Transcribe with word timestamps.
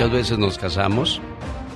Muchas 0.00 0.16
veces 0.16 0.38
nos 0.38 0.56
casamos 0.56 1.20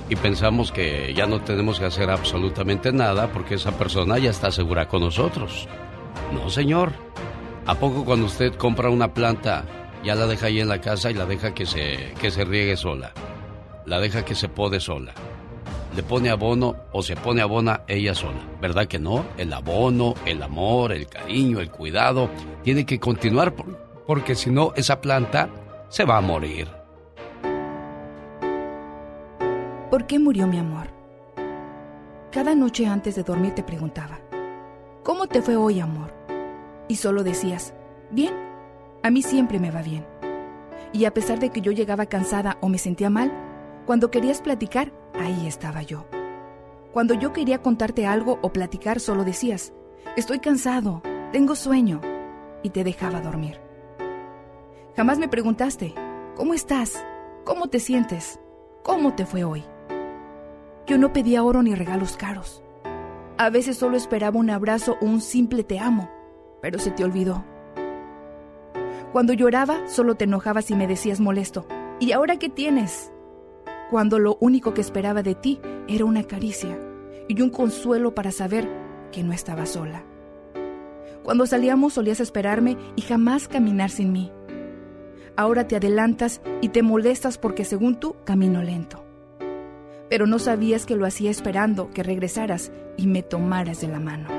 y 0.09 0.15
pensamos 0.15 0.71
que 0.71 1.13
ya 1.13 1.27
no 1.27 1.41
tenemos 1.41 1.77
que 1.77 1.85
hacer 1.85 2.09
absolutamente 2.09 2.91
nada 2.91 3.31
porque 3.31 3.53
esa 3.53 3.77
persona 3.77 4.17
ya 4.17 4.31
está 4.31 4.49
segura 4.49 4.87
con 4.87 5.01
nosotros. 5.01 5.67
No, 6.33 6.49
señor. 6.49 6.91
¿A 7.67 7.75
poco 7.75 8.03
cuando 8.03 8.25
usted 8.25 8.55
compra 8.55 8.89
una 8.89 9.13
planta 9.13 9.63
ya 10.03 10.15
la 10.15 10.25
deja 10.25 10.47
ahí 10.47 10.59
en 10.59 10.69
la 10.69 10.81
casa 10.81 11.11
y 11.11 11.13
la 11.13 11.27
deja 11.27 11.53
que 11.53 11.67
se, 11.67 12.15
que 12.19 12.31
se 12.31 12.45
riegue 12.45 12.75
sola? 12.77 13.11
La 13.85 13.99
deja 13.99 14.25
que 14.25 14.33
se 14.33 14.49
pode 14.49 14.79
sola. 14.79 15.13
Le 15.95 16.01
pone 16.01 16.31
abono 16.31 16.77
o 16.93 17.03
se 17.03 17.15
pone 17.15 17.43
abona 17.43 17.81
ella 17.87 18.15
sola. 18.15 18.41
¿Verdad 18.59 18.87
que 18.87 18.97
no? 18.97 19.23
El 19.37 19.53
abono, 19.53 20.15
el 20.25 20.41
amor, 20.41 20.93
el 20.93 21.05
cariño, 21.05 21.59
el 21.59 21.69
cuidado, 21.69 22.31
tiene 22.63 22.87
que 22.87 22.99
continuar 22.99 23.53
porque 24.07 24.33
si 24.33 24.49
no, 24.49 24.73
esa 24.75 24.99
planta 24.99 25.47
se 25.89 26.05
va 26.05 26.17
a 26.17 26.21
morir. 26.21 26.84
¿Por 29.95 30.07
qué 30.07 30.19
murió 30.19 30.45
mi 30.45 30.57
amor? 30.57 30.87
Cada 32.29 32.53
noche 32.53 32.85
antes 32.85 33.15
de 33.15 33.23
dormir 33.23 33.55
te 33.55 33.63
preguntaba, 33.63 34.19
¿cómo 35.03 35.27
te 35.27 35.41
fue 35.41 35.55
hoy, 35.55 35.79
amor? 35.79 36.13
Y 36.89 36.97
solo 36.97 37.23
decías, 37.23 37.73
bien, 38.11 38.33
a 39.03 39.09
mí 39.09 39.21
siempre 39.21 39.57
me 39.57 39.71
va 39.71 39.81
bien. 39.81 40.05
Y 40.91 41.05
a 41.05 41.13
pesar 41.13 41.39
de 41.39 41.49
que 41.49 41.61
yo 41.61 41.71
llegaba 41.71 42.07
cansada 42.07 42.57
o 42.59 42.67
me 42.67 42.77
sentía 42.77 43.09
mal, 43.09 43.31
cuando 43.85 44.11
querías 44.11 44.41
platicar, 44.41 44.91
ahí 45.17 45.47
estaba 45.47 45.81
yo. 45.81 46.05
Cuando 46.91 47.13
yo 47.13 47.31
quería 47.31 47.61
contarte 47.61 48.05
algo 48.05 48.37
o 48.41 48.51
platicar, 48.51 48.99
solo 48.99 49.23
decías, 49.23 49.71
estoy 50.17 50.39
cansado, 50.39 51.03
tengo 51.31 51.55
sueño, 51.55 52.01
y 52.63 52.71
te 52.71 52.83
dejaba 52.83 53.21
dormir. 53.21 53.61
Jamás 54.97 55.19
me 55.19 55.29
preguntaste, 55.29 55.95
¿cómo 56.35 56.53
estás? 56.53 57.01
¿Cómo 57.45 57.69
te 57.69 57.79
sientes? 57.79 58.41
¿Cómo 58.83 59.15
te 59.15 59.25
fue 59.25 59.45
hoy? 59.45 59.63
Yo 60.87 60.99
no 60.99 61.13
pedía 61.13 61.43
oro 61.43 61.63
ni 61.63 61.73
regalos 61.73 62.15
caros. 62.15 62.63
A 63.37 63.49
veces 63.49 63.77
solo 63.77 63.97
esperaba 63.97 64.39
un 64.39 64.49
abrazo 64.49 64.97
o 65.01 65.05
un 65.05 65.19
simple 65.19 65.63
te 65.63 65.79
amo, 65.79 66.09
pero 66.61 66.79
se 66.79 66.91
te 66.91 67.03
olvidó. 67.03 67.43
Cuando 69.11 69.33
lloraba, 69.33 69.87
solo 69.87 70.15
te 70.15 70.25
enojabas 70.25 70.69
y 70.71 70.75
me 70.75 70.87
decías 70.87 71.19
molesto, 71.19 71.65
¿y 71.99 72.11
ahora 72.11 72.37
qué 72.37 72.49
tienes? 72.49 73.11
Cuando 73.89 74.19
lo 74.19 74.37
único 74.39 74.73
que 74.73 74.81
esperaba 74.81 75.23
de 75.23 75.35
ti 75.35 75.59
era 75.87 76.05
una 76.05 76.23
caricia 76.23 76.77
y 77.27 77.41
un 77.41 77.49
consuelo 77.49 78.13
para 78.13 78.31
saber 78.31 78.69
que 79.11 79.23
no 79.23 79.33
estaba 79.33 79.65
sola. 79.65 80.03
Cuando 81.23 81.47
salíamos 81.47 81.93
solías 81.93 82.19
esperarme 82.19 82.77
y 82.95 83.01
jamás 83.01 83.47
caminar 83.47 83.89
sin 83.89 84.11
mí. 84.11 84.31
Ahora 85.35 85.67
te 85.67 85.75
adelantas 85.75 86.41
y 86.61 86.69
te 86.69 86.83
molestas 86.83 87.37
porque 87.37 87.65
según 87.65 87.99
tú 87.99 88.15
camino 88.23 88.61
lento. 88.61 89.04
Pero 90.15 90.27
no 90.27 90.39
sabías 90.39 90.85
que 90.85 90.95
lo 90.95 91.05
hacía 91.05 91.29
esperando 91.29 91.91
que 91.91 92.01
regresaras 92.01 92.71
y 92.95 93.05
me 93.05 93.21
tomaras 93.21 93.81
de 93.81 93.89
la 93.89 93.99
mano. 93.99 94.29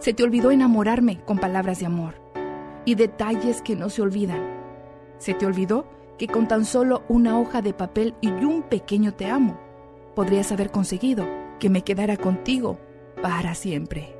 Se 0.00 0.12
te 0.12 0.22
olvidó 0.22 0.50
enamorarme 0.50 1.22
con 1.24 1.38
palabras 1.38 1.80
de 1.80 1.86
amor 1.86 2.16
y 2.84 2.94
detalles 2.94 3.62
que 3.62 3.74
no 3.74 3.88
se 3.88 4.02
olvidan. 4.02 4.42
Se 5.16 5.32
te 5.32 5.46
olvidó 5.46 5.88
que 6.18 6.26
con 6.26 6.46
tan 6.46 6.66
solo 6.66 7.04
una 7.08 7.40
hoja 7.40 7.62
de 7.62 7.72
papel 7.72 8.16
y 8.20 8.28
un 8.28 8.64
pequeño 8.64 9.14
te 9.14 9.30
amo, 9.30 9.58
podrías 10.14 10.52
haber 10.52 10.70
conseguido 10.70 11.26
que 11.58 11.70
me 11.70 11.82
quedara 11.82 12.18
contigo 12.18 12.78
para 13.22 13.54
siempre. 13.54 14.14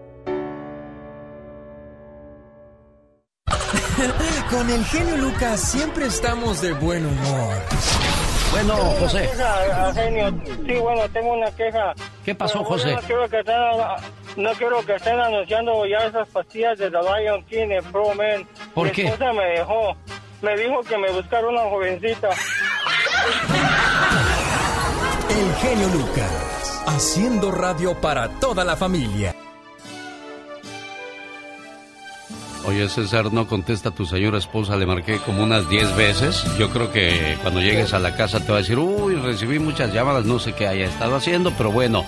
Con 4.50 4.70
el 4.70 4.82
genio 4.86 5.18
Lucas 5.18 5.60
siempre 5.60 6.06
estamos 6.06 6.62
de 6.62 6.72
buen 6.72 7.04
humor. 7.04 7.52
Bueno, 8.50 8.74
José. 8.98 9.28
genio. 9.94 10.34
Sí, 10.66 10.74
bueno, 10.80 11.08
tengo 11.12 11.32
una 11.34 11.50
queja. 11.52 11.94
¿Qué 12.24 12.34
pasó, 12.34 12.64
José? 12.64 12.92
No 12.94 13.00
quiero, 13.02 13.28
que 13.28 13.38
estén, 13.40 13.56
no 14.36 14.50
quiero 14.54 14.86
que 14.86 14.94
estén 14.94 15.20
anunciando 15.20 15.86
ya 15.86 15.98
esas 16.06 16.28
pastillas 16.28 16.78
de 16.78 16.90
The 16.90 16.98
Lion 16.98 17.44
King 17.44 17.68
en 17.70 17.84
Pro 17.92 18.14
Man. 18.14 18.46
¿Por 18.74 18.86
Mi 18.86 18.92
qué? 18.92 19.04
esposa 19.06 19.32
me 19.32 19.44
dejó. 19.44 19.96
Me 20.42 20.56
dijo 20.56 20.80
que 20.82 20.96
me 20.98 21.10
buscara 21.12 21.46
una 21.48 21.62
jovencita. 21.62 22.28
El 25.30 25.54
genio 25.56 25.88
Lucas, 25.88 26.82
haciendo 26.86 27.50
radio 27.50 27.94
para 28.00 28.28
toda 28.40 28.64
la 28.64 28.76
familia. 28.76 29.34
Oye, 32.68 32.86
César, 32.90 33.32
no 33.32 33.48
contesta 33.48 33.92
tu 33.92 34.04
señora 34.04 34.36
esposa, 34.36 34.76
le 34.76 34.84
marqué 34.84 35.20
como 35.20 35.42
unas 35.42 35.70
10 35.70 35.96
veces. 35.96 36.44
Yo 36.58 36.68
creo 36.68 36.92
que 36.92 37.38
cuando 37.40 37.60
llegues 37.60 37.94
a 37.94 37.98
la 37.98 38.14
casa 38.14 38.40
te 38.44 38.52
va 38.52 38.58
a 38.58 38.60
decir, 38.60 38.78
uy, 38.78 39.14
recibí 39.14 39.58
muchas 39.58 39.90
llamadas, 39.90 40.26
no 40.26 40.38
sé 40.38 40.52
qué 40.52 40.66
haya 40.66 40.84
estado 40.84 41.16
haciendo, 41.16 41.50
pero 41.56 41.72
bueno. 41.72 42.04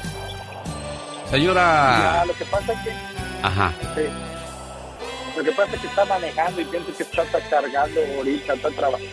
Señora... 1.30 2.26
Lo 2.26 2.34
que 2.34 2.44
pasa 2.44 2.74
es 2.74 2.78
que... 2.80 2.90
Ajá. 3.42 3.72
sí. 3.94 4.02
Lo 5.34 5.44
que 5.44 5.52
pasa 5.52 5.74
es 5.76 5.80
que 5.80 5.86
está 5.86 6.04
manejando 6.04 6.60
y 6.60 6.64
pienso 6.66 6.94
que 6.94 7.04
está, 7.04 7.24
cargando 7.48 8.00
ahorita, 8.18 8.52
está 8.52 8.68
trabajando. 8.68 9.08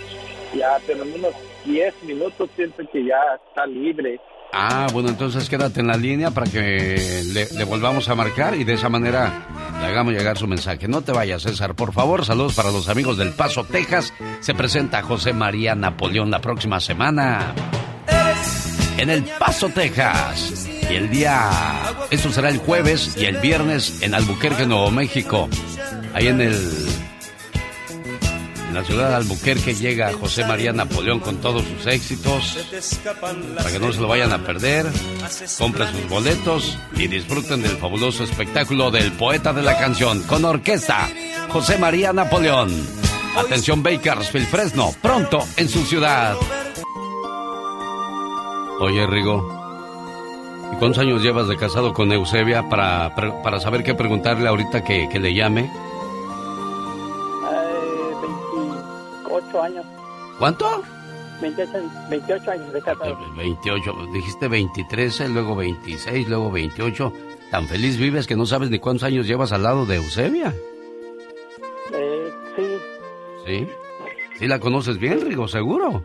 Ya, 0.54 0.78
pero 0.86 1.04
en 1.04 1.14
unos 1.14 1.34
10 1.64 2.04
minutos 2.04 2.50
siento 2.58 2.84
que 2.92 3.06
ya 3.06 3.22
está 3.48 3.66
libre. 3.66 4.20
Ah, 4.54 4.88
bueno, 4.92 5.10
entonces 5.10 5.50
quédate 5.50 5.82
en 5.82 5.88
la 5.88 5.98
línea 5.98 6.32
para 6.32 6.50
que 6.50 7.24
le, 7.26 7.64
volvamos 7.66 8.10
a 8.10 8.16
marcar 8.16 8.56
y 8.56 8.64
de 8.64 8.74
esa 8.74 8.90
manera 8.90 9.48
le 9.80 9.88
hagamos 9.88 10.14
llegar 10.14 10.38
su 10.38 10.48
mensaje. 10.48 10.88
No 10.88 11.02
te 11.02 11.12
vayas, 11.12 11.44
César, 11.44 11.76
por 11.76 11.94
favor. 11.94 12.26
Saludos 12.26 12.56
para 12.56 12.72
los 12.72 12.90
amigos 12.90 13.18
del 13.18 13.34
Paso, 13.34 13.66
Texas. 13.66 14.14
Se 14.40 14.56
presenta 14.56 15.02
José 15.04 15.34
María 15.34 15.76
Napoleón 15.76 16.32
la 16.32 16.40
próxima 16.40 16.80
semana 16.80 17.54
en 18.98 19.10
El 19.10 19.24
Paso, 19.24 19.70
Texas. 19.70 20.68
Y 20.90 20.96
el 20.96 21.10
día, 21.10 21.50
esto 22.10 22.32
será 22.32 22.50
el 22.50 22.58
jueves 22.58 23.16
y 23.18 23.26
el 23.26 23.38
viernes 23.38 24.02
en 24.02 24.16
Albuquerque, 24.16 24.66
Nuevo 24.66 24.90
México. 24.92 25.50
Ahí 26.14 26.28
en 26.28 26.42
el 26.42 26.88
la 28.78 28.84
ciudad 28.84 29.10
de 29.10 29.16
Albuquerque 29.16 29.74
llega 29.74 30.14
José 30.14 30.46
María 30.46 30.72
Napoleón 30.72 31.20
con 31.20 31.38
todos 31.38 31.64
sus 31.64 31.88
éxitos. 31.88 32.60
Para 33.56 33.72
que 33.72 33.80
no 33.80 33.92
se 33.92 34.00
lo 34.00 34.08
vayan 34.08 34.32
a 34.32 34.44
perder, 34.46 34.86
compren 35.58 35.92
sus 35.92 36.08
boletos 36.08 36.78
y 36.96 37.08
disfruten 37.08 37.64
del 37.64 37.78
fabuloso 37.78 38.24
espectáculo 38.24 38.92
del 38.92 39.14
poeta 39.14 39.52
de 39.52 39.64
la 39.64 39.80
canción 39.80 40.22
con 40.24 40.46
orquesta, 40.46 41.10
José 41.50 41.80
María 41.80 42.14
Napoleón. 42.14 42.70
Atención 43.36 43.82
Bakersfield 43.82 44.48
Fresno, 44.48 44.94
pronto 45.02 45.40
en 45.58 45.70
su 45.70 45.84
ciudad. 45.84 46.36
Oye, 48.80 49.08
Rigo, 49.08 50.70
¿y 50.72 50.76
cuántos 50.76 51.00
años 51.00 51.24
llevas 51.24 51.48
de 51.48 51.58
casado 51.58 51.96
con 51.96 52.12
Eusebia 52.12 52.70
para, 52.70 53.16
para 53.16 53.60
saber 53.60 53.84
qué 53.84 53.96
preguntarle 53.96 54.48
ahorita 54.48 54.84
que, 54.84 55.10
que 55.10 55.20
le 55.20 55.34
llame? 55.34 55.68
28 59.54 59.62
años. 59.62 59.86
¿Cuánto? 60.40 60.84
28, 61.42 61.72
28 62.10 62.52
años 62.52 62.74
de 62.74 62.82
casado. 62.82 63.18
28, 63.36 63.94
dijiste 64.14 64.48
23, 64.48 65.22
eh, 65.22 65.30
luego 65.30 65.56
26, 65.56 66.28
luego 66.28 66.52
28. 66.52 67.14
Tan 67.52 67.68
feliz 67.68 67.98
vives 67.98 68.28
que 68.28 68.36
no 68.36 68.46
sabes 68.46 68.70
ni 68.70 68.80
cuántos 68.80 69.04
años 69.04 69.28
llevas 69.28 69.52
al 69.52 69.64
lado 69.64 69.86
de 69.86 69.96
Eusebia. 69.98 70.54
Eh, 71.94 72.32
sí, 72.56 72.68
¿Sí? 73.46 73.68
¿Sí 74.40 74.48
la 74.48 74.60
conoces 74.60 74.98
bien, 75.00 75.22
Rigo, 75.22 75.48
seguro? 75.48 76.04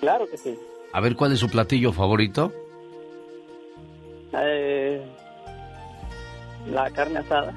claro 0.00 0.26
que 0.28 0.36
sí. 0.36 0.58
A 0.92 1.00
ver, 1.00 1.14
¿cuál 1.14 1.32
es 1.32 1.38
su 1.38 1.48
platillo 1.48 1.92
favorito? 1.92 2.52
Eh, 4.32 5.04
la 6.70 6.90
carne 6.90 7.18
asada. 7.18 7.52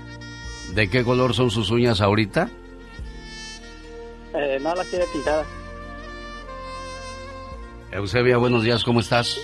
¿De 0.74 0.90
qué 0.90 1.04
color 1.04 1.34
son 1.34 1.50
sus 1.50 1.72
uñas 1.72 2.02
ahorita? 2.02 2.50
Eh, 4.38 4.60
no 4.62 4.76
la 4.76 4.84
quiere 4.86 5.06
pintada. 5.14 5.46
Eusebia, 7.92 8.38
buenos 8.38 8.64
días, 8.64 8.84
¿cómo 8.84 9.00
estás? 9.00 9.40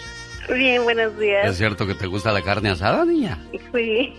Bien, 0.53 0.83
buenos 0.83 1.13
¿Es 1.13 1.19
días. 1.19 1.57
cierto 1.57 1.87
que 1.87 1.93
te 1.95 2.07
gusta 2.07 2.31
la 2.33 2.41
carne 2.41 2.69
asada, 2.69 3.05
niña? 3.05 3.37
Sí. 3.73 4.13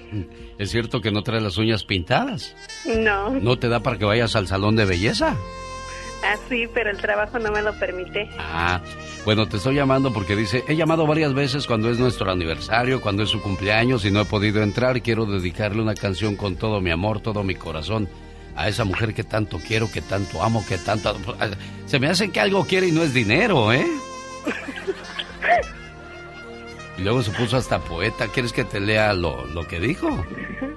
¿Es 0.59 0.71
cierto 0.71 1.01
que 1.01 1.11
no 1.11 1.23
traes 1.23 1.43
las 1.43 1.59
uñas 1.59 1.85
pintadas? 1.85 2.55
No, 2.87 3.31
¿No 3.31 3.59
te 3.59 3.69
da 3.69 3.81
para 3.81 3.99
que 3.99 4.05
vayas 4.05 4.35
al 4.37 4.47
salón 4.47 4.77
de 4.77 4.85
belleza? 4.87 5.37
así, 6.25 6.69
pero 6.73 6.89
el 6.89 6.99
trabajo 6.99 7.41
no 7.41 7.51
me 7.51 7.61
lo 7.63 7.77
permite. 7.81 8.31
Ah, 8.39 8.81
bueno, 9.25 9.49
te 9.49 9.57
estoy 9.57 9.75
llamando 9.75 10.13
porque 10.13 10.37
dice, 10.37 10.63
he 10.69 10.77
llamado 10.77 11.05
varias 11.05 11.35
veces 11.35 11.67
cuando 11.67 11.91
es 11.91 11.99
nuestro 11.99 12.31
aniversario, 12.31 13.01
cuando 13.01 13.25
es 13.25 13.29
su 13.29 13.43
cumpleaños 13.43 14.05
y 14.05 14.13
no 14.13 14.21
he 14.21 14.25
podido 14.25 14.63
entrar. 14.63 15.03
Quiero 15.03 15.27
dedicarle 15.27 15.83
una 15.83 15.95
canción 15.97 16.37
con 16.37 16.55
todo 16.55 16.81
mi 16.81 16.93
amor, 16.93 17.21
todo 17.21 17.43
mi 17.43 17.57
corazón 17.57 18.09
a 18.57 18.69
esa 18.69 18.85
mujer 18.85 19.15
que 19.15 19.25
tanto 19.25 19.59
quiero, 19.59 19.91
que 19.91 20.01
tanto 20.03 20.43
amo, 20.43 20.65
que 20.67 20.79
tanto... 20.79 21.17
Se 21.87 21.99
me 21.99 22.09
hace 22.09 22.31
que 22.31 22.41
algo 22.41 22.65
quiere 22.65 22.89
y 22.89 22.93
no 22.93 23.03
es 23.03 23.15
dinero, 23.15 23.73
¿eh? 23.73 23.87
Y 26.99 27.03
luego 27.03 27.23
se 27.23 27.31
puso 27.31 27.57
hasta 27.57 27.79
poeta. 27.81 28.29
¿Quieres 28.29 28.53
que 28.53 28.65
te 28.65 28.79
lea 28.79 29.15
lo, 29.15 29.47
lo 29.47 29.67
que 29.67 29.81
dijo? 29.81 30.09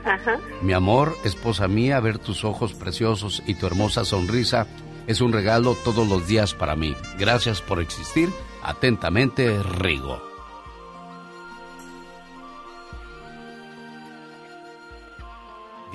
Ajá. 0.06 0.40
Mi 0.62 0.72
amor, 0.74 1.18
esposa 1.26 1.68
mía, 1.68 2.00
ver 2.00 2.20
tus 2.20 2.46
ojos 2.46 2.74
preciosos 2.74 3.44
y 3.46 3.56
tu 3.56 3.68
hermosa 3.68 4.06
sonrisa 4.06 4.66
es 5.08 5.22
un 5.22 5.34
regalo 5.34 5.76
todos 5.84 6.08
los 6.08 6.28
días 6.28 6.54
para 6.54 6.76
mí. 6.76 6.96
Gracias 7.20 7.62
por 7.62 7.82
existir. 7.82 8.30
Atentamente, 8.64 9.62
Rigo. 9.62 10.25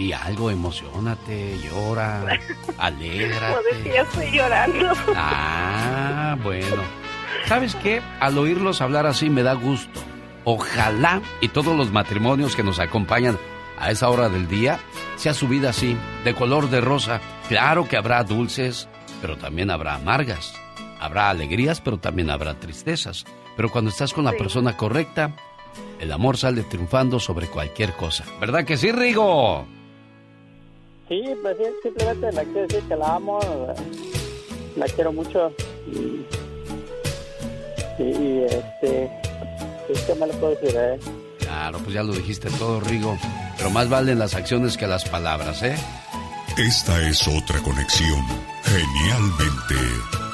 Di 0.01 0.15
algo, 0.15 0.51
emocionate, 0.51 1.59
llora, 1.59 2.23
alégrate. 2.79 3.55
No 3.85 3.95
ya 3.95 4.01
estoy 4.01 4.31
llorando. 4.31 4.93
Ah, 5.15 6.39
bueno. 6.43 6.83
¿Sabes 7.45 7.75
qué? 7.75 8.01
Al 8.19 8.39
oírlos 8.39 8.81
hablar 8.81 9.05
así 9.05 9.29
me 9.29 9.43
da 9.43 9.53
gusto. 9.53 10.01
Ojalá 10.45 11.21
y 11.43 11.49
todos 11.49 11.77
los 11.77 11.93
matrimonios 11.93 12.57
que 12.57 12.63
nos 12.63 12.79
acompañan 12.79 13.37
a 13.79 13.91
esa 13.91 14.09
hora 14.09 14.31
del 14.31 14.49
día 14.49 14.81
sea 15.17 15.35
su 15.35 15.49
vida 15.49 15.69
así, 15.69 15.99
de 16.25 16.35
color 16.35 16.71
de 16.71 16.81
rosa. 16.81 17.21
Claro 17.51 17.87
que 17.87 17.99
habrá 17.99 18.25
dulces, 18.25 18.89
pero 19.21 19.37
también 19.37 19.71
habrá 19.71 19.97
amargas. 19.97 20.55
Habrá 20.99 21.29
alegrías, 21.29 21.83
pero 21.83 21.99
también 21.99 22.31
habrá 22.31 22.55
tristezas. 22.55 23.27
Pero 23.55 23.71
cuando 23.71 23.91
estás 23.91 24.15
con 24.15 24.25
la 24.25 24.33
persona 24.33 24.79
correcta, 24.79 25.37
el 26.01 26.11
amor 26.11 26.39
sale 26.39 26.63
triunfando 26.63 27.21
sobre 27.21 27.49
cualquier 27.49 27.93
cosa. 27.93 28.25
¿Verdad 28.41 28.65
que 28.65 28.79
sí, 28.79 28.93
Rigo? 28.93 29.67
Sí, 31.11 31.25
pues 31.43 31.57
simplemente 31.83 32.31
la 32.31 32.45
quiero 32.45 32.69
decir 32.69 32.85
que 32.87 32.95
la 32.95 33.17
amo, 33.17 33.41
la 34.77 34.87
quiero 34.87 35.13
mucho 35.13 35.53
y, 35.89 36.25
y, 38.01 38.45
este, 38.45 39.11
¿qué 40.07 40.15
me 40.15 40.29
lo 40.29 40.33
puedo 40.35 40.55
decir? 40.55 40.71
Eh? 40.79 41.01
Claro, 41.41 41.79
pues 41.79 41.95
ya 41.95 42.05
lo 42.05 42.13
dijiste 42.13 42.49
todo, 42.61 42.79
Rigo. 42.79 43.19
Pero 43.57 43.71
más 43.71 43.89
valen 43.89 44.21
las 44.21 44.37
acciones 44.37 44.77
que 44.77 44.87
las 44.87 45.05
palabras, 45.05 45.65
¿eh? 45.65 45.75
Esta 46.57 47.05
es 47.09 47.27
otra 47.27 47.59
conexión. 47.59 48.25
Genialmente, 48.63 49.75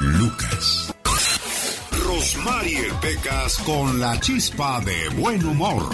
Lucas. 0.01 0.95
Rosmarie 2.05 2.93
Pecas 3.01 3.57
con 3.61 3.99
la 3.99 4.21
chispa 4.21 4.81
de 4.81 5.09
buen 5.19 5.43
humor. 5.43 5.89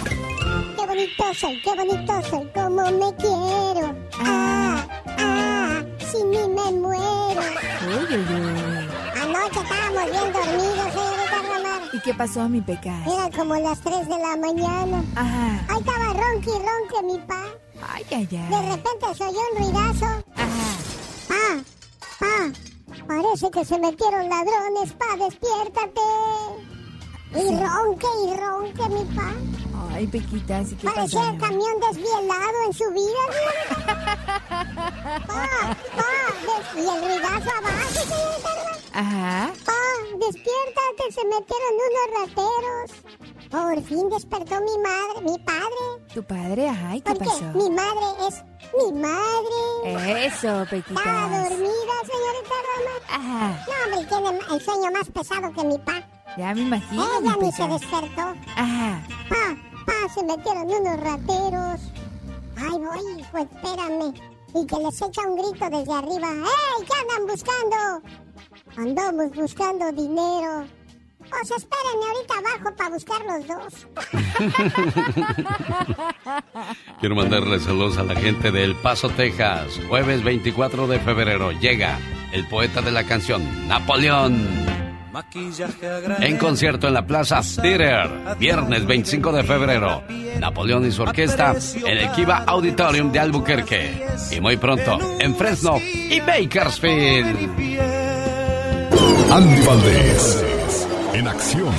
Qué 0.93 0.99
bonito 0.99 1.33
soy, 1.33 1.59
qué 1.63 1.75
bonito 1.75 2.13
soy, 2.29 2.47
como 2.53 2.83
me 2.91 3.15
quiero. 3.15 3.95
Ah, 4.19 4.85
ah, 5.17 5.81
sin 6.11 6.29
mí 6.29 6.37
me 6.37 6.71
muero. 6.71 7.41
Uy, 7.87 8.15
uy, 8.15 8.25
uy. 8.35 8.89
Anoche 9.19 9.59
estábamos 9.59 10.11
bien 10.11 10.33
dormidos, 10.33 10.93
señorita 10.93 11.41
Romar. 11.47 11.81
¿Y 11.93 11.99
qué 11.99 12.13
pasó, 12.13 12.47
mi 12.47 12.61
pecas? 12.61 13.07
Eran 13.07 13.31
como 13.31 13.55
las 13.55 13.81
3 13.81 14.07
de 14.07 14.19
la 14.19 14.37
mañana. 14.37 15.03
Ajá. 15.15 15.65
Ahí 15.67 15.79
estaba 15.79 16.13
ronque 16.13 16.51
y 16.51 16.59
ronque 16.59 17.07
mi 17.07 17.17
pa. 17.25 17.43
Ay, 17.91 18.05
ay, 18.11 18.25
De 18.27 18.37
ay. 18.37 18.69
repente 18.69 19.15
se 19.17 19.23
oyó 19.23 19.39
un 19.51 19.63
ruidazo. 19.63 20.05
Ajá. 20.35 21.63
Pa, 22.19 22.25
pa, 22.27 23.07
parece 23.07 23.49
que 23.49 23.65
se 23.65 23.79
metieron 23.79 24.29
ladrones, 24.29 24.93
pa, 24.93 25.17
despiértate. 25.17 26.01
Y 27.31 27.49
ronque 27.65 28.07
y 28.27 28.35
ronque 28.37 28.89
mi 28.89 29.15
pa. 29.15 29.31
Ay, 29.93 30.07
Pequita, 30.07 30.63
¿sí 30.65 30.75
qué 30.75 30.87
Parecía 30.89 31.29
el 31.29 31.37
camión 31.39 31.79
desvielado 31.79 32.63
en 32.65 32.73
su 32.73 32.89
vida. 32.91 33.23
Pa, 35.27 35.75
pa, 35.95 36.09
y 36.75 36.79
el 36.79 37.01
ruidazo 37.03 37.49
abajo. 37.57 37.99
Ajá. 38.93 39.51
Pa, 39.65 39.81
despiértate, 40.19 41.11
se 41.11 41.23
metieron 41.25 41.73
unos 41.85 42.07
rateros. 42.19 42.91
Por 43.49 43.83
fin 43.83 44.09
despertó 44.09 44.55
mi 44.61 44.77
madre, 44.79 45.21
mi 45.31 45.37
padre. 45.39 45.83
¿Tu 46.13 46.23
padre? 46.23 46.69
Ajá, 46.69 46.95
¿y 46.95 47.01
qué 47.01 47.11
Porque 47.13 47.25
pasó? 47.25 47.43
mi 47.53 47.69
madre 47.69 48.05
es 48.27 48.43
mi 48.73 48.99
madre. 48.99 50.25
Eso, 50.25 50.47
Estaba 50.47 50.65
Pequita. 50.65 51.01
dormida, 51.03 51.95
señorita 52.11 52.55
Roma. 52.69 52.95
Ajá. 53.09 53.65
No, 53.67 53.73
hombre, 53.95 54.05
tiene 54.09 54.39
el 54.55 54.61
sueño 54.61 54.91
más 54.91 55.09
pesado 55.09 55.53
que 55.53 55.63
mi 55.65 55.77
pa. 55.79 56.03
Ya 56.37 56.53
me 56.55 56.61
imagino, 56.61 57.03
Ella 57.21 57.35
ni 57.39 57.51
se 57.51 57.67
despertó. 57.67 58.33
Ajá. 58.55 59.03
Pa, 59.29 59.55
pa, 59.85 60.13
se 60.13 60.23
metieron 60.23 60.63
unos 60.63 60.99
rateros. 60.99 61.81
Ay, 62.55 62.77
voy, 62.79 63.19
hijo, 63.19 63.37
espérame. 63.37 64.13
Y 64.55 64.65
que 64.67 64.77
les 64.77 65.01
echa 65.01 65.21
un 65.27 65.35
grito 65.35 65.69
desde 65.69 65.93
arriba. 65.93 66.29
¡Ey, 66.29 66.85
qué 66.85 66.93
andan 67.01 67.27
buscando! 67.27 68.01
Andamos 68.77 69.35
buscando 69.35 69.91
dinero. 69.91 70.65
Pues 71.29 71.51
espérenme 71.51 72.05
ahorita 72.09 72.33
abajo 72.37 72.75
para 72.75 72.89
buscar 72.89 73.21
los 73.25 73.47
dos. 73.47 73.87
Quiero 76.99 77.15
mandarle 77.15 77.59
saludos 77.59 77.97
a 77.97 78.03
la 78.03 78.15
gente 78.15 78.51
de 78.51 78.63
El 78.63 78.75
Paso, 78.75 79.09
Texas. 79.09 79.79
Jueves 79.87 80.23
24 80.23 80.87
de 80.87 80.99
febrero 80.99 81.51
llega 81.51 81.97
el 82.31 82.47
poeta 82.47 82.81
de 82.81 82.91
la 82.91 83.03
canción, 83.05 83.67
Napoleón. 83.67 84.72
En 86.19 86.37
concierto 86.37 86.87
en 86.87 86.93
la 86.95 87.05
Plaza 87.05 87.41
Theater, 87.41 88.09
viernes 88.39 88.85
25 88.85 89.31
de 89.31 89.43
febrero. 89.43 90.03
Napoleón 90.39 90.87
y 90.87 90.91
su 90.91 91.03
orquesta 91.03 91.55
en 91.75 91.97
el 91.97 92.11
Kiva 92.13 92.43
Auditorium 92.47 93.11
de 93.11 93.19
Albuquerque. 93.19 94.05
Y 94.31 94.41
muy 94.41 94.57
pronto 94.57 94.97
en 95.19 95.35
Fresno 95.35 95.77
y 95.79 96.19
Bakersfield. 96.19 97.49
Andy 99.31 99.65
Valdés. 99.65 100.43
En 101.13 101.27
acción. 101.27 101.73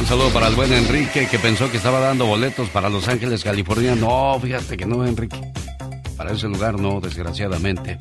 Un 0.00 0.06
saludo 0.06 0.30
para 0.30 0.48
el 0.48 0.56
buen 0.56 0.72
Enrique 0.72 1.28
que 1.30 1.38
pensó 1.38 1.70
que 1.70 1.76
estaba 1.76 2.00
dando 2.00 2.26
boletos 2.26 2.68
para 2.70 2.88
Los 2.88 3.06
Ángeles, 3.06 3.44
California. 3.44 3.94
No, 3.94 4.38
fíjate 4.40 4.76
que 4.76 4.86
no, 4.86 5.06
Enrique. 5.06 5.40
Para 6.16 6.32
ese 6.32 6.48
lugar 6.48 6.80
no, 6.80 7.00
desgraciadamente. 7.00 7.98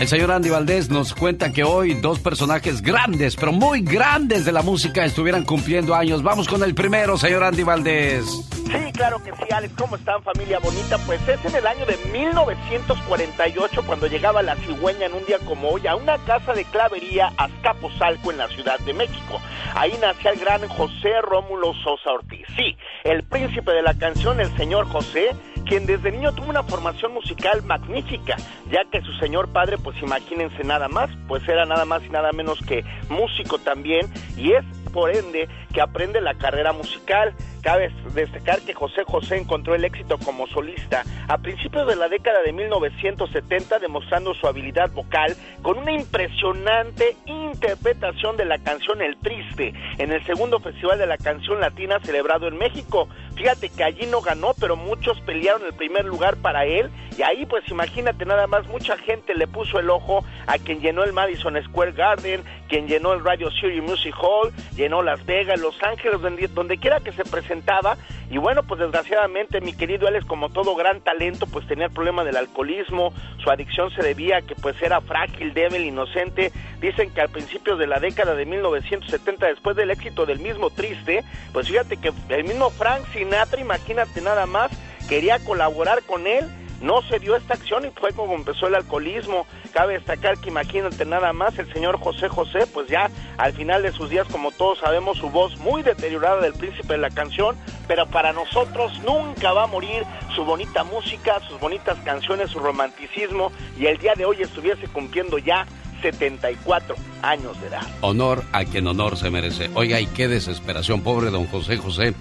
El 0.00 0.08
señor 0.08 0.30
Andy 0.30 0.48
Valdés 0.48 0.88
nos 0.88 1.12
cuenta 1.12 1.52
que 1.52 1.62
hoy 1.62 1.92
dos 1.92 2.20
personajes 2.20 2.80
grandes, 2.80 3.36
pero 3.36 3.52
muy 3.52 3.82
grandes 3.82 4.46
de 4.46 4.52
la 4.52 4.62
música 4.62 5.04
estuvieran 5.04 5.44
cumpliendo 5.44 5.94
años. 5.94 6.22
Vamos 6.22 6.48
con 6.48 6.62
el 6.64 6.74
primero, 6.74 7.18
señor 7.18 7.44
Andy 7.44 7.64
Valdés. 7.64 8.24
Sí, 8.24 8.92
claro 8.94 9.22
que 9.22 9.30
sí, 9.32 9.52
Alex. 9.52 9.74
¿Cómo 9.76 9.96
están, 9.96 10.22
familia 10.22 10.58
bonita? 10.60 10.96
Pues 11.04 11.20
es 11.28 11.44
en 11.44 11.54
el 11.54 11.66
año 11.66 11.84
de 11.84 11.98
1948 12.12 13.82
cuando 13.84 14.06
llegaba 14.06 14.40
la 14.42 14.56
cigüeña 14.56 15.04
en 15.04 15.12
un 15.12 15.26
día 15.26 15.38
como 15.40 15.68
hoy 15.68 15.86
a 15.86 15.96
una 15.96 16.16
casa 16.24 16.54
de 16.54 16.64
clavería 16.64 17.34
Azcapotzalco 17.36 18.30
en 18.30 18.38
la 18.38 18.48
Ciudad 18.48 18.78
de 18.80 18.94
México. 18.94 19.38
Ahí 19.74 19.92
nacía 20.00 20.30
el 20.30 20.40
gran 20.40 20.66
José 20.66 21.20
Rómulo 21.20 21.74
Sosa 21.74 22.12
Ortiz. 22.12 22.46
Sí, 22.56 22.74
el 23.04 23.22
príncipe 23.24 23.72
de 23.72 23.82
la 23.82 23.92
canción, 23.92 24.40
el 24.40 24.56
señor 24.56 24.86
José, 24.88 25.36
quien 25.70 25.86
desde 25.86 26.10
niño 26.10 26.32
tuvo 26.32 26.50
una 26.50 26.64
formación 26.64 27.14
musical 27.14 27.62
magnífica, 27.62 28.36
ya 28.72 28.84
que 28.90 29.02
su 29.02 29.12
señor 29.20 29.52
padre, 29.52 29.78
pues 29.78 29.96
imagínense 30.02 30.64
nada 30.64 30.88
más, 30.88 31.08
pues 31.28 31.48
era 31.48 31.64
nada 31.64 31.84
más 31.84 32.04
y 32.04 32.08
nada 32.08 32.32
menos 32.32 32.58
que 32.66 32.84
músico 33.08 33.56
también, 33.56 34.12
y 34.36 34.50
es 34.50 34.64
por 34.92 35.14
ende 35.14 35.48
que 35.72 35.80
aprende 35.80 36.20
la 36.20 36.34
carrera 36.34 36.72
musical. 36.72 37.34
Cabe 37.62 37.92
destacar 38.14 38.60
que 38.62 38.74
José 38.74 39.04
José 39.04 39.36
encontró 39.36 39.74
el 39.74 39.84
éxito 39.84 40.18
como 40.18 40.46
solista 40.48 41.04
a 41.28 41.38
principios 41.38 41.86
de 41.86 41.94
la 41.94 42.08
década 42.08 42.42
de 42.42 42.52
1970, 42.52 43.78
demostrando 43.78 44.34
su 44.34 44.46
habilidad 44.46 44.90
vocal 44.90 45.36
con 45.62 45.78
una 45.78 45.92
impresionante 45.92 47.16
interpretación 47.26 48.36
de 48.36 48.46
la 48.46 48.58
canción 48.58 49.02
El 49.02 49.16
Triste 49.18 49.74
en 49.98 50.10
el 50.10 50.24
segundo 50.24 50.58
Festival 50.58 50.98
de 50.98 51.06
la 51.06 51.18
Canción 51.18 51.60
Latina 51.60 52.00
celebrado 52.02 52.48
en 52.48 52.56
México. 52.56 53.08
Fíjate 53.40 53.70
que 53.70 53.82
allí 53.82 54.04
no 54.04 54.20
ganó, 54.20 54.52
pero 54.60 54.76
muchos 54.76 55.18
pelearon 55.22 55.64
el 55.64 55.72
primer 55.72 56.04
lugar 56.04 56.36
para 56.36 56.66
él 56.66 56.90
y 57.16 57.22
ahí 57.22 57.44
pues 57.44 57.68
imagínate 57.68 58.24
nada 58.24 58.46
más, 58.46 58.66
mucha 58.68 58.96
gente 58.96 59.34
le 59.34 59.46
puso 59.46 59.78
el 59.78 59.90
ojo 59.90 60.24
a 60.46 60.58
quien 60.58 60.80
llenó 60.80 61.04
el 61.04 61.12
Madison 61.12 61.62
Square 61.64 61.92
Garden, 61.92 62.42
quien 62.68 62.86
llenó 62.86 63.12
el 63.12 63.24
Radio 63.24 63.50
City 63.50 63.80
Music 63.80 64.14
Hall, 64.20 64.52
llenó 64.76 65.02
Las 65.02 65.24
Vegas, 65.26 65.60
Los 65.60 65.82
Ángeles, 65.82 66.20
donde, 66.54 66.78
quiera 66.78 67.00
que 67.00 67.12
se 67.12 67.24
presentaba. 67.24 67.96
Y 68.30 68.38
bueno, 68.38 68.62
pues 68.62 68.80
desgraciadamente 68.80 69.60
mi 69.60 69.72
querido 69.72 70.06
Alex, 70.06 70.24
como 70.24 70.50
todo 70.50 70.76
gran 70.76 71.00
talento, 71.00 71.46
pues 71.46 71.66
tenía 71.66 71.86
el 71.86 71.92
problema 71.92 72.24
del 72.24 72.36
alcoholismo, 72.36 73.12
su 73.42 73.50
adicción 73.50 73.90
se 73.90 74.02
debía 74.02 74.38
a 74.38 74.42
que 74.42 74.54
pues 74.54 74.80
era 74.80 75.00
frágil, 75.00 75.52
débil, 75.52 75.84
inocente. 75.84 76.52
Dicen 76.80 77.12
que 77.12 77.20
al 77.20 77.28
principio 77.28 77.76
de 77.76 77.86
la 77.86 77.98
década 77.98 78.34
de 78.34 78.46
1970, 78.46 79.46
después 79.46 79.76
del 79.76 79.90
éxito 79.90 80.26
del 80.26 80.38
mismo 80.38 80.70
Triste, 80.70 81.24
pues 81.52 81.68
fíjate 81.68 81.96
que 81.96 82.12
el 82.28 82.44
mismo 82.44 82.70
Frank 82.70 83.02
Sinatra, 83.12 83.29
imagínate 83.58 84.20
nada 84.20 84.46
más, 84.46 84.70
quería 85.08 85.38
colaborar 85.40 86.02
con 86.02 86.26
él 86.26 86.48
no 86.80 87.02
se 87.02 87.18
dio 87.18 87.36
esta 87.36 87.54
acción 87.54 87.84
y 87.84 87.90
fue 87.90 88.12
como 88.12 88.34
empezó 88.34 88.66
el 88.66 88.74
alcoholismo. 88.74 89.46
Cabe 89.72 89.94
destacar 89.94 90.38
que 90.38 90.48
imagínate 90.48 91.04
nada 91.04 91.32
más, 91.32 91.58
el 91.58 91.70
señor 91.72 91.98
José 91.98 92.28
José, 92.28 92.66
pues 92.72 92.88
ya 92.88 93.10
al 93.36 93.52
final 93.52 93.82
de 93.82 93.92
sus 93.92 94.08
días, 94.08 94.26
como 94.28 94.50
todos 94.50 94.78
sabemos, 94.78 95.18
su 95.18 95.30
voz 95.30 95.56
muy 95.58 95.82
deteriorada 95.82 96.40
del 96.40 96.54
príncipe 96.54 96.94
de 96.94 96.98
la 96.98 97.10
canción, 97.10 97.56
pero 97.86 98.06
para 98.06 98.32
nosotros 98.32 98.98
nunca 99.04 99.52
va 99.52 99.64
a 99.64 99.66
morir 99.66 100.04
su 100.34 100.44
bonita 100.44 100.82
música, 100.84 101.40
sus 101.48 101.60
bonitas 101.60 101.98
canciones, 102.04 102.50
su 102.50 102.58
romanticismo, 102.58 103.52
y 103.78 103.86
el 103.86 103.98
día 103.98 104.14
de 104.14 104.24
hoy 104.24 104.40
estuviese 104.40 104.88
cumpliendo 104.88 105.38
ya 105.38 105.66
74 106.00 106.94
años 107.20 107.60
de 107.60 107.66
edad. 107.68 107.82
Honor 108.00 108.42
a 108.52 108.64
quien 108.64 108.86
honor 108.86 109.18
se 109.18 109.30
merece. 109.30 109.68
Oiga, 109.74 110.00
y 110.00 110.06
qué 110.06 110.28
desesperación, 110.28 111.02
pobre 111.02 111.30
don 111.30 111.46
José 111.46 111.76
José, 111.76 112.14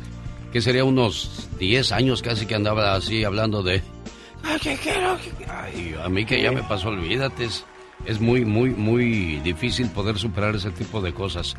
que 0.52 0.62
sería 0.62 0.84
unos 0.84 1.48
10 1.60 1.92
años 1.92 2.22
casi 2.22 2.46
que 2.46 2.56
andaba 2.56 2.94
así 2.96 3.24
hablando 3.24 3.64
de... 3.64 3.82
Ay, 4.44 4.60
que 4.60 4.76
quiero, 4.78 5.18
Ay, 5.50 5.96
a 6.04 6.10
mí 6.10 6.26
que 6.26 6.42
ya 6.42 6.52
me 6.52 6.64
pasó, 6.64 6.90
olvídate. 6.90 7.46
es 8.06 8.20
muy, 8.22 8.46
muy, 8.46 8.70
muy 8.70 9.40
difícil 9.42 9.90
poder 9.90 10.18
superar 10.18 10.56
ese 10.56 10.72
tipo 10.72 11.02
de 11.02 11.14
cosas. 11.14 11.56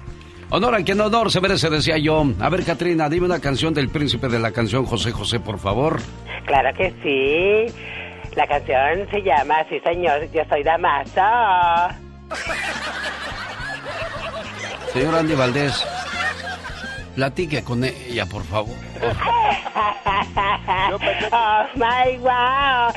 Honor 0.52 0.74
a 0.74 0.82
quien 0.82 1.00
honor 1.00 1.30
se 1.30 1.40
merece, 1.40 1.70
decía 1.70 1.96
yo. 1.98 2.24
A 2.40 2.48
ver, 2.48 2.64
Katrina, 2.64 3.08
dime 3.08 3.26
una 3.26 3.38
canción 3.38 3.72
del 3.72 3.88
príncipe 3.88 4.28
de 4.28 4.40
la 4.40 4.50
canción 4.50 4.84
José 4.84 5.12
José, 5.12 5.38
por 5.38 5.58
favor. 5.60 6.00
Claro 6.46 6.76
que 6.76 6.90
sí. 7.04 7.72
La 8.34 8.46
canción 8.48 9.08
se 9.10 9.22
llama 9.22 9.54
Sí, 9.68 9.78
señor, 9.84 10.28
yo 10.32 10.42
soy 10.48 10.62
Damaso. 10.64 11.20
Señor 14.92 15.14
Andy 15.14 15.34
Valdés, 15.34 15.86
platique 17.14 17.62
con 17.62 17.84
ella, 17.84 18.26
por 18.26 18.44
favor. 18.44 18.76
oh 21.32 21.64
my 21.74 22.16
wow. 22.18 22.92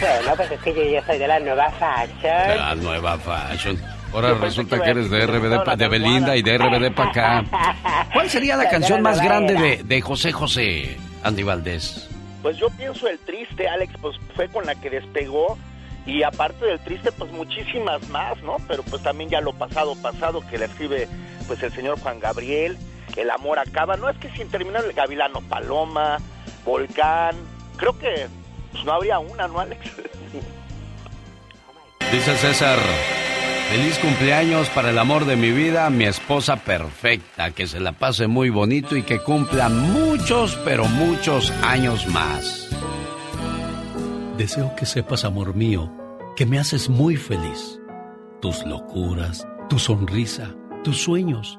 Bueno, 0.00 0.36
pues 0.36 0.50
es 0.50 0.60
que 0.60 0.74
yo 0.74 0.82
ya 0.84 1.06
soy 1.06 1.18
de 1.18 1.28
la 1.28 1.40
nueva 1.40 1.70
fashion. 1.72 2.48
De 2.48 2.56
la 2.56 2.74
nueva 2.74 3.18
fashion. 3.18 3.80
Ahora 4.12 4.34
resulta 4.34 4.80
que 4.80 4.90
eres 4.90 5.10
de 5.10 5.26
RBD, 5.26 5.76
de 5.76 5.88
Belinda 5.88 6.36
y 6.36 6.42
de 6.42 6.56
RBD 6.56 6.94
para 6.94 7.10
acá. 7.10 7.44
¿Cuál 8.12 8.30
sería 8.30 8.56
la 8.56 8.68
canción 8.68 9.02
más 9.02 9.20
grande 9.20 9.54
de, 9.54 9.82
de 9.82 10.00
José 10.00 10.30
José, 10.30 10.96
Andy 11.24 11.42
Valdés? 11.42 12.08
Pues 12.40 12.56
yo 12.58 12.68
pienso 12.70 13.08
el 13.08 13.18
triste, 13.20 13.66
Alex, 13.66 13.94
pues 14.00 14.16
fue 14.36 14.48
con 14.48 14.66
la 14.66 14.74
que 14.74 14.90
despegó. 14.90 15.58
Y 16.06 16.22
aparte 16.22 16.66
del 16.66 16.78
triste, 16.80 17.10
pues 17.12 17.32
muchísimas 17.32 18.06
más, 18.10 18.40
¿no? 18.42 18.56
Pero 18.68 18.82
pues 18.82 19.02
también 19.02 19.30
ya 19.30 19.40
lo 19.40 19.54
pasado, 19.54 19.96
pasado, 19.96 20.42
que 20.48 20.58
le 20.58 20.66
escribe 20.66 21.08
pues 21.46 21.62
el 21.62 21.72
señor 21.72 21.98
Juan 21.98 22.20
Gabriel, 22.20 22.76
El 23.16 23.30
amor 23.30 23.58
acaba. 23.58 23.96
No 23.96 24.08
es 24.08 24.16
que 24.18 24.30
sin 24.30 24.48
terminar 24.48 24.84
el 24.84 24.92
Gavilano 24.92 25.40
Paloma, 25.42 26.18
Volcán, 26.64 27.36
creo 27.76 27.98
que 27.98 28.28
pues, 28.72 28.84
no 28.84 28.92
habría 28.92 29.18
una, 29.18 29.48
¿no, 29.48 29.60
Alex? 29.60 29.80
Dice 32.12 32.36
César, 32.36 32.78
feliz 33.70 33.98
cumpleaños 33.98 34.68
para 34.70 34.90
el 34.90 34.98
amor 34.98 35.24
de 35.24 35.36
mi 35.36 35.50
vida, 35.50 35.90
mi 35.90 36.04
esposa 36.04 36.56
perfecta, 36.56 37.50
que 37.50 37.66
se 37.66 37.80
la 37.80 37.92
pase 37.92 38.26
muy 38.26 38.50
bonito 38.50 38.96
y 38.96 39.02
que 39.02 39.20
cumpla 39.20 39.68
muchos, 39.68 40.56
pero 40.64 40.84
muchos 40.84 41.50
años 41.62 42.06
más. 42.08 42.68
Deseo 44.36 44.74
que 44.76 44.86
sepas, 44.86 45.24
amor 45.24 45.54
mío, 45.54 45.92
que 46.36 46.46
me 46.46 46.58
haces 46.58 46.88
muy 46.88 47.16
feliz. 47.16 47.80
Tus 48.40 48.64
locuras, 48.64 49.46
tu 49.68 49.78
sonrisa, 49.78 50.54
tus 50.82 50.98
sueños, 50.98 51.58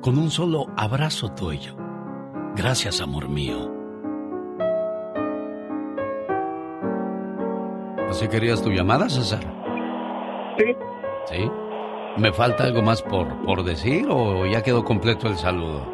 con 0.00 0.16
un 0.16 0.30
solo 0.30 0.66
abrazo 0.76 1.28
tuyo. 1.34 1.76
Gracias, 2.56 3.00
amor 3.00 3.28
mío. 3.28 3.70
¿Así 8.08 8.28
querías 8.28 8.62
tu 8.62 8.70
llamada, 8.70 9.08
César? 9.08 9.40
Sí. 10.58 10.76
¿Sí? 11.26 11.50
¿Me 12.16 12.32
falta 12.32 12.64
algo 12.64 12.82
más 12.82 13.02
por, 13.02 13.28
por 13.44 13.62
decir 13.62 14.06
o 14.10 14.46
ya 14.46 14.62
quedó 14.62 14.82
completo 14.82 15.28
el 15.28 15.36
saludo? 15.36 15.86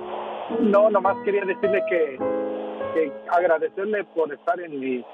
No, 0.61 0.89
nomás 0.89 1.17
quería 1.25 1.45
decirle 1.45 1.83
que, 1.91 2.19
que 2.95 3.13
agradecerle 3.31 4.05
por 4.15 4.33
estar 4.33 4.59
en 4.61 4.81
mi, 4.81 5.05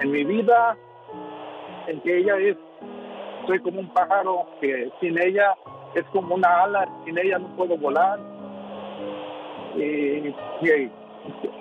en 0.00 0.10
mi 0.10 0.24
vida, 0.24 0.76
en 1.86 2.00
que 2.02 2.18
ella 2.18 2.36
es, 2.36 2.56
soy 3.46 3.60
como 3.60 3.80
un 3.80 3.88
pájaro, 3.94 4.46
que 4.60 4.90
sin 5.00 5.18
ella 5.18 5.54
es 5.94 6.04
como 6.12 6.34
una 6.34 6.48
ala, 6.62 6.88
sin 7.04 7.18
ella 7.18 7.38
no 7.38 7.48
puedo 7.56 7.76
volar. 7.76 8.18
Y, 9.76 10.34
y 10.60 10.90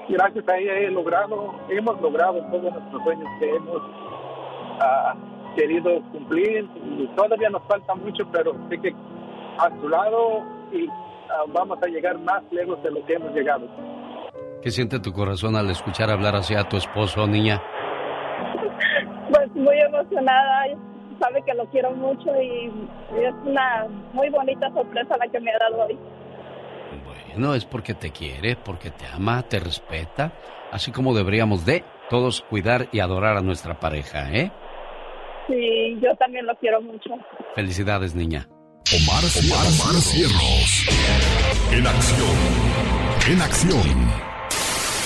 gracias 0.10 0.48
a 0.48 0.58
ella 0.58 0.74
he 0.80 0.92
logrado, 0.92 1.54
hemos 1.70 2.02
logrado 2.02 2.42
todos 2.52 2.74
nuestros 2.74 3.04
sueños 3.04 3.28
que 3.40 3.50
hemos 3.56 3.82
ah, 4.82 5.16
querido 5.56 6.02
cumplir 6.12 6.68
y 6.98 7.08
todavía 7.16 7.50
nos 7.50 7.64
falta 7.64 7.96
mucho, 7.96 8.26
pero 8.32 8.54
sé 8.70 8.78
que 8.80 8.94
a 9.58 9.70
su 9.80 9.90
lado 9.90 10.44
y 10.72 10.88
ah, 10.88 11.44
vamos 11.48 11.78
a 11.82 11.88
llegar 11.88 12.18
más 12.20 12.44
lejos 12.52 12.82
de 12.84 12.92
lo 12.92 13.06
que 13.06 13.14
hemos 13.14 13.34
llegado. 13.34 13.68
¿Qué 14.62 14.70
siente 14.70 15.00
tu 15.00 15.12
corazón 15.12 15.56
al 15.56 15.70
escuchar 15.70 16.10
hablar 16.10 16.36
así 16.36 16.54
a 16.54 16.64
tu 16.64 16.78
esposo, 16.78 17.26
niña? 17.26 17.62
Pues 19.32 19.50
muy 19.56 19.80
emocionada, 19.80 20.68
sabe 21.22 21.44
que 21.46 21.54
lo 21.54 21.70
quiero 21.70 21.92
mucho 21.92 22.30
y 22.42 22.68
es 23.16 23.34
una 23.46 23.88
muy 24.14 24.30
bonita 24.30 24.70
sorpresa 24.74 25.16
la 25.18 25.28
que 25.28 25.40
me 25.40 25.52
ha 25.52 25.60
dado 25.60 25.86
hoy. 25.86 25.98
Bueno, 27.06 27.54
es 27.54 27.64
porque 27.64 27.94
te 27.94 28.12
quiere, 28.12 28.56
porque 28.56 28.90
te 28.90 29.06
ama, 29.06 29.44
te 29.44 29.60
respeta, 29.60 30.34
así 30.72 30.92
como 30.92 31.14
deberíamos 31.14 31.66
de 31.66 31.84
todos 32.10 32.42
cuidar 32.42 32.88
y 32.92 33.00
adorar 33.00 33.38
a 33.38 33.42
nuestra 33.42 33.80
pareja, 33.80 34.32
¿eh? 34.34 34.52
Sí, 35.48 35.98
yo 36.02 36.16
también 36.18 36.46
lo 36.46 36.56
quiero 36.56 36.82
mucho. 36.82 37.12
Felicidades, 37.56 38.16
niña. 38.16 38.48
Omar, 38.94 39.24
Omar, 39.40 39.66
Omar 39.68 40.02
Cierros. 40.02 40.86
En 41.72 41.88
acción. 41.88 43.32
En 43.32 43.42
acción. 43.42 44.31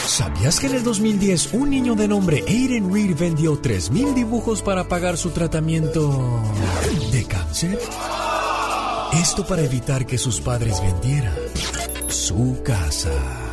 ¿Sabías 0.08 0.60
que 0.60 0.68
en 0.68 0.76
el 0.76 0.84
2010 0.84 1.54
un 1.54 1.72
niño 1.72 1.96
de 1.96 2.08
nombre 2.08 2.44
Aiden 2.48 2.94
Reed 2.94 3.18
vendió 3.18 3.62
3.000 3.62 4.14
dibujos 4.14 4.62
para 4.62 4.88
pagar 4.88 5.18
su 5.18 5.32
tratamiento 5.32 6.44
de 7.12 7.24
cáncer? 7.26 7.80
Esto 9.14 9.46
para 9.48 9.64
evitar 9.64 10.06
que 10.06 10.18
sus 10.18 10.40
padres 10.40 10.82
vendieran 10.82 11.36
su 12.08 12.62
casa. 12.64 13.45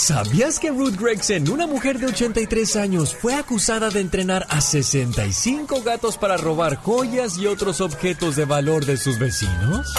¿Sabías 0.00 0.58
que 0.58 0.70
Ruth 0.70 0.96
Gregson, 0.98 1.50
una 1.50 1.66
mujer 1.66 1.98
de 1.98 2.06
83 2.06 2.76
años, 2.76 3.14
fue 3.14 3.34
acusada 3.34 3.90
de 3.90 4.00
entrenar 4.00 4.46
a 4.48 4.62
65 4.62 5.82
gatos 5.82 6.16
para 6.16 6.38
robar 6.38 6.76
joyas 6.76 7.36
y 7.36 7.46
otros 7.46 7.82
objetos 7.82 8.34
de 8.34 8.46
valor 8.46 8.86
de 8.86 8.96
sus 8.96 9.18
vecinos? 9.18 9.92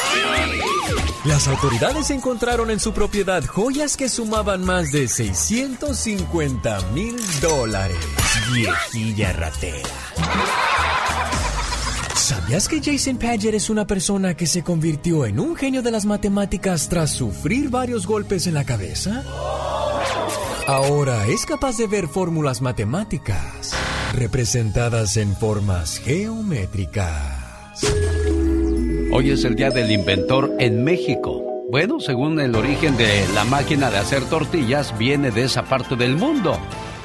Las 1.23 1.47
autoridades 1.47 2.09
encontraron 2.09 2.71
en 2.71 2.79
su 2.79 2.93
propiedad 2.93 3.45
joyas 3.45 3.95
que 3.95 4.09
sumaban 4.09 4.65
más 4.65 4.91
de 4.91 5.07
650 5.07 6.81
mil 6.95 7.15
dólares. 7.39 7.97
Viejilla 8.51 9.33
ratera. 9.33 9.87
¿Sabías 12.15 12.67
que 12.67 12.81
Jason 12.81 13.17
Paget 13.17 13.53
es 13.53 13.69
una 13.69 13.85
persona 13.85 14.35
que 14.35 14.47
se 14.47 14.63
convirtió 14.63 15.27
en 15.27 15.39
un 15.39 15.55
genio 15.55 15.83
de 15.83 15.91
las 15.91 16.05
matemáticas 16.05 16.89
tras 16.89 17.11
sufrir 17.11 17.69
varios 17.69 18.07
golpes 18.07 18.47
en 18.47 18.55
la 18.55 18.63
cabeza? 18.63 19.23
Ahora 20.67 21.27
es 21.27 21.45
capaz 21.45 21.77
de 21.77 21.87
ver 21.87 22.07
fórmulas 22.07 22.61
matemáticas 22.61 23.75
representadas 24.13 25.17
en 25.17 25.35
formas 25.35 25.97
geométricas. 25.97 27.83
Hoy 29.11 29.31
es 29.31 29.43
el 29.43 29.55
Día 29.55 29.71
del 29.71 29.91
Inventor 29.91 30.53
en 30.59 30.83
México. 30.83 31.43
Bueno, 31.69 31.99
según 31.99 32.39
el 32.39 32.55
origen 32.55 32.95
de 32.95 33.25
la 33.33 33.43
máquina 33.43 33.89
de 33.89 33.97
hacer 33.97 34.23
tortillas, 34.25 34.97
viene 34.97 35.31
de 35.31 35.43
esa 35.43 35.63
parte 35.63 35.95
del 35.95 36.15
mundo. 36.15 36.57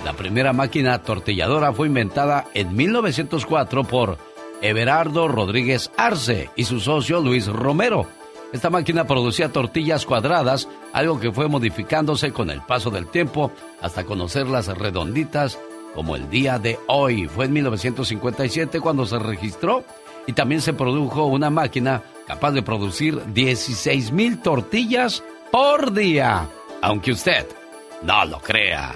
La 0.05 0.13
primera 0.13 0.53
máquina 0.53 1.03
tortilladora 1.03 1.73
fue 1.73 1.87
inventada 1.87 2.47
en 2.55 2.75
1904 2.77 3.85
por 3.85 4.19
Everardo 4.61 5.29
Rodríguez 5.29 5.91
Arce 5.97 6.51
y 6.57 6.65
su 6.65 6.81
socio 6.81 7.21
Luis 7.21 7.47
Romero. 7.47 8.07
Esta 8.53 8.71
máquina 8.71 9.07
producía 9.07 9.53
tortillas 9.53 10.07
cuadradas, 10.07 10.69
algo 10.93 11.19
que 11.19 11.33
fue 11.33 11.49
modificándose 11.49 12.33
con 12.33 12.51
el 12.51 12.63
paso 12.63 12.91
del 12.91 13.09
tiempo 13.09 13.51
hasta 13.81 14.05
conocerlas 14.05 14.69
redonditas 14.69 15.59
como 15.95 16.15
el 16.15 16.31
día 16.31 16.59
de 16.59 16.79
hoy. 16.87 17.27
Fue 17.27 17.47
en 17.47 17.55
1957 17.55 18.81
cuando 18.81 19.05
se 19.05 19.19
registró 19.19 19.85
y 20.27 20.33
también 20.33 20.61
se 20.61 20.73
produjo 20.73 21.27
una 21.27 21.51
máquina 21.51 22.03
capaz 22.27 22.53
de 22.53 22.63
producir 22.63 23.21
16 23.33 24.13
mil 24.13 24.41
tortillas 24.41 25.23
por 25.51 25.93
día, 25.93 26.49
aunque 26.83 27.13
usted 27.13 27.47
no 28.03 28.25
lo 28.25 28.39
crea. 28.41 28.95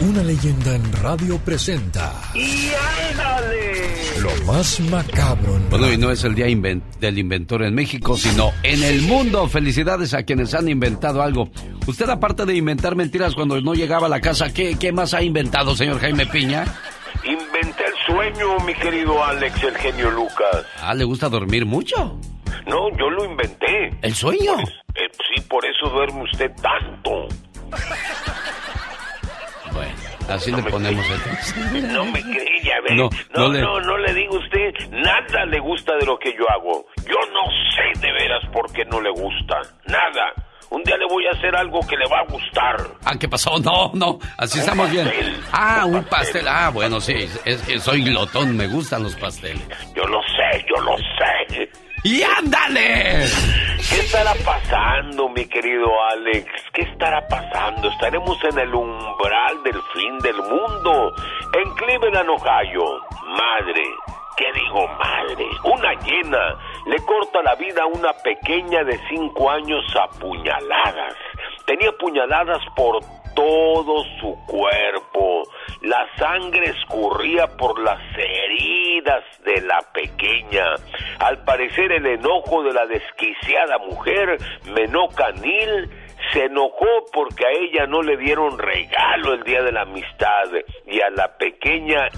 Una 0.00 0.22
leyenda 0.22 0.74
en 0.76 0.92
radio 1.02 1.38
presenta. 1.38 2.12
¡Y 2.34 2.70
ándale! 3.10 3.58
Lo 4.20 4.30
más 4.52 4.78
macabro 4.80 5.56
en 5.56 5.70
Bueno, 5.70 5.92
y 5.92 5.96
no 5.96 6.10
es 6.10 6.24
el 6.24 6.34
día 6.34 6.46
inven- 6.46 6.82
del 7.00 7.18
inventor 7.18 7.62
en 7.62 7.74
México, 7.74 8.16
sino 8.16 8.50
en 8.62 8.82
el 8.82 9.02
mundo. 9.02 9.48
Felicidades 9.48 10.14
a 10.14 10.22
quienes 10.22 10.54
han 10.54 10.68
inventado 10.68 11.22
algo. 11.22 11.50
Usted, 11.86 12.08
aparte 12.10 12.44
de 12.44 12.54
inventar 12.56 12.94
mentiras 12.96 13.34
cuando 13.34 13.60
no 13.60 13.74
llegaba 13.74 14.06
a 14.06 14.10
la 14.10 14.20
casa, 14.20 14.52
¿qué, 14.52 14.76
qué 14.78 14.92
más 14.92 15.14
ha 15.14 15.22
inventado, 15.22 15.74
señor 15.76 15.98
Jaime 16.00 16.26
Piña? 16.26 16.64
Inventé 17.24 17.84
el 17.84 18.14
sueño, 18.14 18.56
mi 18.66 18.74
querido 18.74 19.22
Alex, 19.24 19.62
el 19.64 19.76
genio 19.76 20.10
Lucas. 20.10 20.64
Ah, 20.80 20.94
¿le 20.94 21.04
gusta 21.04 21.28
dormir 21.28 21.64
mucho? 21.66 22.18
No, 22.66 22.90
yo 22.98 23.10
lo 23.10 23.24
inventé. 23.24 23.96
¿El 24.02 24.14
sueño? 24.14 24.52
Eh, 24.94 25.08
sí, 25.34 25.40
por 25.48 25.64
eso 25.64 25.88
duerme 25.92 26.22
usted 26.24 26.50
tanto. 26.62 27.28
Así 30.28 30.52
le 30.52 30.62
ponemos 30.64 31.04
el 31.72 31.92
No 31.92 32.04
me 32.06 32.20
cree, 32.22 32.60
ya 32.64 32.80
ve. 32.88 32.94
No, 32.94 33.08
No, 33.34 33.48
no 33.48 33.48
no, 33.48 33.52
le- 33.80 33.86
no, 33.86 33.96
le 33.98 34.14
digo 34.14 34.36
a 34.36 34.38
usted, 34.38 34.72
nada 34.90 35.44
le 35.46 35.58
gusta 35.60 35.96
de 35.96 36.06
lo 36.06 36.18
que 36.18 36.32
yo 36.38 36.48
hago. 36.50 36.86
Yo 37.06 37.16
no 37.32 37.44
sé 37.74 38.00
de 38.00 38.12
veras 38.12 38.44
por 38.52 38.70
qué 38.72 38.84
no 38.84 39.00
le 39.00 39.10
gusta. 39.10 39.60
Nada. 39.86 40.32
Un 40.70 40.82
día 40.82 40.98
le 40.98 41.06
voy 41.06 41.26
a 41.26 41.30
hacer 41.30 41.56
algo 41.56 41.80
que 41.88 41.96
le 41.96 42.04
va 42.12 42.18
a 42.20 42.24
gustar. 42.24 42.76
Ah, 43.06 43.14
¿qué 43.18 43.26
pasó? 43.26 43.58
No, 43.58 43.90
no, 43.94 44.18
así 44.36 44.58
estamos 44.58 44.90
bien. 44.90 45.10
Ah, 45.50 45.84
un 45.86 46.04
pastel. 46.04 46.46
Ah, 46.46 46.68
bueno, 46.70 47.00
sí, 47.00 47.14
es 47.46 47.62
que 47.62 47.80
soy 47.80 48.02
glotón, 48.04 48.54
me 48.54 48.66
gustan 48.66 49.02
los 49.02 49.14
pasteles. 49.16 49.66
Yo 49.96 50.04
lo 50.04 50.20
sé, 50.24 50.66
yo 50.68 50.82
lo 50.82 50.94
sé. 50.98 51.70
¡Y 52.04 52.22
ándale! 52.22 53.26
¿Qué 53.90 54.00
estará 54.00 54.32
pasando, 54.44 55.28
mi 55.30 55.46
querido 55.46 55.88
Alex? 56.12 56.46
¿Qué 56.72 56.82
estará 56.82 57.26
pasando? 57.26 57.88
Estaremos 57.88 58.38
en 58.44 58.58
el 58.58 58.72
umbral 58.72 59.62
del 59.64 59.80
fin 59.92 60.18
del 60.18 60.36
mundo. 60.36 61.12
En 61.54 61.74
Cleveland, 61.74 62.28
Ohio. 62.30 63.00
Madre, 63.26 63.82
¿qué 64.36 64.52
digo 64.52 64.86
madre? 64.86 65.46
Una 65.64 65.92
llena 66.04 66.56
le 66.86 66.96
corta 67.04 67.42
la 67.42 67.56
vida 67.56 67.82
a 67.82 67.86
una 67.86 68.12
pequeña 68.12 68.84
de 68.84 68.98
cinco 69.08 69.50
años 69.50 69.84
a 69.96 70.08
puñaladas. 70.18 71.16
Tenía 71.66 71.90
puñaladas 71.98 72.62
por 72.76 73.00
todo 73.34 74.04
su 74.20 74.36
cuerpo. 74.46 75.42
La 75.82 76.06
sangre 76.16 76.70
escurría 76.70 77.46
por 77.56 77.78
las 77.80 78.00
heridas 78.16 79.24
de 79.44 79.60
la 79.62 79.80
pequeña. 79.92 80.64
Al 81.20 81.44
parecer 81.44 81.92
el 81.92 82.06
enojo 82.06 82.62
de 82.64 82.72
la 82.72 82.86
desquiciada 82.86 83.78
mujer, 83.78 84.38
Menoca 84.74 85.30
Nil, 85.32 85.88
se 86.32 86.44
enojó 86.46 86.86
porque 87.12 87.46
a 87.46 87.50
ella 87.50 87.86
no 87.86 88.02
le 88.02 88.16
dieron 88.16 88.58
regalo 88.58 89.34
el 89.34 89.44
día 89.44 89.62
de 89.62 89.72
la 89.72 89.82
amistad 89.82 90.48
y 90.86 91.00
a 91.00 91.10
la 91.10 91.36
pequeña 91.38 92.08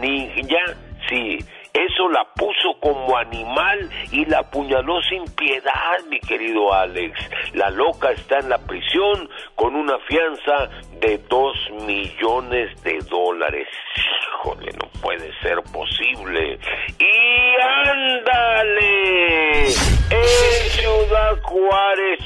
niña, 0.00 0.64
sí, 1.08 1.38
eso 1.72 2.08
la 2.08 2.24
puso 2.34 2.78
como 2.80 3.16
animal 3.16 3.88
y 4.10 4.24
la 4.24 4.40
apuñaló 4.40 5.00
sin 5.02 5.24
piedad, 5.34 5.98
mi 6.08 6.18
querido 6.20 6.72
Alex. 6.72 7.18
La 7.54 7.70
loca 7.70 8.10
está 8.10 8.38
en 8.38 8.48
la 8.48 8.58
prisión 8.58 9.28
con 9.54 9.76
una 9.76 9.98
fianza 10.00 10.68
de 11.00 11.18
dos 11.28 11.56
millones 11.86 12.82
de 12.82 12.98
dólares. 13.08 13.68
Híjole, 13.96 14.72
no 14.72 14.88
puede 15.00 15.32
ser 15.40 15.62
posible. 15.72 16.58
Y 16.98 17.60
ándale, 17.88 19.66
en 19.66 20.70
Ciudad 20.70 21.40
Juárez, 21.42 22.18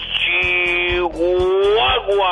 Chihuahua. 0.95 2.25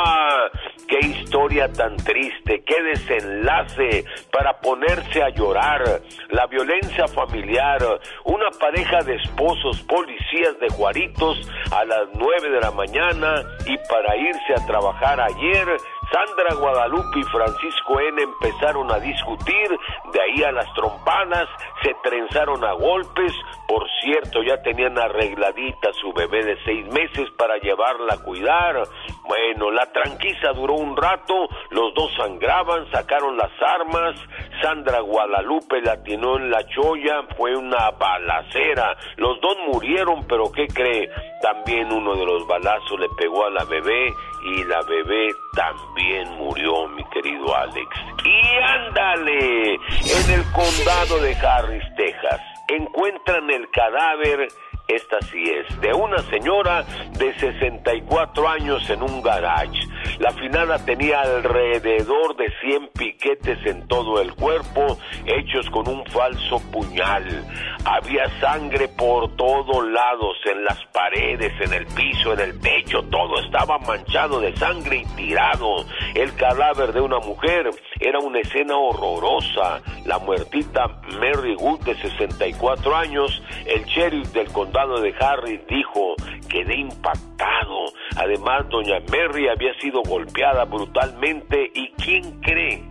Qué 0.87 0.99
historia 0.99 1.71
tan 1.71 1.95
triste, 1.97 2.63
qué 2.65 2.83
desenlace 2.83 4.05
para 4.31 4.59
ponerse 4.59 5.23
a 5.23 5.29
llorar. 5.29 6.01
La 6.29 6.45
violencia 6.47 7.07
familiar, 7.07 7.79
una 8.25 8.49
pareja 8.59 9.01
de 9.03 9.15
esposos 9.15 9.81
policías 9.83 10.59
de 10.59 10.69
Juaritos 10.69 11.49
a 11.71 11.85
las 11.85 12.09
nueve 12.13 12.49
de 12.49 12.59
la 12.59 12.71
mañana 12.71 13.43
y 13.65 13.77
para 13.89 14.15
irse 14.17 14.53
a 14.55 14.65
trabajar 14.65 15.19
ayer, 15.21 15.67
Sandra 16.13 16.53
Guadalupe 16.53 17.21
y 17.21 17.23
Francisco 17.23 17.99
N 17.99 18.21
empezaron 18.21 18.91
a 18.91 18.99
discutir, 18.99 19.67
de 20.13 20.21
ahí 20.21 20.43
a 20.43 20.51
las 20.51 20.71
trompadas, 20.75 21.49
se 21.81 21.91
trenzaron 22.03 22.63
a 22.63 22.73
golpes, 22.73 23.33
por 23.67 23.83
cierto, 23.99 24.43
ya 24.43 24.61
tenían 24.61 24.95
arregladita 24.99 25.91
su 25.93 26.13
bebé 26.13 26.43
de 26.45 26.55
seis 26.65 26.85
meses 26.93 27.31
para 27.31 27.57
llevarla 27.57 28.13
a 28.13 28.23
cuidar. 28.23 28.83
Bueno, 29.25 29.71
la 29.71 29.91
tranquiza 29.91 30.51
duró 30.53 30.75
un 30.75 30.95
rato, 30.95 31.49
los 31.71 31.95
dos 31.95 32.13
sangraban, 32.15 32.91
sacaron 32.91 33.35
las 33.35 33.51
armas, 33.59 34.15
Sandra 34.61 34.99
Guadalupe 34.99 35.81
latinó 35.81 36.37
en 36.37 36.51
la 36.51 36.63
cholla, 36.67 37.23
fue 37.35 37.55
una 37.55 37.89
balacera, 37.89 38.95
los 39.17 39.41
dos 39.41 39.57
murieron, 39.67 40.27
pero 40.27 40.51
¿qué 40.51 40.67
cree? 40.67 41.09
También 41.41 41.91
uno 41.91 42.15
de 42.15 42.25
los 42.25 42.45
balazos 42.45 42.99
le 42.99 43.09
pegó 43.17 43.45
a 43.45 43.49
la 43.49 43.63
bebé 43.65 44.13
y 44.43 44.63
la 44.65 44.81
bebé 44.81 45.33
también 45.53 46.29
murió, 46.37 46.87
mi 46.89 47.03
querido 47.05 47.55
Alex. 47.55 47.89
Y 48.25 48.41
ándale, 48.61 49.75
en 49.75 50.31
el 50.31 50.43
condado 50.51 51.19
de 51.19 51.35
Harris, 51.35 51.83
Texas, 51.95 52.41
encuentran 52.67 53.49
el 53.49 53.69
cadáver, 53.71 54.47
esta 54.87 55.17
sí 55.31 55.43
es, 55.49 55.79
de 55.79 55.93
una 55.93 56.17
señora 56.29 56.83
de 57.17 57.33
64 57.39 58.49
años 58.49 58.89
en 58.89 59.01
un 59.01 59.21
garage. 59.21 59.87
La 60.19 60.31
finada 60.31 60.77
tenía 60.83 61.21
alrededor 61.21 62.35
de 62.35 62.51
100 62.61 62.89
piquetes 62.89 63.65
en 63.65 63.87
todo 63.87 64.21
el 64.21 64.33
cuerpo, 64.35 64.97
hechos 65.25 65.69
con 65.69 65.87
un 65.87 66.05
falso 66.07 66.59
puñal. 66.71 67.45
Había 67.85 68.27
sangre 68.41 68.89
por 68.89 69.35
todos 69.35 69.87
lados, 69.87 70.37
en 70.45 70.63
las 70.65 70.83
paredes, 70.87 71.53
en 71.61 71.73
el 71.73 71.85
piso, 71.87 72.33
en 72.33 72.39
el 72.41 72.59
techo, 72.59 73.03
todo 73.03 73.39
estaba 73.39 73.77
manchado 73.79 74.41
de 74.41 74.55
sangre 74.57 74.97
y 74.97 75.05
tirado. 75.15 75.85
El 76.13 76.33
cadáver 76.35 76.93
de 76.93 77.01
una 77.01 77.19
mujer 77.19 77.69
era 77.99 78.19
una 78.19 78.39
escena 78.39 78.77
horrorosa. 78.77 79.81
La 80.05 80.19
muertita 80.19 80.87
Mary 81.19 81.55
Wood, 81.55 81.81
de 81.81 81.95
64 81.95 82.95
años, 82.95 83.41
el 83.65 83.83
sheriff 83.85 84.27
del 84.33 84.51
condado 84.51 84.72
de 84.73 85.13
Harris, 85.19 85.61
dijo, 85.67 86.15
quedé 86.49 86.75
impactado. 86.77 87.85
Además, 88.17 88.67
doña 88.69 88.99
Mary 89.11 89.47
había 89.47 89.71
sido 89.79 90.01
golpeada 90.01 90.65
brutalmente 90.65 91.71
y 91.75 91.89
¿quién 91.91 92.41
cree 92.41 92.83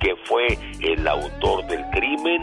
que 0.00 0.16
fue 0.24 0.58
el 0.80 1.06
autor 1.06 1.66
del 1.68 1.84
crimen? 1.92 2.40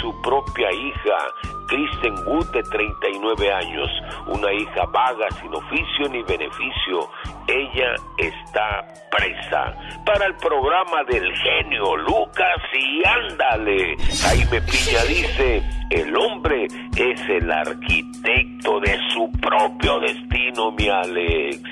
Su 0.00 0.14
propia 0.22 0.70
hija, 0.72 1.18
Kristen 1.66 2.14
Wood, 2.26 2.46
de 2.52 2.62
39 2.62 3.52
años, 3.52 3.88
una 4.26 4.52
hija 4.52 4.84
vaga, 4.92 5.26
sin 5.40 5.54
oficio 5.54 6.08
ni 6.10 6.22
beneficio. 6.22 7.10
Ella 7.46 7.94
está 8.18 8.86
presa. 9.10 9.74
Para 10.04 10.26
el 10.26 10.36
programa 10.36 11.02
del 11.08 11.32
genio 11.36 11.96
Lucas 11.96 12.60
y 12.74 13.02
ándale. 13.06 13.96
Jaime 14.22 14.60
Piña 14.62 15.02
dice, 15.08 15.62
el 15.90 16.16
hombre 16.16 16.66
es 16.96 17.20
el 17.28 17.50
arquitecto 17.50 18.80
de 18.80 18.98
su 19.12 19.30
propio 19.40 20.00
destino, 20.00 20.70
mi 20.72 20.88
Alex. 20.88 21.62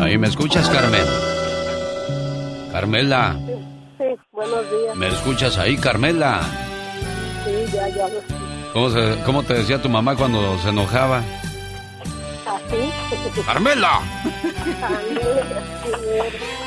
Ahí 0.00 0.18
me 0.18 0.28
escuchas, 0.28 0.68
Carmen. 0.70 1.04
Carmela, 2.72 3.36
Sí, 3.98 4.04
buenos 4.32 4.70
días. 4.70 4.96
¿me 4.96 5.08
escuchas 5.08 5.58
ahí, 5.58 5.76
Carmela? 5.76 6.40
Sí, 7.44 7.72
ya, 7.72 7.88
ya 7.88 8.08
lo 8.08 8.20
¿Cómo, 8.72 8.90
se- 8.90 9.16
cómo 9.26 9.42
te 9.42 9.54
decía 9.54 9.82
tu 9.82 9.88
mamá 9.88 10.14
cuando 10.16 10.56
se 10.58 10.68
enojaba? 10.68 11.18
¿Así? 12.46 13.40
¡Carmela! 13.46 14.00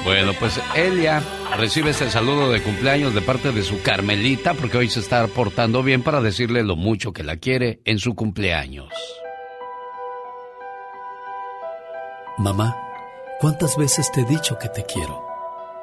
Bueno, 0.04 0.34
pues 0.38 0.60
Elia 0.76 1.24
recibe 1.58 1.92
este 1.92 2.10
saludo 2.10 2.52
de 2.52 2.62
cumpleaños 2.62 3.14
de 3.16 3.22
parte 3.22 3.52
de 3.54 3.64
su 3.64 3.82
Carmelita 3.82 4.54
porque 4.54 4.78
hoy 4.78 4.90
se 4.90 5.00
está 5.00 5.26
portando 5.28 5.82
bien 5.82 6.04
para 6.04 6.20
decirle 6.22 6.64
lo 6.64 6.76
mucho 6.76 7.14
que 7.14 7.24
la 7.24 7.38
quiere 7.38 7.80
en 7.86 8.00
su 8.00 8.14
cumpleaños. 8.14 8.90
Mamá, 12.38 12.76
¿cuántas 13.40 13.78
veces 13.78 14.12
te 14.12 14.22
he 14.22 14.26
dicho 14.26 14.58
que 14.60 14.68
te 14.68 14.84
quiero? 14.84 15.33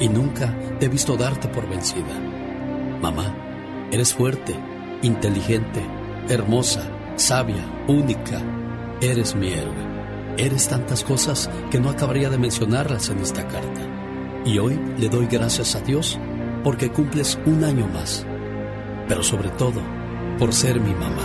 y 0.00 0.08
nunca 0.08 0.54
he 0.80 0.88
visto 0.88 1.16
darte 1.16 1.48
por 1.48 1.68
vencida. 1.68 2.18
Mamá, 3.00 3.34
eres 3.90 4.14
fuerte, 4.14 4.54
inteligente, 5.02 5.84
hermosa, 6.28 6.88
sabia, 7.16 7.64
única. 7.86 8.40
Eres 9.00 9.34
mi 9.34 9.52
héroe. 9.52 9.88
Eres 10.36 10.68
tantas 10.68 11.04
cosas 11.04 11.50
que 11.70 11.80
no 11.80 11.90
acabaría 11.90 12.30
de 12.30 12.38
mencionarlas 12.38 13.08
en 13.10 13.18
esta 13.18 13.46
carta. 13.46 13.80
Y 14.44 14.58
hoy 14.58 14.78
le 14.98 15.08
doy 15.08 15.26
gracias 15.26 15.74
a 15.74 15.80
Dios 15.80 16.18
porque 16.64 16.90
cumples 16.90 17.38
un 17.46 17.64
año 17.64 17.86
más. 17.88 18.26
Pero 19.08 19.22
sobre 19.22 19.50
todo, 19.50 19.80
por 20.38 20.52
ser 20.52 20.80
mi 20.80 20.92
mamá. 20.92 21.24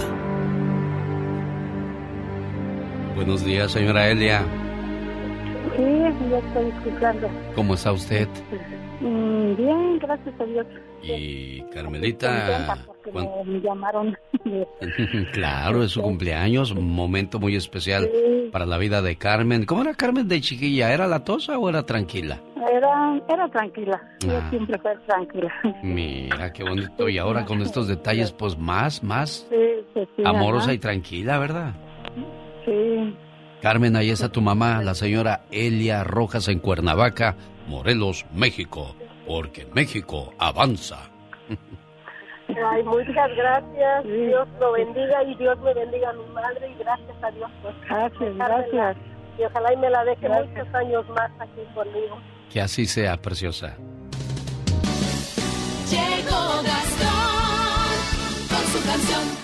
Buenos 3.16 3.44
días, 3.46 3.72
señora 3.72 4.10
Elia. 4.10 4.63
Sí, 5.76 5.84
ya 6.30 6.38
estoy 6.38 6.70
escuchando. 6.70 7.30
¿Cómo 7.56 7.74
está 7.74 7.92
usted? 7.92 8.28
Mm, 9.02 9.56
bien, 9.56 10.00
gracias 10.00 10.40
a 10.40 10.46
Dios. 10.46 10.66
Y 11.02 11.62
Carmelita, 11.74 12.78
porque 12.86 13.12
¿cuán- 13.12 13.28
me, 13.46 13.54
me 13.54 13.60
llamaron. 13.62 14.18
claro, 15.34 15.84
es 15.84 15.92
su 15.92 16.02
cumpleaños, 16.02 16.72
un 16.72 16.90
momento 16.94 17.40
muy 17.40 17.56
especial 17.56 18.10
Sí. 18.14 18.50
para 18.52 18.66
la 18.66 18.78
vida 18.78 19.02
de 19.02 19.18
Carmen. 19.18 19.66
¿Cómo 19.66 19.82
era 19.82 19.94
Carmen 19.96 20.28
de 20.28 20.40
chiquilla? 20.40 20.94
¿Era 20.94 21.08
latosa 21.08 21.58
o 21.58 21.68
era 21.70 21.84
tranquila? 21.84 22.40
Era, 22.72 23.20
era 23.28 23.48
tranquila. 23.50 24.02
Yo 24.22 24.38
Ah. 24.38 24.48
siempre 24.50 24.80
fui 24.80 24.92
tranquila. 25.06 25.52
Mira, 25.84 26.54
qué 26.54 26.64
bonito. 26.64 27.10
Y 27.10 27.18
ahora 27.18 27.44
con 27.46 27.62
estos 27.62 27.88
detalles, 27.90 28.32
pues 28.32 28.58
más, 28.58 29.04
más 29.04 29.46
Sí, 29.50 29.56
sí, 29.94 30.08
sí, 30.16 30.24
amorosa 30.26 30.66
ajá. 30.66 30.74
y 30.74 30.78
tranquila, 30.78 31.40
¿verdad? 31.40 31.74
Sí. 32.64 33.14
Carmen, 33.64 33.96
ahí 33.96 34.10
está 34.10 34.28
tu 34.28 34.42
mamá, 34.42 34.84
la 34.84 34.94
señora 34.94 35.46
Elia 35.50 36.04
Rojas 36.04 36.50
en 36.50 36.60
Cuernavaca, 36.60 37.38
Morelos, 37.66 38.26
México. 38.34 38.94
Porque 39.26 39.66
México 39.74 40.34
avanza. 40.38 41.10
Ay, 42.50 42.84
muchas 42.84 43.34
gracias. 43.38 44.04
Dios 44.04 44.50
lo 44.60 44.74
bendiga 44.74 45.24
y 45.24 45.36
Dios 45.36 45.58
me 45.62 45.74
bendiga 45.74 46.10
a 46.10 46.14
mi 46.14 46.26
madre 46.34 46.72
y 46.72 46.78
gracias 46.78 47.24
a 47.24 47.32
Dios 47.32 47.50
por 47.62 47.74
Gracias, 47.88 48.36
gracias. 48.36 48.98
Y 49.40 49.44
ojalá 49.44 49.74
y 49.74 49.78
me 49.78 49.90
la 49.90 50.04
deje 50.04 50.28
Gracias. 50.28 50.50
muchos 50.58 50.76
años 50.76 51.10
más 51.12 51.32
aquí 51.40 51.62
conmigo. 51.74 52.18
Que 52.52 52.60
así 52.60 52.86
sea, 52.86 53.16
preciosa. 53.16 53.78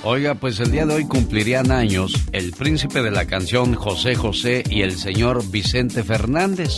Oiga, 0.04 0.36
pues 0.36 0.60
el 0.62 0.72
día 0.72 0.86
de 0.86 0.96
hoy 0.96 1.06
cumplirían 1.06 1.72
años 1.72 2.14
el 2.32 2.54
príncipe 2.54 3.02
de 3.02 3.12
la 3.12 3.26
canción 3.26 3.76
José 3.76 4.16
José 4.16 4.64
y 4.70 4.82
el 4.82 4.98
señor 4.98 5.50
Vicente 5.52 6.04
Fernández. 6.04 6.72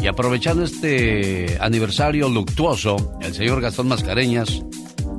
Y 0.00 0.06
aprovechando 0.06 0.64
este 0.64 1.58
aniversario 1.60 2.30
luctuoso, 2.30 3.18
el 3.20 3.34
señor 3.34 3.60
Gastón 3.60 3.88
Mascareñas 3.88 4.62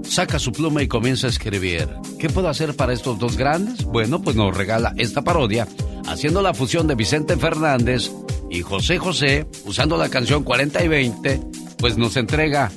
saca 0.04 0.40
su 0.40 0.52
pluma 0.52 0.82
y 0.82 0.88
comienza 0.88 1.28
a 1.28 1.30
escribir. 1.30 1.88
¿Qué 2.18 2.30
puedo 2.30 2.50
hacer 2.50 2.76
para 2.76 2.94
estos 2.94 3.20
dos 3.20 3.38
grandes? 3.38 3.84
Bueno, 3.86 4.22
pues 4.22 4.36
nos 4.36 4.58
regala 4.58 4.94
esta 4.98 5.22
parodia, 5.22 5.68
haciendo 6.08 6.42
la 6.42 6.56
fusión 6.56 6.88
de 6.88 6.96
Vicente 6.96 7.38
Fernández 7.38 8.12
y 8.50 8.62
José 8.64 8.98
José, 8.98 9.46
usando 9.66 9.98
la 9.98 10.10
canción 10.10 10.44
40 10.44 10.84
y 10.84 10.88
20, 10.88 11.42
pues 11.78 11.96
nos 11.96 12.18
entrega 12.18 12.72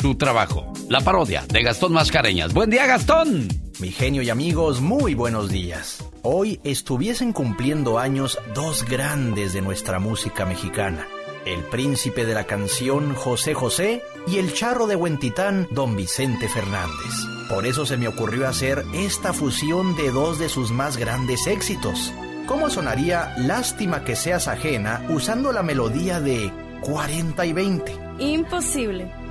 su 0.00 0.14
trabajo, 0.14 0.72
la 0.88 1.02
parodia 1.02 1.44
de 1.52 1.62
Gastón 1.62 1.92
Mascareñas. 1.92 2.54
Buen 2.54 2.70
día, 2.70 2.86
Gastón. 2.86 3.63
Mi 3.80 3.90
genio 3.90 4.22
y 4.22 4.30
amigos, 4.30 4.80
muy 4.80 5.14
buenos 5.14 5.50
días. 5.50 6.04
Hoy 6.22 6.60
estuviesen 6.62 7.32
cumpliendo 7.32 7.98
años 7.98 8.38
dos 8.54 8.84
grandes 8.84 9.52
de 9.52 9.62
nuestra 9.62 9.98
música 9.98 10.46
mexicana. 10.46 11.08
El 11.44 11.60
príncipe 11.64 12.24
de 12.24 12.34
la 12.34 12.44
canción 12.44 13.14
José 13.14 13.52
José 13.52 14.02
y 14.28 14.38
el 14.38 14.54
charro 14.54 14.86
de 14.86 14.94
Huentitán 14.94 15.66
Don 15.72 15.96
Vicente 15.96 16.48
Fernández. 16.48 17.14
Por 17.48 17.66
eso 17.66 17.84
se 17.84 17.96
me 17.96 18.06
ocurrió 18.06 18.46
hacer 18.46 18.84
esta 18.94 19.32
fusión 19.32 19.96
de 19.96 20.10
dos 20.10 20.38
de 20.38 20.48
sus 20.48 20.70
más 20.70 20.96
grandes 20.96 21.46
éxitos. 21.48 22.12
¿Cómo 22.46 22.70
sonaría 22.70 23.34
Lástima 23.38 24.04
que 24.04 24.14
seas 24.14 24.46
ajena 24.46 25.04
usando 25.10 25.52
la 25.52 25.64
melodía 25.64 26.20
de 26.20 26.52
40 26.82 27.44
y 27.44 27.52
20? 27.52 27.98
Imposible. 28.20 29.23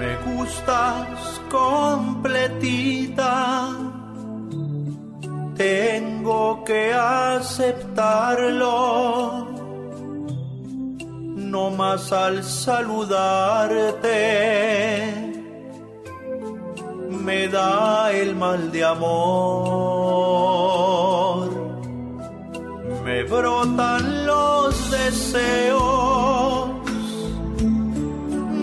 Me 0.00 0.12
gustas 0.28 1.40
completita. 1.50 3.34
Tengo 5.54 6.64
que 6.64 6.94
aceptarlo. 6.94 8.66
No 11.52 11.70
más 11.72 12.12
al 12.12 12.42
saludarte. 12.42 13.92
Me 17.26 17.48
da 17.48 18.10
el 18.10 18.34
mal 18.36 18.72
de 18.72 18.82
amor. 18.82 19.50
Me 23.04 23.24
brotan 23.24 24.24
los 24.24 24.90
deseos 24.90 26.70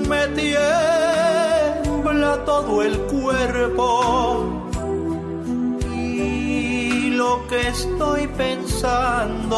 me 0.08 0.28
todo 2.46 2.82
el 2.82 2.98
cuerpo 2.98 4.46
y 5.94 7.10
lo 7.12 7.48
que 7.48 7.68
estoy 7.68 8.28
pensando 8.28 9.58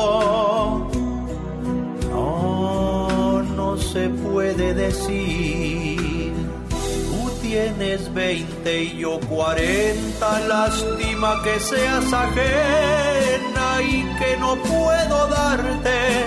no, 2.10 3.42
no 3.44 3.78
se 3.78 4.10
puede 4.10 4.74
decir. 4.74 6.34
Tú 6.70 7.30
tienes 7.42 8.14
20 8.14 8.84
y 8.84 8.98
yo 8.98 9.20
40, 9.20 10.40
lástima 10.48 11.42
que 11.44 11.60
seas 11.60 12.14
ajena 12.14 13.82
y 13.82 14.04
que 14.20 14.38
no 14.38 14.56
puedo 14.56 15.28
darte 15.28 16.26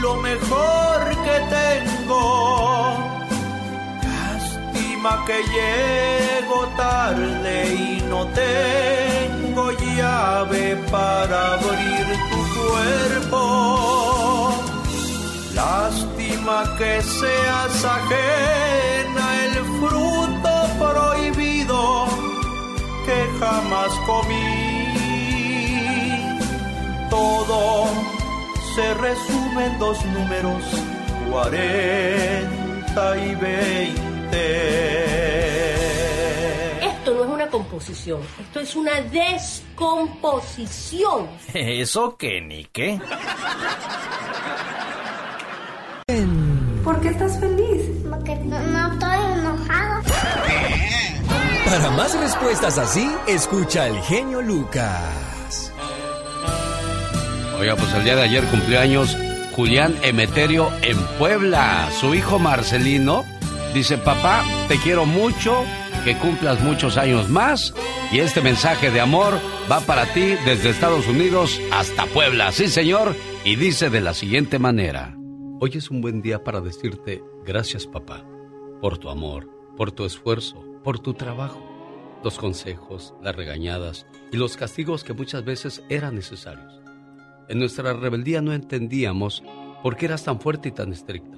lo 0.00 0.16
mejor 0.16 1.08
que 1.24 1.40
tengo. 1.50 3.17
Lástima 4.98 5.24
que 5.26 5.38
llego 5.54 6.66
tarde 6.76 7.54
y 7.72 8.02
no 8.08 8.26
tengo 8.26 9.70
llave 9.70 10.76
para 10.90 11.52
abrir 11.54 12.06
tu 12.30 12.40
cuerpo. 12.58 13.40
Lástima 15.54 16.74
que 16.76 17.00
seas 17.02 17.84
ajena 17.84 19.26
el 19.44 19.54
fruto 19.78 20.52
prohibido 20.80 21.80
que 23.06 23.18
jamás 23.38 23.92
comí. 24.04 24.48
Todo 27.08 27.86
se 28.74 28.94
resume 28.94 29.66
en 29.66 29.78
dos 29.78 30.04
números, 30.06 30.64
40 31.30 33.16
y 33.18 33.34
20. 34.30 36.86
Esto 36.86 37.14
no 37.14 37.24
es 37.24 37.30
una 37.30 37.48
composición, 37.48 38.20
esto 38.40 38.60
es 38.60 38.76
una 38.76 39.00
descomposición. 39.00 41.26
Eso 41.54 42.16
que 42.16 42.40
ni 42.40 42.64
qué. 42.66 43.00
¿Por 46.84 47.00
qué 47.00 47.08
estás 47.08 47.38
feliz? 47.38 47.82
Porque 48.08 48.34
no, 48.36 48.58
no 48.60 48.92
estoy 48.92 49.16
enojado. 49.38 50.02
Para 51.64 51.90
más 51.90 52.18
respuestas 52.18 52.78
así, 52.78 53.10
escucha 53.26 53.84
al 53.84 54.00
genio 54.02 54.40
Lucas. 54.40 55.72
Oiga, 57.60 57.76
pues 57.76 57.92
el 57.92 58.04
día 58.04 58.16
de 58.16 58.22
ayer 58.22 58.42
cumplió 58.44 58.80
años 58.80 59.14
Julián 59.54 59.94
Emeterio 60.02 60.70
en 60.82 60.96
Puebla. 61.18 61.90
Su 62.00 62.14
hijo 62.14 62.38
Marcelino 62.38 63.24
dice, 63.74 63.98
papá, 63.98 64.44
te 64.68 64.78
quiero 64.78 65.06
mucho, 65.06 65.64
que 66.04 66.16
cumplas 66.16 66.62
muchos 66.62 66.96
años 66.96 67.28
más. 67.28 67.74
Y 68.12 68.20
este 68.20 68.40
mensaje 68.40 68.90
de 68.90 69.00
amor 69.00 69.34
va 69.70 69.80
para 69.80 70.06
ti 70.12 70.34
desde 70.44 70.70
Estados 70.70 71.06
Unidos 71.06 71.60
hasta 71.72 72.06
Puebla. 72.06 72.52
Sí, 72.52 72.68
señor. 72.68 73.14
Y 73.44 73.56
dice 73.56 73.90
de 73.90 74.00
la 74.00 74.14
siguiente 74.14 74.58
manera. 74.58 75.14
Hoy 75.60 75.72
es 75.74 75.90
un 75.90 76.00
buen 76.00 76.22
día 76.22 76.44
para 76.44 76.60
decirte 76.60 77.22
gracias, 77.44 77.86
papá, 77.86 78.24
por 78.80 78.98
tu 78.98 79.10
amor, 79.10 79.50
por 79.76 79.90
tu 79.90 80.04
esfuerzo, 80.04 80.64
por 80.84 81.00
tu 81.00 81.14
trabajo, 81.14 81.60
los 82.22 82.38
consejos, 82.38 83.14
las 83.22 83.34
regañadas 83.34 84.06
y 84.30 84.36
los 84.36 84.56
castigos 84.56 85.02
que 85.02 85.14
muchas 85.14 85.44
veces 85.44 85.82
eran 85.88 86.14
necesarios. 86.14 86.80
En 87.48 87.58
nuestra 87.58 87.92
rebeldía 87.92 88.40
no 88.40 88.52
entendíamos 88.52 89.42
por 89.82 89.96
qué 89.96 90.06
eras 90.06 90.24
tan 90.24 90.40
fuerte 90.40 90.68
y 90.68 90.72
tan 90.72 90.92
estricto. 90.92 91.37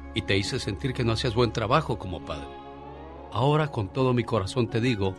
y 0.13 0.21
te 0.23 0.37
hice 0.37 0.59
sentir 0.59 0.93
que 0.93 1.03
no 1.03 1.13
hacías 1.13 1.35
buen 1.35 1.51
trabajo 1.51 1.97
como 1.97 2.23
padre. 2.25 2.47
Ahora 3.31 3.69
con 3.69 3.87
todo 3.89 4.13
mi 4.13 4.23
corazón 4.23 4.67
te 4.67 4.81
digo 4.81 5.15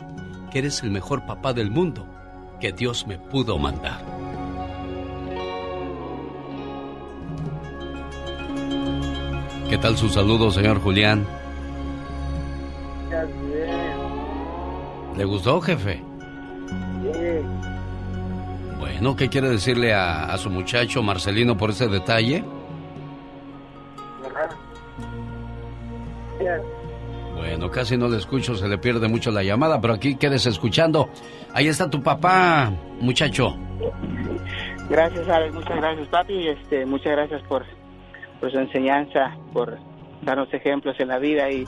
que 0.51 0.59
eres 0.59 0.83
el 0.83 0.91
mejor 0.91 1.25
papá 1.25 1.53
del 1.53 1.71
mundo 1.71 2.07
que 2.59 2.71
Dios 2.71 3.07
me 3.07 3.17
pudo 3.17 3.57
mandar. 3.57 4.03
¿Qué 9.69 9.77
tal 9.79 9.97
su 9.97 10.07
saludo, 10.09 10.51
señor 10.51 10.79
Julián? 10.79 11.25
¿Le 15.17 15.25
gustó, 15.25 15.59
jefe? 15.61 16.03
Bueno, 18.79 19.15
¿qué 19.15 19.29
quiere 19.29 19.49
decirle 19.49 19.93
a, 19.93 20.25
a 20.25 20.37
su 20.37 20.49
muchacho 20.51 21.01
Marcelino 21.01 21.57
por 21.57 21.71
ese 21.71 21.87
detalle? 21.87 22.43
Bueno, 27.43 27.69
casi 27.69 27.97
no 27.97 28.07
le 28.07 28.15
escucho, 28.15 28.55
se 28.55 28.69
le 28.69 28.77
pierde 28.77 29.09
mucho 29.09 29.29
la 29.29 29.43
llamada, 29.43 29.81
pero 29.81 29.93
aquí 29.95 30.15
quedes 30.15 30.45
escuchando. 30.45 31.09
Ahí 31.53 31.67
está 31.67 31.89
tu 31.89 32.01
papá, 32.01 32.71
muchacho. 33.01 33.57
Gracias, 34.89 35.27
Alex, 35.27 35.53
muchas 35.53 35.75
gracias, 35.75 36.07
papi. 36.07 36.47
Este, 36.47 36.85
muchas 36.85 37.11
gracias 37.11 37.41
por, 37.43 37.65
por 38.39 38.49
su 38.49 38.59
enseñanza, 38.59 39.35
por 39.51 39.77
darnos 40.21 40.53
ejemplos 40.53 40.95
en 40.99 41.09
la 41.09 41.19
vida 41.19 41.51
y, 41.51 41.65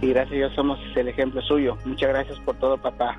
y 0.00 0.08
gracias 0.10 0.34
a 0.34 0.36
Dios 0.36 0.52
somos 0.54 0.78
el 0.94 1.08
ejemplo 1.08 1.42
suyo. 1.42 1.76
Muchas 1.84 2.10
gracias 2.10 2.38
por 2.38 2.54
todo, 2.54 2.78
papá. 2.78 3.18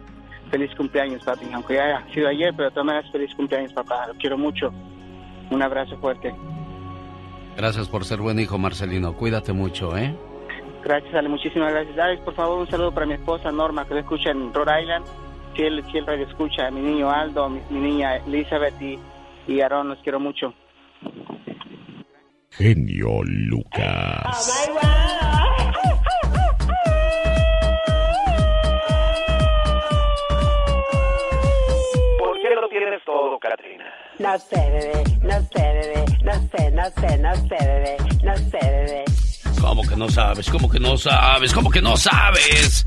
Feliz 0.51 0.73
cumpleaños, 0.77 1.21
papi. 1.25 1.47
Aunque 1.53 1.73
ya 1.73 1.83
haya 1.83 2.13
sido 2.13 2.29
ayer, 2.29 2.53
pero 2.55 2.69
de 2.69 2.75
todas 2.75 2.85
maneras, 2.85 3.11
feliz 3.11 3.35
cumpleaños, 3.35 3.73
papá. 3.73 4.07
Lo 4.07 4.13
quiero 4.13 4.37
mucho. 4.37 4.71
Un 5.51 5.61
abrazo 5.61 5.97
fuerte. 5.97 6.33
Gracias 7.57 7.89
por 7.89 8.05
ser 8.05 8.19
buen 8.19 8.39
hijo, 8.39 8.57
Marcelino. 8.57 9.17
Cuídate 9.17 9.51
mucho, 9.51 9.97
¿eh? 9.97 10.15
Gracias, 10.83 11.13
Ale. 11.13 11.29
Muchísimas 11.29 11.71
gracias. 11.71 11.97
Alex, 11.97 12.21
por 12.21 12.33
favor, 12.33 12.59
un 12.59 12.69
saludo 12.69 12.93
para 12.93 13.05
mi 13.05 13.13
esposa 13.13 13.51
Norma, 13.51 13.85
que 13.85 13.93
lo 13.93 13.99
escucha 13.99 14.31
en 14.31 14.53
Rhode 14.53 14.81
Island. 14.81 15.05
Fiel, 15.55 15.83
fiel 15.91 16.05
radio 16.05 16.25
escucha. 16.25 16.67
A 16.67 16.71
mi 16.71 16.81
niño 16.81 17.09
Aldo, 17.11 17.49
mi, 17.49 17.61
mi 17.69 17.79
niña 17.79 18.17
Elizabeth 18.17 18.81
y, 18.81 18.97
y 19.47 19.61
Aaron, 19.61 19.89
los 19.89 19.99
quiero 19.99 20.19
mucho. 20.19 20.53
Genio 22.51 23.21
Lucas. 23.23 24.69
¿Por 32.17 32.41
qué 32.41 32.55
lo 32.55 32.69
tienes 32.69 33.03
todo, 33.05 33.39
Katrina? 33.39 33.85
No 34.19 34.37
sé, 34.37 34.55
bebé, 34.71 35.03
no 35.21 35.41
sé, 35.41 35.61
bebé, 35.61 36.05
no 36.23 36.33
sé, 36.33 36.71
no 36.71 36.83
sé, 36.89 37.17
no 37.19 37.35
sé, 37.35 37.57
bebé, 37.65 37.97
no 38.23 38.35
sé, 38.35 38.59
bebé. 38.61 39.05
¿Cómo 39.59 39.83
que 39.83 39.95
no 39.95 40.09
sabes? 40.09 40.49
¿Cómo 40.49 40.69
que 40.69 40.79
no 40.79 40.97
sabes? 40.97 41.53
¿Cómo 41.53 41.69
que 41.69 41.81
no 41.81 41.97
sabes? 41.97 42.85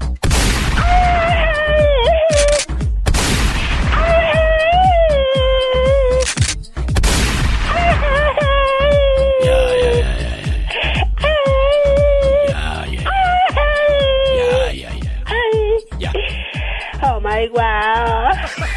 Oh 17.05 17.21
my 17.21 17.49
wow. 17.49 18.69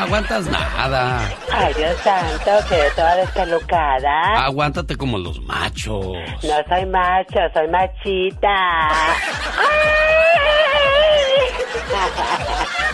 No 0.00 0.06
aguantas 0.06 0.46
nada. 0.46 1.30
Ay, 1.52 1.74
Dios 1.74 1.94
santo, 2.02 2.50
quedé 2.70 2.90
toda 2.96 3.16
despelucada. 3.16 4.46
Aguántate 4.46 4.96
como 4.96 5.18
los 5.18 5.42
machos. 5.42 6.16
No 6.42 6.54
soy 6.68 6.86
macho, 6.86 7.38
soy 7.52 7.68
machita. 7.68 8.88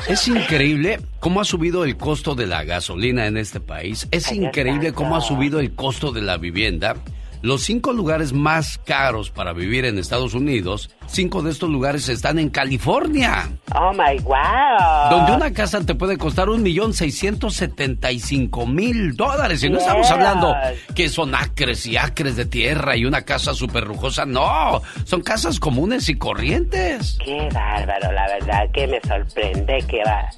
Es 0.08 0.28
increíble 0.28 1.00
cómo 1.18 1.40
ha 1.40 1.44
subido 1.44 1.84
el 1.84 1.96
costo 1.96 2.36
de 2.36 2.46
la 2.46 2.62
gasolina 2.62 3.26
en 3.26 3.36
este 3.36 3.58
país. 3.58 4.06
Es 4.12 4.30
Ay, 4.30 4.44
increíble 4.44 4.92
cómo 4.92 5.16
ha 5.16 5.20
subido 5.20 5.58
el 5.58 5.74
costo 5.74 6.12
de 6.12 6.22
la 6.22 6.36
vivienda. 6.36 6.94
Los 7.42 7.62
cinco 7.62 7.92
lugares 7.92 8.32
más 8.32 8.78
caros 8.78 9.30
para 9.30 9.52
vivir 9.52 9.84
en 9.84 9.98
Estados 9.98 10.34
Unidos, 10.34 10.90
cinco 11.06 11.42
de 11.42 11.50
estos 11.50 11.70
lugares 11.70 12.08
están 12.08 12.38
en 12.38 12.50
California. 12.50 13.50
Oh 13.74 13.92
my 13.92 14.18
wow. 14.22 15.10
Donde 15.10 15.32
una 15.32 15.52
casa 15.52 15.80
te 15.84 15.94
puede 15.94 16.18
costar 16.18 16.48
un 16.48 16.62
millón 16.62 16.94
seiscientos 16.94 17.54
setenta 17.54 18.10
y 18.12 18.20
cinco 18.20 18.66
mil 18.66 19.16
dólares. 19.16 19.62
Y 19.62 19.70
no 19.70 19.78
estamos 19.78 20.10
hablando 20.10 20.54
que 20.94 21.08
son 21.08 21.34
acres 21.34 21.86
y 21.86 21.96
acres 21.96 22.36
de 22.36 22.46
tierra 22.46 22.96
y 22.96 23.04
una 23.04 23.22
casa 23.22 23.54
súper 23.54 23.86
lujosa. 23.86 24.26
No, 24.26 24.82
son 25.04 25.22
casas 25.22 25.60
comunes 25.60 26.08
y 26.08 26.16
corrientes. 26.16 27.18
Qué 27.24 27.48
bárbaro, 27.52 28.12
la 28.12 28.26
verdad 28.28 28.70
que 28.72 28.86
me 28.86 29.00
sorprende 29.00 29.84
que 29.88 30.02
va. 30.04 30.28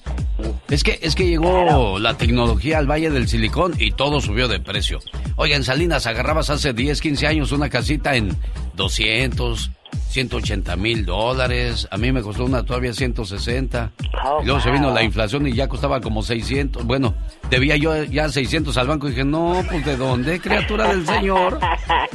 Es 0.70 0.84
que, 0.84 0.98
es 1.02 1.14
que 1.16 1.26
llegó 1.26 1.98
la 1.98 2.14
tecnología 2.14 2.78
al 2.78 2.88
Valle 2.88 3.10
del 3.10 3.26
Silicón 3.26 3.74
y 3.78 3.90
todo 3.90 4.20
subió 4.20 4.46
de 4.46 4.60
precio. 4.60 5.00
Oiga, 5.36 5.56
en 5.56 5.64
Salinas 5.64 6.06
agarrabas 6.06 6.50
hace 6.50 6.72
10, 6.72 6.87
15 7.00 7.26
años 7.26 7.52
una 7.52 7.68
casita 7.68 8.16
en 8.16 8.36
200, 8.74 9.70
180 10.10 10.76
mil 10.76 11.04
dólares. 11.04 11.86
A 11.90 11.96
mí 11.98 12.10
me 12.12 12.22
costó 12.22 12.44
una 12.44 12.62
todavía 12.64 12.92
160. 12.94 13.92
Oh, 14.24 14.40
y 14.42 14.46
luego 14.46 14.60
se 14.60 14.70
vino 14.70 14.90
la 14.92 15.02
inflación 15.02 15.46
y 15.46 15.52
ya 15.52 15.68
costaba 15.68 16.00
como 16.00 16.22
600. 16.22 16.84
Bueno, 16.84 17.14
debía 17.50 17.76
yo 17.76 18.04
ya 18.04 18.28
600 18.28 18.76
al 18.78 18.86
banco 18.88 19.06
y 19.06 19.10
dije, 19.10 19.24
no, 19.24 19.62
pues 19.68 19.84
¿de 19.84 19.96
dónde, 19.96 20.40
criatura 20.40 20.88
del 20.88 21.06
Señor? 21.06 21.58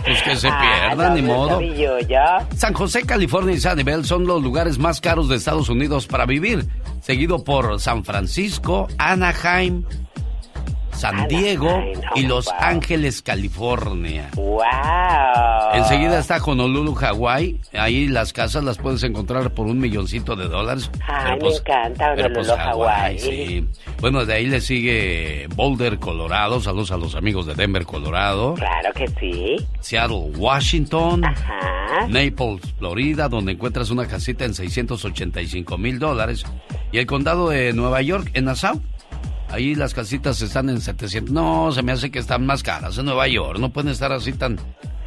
Pues 0.03 0.21
que 0.23 0.35
se 0.35 0.47
Ah, 0.51 1.11
ni 1.15 1.21
no, 1.21 1.27
modo. 1.33 1.61
yo. 1.61 1.97
San 2.55 2.73
José, 2.73 3.03
California 3.03 3.55
y 3.55 3.59
Sanibel 3.59 4.05
son 4.05 4.25
los 4.25 4.41
lugares 4.41 4.77
más 4.79 4.99
caros 5.01 5.29
de 5.29 5.35
Estados 5.35 5.69
Unidos 5.69 6.07
para 6.07 6.25
vivir, 6.25 6.65
seguido 7.01 7.43
por 7.43 7.79
San 7.79 8.03
Francisco, 8.03 8.87
Anaheim, 8.97 9.83
San 10.93 11.27
Diego 11.27 11.83
y 12.15 12.23
Los. 12.27 12.49
Ángeles, 12.59 13.21
California. 13.21 14.29
Wow. 14.35 14.61
Enseguida 15.73 16.19
está 16.19 16.37
Honolulu, 16.37 16.93
Hawái. 16.93 17.59
Ahí 17.73 18.07
las 18.07 18.31
casas 18.33 18.63
las 18.63 18.77
puedes 18.77 19.03
encontrar 19.03 19.51
por 19.53 19.65
un 19.65 19.79
milloncito 19.79 20.35
de 20.35 20.47
dólares. 20.47 20.89
Ay, 21.07 21.37
me 21.41 21.49
encanta 21.49 22.13
pero, 22.15 22.27
Honolulu, 22.27 22.47
pues, 22.47 22.59
Hawái. 22.59 23.19
sí. 23.19 23.67
Bueno, 23.99 24.25
de 24.25 24.33
ahí 24.33 24.45
le 24.47 24.61
sigue 24.61 25.47
Boulder, 25.55 25.99
Colorado. 25.99 26.59
Saludos 26.61 26.91
a 26.91 26.97
los 26.97 27.15
amigos 27.15 27.45
de 27.45 27.55
Denver, 27.55 27.85
Colorado. 27.85 28.53
Claro 28.55 28.93
que 28.93 29.07
sí. 29.19 29.55
Seattle, 29.79 30.31
Washington. 30.37 31.25
Ajá. 31.25 32.07
Naples, 32.07 32.61
Florida, 32.77 33.29
donde 33.29 33.53
encuentras 33.53 33.89
una 33.89 34.07
casita 34.07 34.45
en 34.45 34.53
685 34.53 35.77
mil 35.77 35.99
dólares. 35.99 36.43
Y 36.91 36.99
el 36.99 37.05
condado 37.05 37.49
de 37.49 37.73
Nueva 37.73 38.01
York, 38.01 38.29
en 38.33 38.45
Nassau. 38.45 38.81
Ahí 39.53 39.75
las 39.75 39.93
casitas 39.93 40.41
están 40.41 40.67
en 40.69 40.81
700. 40.81 41.31
No, 41.31 41.71
se 41.71 41.83
me 41.83 41.91
hace 41.91 42.09
que 42.09 42.17
están 42.17 42.43
más 42.43 42.63
caras 42.63 42.97
en 42.97 43.05
Nueva 43.05 43.27
York. 43.27 43.59
No 43.59 43.69
pueden 43.69 43.91
estar 43.91 44.11
así 44.11 44.33
tan, 44.33 44.57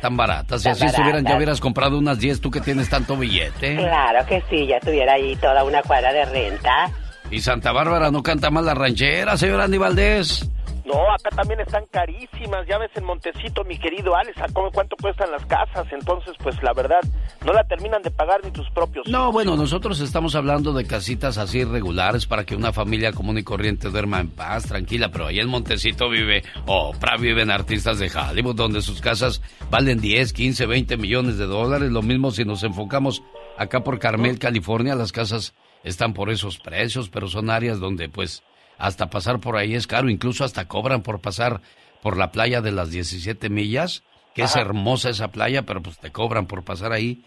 tan 0.00 0.16
baratas. 0.16 0.62
Si 0.62 0.68
Tan 0.68 0.74
así 0.74 0.86
estuvieran, 0.86 1.24
ya 1.24 1.36
hubieras 1.36 1.60
comprado 1.60 1.98
unas 1.98 2.20
10, 2.20 2.40
tú 2.40 2.48
que 2.48 2.60
tienes 2.60 2.88
tanto 2.88 3.16
billete. 3.16 3.74
Claro 3.74 4.24
que 4.24 4.40
sí, 4.48 4.68
ya 4.68 4.78
tuviera 4.78 5.14
ahí 5.14 5.34
toda 5.34 5.64
una 5.64 5.82
cuadra 5.82 6.12
de 6.12 6.26
renta. 6.26 6.88
Y 7.28 7.40
Santa 7.40 7.72
Bárbara 7.72 8.12
no 8.12 8.22
canta 8.22 8.52
más 8.52 8.64
la 8.64 8.74
ranchera, 8.74 9.36
señor 9.36 9.60
Andy 9.60 9.78
Valdés. 9.78 10.48
No, 10.86 11.10
acá 11.12 11.30
también 11.34 11.58
están 11.60 11.84
carísimas. 11.90 12.66
Ya 12.68 12.78
ves 12.78 12.90
en 12.94 13.04
Montecito, 13.04 13.64
mi 13.64 13.76
querido 13.78 14.14
Alex, 14.14 14.40
¿a 14.40 14.46
cómo- 14.52 14.70
cuánto 14.70 14.96
cuestan 14.96 15.30
las 15.32 15.44
casas? 15.46 15.86
Entonces, 15.92 16.34
pues 16.42 16.62
la 16.62 16.72
verdad, 16.72 17.00
no 17.44 17.52
la 17.52 17.64
terminan 17.64 18.02
de 18.02 18.10
pagar 18.12 18.40
ni 18.44 18.52
tus 18.52 18.70
propios. 18.70 19.06
No, 19.08 19.32
bueno, 19.32 19.56
nosotros 19.56 20.00
estamos 20.00 20.34
hablando 20.36 20.72
de 20.72 20.86
casitas 20.86 21.38
así 21.38 21.64
regulares 21.64 22.26
para 22.26 22.44
que 22.44 22.54
una 22.54 22.72
familia 22.72 23.12
común 23.12 23.36
y 23.38 23.42
corriente 23.42 23.90
duerma 23.90 24.20
en 24.20 24.28
paz, 24.30 24.66
tranquila, 24.68 25.10
pero 25.10 25.26
ahí 25.26 25.40
en 25.40 25.48
Montecito 25.48 26.08
vive 26.08 26.44
Oprah, 26.66 27.16
viven 27.16 27.50
artistas 27.50 27.98
de 27.98 28.08
Hollywood, 28.10 28.54
donde 28.54 28.80
sus 28.80 29.00
casas 29.00 29.42
valen 29.70 30.00
10, 30.00 30.32
15, 30.32 30.66
20 30.66 30.96
millones 30.96 31.36
de 31.36 31.46
dólares. 31.46 31.90
Lo 31.90 32.02
mismo 32.02 32.30
si 32.30 32.44
nos 32.44 32.62
enfocamos 32.62 33.22
acá 33.58 33.80
por 33.82 33.98
Carmel, 33.98 34.38
California, 34.38 34.94
las 34.94 35.10
casas 35.10 35.52
están 35.82 36.14
por 36.14 36.30
esos 36.30 36.58
precios, 36.58 37.08
pero 37.08 37.26
son 37.26 37.50
áreas 37.50 37.80
donde 37.80 38.08
pues 38.08 38.42
hasta 38.78 39.08
pasar 39.10 39.40
por 39.40 39.56
ahí 39.56 39.74
es 39.74 39.86
caro, 39.86 40.08
incluso 40.08 40.44
hasta 40.44 40.66
cobran 40.68 41.02
por 41.02 41.20
pasar 41.20 41.60
por 42.02 42.16
la 42.16 42.30
playa 42.32 42.60
de 42.60 42.72
las 42.72 42.90
17 42.90 43.48
millas, 43.48 44.02
que 44.34 44.42
es 44.42 44.54
hermosa 44.56 45.10
esa 45.10 45.28
playa, 45.28 45.62
pero 45.62 45.82
pues 45.82 45.98
te 45.98 46.12
cobran 46.12 46.46
por 46.46 46.62
pasar 46.64 46.92
ahí. 46.92 47.24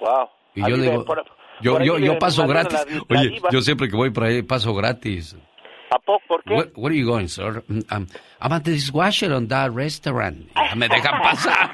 Wow. 0.00 0.28
Y 0.54 0.60
yo 0.60 0.76
le 0.76 0.90
digo, 0.90 1.04
por- 1.04 1.24
yo, 1.60 1.72
por 1.74 1.82
yo, 1.84 1.98
yo 1.98 2.18
paso 2.18 2.46
gratis. 2.46 2.78
la- 2.86 2.94
la 3.16 3.20
Oye, 3.20 3.40
yo 3.50 3.60
siempre 3.62 3.88
que 3.88 3.96
voy 3.96 4.10
por 4.10 4.24
ahí 4.24 4.42
paso 4.42 4.74
gratis. 4.74 5.36
¿A 5.90 5.98
poco? 5.98 6.22
¿Por 6.26 6.42
qué? 6.44 6.54
Where, 6.54 6.70
where 6.74 6.94
are 6.94 6.98
you 7.00 7.06
going, 7.06 7.26
sir? 7.28 7.62
Mm, 7.68 7.80
Um, 7.94 8.06
I'm 8.40 8.52
at 8.52 8.62
the 8.62 8.72
dishwasher 8.72 9.32
on 9.32 9.46
that 9.48 9.70
restaurant. 9.74 10.48
Ya 10.54 10.74
me 10.74 10.88
dejan 10.88 11.20
pasar. 11.22 11.70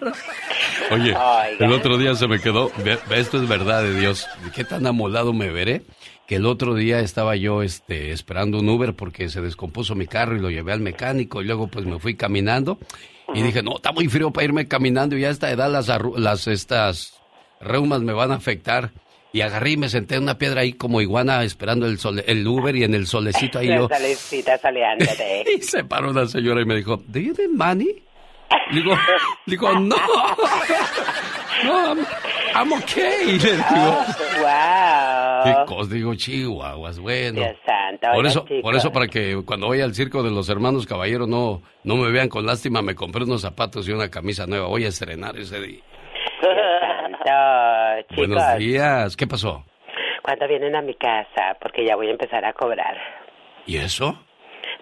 Oye, 0.90 1.14
el 1.60 1.72
otro 1.72 1.96
día 1.98 2.14
se 2.16 2.26
me 2.26 2.40
quedó. 2.40 2.70
Esto 3.10 3.40
es 3.40 3.48
verdad 3.48 3.82
de 3.82 3.98
Dios. 3.98 4.26
¿Qué 4.54 4.64
tan 4.64 4.86
amolado 4.86 5.32
me 5.32 5.50
veré? 5.50 5.82
Que 6.28 6.36
el 6.36 6.44
otro 6.46 6.74
día 6.74 7.00
estaba 7.00 7.34
yo 7.36 7.62
este, 7.62 8.12
esperando 8.12 8.58
un 8.60 8.68
Uber 8.68 8.92
porque 8.94 9.28
se 9.30 9.40
descompuso 9.40 9.94
mi 9.94 10.06
carro 10.06 10.36
y 10.36 10.40
lo 10.40 10.50
llevé 10.50 10.72
al 10.72 10.80
mecánico 10.80 11.40
y 11.40 11.46
luego 11.46 11.68
pues 11.68 11.86
me 11.86 11.98
fui 11.98 12.14
caminando 12.16 12.78
y 13.34 13.42
dije, 13.42 13.62
no, 13.62 13.76
está 13.76 13.92
muy 13.92 14.08
frío 14.08 14.30
para 14.30 14.44
irme 14.44 14.68
caminando 14.68 15.16
y 15.16 15.24
a 15.24 15.30
esta 15.30 15.50
edad 15.50 15.70
las, 15.70 15.88
las 16.16 16.46
estas 16.46 17.18
reumas 17.60 18.02
me 18.02 18.12
van 18.12 18.30
a 18.30 18.34
afectar. 18.36 18.90
Y 19.30 19.42
agarré 19.42 19.72
y 19.72 19.76
me 19.76 19.90
senté 19.90 20.14
en 20.14 20.22
una 20.22 20.38
piedra 20.38 20.62
ahí 20.62 20.72
como 20.72 21.02
iguana 21.02 21.44
esperando 21.44 21.86
el, 21.86 21.98
sole- 21.98 22.24
el 22.26 22.46
Uber 22.46 22.74
y 22.74 22.84
en 22.84 22.94
el 22.94 23.06
solecito 23.06 23.58
ahí 23.58 23.68
yo. 23.68 23.88
Y 25.58 25.62
se 25.62 25.84
paró 25.84 26.10
una 26.10 26.26
señora 26.26 26.62
y 26.62 26.64
me 26.64 26.74
dijo, 26.76 27.02
¿Do 27.06 27.18
you 27.20 27.34
need 27.38 27.50
money? 27.50 28.02
Digo, 28.72 28.96
digo, 29.46 29.78
no. 29.80 29.96
No, 31.64 31.88
I'm, 31.92 32.06
I'm 32.54 32.72
okay. 32.74 33.26
Le 33.38 33.52
digo, 33.56 34.04
wow. 34.40 35.17
¿Qué 35.44 35.54
cosa? 35.66 35.94
Digo, 35.94 36.14
chihuahuas, 36.14 36.98
bueno. 36.98 37.40
Dios 37.40 37.56
santo. 37.64 38.08
Por 38.14 38.26
eso, 38.26 38.44
por 38.62 38.74
eso 38.74 38.92
para 38.92 39.06
que 39.06 39.42
cuando 39.44 39.68
vaya 39.68 39.84
al 39.84 39.94
circo 39.94 40.22
de 40.22 40.30
los 40.30 40.48
hermanos 40.48 40.86
caballeros 40.86 41.28
no, 41.28 41.62
no 41.84 41.96
me 41.96 42.10
vean 42.10 42.28
con 42.28 42.46
lástima, 42.46 42.82
me 42.82 42.94
compré 42.94 43.24
unos 43.24 43.42
zapatos 43.42 43.88
y 43.88 43.92
una 43.92 44.10
camisa 44.10 44.46
nueva. 44.46 44.68
Voy 44.68 44.84
a 44.84 44.88
estrenar 44.88 45.36
ese 45.36 45.60
día. 45.60 45.80
Santo, 46.40 48.08
chicos. 48.08 48.16
Buenos 48.16 48.58
días. 48.58 49.16
¿Qué 49.16 49.26
pasó? 49.26 49.64
¿Cuándo 50.22 50.46
vienen 50.46 50.76
a 50.76 50.82
mi 50.82 50.94
casa? 50.94 51.56
Porque 51.60 51.86
ya 51.86 51.96
voy 51.96 52.08
a 52.08 52.10
empezar 52.10 52.44
a 52.44 52.52
cobrar. 52.52 52.96
¿Y 53.66 53.76
eso? 53.76 54.18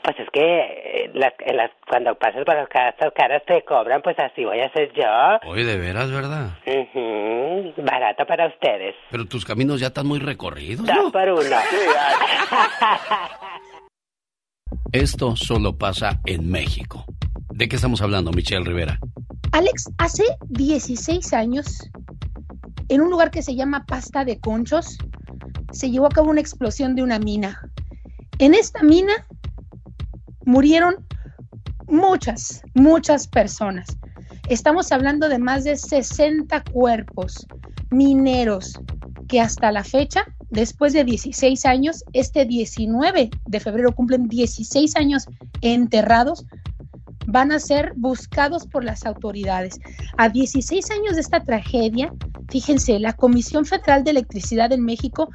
Pues 0.07 0.21
es 0.21 0.29
que 0.33 0.41
eh, 0.41 1.11
las, 1.15 1.33
las, 1.53 1.73
cuando 1.85 2.15
pasas 2.15 2.45
por 2.45 2.55
las 2.55 2.69
casas 2.69 3.13
caras 3.13 3.43
te 3.45 3.65
cobran, 3.65 4.01
pues 4.03 4.17
así 4.21 4.45
voy 4.45 4.61
a 4.61 4.67
hacer 4.67 4.93
yo. 4.95 5.03
Hoy 5.51 5.65
de 5.65 5.77
veras, 5.77 6.13
¿verdad? 6.13 6.51
Ujú, 6.65 7.83
Barato 7.83 8.25
para 8.25 8.47
ustedes. 8.47 8.95
Pero 9.11 9.25
tus 9.25 9.45
caminos 9.45 9.81
ya 9.81 9.89
están 9.89 10.07
muy 10.07 10.21
recorridos, 10.21 10.87
¿no? 10.87 10.95
Dos 10.95 11.13
por 11.13 11.29
uno. 11.29 11.43
Esto 14.93 15.35
solo 15.35 15.77
pasa 15.77 16.21
en 16.25 16.53
México. 16.53 17.05
¿De 17.51 17.67
qué 17.67 17.75
estamos 17.75 18.01
hablando, 18.01 18.31
Michelle 18.31 18.65
Rivera? 18.65 19.01
Alex, 19.51 19.91
hace 19.99 20.23
16 20.51 21.33
años, 21.33 21.91
en 22.89 23.01
un 23.01 23.11
lugar 23.11 23.33
que 23.33 23.43
se 23.43 23.57
llama 23.57 23.85
Pasta 23.89 24.25
de 24.25 24.39
Conchos, 24.39 24.99
se 25.73 25.91
llevó 25.91 26.07
a 26.07 26.11
cabo 26.11 26.31
una 26.31 26.41
explosión 26.41 26.95
de 26.95 27.03
una 27.03 27.19
mina. 27.19 27.61
En 28.39 28.55
esta 28.55 28.85
mina 28.85 29.27
murieron 30.47 31.05
muchas, 31.89 32.63
muchas 32.75 33.29
personas. 33.29 33.99
Estamos 34.49 34.93
hablando 34.93 35.29
de 35.29 35.39
más 35.39 35.65
de 35.65 35.77
60 35.77 36.63
cuerpos 36.73 37.47
mineros 37.91 38.81
que 39.29 39.41
hasta 39.41 39.73
la 39.73 39.83
fecha, 39.83 40.25
después 40.51 40.93
de 40.93 41.05
16 41.05 41.67
años, 41.67 42.05
este 42.13 42.45
19 42.47 43.31
de 43.45 43.61
febrero 43.61 43.93
cumplen 43.93 44.29
16 44.29 44.97
años 44.97 45.27
enterrados, 45.63 46.47
van 47.27 47.51
a 47.51 47.59
ser 47.59 47.93
buscados 47.97 48.69
por 48.69 48.85
las 48.85 49.05
autoridades. 49.05 49.81
A 50.17 50.29
16 50.29 50.91
años 50.93 51.17
de 51.17 51.23
esta 51.23 51.43
tragedia, 51.43 52.13
fíjense, 52.49 53.01
la 53.01 53.15
Comisión 53.15 53.65
Federal 53.65 54.05
de 54.05 54.13
Electricidad 54.13 54.73
en 54.73 54.85
México 54.85 55.29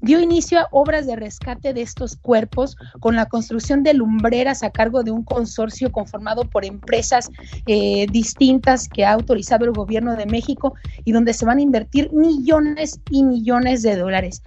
dio 0.00 0.20
inicio 0.20 0.60
a 0.60 0.68
obras 0.70 1.06
de 1.06 1.16
rescate 1.16 1.72
de 1.72 1.82
estos 1.82 2.16
cuerpos 2.16 2.76
con 3.00 3.16
la 3.16 3.26
construcción 3.26 3.82
de 3.82 3.94
lumbreras 3.94 4.62
a 4.62 4.70
cargo 4.70 5.02
de 5.02 5.10
un 5.10 5.24
consorcio 5.24 5.90
conformado 5.90 6.44
por 6.44 6.64
empresas 6.64 7.30
eh, 7.66 8.06
distintas 8.10 8.88
que 8.88 9.04
ha 9.04 9.12
autorizado 9.12 9.64
el 9.64 9.72
gobierno 9.72 10.16
de 10.16 10.26
México 10.26 10.74
y 11.04 11.12
donde 11.12 11.32
se 11.32 11.44
van 11.44 11.58
a 11.58 11.62
invertir 11.62 12.12
millones 12.12 13.00
y 13.10 13.22
millones 13.22 13.82
de 13.82 13.96
dólares. 13.96 14.42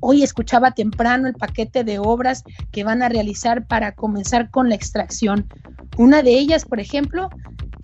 Hoy 0.00 0.22
escuchaba 0.22 0.72
temprano 0.72 1.28
el 1.28 1.34
paquete 1.34 1.82
de 1.82 1.98
obras 1.98 2.44
que 2.72 2.84
van 2.84 3.02
a 3.02 3.08
realizar 3.08 3.66
para 3.66 3.92
comenzar 3.92 4.50
con 4.50 4.68
la 4.68 4.74
extracción. 4.74 5.46
Una 5.96 6.22
de 6.22 6.32
ellas, 6.32 6.64
por 6.64 6.80
ejemplo, 6.80 7.30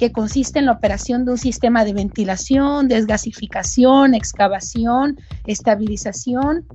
que 0.00 0.12
consiste 0.12 0.58
en 0.58 0.64
la 0.64 0.72
operación 0.72 1.26
de 1.26 1.32
un 1.32 1.36
sistema 1.36 1.84
de 1.84 1.92
ventilación, 1.92 2.88
desgasificación, 2.88 4.14
excavación, 4.14 5.18
estabilización, 5.44 6.66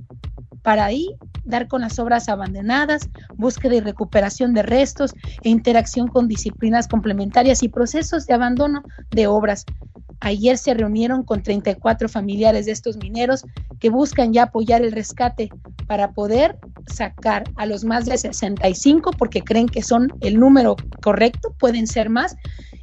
para 0.66 0.84
ahí 0.84 1.14
dar 1.44 1.68
con 1.68 1.82
las 1.82 2.00
obras 2.00 2.28
abandonadas, 2.28 3.08
búsqueda 3.36 3.76
y 3.76 3.80
recuperación 3.80 4.52
de 4.52 4.64
restos 4.64 5.14
e 5.44 5.48
interacción 5.48 6.08
con 6.08 6.26
disciplinas 6.26 6.88
complementarias 6.88 7.62
y 7.62 7.68
procesos 7.68 8.26
de 8.26 8.34
abandono 8.34 8.82
de 9.12 9.28
obras. 9.28 9.64
Ayer 10.18 10.58
se 10.58 10.74
reunieron 10.74 11.22
con 11.22 11.44
34 11.44 12.08
familiares 12.08 12.66
de 12.66 12.72
estos 12.72 12.96
mineros 12.96 13.44
que 13.78 13.90
buscan 13.90 14.32
ya 14.32 14.44
apoyar 14.44 14.82
el 14.82 14.90
rescate 14.90 15.50
para 15.86 16.10
poder 16.10 16.58
sacar 16.88 17.44
a 17.54 17.64
los 17.64 17.84
más 17.84 18.06
de 18.06 18.18
65 18.18 19.12
porque 19.12 19.42
creen 19.42 19.68
que 19.68 19.82
son 19.82 20.08
el 20.20 20.40
número 20.40 20.74
correcto, 21.00 21.54
pueden 21.60 21.86
ser 21.86 22.10
más, 22.10 22.36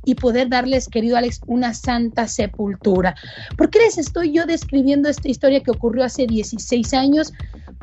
y 0.06 0.16
poder 0.16 0.50
darles, 0.50 0.88
querido 0.88 1.18
Alex, 1.18 1.42
una 1.48 1.74
santa 1.74 2.28
sepultura. 2.28 3.16
¿Por 3.58 3.70
qué 3.70 3.80
les 3.80 3.98
estoy 3.98 4.34
yo 4.34 4.46
describiendo 4.46 5.10
esta 5.10 5.30
historia 5.30 5.62
que 5.62 5.72
ocurrió 5.72 6.04
hace 6.04 6.28
16 6.28 6.94
años? 6.94 7.34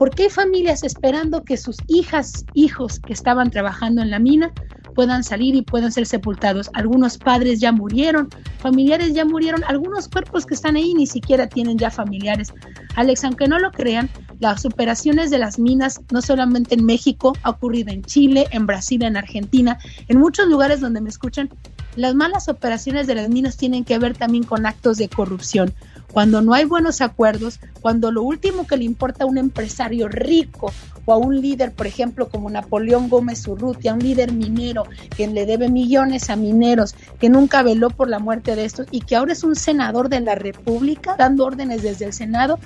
Porque 0.01 0.23
hay 0.23 0.31
familias 0.31 0.83
esperando 0.83 1.45
que 1.45 1.59
sus 1.59 1.77
hijas, 1.87 2.47
hijos 2.55 3.01
que 3.01 3.13
estaban 3.13 3.51
trabajando 3.51 4.01
en 4.01 4.11
la 4.11 4.19
mina 4.19 4.51
puedan 4.95 5.23
salir 5.23 5.55
y 5.55 5.61
puedan 5.61 5.93
ser 5.93 6.07
sepultados. 6.07 6.71
Algunos 6.73 7.19
padres 7.19 7.61
ya 7.61 7.71
murieron, 7.71 8.31
familiares 8.61 9.13
ya 9.13 9.27
murieron, 9.27 9.63
algunos 9.69 10.09
cuerpos 10.09 10.47
que 10.47 10.55
están 10.55 10.77
ahí 10.77 10.95
ni 10.95 11.07
siquiera 11.07 11.51
tienen 11.51 11.77
ya 11.77 11.91
familiares. 11.91 12.55
Alex, 12.97 13.25
aunque 13.25 13.47
no 13.47 13.59
lo 13.59 13.73
crean, 13.73 14.09
las 14.39 14.65
operaciones 14.65 15.31
de 15.31 15.37
las 15.37 15.59
minas, 15.59 16.01
no 16.11 16.23
solamente 16.23 16.77
en 16.77 16.87
México, 16.87 17.35
ha 17.43 17.51
ocurrido 17.51 17.93
en 17.93 18.03
Chile, 18.03 18.47
en 18.53 18.65
Brasil, 18.65 19.03
en 19.03 19.19
Argentina, 19.19 19.79
en 20.09 20.19
muchos 20.19 20.49
lugares 20.49 20.81
donde 20.81 21.03
me 21.03 21.11
escuchan, 21.11 21.51
las 21.97 22.15
malas 22.15 22.49
operaciones 22.49 23.07
de 23.07 23.17
las 23.17 23.29
minas 23.29 23.59
tienen 23.59 23.85
que 23.85 23.99
ver 23.99 24.17
también 24.17 24.45
con 24.45 24.65
actos 24.65 24.97
de 24.97 25.11
corrupción. 25.11 25.75
Cuando 26.13 26.43
no 26.43 26.55
hay 26.55 26.65
buenos 26.65 27.01
acuerdos, 27.01 27.61
cuando 27.81 28.11
lo 28.11 28.23
último 28.23 28.67
que 28.67 28.77
le 28.77 28.85
importa 28.85 29.25
a 29.25 29.27
un 29.27 29.39
empresario 29.39 30.09
rico 30.09 30.73
o 31.05 31.13
a 31.13 31.17
un 31.17 31.41
líder, 31.41 31.73
por 31.73 31.87
ejemplo, 31.87 32.29
como 32.29 32.51
Napoleón 32.51 33.09
Gómez 33.09 33.47
Urrutia, 33.47 33.95
un 33.95 34.01
líder 34.01 34.33
minero 34.33 34.85
que 35.17 35.27
le 35.27 35.47
debe 35.47 35.69
millones 35.69 36.31
a 36.31 36.37
mineros, 36.37 36.95
que 37.19 37.29
nunca 37.29 37.63
veló 37.63 37.91
por 37.91 38.09
la 38.09 38.19
muerte 38.19 38.57
de 38.57 38.65
estos 38.65 38.87
y 38.91 39.01
que 39.01 39.17
ahora 39.17 39.33
es 39.33 39.45
un 39.45 39.57
senador 39.57 40.09
de 40.09 40.21
la 40.21 40.35
República 40.35 41.17
dando 41.17 41.45
órdenes 41.45 41.83
desde 41.83 42.07
el 42.07 42.13
Senado, 42.13 42.59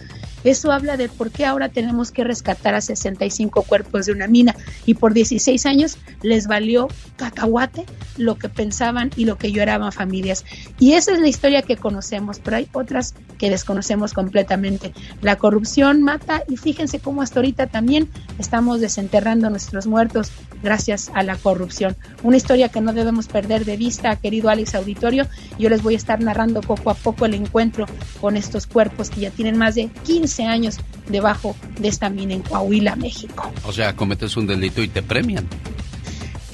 eso 0.45 0.71
habla 0.71 0.99
de 0.99 1.09
por 1.09 1.31
qué 1.31 1.47
ahora 1.47 1.71
tenemos 1.71 2.13
que 2.13 2.23
rescatar 2.23 2.75
a 2.75 2.83
65 2.83 3.63
cuerpos 3.63 4.05
de 4.05 4.13
una 4.13 4.29
mina 4.29 4.55
y 4.85 4.93
por 4.95 5.15
16 5.15 5.65
años 5.65 5.97
les 6.23 6.47
valió 6.47 6.89
cacahuate 7.17 7.87
lo 8.19 8.37
que 8.37 8.51
pensaban 8.51 9.11
y 9.17 9.25
lo 9.25 9.39
que 9.39 9.53
lloraban 9.53 9.91
familias. 9.91 10.45
Y 10.79 10.93
esa 10.93 11.13
es 11.13 11.21
la 11.21 11.29
historia 11.29 11.63
que 11.63 11.79
conocemos, 11.79 12.41
pero 12.41 12.59
hay 12.59 12.69
otras 12.75 13.15
que 13.39 13.51
desconocemos 13.51 14.13
completamente. 14.13 14.93
La 15.21 15.37
corrupción 15.37 16.03
mata 16.03 16.43
y 16.49 16.57
fíjense 16.57 17.01
cómo 17.01 17.23
hasta 17.23 17.41
ahorita 17.41 17.67
también 17.67 18.09
estamos 18.39 18.81
desenterrando 18.81 19.51
nuestros 19.51 19.87
muertos 19.87 20.33
gracias 20.63 21.11
a 21.15 21.23
la 21.23 21.37
corrupción. 21.37 21.97
Una 22.23 22.37
historia 22.37 22.69
que 22.69 22.81
no 22.81 22.93
debemos 22.93 23.29
perder 23.29 23.65
de 23.65 23.77
vista, 23.77 24.17
querido 24.17 24.49
Alex 24.49 24.75
Auditorio. 24.75 25.27
Yo 25.59 25.69
les 25.69 25.83
voy 25.83 25.95
a 25.95 25.97
estar 25.99 26.21
narrando 26.21 26.61
poco 26.61 26.91
a 26.91 26.95
poco 26.95 27.27
el 27.27 27.35
encuentro 27.35 27.87
con 28.21 28.37
estos 28.37 28.67
cuerpos 28.67 29.11
que 29.11 29.23
ya 29.23 29.31
tienen 29.31 29.59
más 29.59 29.75
de 29.75 29.89
15 30.05 30.45
años 30.45 30.79
debajo 31.09 31.55
de 31.79 31.89
esta 31.89 32.09
mina 32.09 32.35
en 32.35 32.43
Coahuila, 32.43 32.97
México. 32.97 33.53
O 33.67 33.73
sea, 33.73 33.95
cometes 33.95 34.37
un 34.37 34.47
delito 34.47 34.83
y 34.83 34.89
te 34.89 35.03
premian. 35.03 35.47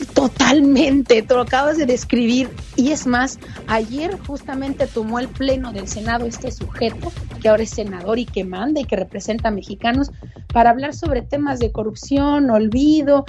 Totalmente, 0.07 1.23
te 1.23 1.35
lo 1.35 1.43
acabas 1.43 1.77
de 1.77 1.87
describir. 1.87 2.51
Y 2.77 2.93
es 2.93 3.07
más, 3.07 3.39
ayer 3.67 4.19
justamente 4.27 4.87
tomó 4.87 5.19
el 5.19 5.29
pleno 5.29 5.73
del 5.73 5.89
Senado 5.89 6.27
este 6.27 6.51
sujeto, 6.51 7.13
que 7.41 7.49
ahora 7.49 7.63
es 7.63 7.71
senador 7.71 8.19
y 8.19 8.27
que 8.27 8.45
manda 8.45 8.81
y 8.81 8.85
que 8.85 8.97
representa 8.97 9.49
a 9.49 9.53
mexicanos, 9.53 10.11
para 10.53 10.71
hablar 10.71 10.95
sobre 10.95 11.23
temas 11.23 11.59
de 11.59 11.73
corrupción, 11.73 12.51
olvido. 12.51 13.25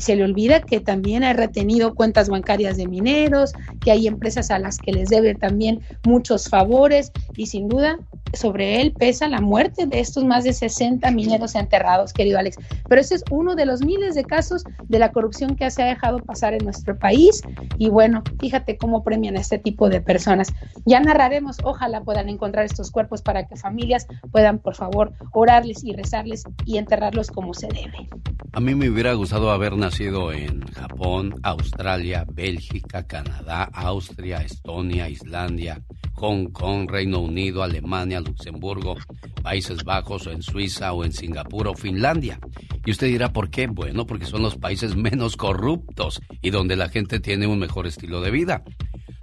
Se 0.00 0.16
le 0.16 0.24
olvida 0.24 0.60
que 0.60 0.80
también 0.80 1.24
ha 1.24 1.32
retenido 1.32 1.94
cuentas 1.94 2.28
bancarias 2.28 2.76
de 2.76 2.88
mineros, 2.88 3.52
que 3.80 3.92
hay 3.92 4.06
empresas 4.06 4.50
a 4.50 4.58
las 4.58 4.78
que 4.78 4.92
les 4.92 5.08
debe 5.08 5.34
también 5.34 5.80
muchos 6.04 6.48
favores 6.48 7.12
y 7.36 7.46
sin 7.46 7.68
duda 7.68 7.98
sobre 8.32 8.80
él 8.80 8.92
pesa 8.92 9.28
la 9.28 9.40
muerte 9.40 9.86
de 9.86 10.00
estos 10.00 10.24
más 10.24 10.44
de 10.44 10.52
60 10.52 11.10
mineros 11.10 11.54
enterrados, 11.54 12.12
querido 12.12 12.38
Alex. 12.38 12.56
Pero 12.88 13.00
ese 13.00 13.16
es 13.16 13.24
uno 13.30 13.54
de 13.54 13.66
los 13.66 13.82
miles 13.82 14.14
de 14.14 14.24
casos 14.24 14.64
de 14.88 14.98
la 14.98 15.10
corrupción 15.12 15.56
que 15.56 15.70
se 15.70 15.82
ha 15.82 15.86
dejado 15.86 16.18
pasar 16.18 16.54
en 16.54 16.64
nuestro 16.64 16.98
país. 16.98 17.42
Y 17.78 17.88
bueno, 17.88 18.22
fíjate 18.38 18.76
cómo 18.76 19.02
premian 19.02 19.36
a 19.36 19.40
este 19.40 19.58
tipo 19.58 19.88
de 19.88 20.00
personas. 20.00 20.48
Ya 20.84 21.00
narraremos, 21.00 21.58
ojalá 21.64 22.02
puedan 22.02 22.28
encontrar 22.28 22.64
estos 22.64 22.90
cuerpos 22.90 23.22
para 23.22 23.46
que 23.46 23.56
familias 23.56 24.06
puedan, 24.30 24.58
por 24.58 24.74
favor, 24.74 25.12
orarles 25.32 25.84
y 25.84 25.92
rezarles 25.92 26.44
y 26.64 26.78
enterrarlos 26.78 27.30
como 27.30 27.54
se 27.54 27.68
debe. 27.68 28.08
A 28.52 28.60
mí 28.60 28.74
me 28.74 28.88
hubiera 28.88 29.12
gustado 29.14 29.50
haber 29.50 29.76
en 29.98 30.60
Japón, 30.72 31.34
Australia, 31.42 32.24
Bélgica, 32.32 33.06
Canadá, 33.06 33.64
Austria, 33.72 34.38
Estonia, 34.38 35.08
Islandia, 35.08 35.82
Hong 36.14 36.46
Kong, 36.52 36.88
Reino 36.88 37.18
Unido, 37.18 37.62
Alemania, 37.62 38.20
Luxemburgo, 38.20 38.96
Países 39.42 39.82
Bajos, 39.82 40.28
o 40.28 40.30
en 40.30 40.42
Suiza, 40.42 40.92
o 40.92 41.04
en 41.04 41.12
Singapur, 41.12 41.66
o 41.68 41.74
Finlandia. 41.74 42.38
Y 42.86 42.92
usted 42.92 43.08
dirá, 43.08 43.32
¿por 43.32 43.50
qué? 43.50 43.66
Bueno, 43.66 44.06
porque 44.06 44.26
son 44.26 44.42
los 44.42 44.56
países 44.56 44.94
menos 44.96 45.36
corruptos 45.36 46.20
y 46.40 46.50
donde 46.50 46.76
la 46.76 46.88
gente 46.88 47.18
tiene 47.18 47.48
un 47.48 47.58
mejor 47.58 47.86
estilo 47.86 48.20
de 48.20 48.30
vida. 48.30 48.62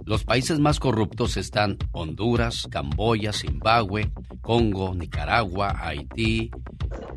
Los 0.04 0.24
países 0.24 0.58
más 0.58 0.80
corruptos 0.80 1.36
están 1.36 1.76
Honduras, 1.92 2.66
Camboya, 2.70 3.32
Zimbabue, 3.32 4.10
Congo, 4.40 4.94
Nicaragua, 4.94 5.74
Haití, 5.78 6.50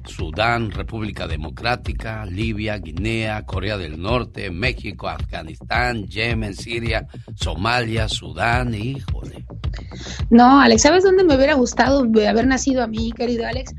Sudán, 0.05 0.71
República 0.71 1.27
Democrática, 1.27 2.25
Libia, 2.25 2.77
Guinea, 2.79 3.30
Corea 3.45 3.77
del 3.77 4.01
Norte, 4.01 4.49
México, 4.51 5.07
Afganistán, 5.07 6.05
Yemen, 6.07 6.55
Siria, 6.55 7.07
Somalia, 7.35 8.07
Sudán, 8.07 8.73
híjole. 8.73 9.45
No, 10.29 10.61
Alex, 10.61 10.81
¿sabes 10.81 11.03
dónde 11.03 11.23
me 11.23 11.35
hubiera 11.35 11.53
gustado 11.53 12.01
haber 12.27 12.47
nacido 12.47 12.83
a 12.83 12.87
mí, 12.87 13.11
querido 13.11 13.45
Alex? 13.47 13.73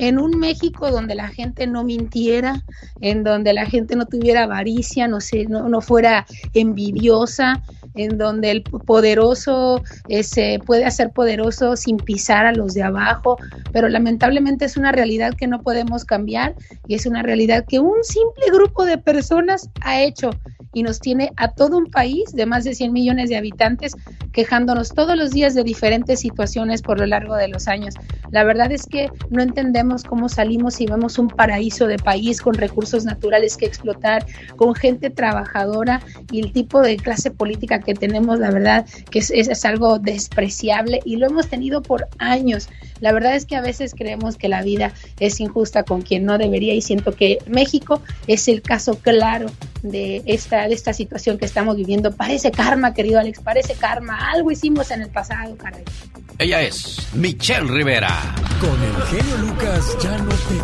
en 0.00 0.18
un 0.18 0.38
México 0.38 0.90
donde 0.90 1.14
la 1.14 1.28
gente 1.28 1.66
no 1.66 1.84
mintiera, 1.84 2.64
en 3.02 3.22
donde 3.22 3.52
la 3.52 3.66
gente 3.66 3.96
no 3.96 4.06
tuviera 4.06 4.44
avaricia, 4.44 5.06
no, 5.08 5.20
sé, 5.20 5.44
no, 5.44 5.80
fuera 5.82 6.26
envidiosa, 6.54 7.62
en 7.94 8.18
donde 8.18 8.50
el 8.50 8.62
poderoso 8.62 9.82
eh, 10.08 10.22
se 10.22 10.60
puede 10.64 10.84
hacer 10.84 11.10
poderoso 11.10 11.76
sin 11.76 11.96
pisar 11.96 12.46
a 12.46 12.52
los 12.52 12.74
de 12.74 12.82
abajo, 12.82 13.36
pero 13.72 13.88
lamentablemente 13.88 14.64
es 14.64 14.76
una 14.76 14.92
realidad 14.92 15.34
que 15.34 15.46
no 15.46 15.62
podemos 15.62 16.04
cambiar 16.04 16.54
y 16.86 16.94
es 16.94 17.06
una 17.06 17.22
realidad 17.22 17.64
que 17.68 17.80
un 17.80 18.02
simple 18.02 18.46
grupo 18.52 18.84
de 18.84 18.98
personas 18.98 19.70
ha 19.82 20.00
hecho 20.00 20.30
y 20.72 20.82
nos 20.82 21.00
tiene 21.00 21.32
a 21.36 21.48
todo 21.48 21.76
un 21.76 21.90
país 21.90 22.32
de 22.32 22.46
más 22.46 22.64
de 22.64 22.74
100 22.74 22.92
millones 22.92 23.28
de 23.28 23.36
habitantes 23.36 23.96
quejándonos 24.32 24.90
todos 24.90 25.16
los 25.16 25.30
días 25.30 25.54
de 25.54 25.64
diferentes 25.64 26.20
situaciones 26.20 26.82
por 26.82 27.00
lo 27.00 27.06
largo 27.06 27.34
de 27.34 27.48
los 27.48 27.66
años. 27.66 27.94
La 28.30 28.44
verdad 28.44 28.70
es 28.70 28.86
que 28.86 29.10
no 29.30 29.42
entendemos 29.42 30.04
cómo 30.04 30.28
salimos 30.28 30.80
y 30.80 30.86
vemos 30.86 31.18
un 31.18 31.28
paraíso 31.28 31.86
de 31.86 31.96
país 31.96 32.40
con 32.40 32.54
recursos 32.54 33.04
naturales 33.04 33.56
que 33.56 33.66
explotar, 33.66 34.24
con 34.56 34.74
gente 34.74 35.10
trabajadora 35.10 36.00
y 36.30 36.40
el 36.40 36.52
tipo 36.52 36.80
de 36.80 36.96
clase 36.96 37.30
política 37.30 37.79
que 37.80 37.94
tenemos, 37.94 38.38
la 38.38 38.50
verdad 38.50 38.86
que 39.10 39.20
es, 39.20 39.30
es 39.30 39.64
algo 39.64 39.98
despreciable 39.98 41.00
y 41.04 41.16
lo 41.16 41.26
hemos 41.26 41.48
tenido 41.48 41.82
por 41.82 42.08
años. 42.18 42.68
La 43.00 43.12
verdad 43.12 43.34
es 43.34 43.46
que 43.46 43.56
a 43.56 43.60
veces 43.60 43.94
creemos 43.96 44.36
que 44.36 44.48
la 44.48 44.62
vida 44.62 44.92
es 45.18 45.40
injusta 45.40 45.84
con 45.84 46.02
quien 46.02 46.24
no 46.24 46.38
debería 46.38 46.74
y 46.74 46.82
siento 46.82 47.12
que 47.12 47.38
México 47.46 48.02
es 48.26 48.48
el 48.48 48.62
caso 48.62 48.98
claro 48.98 49.50
de 49.82 50.22
esta, 50.26 50.68
de 50.68 50.74
esta 50.74 50.92
situación 50.92 51.38
que 51.38 51.46
estamos 51.46 51.76
viviendo. 51.76 52.12
Parece 52.12 52.50
karma, 52.50 52.92
querido 52.94 53.18
Alex, 53.18 53.40
parece 53.40 53.74
karma. 53.74 54.30
Algo 54.30 54.50
hicimos 54.50 54.90
en 54.90 55.02
el 55.02 55.08
pasado, 55.08 55.56
caray. 55.56 55.84
Ella 56.38 56.62
es 56.62 57.08
Michelle 57.14 57.70
Rivera. 57.70 58.34
Con 58.60 58.82
el 58.82 59.02
genio 59.04 59.36
Lucas 59.38 59.96
ya 60.02 60.16
no 60.18 60.30
te 60.30 60.54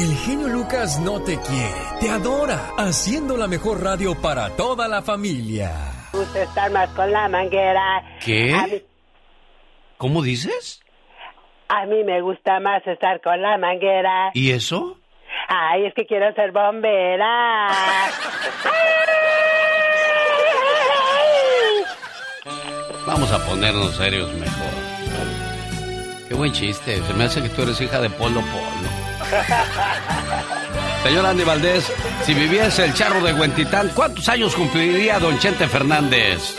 El 0.00 0.16
genio 0.16 0.48
Lucas 0.48 0.98
no 1.00 1.20
te 1.20 1.38
quiere, 1.38 1.82
te 2.00 2.08
adora, 2.08 2.70
haciendo 2.78 3.36
la 3.36 3.46
mejor 3.46 3.82
radio 3.82 4.14
para 4.14 4.48
toda 4.56 4.88
la 4.88 5.02
familia. 5.02 5.72
gusta 6.10 6.42
estar 6.42 6.70
más 6.70 6.88
con 6.94 7.12
la 7.12 7.28
manguera. 7.28 8.02
¿Qué? 8.24 8.82
¿Cómo 9.98 10.22
dices? 10.22 10.80
A 11.68 11.84
mí 11.84 12.02
me 12.02 12.22
gusta 12.22 12.60
más 12.60 12.80
estar 12.86 13.20
con 13.20 13.42
la 13.42 13.58
manguera. 13.58 14.30
¿Y 14.32 14.52
eso? 14.52 14.96
Ay, 15.48 15.84
es 15.84 15.92
que 15.92 16.06
quiero 16.06 16.32
ser 16.32 16.50
bombera. 16.50 17.68
Vamos 23.06 23.30
a 23.32 23.46
ponernos 23.46 23.96
serios 23.96 24.32
mejor. 24.32 24.72
Qué 26.26 26.34
buen 26.34 26.52
chiste. 26.52 27.02
Se 27.02 27.12
me 27.12 27.24
hace 27.24 27.42
que 27.42 27.50
tú 27.50 27.60
eres 27.60 27.78
hija 27.82 28.00
de 28.00 28.08
Polo 28.08 28.40
Polo. 28.40 28.89
Señor 31.02 31.26
Andy 31.26 31.44
Valdés, 31.44 31.92
si 32.22 32.34
viviese 32.34 32.84
el 32.84 32.94
charro 32.94 33.20
de 33.20 33.32
Huentitán, 33.32 33.90
¿cuántos 33.94 34.28
años 34.28 34.54
cumpliría 34.54 35.18
don 35.18 35.38
Chente 35.38 35.66
Fernández? 35.66 36.56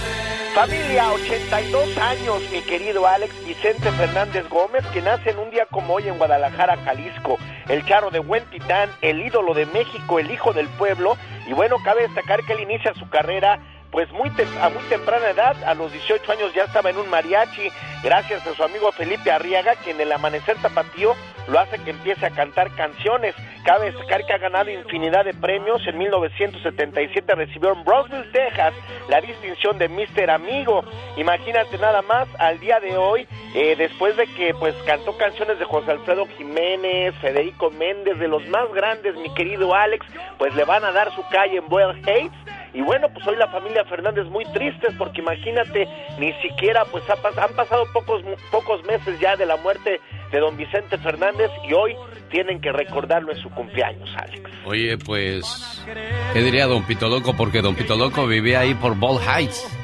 Familia, 0.53 1.11
82 1.13 1.97
años, 1.97 2.41
mi 2.51 2.61
querido 2.61 3.07
Alex 3.07 3.33
Vicente 3.45 3.89
Fernández 3.91 4.49
Gómez, 4.49 4.85
que 4.87 5.01
nace 5.01 5.29
en 5.29 5.39
un 5.39 5.49
día 5.49 5.65
como 5.71 5.93
hoy 5.93 6.09
en 6.09 6.17
Guadalajara, 6.17 6.75
Jalisco. 6.83 7.37
El 7.69 7.85
charro 7.85 8.09
de 8.09 8.19
Huentitán, 8.19 8.89
el 9.01 9.21
ídolo 9.21 9.53
de 9.53 9.65
México, 9.67 10.19
el 10.19 10.29
hijo 10.29 10.51
del 10.51 10.67
pueblo. 10.67 11.15
Y 11.47 11.53
bueno, 11.53 11.77
cabe 11.85 12.01
destacar 12.01 12.43
que 12.43 12.53
él 12.53 12.59
inicia 12.61 12.93
su 12.95 13.07
carrera 13.09 13.59
pues 13.91 14.11
muy 14.13 14.31
a 14.61 14.69
muy 14.69 14.83
temprana 14.89 15.29
edad, 15.29 15.55
a 15.65 15.73
los 15.73 15.91
18 15.91 16.31
años 16.31 16.53
ya 16.53 16.63
estaba 16.63 16.89
en 16.89 16.97
un 16.97 17.09
mariachi, 17.09 17.69
gracias 18.03 18.45
a 18.47 18.55
su 18.55 18.63
amigo 18.63 18.91
Felipe 18.93 19.31
Arriaga, 19.31 19.75
quien 19.83 19.97
en 19.97 20.03
el 20.03 20.13
amanecer 20.13 20.57
tapatío 20.61 21.13
lo 21.47 21.59
hace 21.59 21.77
que 21.79 21.91
empiece 21.91 22.25
a 22.25 22.29
cantar 22.29 22.73
canciones. 22.75 23.35
Cabe 23.65 23.91
destacar 23.91 24.25
que 24.25 24.33
ha 24.33 24.37
ganado 24.37 24.69
infinidad 24.69 25.25
de 25.25 25.33
premios. 25.33 25.85
En 25.87 25.97
1977 25.97 27.35
recibió 27.35 27.73
en 27.73 27.83
Brownsville, 27.83 28.31
Texas, 28.31 28.73
la 29.09 29.21
distinción 29.21 29.77
de 29.77 29.89
Mister 29.89 30.29
Amigo. 30.29 30.83
Imagínate 31.17 31.77
nada 31.77 32.01
más, 32.01 32.27
al 32.39 32.59
día 32.59 32.79
de 32.79 32.97
hoy, 32.97 33.27
eh, 33.53 33.75
después 33.75 34.15
de 34.17 34.27
que 34.27 34.53
pues 34.53 34.75
cantó 34.85 35.17
canciones 35.17 35.59
de 35.59 35.65
José 35.65 35.91
Alfredo 35.91 36.25
Jiménez, 36.37 37.13
Federico 37.21 37.69
Méndez, 37.71 38.17
de 38.17 38.27
los 38.27 38.47
más 38.47 38.71
grandes, 38.73 39.15
mi 39.15 39.33
querido 39.33 39.75
Alex, 39.75 40.05
pues 40.37 40.55
le 40.55 40.63
van 40.63 40.83
a 40.85 40.91
dar 40.91 41.13
su 41.13 41.23
calle 41.29 41.57
en 41.57 41.67
Boyle 41.67 42.01
Heights 42.07 42.35
y 42.73 42.81
bueno, 42.81 43.07
pues 43.13 43.27
hoy 43.27 43.35
la 43.35 43.49
familia 43.49 43.83
Fernández 43.85 44.25
muy 44.27 44.45
tristes 44.45 44.93
porque 44.97 45.21
imagínate, 45.21 45.87
ni 46.19 46.31
siquiera 46.41 46.85
pues 46.85 47.03
han 47.09 47.53
pasado 47.53 47.85
pocos, 47.91 48.23
pocos 48.49 48.83
meses 48.85 49.19
ya 49.19 49.35
de 49.35 49.45
la 49.45 49.57
muerte 49.57 49.99
de 50.31 50.39
don 50.39 50.55
Vicente 50.55 50.97
Fernández 50.97 51.51
y 51.67 51.73
hoy 51.73 51.95
tienen 52.29 52.61
que 52.61 52.71
recordarlo 52.71 53.33
en 53.33 53.41
su 53.41 53.49
cumpleaños, 53.49 54.09
Alex. 54.15 54.49
Oye, 54.65 54.97
pues, 54.97 55.85
¿qué 56.33 56.41
diría 56.41 56.65
don 56.65 56.83
Pito 56.83 57.09
Loco? 57.09 57.33
Porque 57.35 57.61
don 57.61 57.75
Pito 57.75 57.97
Loco 57.97 58.25
vivía 58.25 58.61
ahí 58.61 58.73
por 58.73 58.95
Ball 58.95 59.19
Heights. 59.21 59.77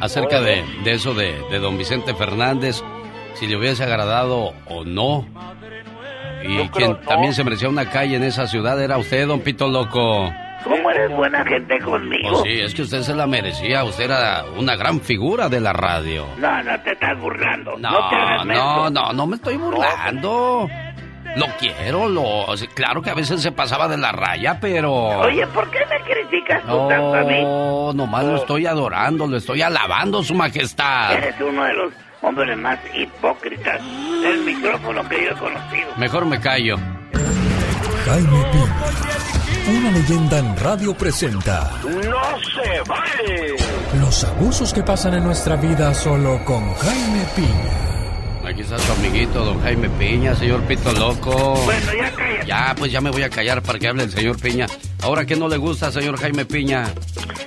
Acerca 0.00 0.40
de, 0.40 0.64
de 0.84 0.92
eso 0.92 1.14
de, 1.14 1.32
de 1.50 1.58
don 1.60 1.78
Vicente 1.78 2.12
Fernández, 2.14 2.82
si 3.34 3.46
le 3.46 3.56
hubiese 3.56 3.84
agradado 3.84 4.52
o 4.66 4.84
no. 4.84 5.26
Y 6.42 6.68
quien 6.68 7.00
también 7.02 7.32
se 7.32 7.44
merecía 7.44 7.68
una 7.68 7.88
calle 7.88 8.16
en 8.16 8.24
esa 8.24 8.48
ciudad 8.48 8.82
era 8.82 8.98
usted, 8.98 9.26
don 9.26 9.40
Pito 9.40 9.68
Loco. 9.68 10.30
¿Cómo 10.64 10.90
eres 10.90 11.10
buena 11.10 11.44
gente 11.44 11.78
conmigo? 11.80 12.38
Oh, 12.38 12.42
sí, 12.44 12.60
es 12.60 12.74
que 12.74 12.82
usted 12.82 13.02
se 13.02 13.14
la 13.14 13.26
merecía. 13.26 13.84
Usted 13.84 14.04
era 14.04 14.44
una 14.56 14.76
gran 14.76 15.00
figura 15.00 15.48
de 15.48 15.60
la 15.60 15.72
radio. 15.72 16.26
No, 16.38 16.62
no 16.62 16.80
te 16.80 16.92
estás 16.92 17.18
burlando. 17.18 17.76
No, 17.78 17.90
no, 17.90 18.44
no, 18.44 18.90
no, 18.90 19.12
no 19.12 19.26
me 19.26 19.36
estoy 19.36 19.56
burlando. 19.56 20.68
Lo 21.36 21.46
quiero, 21.58 22.08
lo... 22.08 22.46
Claro 22.74 23.00
que 23.00 23.10
a 23.10 23.14
veces 23.14 23.40
se 23.40 23.52
pasaba 23.52 23.88
de 23.88 23.96
la 23.96 24.12
raya, 24.12 24.58
pero... 24.60 24.92
Oye, 24.92 25.46
¿por 25.46 25.70
qué 25.70 25.78
me 25.88 26.00
criticas 26.02 26.62
tú 26.62 26.88
tanto 26.88 27.14
a 27.14 27.22
mí? 27.22 27.42
No, 27.42 27.92
nomás 27.94 28.24
lo 28.24 28.36
estoy 28.36 28.66
adorando, 28.66 29.26
lo 29.26 29.38
estoy 29.38 29.62
alabando, 29.62 30.22
su 30.22 30.34
majestad. 30.34 31.14
Eres 31.14 31.34
uno 31.40 31.64
de 31.64 31.72
los 31.72 31.92
hombres 32.20 32.56
más 32.58 32.78
hipócritas 32.94 33.80
del 34.22 34.42
micrófono 34.44 35.08
que 35.08 35.24
yo 35.24 35.30
he 35.30 35.34
conocido. 35.34 35.88
Mejor 35.96 36.26
me 36.26 36.38
callo. 36.38 36.76
Jaime 38.04 38.44
Piña, 38.52 39.21
una 39.68 39.90
leyenda 39.90 40.38
en 40.38 40.56
radio 40.56 40.94
presenta. 40.94 41.70
¡No 41.84 41.90
se 41.92 42.80
vale! 42.88 43.56
Los 44.00 44.24
abusos 44.24 44.72
que 44.72 44.82
pasan 44.82 45.14
en 45.14 45.24
nuestra 45.24 45.56
vida 45.56 45.94
solo 45.94 46.44
con 46.44 46.74
Jaime 46.74 47.24
Piña. 47.36 48.48
Aquí 48.48 48.62
está 48.62 48.76
su 48.78 48.92
amiguito, 48.92 49.44
don 49.44 49.62
Jaime 49.62 49.88
Piña, 49.90 50.34
señor 50.34 50.62
Pito 50.62 50.92
Loco. 50.92 51.54
Bueno, 51.64 51.92
ya 51.96 52.10
cállate. 52.10 52.46
Ya, 52.46 52.74
pues 52.76 52.90
ya 52.90 53.00
me 53.00 53.10
voy 53.10 53.22
a 53.22 53.30
callar 53.30 53.62
para 53.62 53.78
que 53.78 53.86
hable 53.88 54.02
el 54.02 54.10
señor 54.10 54.40
Piña. 54.40 54.66
Ahora, 55.02 55.24
¿qué 55.24 55.36
no 55.36 55.48
le 55.48 55.58
gusta, 55.58 55.92
señor 55.92 56.18
Jaime 56.18 56.44
Piña? 56.44 56.92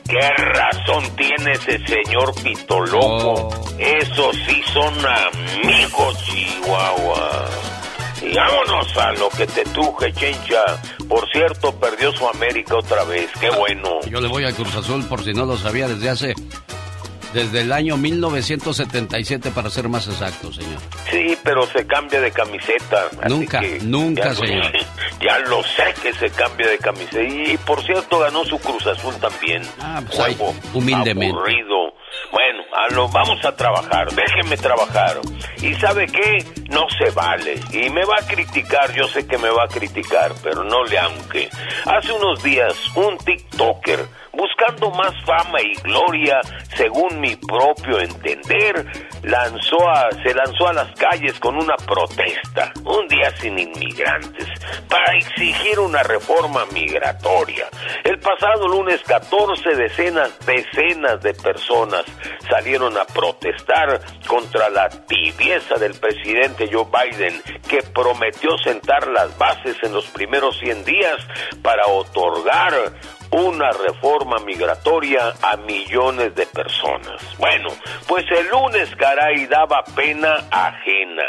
¿Qué 0.08 0.30
razón 0.38 1.04
tiene 1.18 1.52
ese 1.52 1.80
señor 1.86 2.34
Pito 2.42 2.80
Loco? 2.86 3.50
Oh. 3.50 3.70
Esos 3.78 4.36
sí 4.48 4.62
son 4.74 4.94
amigos, 5.06 6.24
Chihuahua. 6.24 7.75
Vámonos 8.34 8.98
a 8.98 9.12
lo 9.14 9.30
que 9.30 9.46
te 9.46 9.64
truje, 9.66 10.12
Chencha. 10.14 10.64
Por 11.08 11.30
cierto, 11.32 11.74
perdió 11.76 12.12
su 12.12 12.28
América 12.28 12.76
otra 12.76 13.04
vez. 13.04 13.30
Qué 13.40 13.50
bueno. 13.50 14.00
Yo 14.10 14.22
le 14.22 14.28
voy 14.28 14.44
al 14.46 14.54
Cruz 14.54 14.76
Azul 14.76 15.04
por 15.06 15.24
si 15.24 15.34
no 15.34 15.46
lo 15.46 15.58
sabía 15.58 15.88
desde 15.88 16.10
hace 16.10 16.34
desde 17.36 17.62
el 17.62 17.74
año 17.74 17.98
1977 17.98 19.52
para 19.52 19.70
ser 19.70 19.90
más 19.90 20.08
exacto, 20.08 20.54
señor. 20.54 20.80
Sí, 21.12 21.38
pero 21.44 21.68
se 21.68 21.86
cambia 21.86 22.22
de 22.22 22.32
camiseta. 22.32 23.10
Nunca, 23.28 23.62
nunca, 23.84 24.30
ya, 24.30 24.36
señor. 24.36 24.72
Ya 25.22 25.40
lo 25.40 25.64
sé 25.64 25.94
que 26.04 26.14
se 26.14 26.30
cambia 26.30 26.68
de 26.70 26.78
camiseta. 26.78 27.24
Y, 27.24 27.58
por 27.58 27.82
cierto 27.84 28.20
ganó 28.20 28.46
su 28.46 28.60
Cruz 28.60 28.86
Azul 28.86 29.16
también. 29.16 29.64
Ah, 29.80 30.02
pues 30.06 30.20
ahí, 30.20 30.38
humildemente. 30.74 31.36
Aburrido. 31.36 31.95
Bueno, 32.36 32.64
a 32.74 32.94
lo 32.94 33.08
vamos 33.08 33.46
a 33.46 33.56
trabajar, 33.56 34.12
déjeme 34.12 34.58
trabajar. 34.58 35.22
¿Y 35.62 35.74
sabe 35.76 36.06
qué? 36.06 36.44
No 36.70 36.86
se 36.90 37.10
vale. 37.12 37.58
Y 37.72 37.90
me 37.90 38.04
va 38.04 38.16
a 38.20 38.28
criticar, 38.28 38.94
yo 38.94 39.08
sé 39.08 39.26
que 39.26 39.38
me 39.38 39.50
va 39.50 39.64
a 39.64 39.68
criticar, 39.70 40.34
pero 40.44 40.66
no 40.66 40.84
le 40.84 41.00
aunque. 41.00 41.50
Hace 41.86 42.12
unos 42.12 42.44
días, 42.44 42.76
un 42.98 43.18
TikToker, 43.20 44.06
buscando 44.36 44.92
más 44.92 45.14
fama 45.26 45.62
y 45.62 45.74
gloria, 45.82 46.40
según 46.76 47.20
mi 47.20 47.36
propio 47.36 48.00
entender, 48.00 48.86
lanzó 49.24 49.90
a, 49.90 50.10
se 50.24 50.34
lanzó 50.34 50.68
a 50.68 50.74
las 50.74 50.92
calles 50.94 51.40
con 51.40 51.56
una 51.56 51.76
protesta, 51.76 52.72
un 52.84 53.08
día 53.08 53.32
sin 53.38 53.58
inmigrantes, 53.58 54.48
para 54.90 55.18
exigir 55.18 55.80
una 55.80 56.04
reforma 56.04 56.66
migratoria. 56.74 57.68
El 58.04 58.20
pasado 58.20 58.68
lunes 58.68 59.02
14 59.04 59.76
decenas, 59.76 60.38
decenas 60.46 61.22
de 61.22 61.34
personas 61.34 62.06
salieron 62.50 62.98
a 62.98 63.06
protestar 63.06 64.00
contra 64.28 64.70
la 64.70 64.90
tibieza 64.90 65.76
del 65.76 65.94
presidente 65.96 66.70
Joe 66.72 66.86
Biden, 66.86 67.42
que 67.68 67.82
prometió 67.82 68.58
sentar 68.58 69.08
las 69.08 69.38
bases 69.38 69.78
en 69.84 69.94
los 69.94 70.06
primeros 70.08 70.58
100 70.60 70.86
días 70.86 71.20
para 71.62 71.88
otorgar 71.88 72.94
una 73.36 73.70
reforma 73.72 74.38
migratoria 74.46 75.34
a 75.42 75.58
millones 75.58 76.34
de 76.36 76.46
personas. 76.46 77.22
Bueno, 77.38 77.70
pues 78.08 78.26
el 78.32 78.48
lunes, 78.48 78.96
caray, 78.96 79.46
daba 79.48 79.84
pena 79.96 80.36
ajena. 80.50 81.24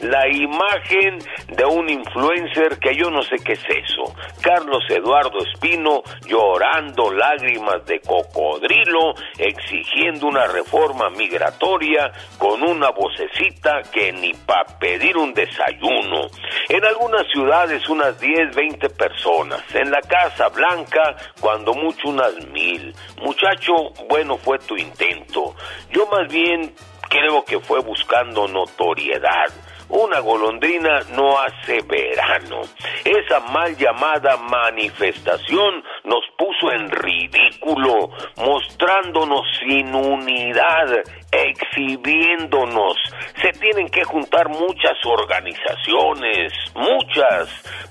La 0.00 0.26
imagen 0.28 1.18
de 1.48 1.64
un 1.64 1.88
influencer 1.88 2.78
que 2.80 2.96
yo 2.96 3.10
no 3.10 3.22
sé 3.22 3.36
qué 3.44 3.52
es 3.52 3.64
eso. 3.68 4.12
Carlos 4.40 4.82
Eduardo 4.88 5.38
Espino 5.38 6.02
llorando 6.26 7.12
lágrimas 7.12 7.86
de 7.86 8.00
cocodrilo, 8.00 9.14
exigiendo 9.38 10.26
una 10.26 10.48
reforma 10.48 11.10
migratoria 11.10 12.10
con 12.38 12.62
una 12.62 12.90
vocecita 12.90 13.82
que 13.92 14.12
ni 14.12 14.34
para 14.34 14.64
pedir 14.78 15.16
un 15.16 15.32
desayuno. 15.32 16.26
En 16.68 16.84
algunas 16.84 17.26
ciudades 17.28 17.88
unas 17.88 18.18
10, 18.18 18.54
20 18.54 18.90
personas. 18.90 19.62
En 19.74 19.90
la 19.90 20.00
Casa 20.00 20.48
Blanca, 20.48 21.16
cuando 21.52 21.74
mucho 21.74 22.08
unas 22.08 22.34
mil. 22.46 22.94
Muchacho, 23.20 23.90
bueno 24.08 24.38
fue 24.38 24.58
tu 24.60 24.74
intento. 24.74 25.54
Yo 25.90 26.06
más 26.06 26.26
bien 26.32 26.74
creo 27.10 27.44
que 27.44 27.60
fue 27.60 27.78
buscando 27.80 28.48
notoriedad. 28.48 29.50
Una 29.90 30.20
golondrina 30.20 31.00
no 31.14 31.38
hace 31.38 31.82
verano. 31.82 32.62
Esa 33.04 33.40
mal 33.52 33.76
llamada 33.76 34.38
manifestación 34.38 35.84
nos 36.04 36.24
puso 36.38 36.72
en 36.72 36.90
ridículo, 36.90 38.08
mostrándonos 38.38 39.42
sin 39.60 39.94
unidad, 39.94 41.02
exhibiéndonos. 41.32 42.96
Se 43.40 43.52
tienen 43.58 43.88
que 43.88 44.04
juntar 44.04 44.48
muchas 44.48 44.98
organizaciones, 45.04 46.52
muchas, 46.74 47.48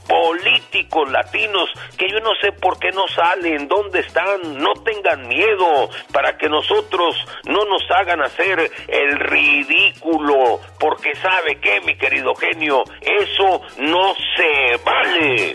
políticos 0.08 1.12
latinos, 1.12 1.70
que 1.98 2.10
yo 2.10 2.20
no 2.20 2.32
sé 2.42 2.52
por 2.52 2.78
qué 2.80 2.92
no 2.92 3.08
salen, 3.08 3.68
dónde 3.68 4.00
están, 4.02 4.58
no 4.58 4.74
tengan 4.84 5.28
miedo, 5.28 5.90
para 6.12 6.38
que 6.38 6.50
nosotros 6.50 7.16
no 7.46 7.66
nos 7.66 7.82
hagan 7.92 8.22
hacer 8.22 8.72
el 8.88 9.20
ridículo, 9.20 10.60
porque 10.80 11.16
sabe 11.16 11.60
que, 11.60 11.82
mi 11.82 11.98
querido 11.98 12.36
genio, 12.36 12.84
eso 13.02 13.62
no 13.80 14.14
se 14.36 14.78
vale. 14.84 15.52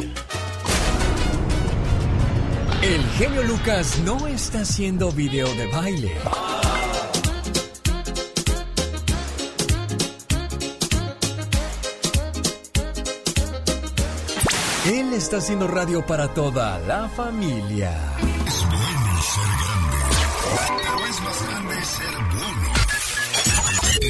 El 2.83 3.05
genio 3.19 3.43
Lucas 3.43 3.99
no 4.05 4.27
está 4.27 4.61
haciendo 4.61 5.11
video 5.11 5.49
de 5.55 5.67
baile. 5.67 6.13
Él 14.87 15.13
está 15.15 15.39
haciendo 15.39 15.67
radio 15.67 16.07
para 16.07 16.29
toda 16.29 16.79
la 16.79 17.09
familia. 17.09 17.91
Es 18.47 18.65
bueno 18.69 19.23
ser 19.23 19.51
grande, 19.65 19.99
pero 20.81 21.07
es 21.07 21.21
más 21.23 21.49
grande 21.49 21.75
ser 21.85 22.15
bueno. 22.31 22.71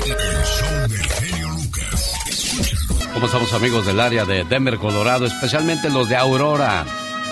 El 0.05 0.45
show 0.45 0.89
del 0.89 1.09
genio 1.13 1.49
Lucas. 1.49 2.13
Escúchalo. 2.29 3.13
¿Cómo 3.15 3.25
estamos 3.25 3.53
amigos 3.55 3.87
del 3.87 4.01
área 4.01 4.27
de 4.27 4.45
Denver, 4.45 4.77
Colorado? 4.77 5.25
Especialmente 5.25 5.89
los 5.89 6.11
de 6.11 6.17
Aurora. 6.17 6.85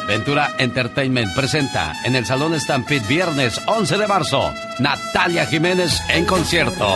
Ventura 0.07 0.55
Entertainment 0.59 1.35
presenta 1.35 1.95
en 2.05 2.15
el 2.15 2.27
Salón 2.27 2.59
Stampede 2.61 3.07
viernes 3.09 3.61
11 3.67 3.97
de 3.97 4.07
marzo 4.07 4.53
Natalia 4.79 5.47
Jiménez 5.47 6.01
en 6.09 6.27
concierto. 6.27 6.87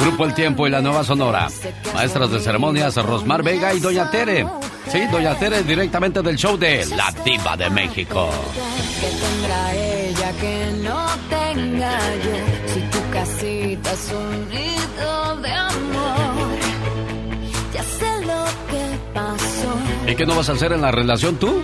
Grupo 0.00 0.24
El 0.24 0.34
Tiempo 0.34 0.66
y 0.66 0.70
la 0.70 0.80
Nueva 0.80 1.04
Sonora. 1.04 1.48
Maestras 1.94 2.30
de 2.30 2.40
ceremonias 2.40 2.96
Rosmar 2.96 3.42
Vega 3.42 3.74
y 3.74 3.80
Doña 3.80 4.10
Tere. 4.10 4.46
Sí, 4.90 5.00
Doña 5.10 5.34
Tere 5.34 5.62
directamente 5.62 6.22
del 6.22 6.36
show 6.36 6.56
de 6.56 6.86
La 6.86 7.12
Diva 7.24 7.56
de 7.56 7.70
México. 7.70 8.30
que 9.00 9.06
tendrá 9.06 9.74
ella 9.74 10.32
que 10.40 10.72
no 10.82 11.06
tenga 11.28 11.98
yo? 12.16 12.72
Si 12.72 12.80
tu 12.80 13.10
casita 13.10 13.92
es 13.92 14.10
de 15.42 15.50
amor, 15.52 15.73
¿Y 20.06 20.14
qué 20.14 20.26
no 20.26 20.34
vas 20.36 20.48
a 20.48 20.52
hacer 20.52 20.72
en 20.72 20.82
la 20.82 20.90
relación 20.90 21.36
tú? 21.36 21.62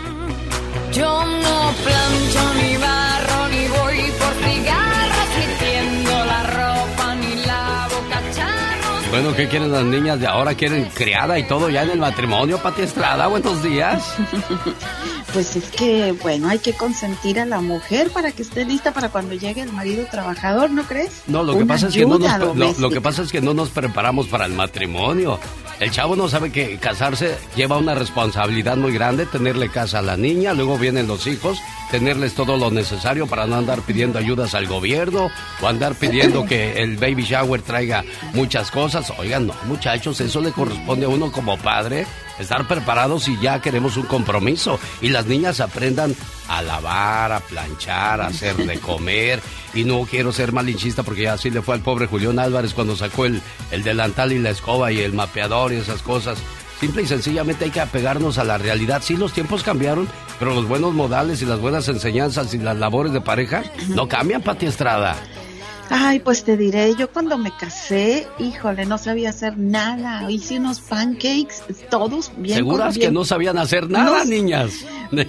Yo 0.92 1.24
no 1.24 1.72
plancho 1.84 2.54
ni 2.61 2.76
barro 2.76 3.48
ni 3.48 3.68
voy 3.68 4.12
por 4.18 4.34
cigarros 4.44 5.28
ni 5.38 5.66
tiendo 5.66 6.24
la 6.24 6.42
ropa 6.42 7.14
ni 7.16 7.46
lavo 7.46 7.96
cacharros. 8.08 9.11
Bueno, 9.11 9.34
¿qué 9.36 9.48
quieren 9.48 9.72
las 9.72 9.84
niñas 9.84 10.20
de 10.20 10.26
ahora? 10.26 10.54
¿Quieren 10.54 10.90
criada 10.94 11.38
y 11.38 11.44
todo 11.44 11.68
ya 11.70 11.82
en 11.82 11.90
el 11.90 11.98
matrimonio? 11.98 12.58
Pati 12.58 12.82
Estrada, 12.82 13.26
buenos 13.28 13.62
días. 13.62 14.16
Pues 15.33 15.55
es 15.55 15.64
que, 15.70 16.11
bueno, 16.22 16.49
hay 16.49 16.59
que 16.59 16.72
consentir 16.72 17.39
a 17.39 17.45
la 17.47 17.61
mujer 17.61 18.11
para 18.11 18.33
que 18.33 18.43
esté 18.43 18.64
lista 18.64 18.93
para 18.93 19.11
cuando 19.11 19.35
llegue 19.35 19.61
el 19.62 19.72
marido 19.72 20.05
trabajador, 20.11 20.70
¿no 20.70 20.83
crees? 20.83 21.22
No, 21.28 21.45
lo 21.45 21.57
que, 21.57 21.64
pasa 21.64 21.87
es 21.87 21.95
que 21.95 22.05
no 22.05 22.18
nos, 22.18 22.78
lo- 22.78 22.91
que 22.91 23.01
pasa 23.01 23.22
es 23.22 23.31
que 23.31 23.41
no 23.41 23.55
nos 23.55 23.68
preparamos 23.70 24.26
para 24.26 24.47
el 24.47 24.53
matrimonio. 24.55 25.39
El 25.78 25.91
chavo 25.93 26.16
no 26.16 26.28
sabe 26.28 26.51
que 26.51 26.76
casarse 26.78 27.39
lleva 27.57 27.78
una 27.78 27.95
responsabilidad 27.95 28.76
muy 28.76 28.93
grande, 28.93 29.24
tenerle 29.24 29.68
casa 29.70 30.01
a 30.01 30.03
la 30.03 30.16
niña, 30.16 30.53
luego 30.53 30.76
vienen 30.76 31.07
los 31.07 31.26
hijos, 31.28 31.59
tenerles 31.93 32.35
todo 32.35 32.57
lo 32.57 32.70
necesario 32.72 33.26
para 33.28 33.47
no 33.47 33.55
andar 33.57 33.81
pidiendo 33.83 34.18
ayudas 34.18 34.55
al 34.55 34.66
gobierno 34.66 35.31
o 35.62 35.66
andar 35.68 35.95
pidiendo 35.95 36.45
que 36.45 36.83
el 36.83 36.97
baby 36.97 37.22
shower 37.22 37.62
traiga 37.62 38.05
muchas 38.35 38.70
cosas. 38.70 39.11
Oigan, 39.18 39.47
no, 39.47 39.55
muchachos, 39.66 40.20
eso 40.20 40.41
le 40.41 40.51
corresponde 40.53 41.07
a 41.07 41.09
uno 41.09 41.31
como 41.33 41.57
padre, 41.57 42.05
estar 42.41 42.66
preparados 42.66 43.24
si 43.24 43.38
ya 43.38 43.61
queremos 43.61 43.97
un 43.97 44.07
compromiso. 44.07 44.80
Y 45.01 45.09
las 45.09 45.26
niñas 45.26 45.61
aprendan 45.61 46.14
a 46.49 46.62
lavar, 46.62 47.32
a 47.32 47.41
planchar, 47.41 48.20
a 48.20 48.28
hacer 48.28 48.57
de 48.57 48.78
comer. 48.80 49.41
Y 49.74 49.84
no 49.84 50.03
quiero 50.03 50.32
ser 50.32 50.53
malinchista 50.53 51.03
porque 51.03 51.22
ya 51.22 51.34
así 51.34 51.51
le 51.51 51.62
fue 51.62 51.74
al 51.74 51.80
pobre 51.80 52.07
Julián 52.07 52.38
Álvarez 52.38 52.74
cuando 52.74 52.97
sacó 52.97 53.26
el, 53.26 53.41
el 53.70 53.82
delantal 53.82 54.32
y 54.32 54.38
la 54.38 54.51
escoba 54.51 54.91
y 54.91 55.01
el 55.01 55.12
mapeador 55.12 55.72
y 55.72 55.76
esas 55.76 56.03
cosas. 56.03 56.38
Simple 56.80 57.03
y 57.03 57.07
sencillamente 57.07 57.66
hay 57.66 57.70
que 57.70 57.80
apegarnos 57.80 58.38
a 58.38 58.45
la 58.45 58.57
realidad. 58.57 59.03
Sí, 59.05 59.14
los 59.14 59.34
tiempos 59.34 59.62
cambiaron, 59.62 60.09
pero 60.38 60.55
los 60.55 60.66
buenos 60.66 60.95
modales 60.95 61.43
y 61.43 61.45
las 61.45 61.61
buenas 61.61 61.86
enseñanzas 61.88 62.55
y 62.55 62.59
las 62.59 62.78
labores 62.78 63.12
de 63.12 63.20
pareja 63.20 63.62
no 63.88 64.09
cambian, 64.09 64.41
Pati 64.41 64.64
Estrada. 64.64 65.14
Ay, 65.93 66.20
pues 66.20 66.45
te 66.45 66.57
diré, 66.57 66.95
yo 66.97 67.11
cuando 67.11 67.36
me 67.36 67.51
casé, 67.57 68.28
híjole, 68.38 68.86
no 68.86 68.97
sabía 68.97 69.30
hacer 69.30 69.59
nada. 69.59 70.30
Hice 70.30 70.59
unos 70.59 70.78
pancakes, 70.80 71.57
todos 71.91 72.30
bien. 72.36 72.59
¿Seguras 72.59 72.95
bien- 72.97 73.09
que 73.09 73.12
no 73.12 73.24
sabían 73.24 73.59
hacer 73.59 73.91
nada, 73.91 74.18
No, 74.20 74.24
niñas? 74.24 74.70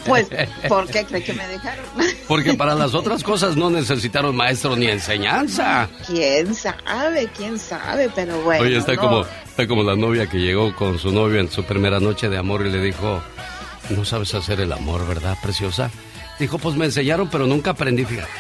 Pues, 0.06 0.28
¿por 0.70 0.86
qué 0.88 1.04
crees 1.06 1.26
que 1.26 1.34
me 1.34 1.48
dejaron? 1.48 1.84
Porque 2.28 2.54
para 2.54 2.76
las 2.76 2.94
otras 2.94 3.24
cosas 3.24 3.58
no 3.58 3.72
necesitaron 3.72 4.36
maestro 4.36 4.76
ni 4.76 4.86
enseñanza. 4.86 5.90
¿Quién 6.06 6.54
sabe? 6.54 7.28
¿Quién 7.36 7.58
sabe? 7.58 8.12
Pero 8.14 8.40
bueno. 8.44 8.64
Oye, 8.64 8.78
está 8.78 8.94
no. 8.94 9.02
como, 9.02 9.22
está 9.46 9.68
como 9.68 9.82
la 9.82 9.96
novia 9.96 10.28
que 10.28 10.38
llegó 10.38 10.76
con 10.76 11.00
su 11.00 11.12
novio 11.12 11.40
en 11.40 11.50
su 11.50 11.64
primera 11.64 12.00
noche 12.00 12.30
de 12.30 12.38
amor 12.38 12.68
y 12.68 12.70
le 12.70 12.82
dijo, 12.84 13.20
no 13.90 14.06
sabes 14.06 14.36
hacer 14.36 14.60
el 14.62 14.72
amor, 14.72 15.08
¿verdad, 15.08 15.36
preciosa? 15.42 15.90
Dijo, 16.42 16.58
pues 16.58 16.76
me 16.76 16.86
enseñaron, 16.86 17.30
pero 17.30 17.46
nunca 17.46 17.70
aprendí, 17.72 18.04
fíjate. 18.04 18.32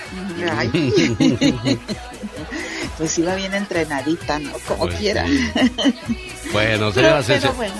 Pues 2.97 3.17
iba 3.19 3.35
bien 3.35 3.53
entrenadita, 3.53 4.37
¿no? 4.39 4.51
Como 4.67 4.85
Pues 4.85 4.95
quiera. 4.97 5.23
Bueno, 6.51 6.91
Pero, 6.91 6.93
señoras 6.93 7.25
pero 7.27 7.41
se- 7.41 7.47
bueno. 7.49 7.73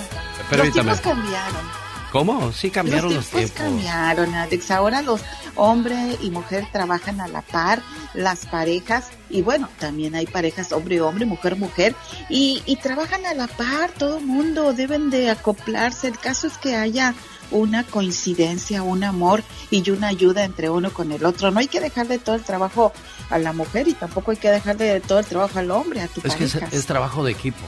Permítame. 0.50 0.90
Los 0.90 1.00
tiempos 1.00 1.22
cambiaron. 1.22 1.81
¿Cómo? 2.12 2.52
Sí 2.52 2.70
cambiaron 2.70 3.14
los 3.14 3.24
los 3.24 3.28
tiempos. 3.28 3.52
cambiaron, 3.52 4.34
Alex. 4.34 4.70
Ahora 4.70 5.00
los 5.00 5.22
hombre 5.54 6.18
y 6.20 6.30
mujer 6.30 6.66
trabajan 6.70 7.22
a 7.22 7.26
la 7.26 7.40
par, 7.40 7.82
las 8.12 8.44
parejas, 8.44 9.06
y 9.30 9.40
bueno, 9.40 9.70
también 9.78 10.14
hay 10.14 10.26
parejas 10.26 10.72
hombre-hombre, 10.72 11.24
mujer-mujer, 11.24 11.94
y, 12.28 12.62
y 12.66 12.76
trabajan 12.76 13.24
a 13.24 13.32
la 13.32 13.46
par, 13.46 13.90
todo 13.92 14.18
el 14.18 14.26
mundo, 14.26 14.74
deben 14.74 15.08
de 15.08 15.30
acoplarse. 15.30 16.08
El 16.08 16.18
caso 16.18 16.46
es 16.46 16.58
que 16.58 16.76
haya 16.76 17.14
una 17.50 17.82
coincidencia, 17.84 18.82
un 18.82 19.04
amor 19.04 19.42
y 19.70 19.88
una 19.90 20.08
ayuda 20.08 20.44
entre 20.44 20.68
uno 20.68 20.92
con 20.92 21.12
el 21.12 21.24
otro. 21.24 21.50
No 21.50 21.60
hay 21.60 21.68
que 21.68 21.80
dejarle 21.80 22.18
todo 22.18 22.34
el 22.34 22.42
trabajo 22.42 22.92
a 23.30 23.38
la 23.38 23.54
mujer 23.54 23.88
y 23.88 23.94
tampoco 23.94 24.32
hay 24.32 24.36
que 24.36 24.50
dejarle 24.50 25.00
todo 25.00 25.18
el 25.18 25.24
trabajo 25.24 25.58
al 25.58 25.70
hombre, 25.70 26.02
a 26.02 26.08
tu 26.08 26.20
Es 26.24 26.34
que 26.34 26.44
es, 26.44 26.54
es 26.56 26.86
trabajo 26.86 27.24
de 27.24 27.32
equipo. 27.32 27.62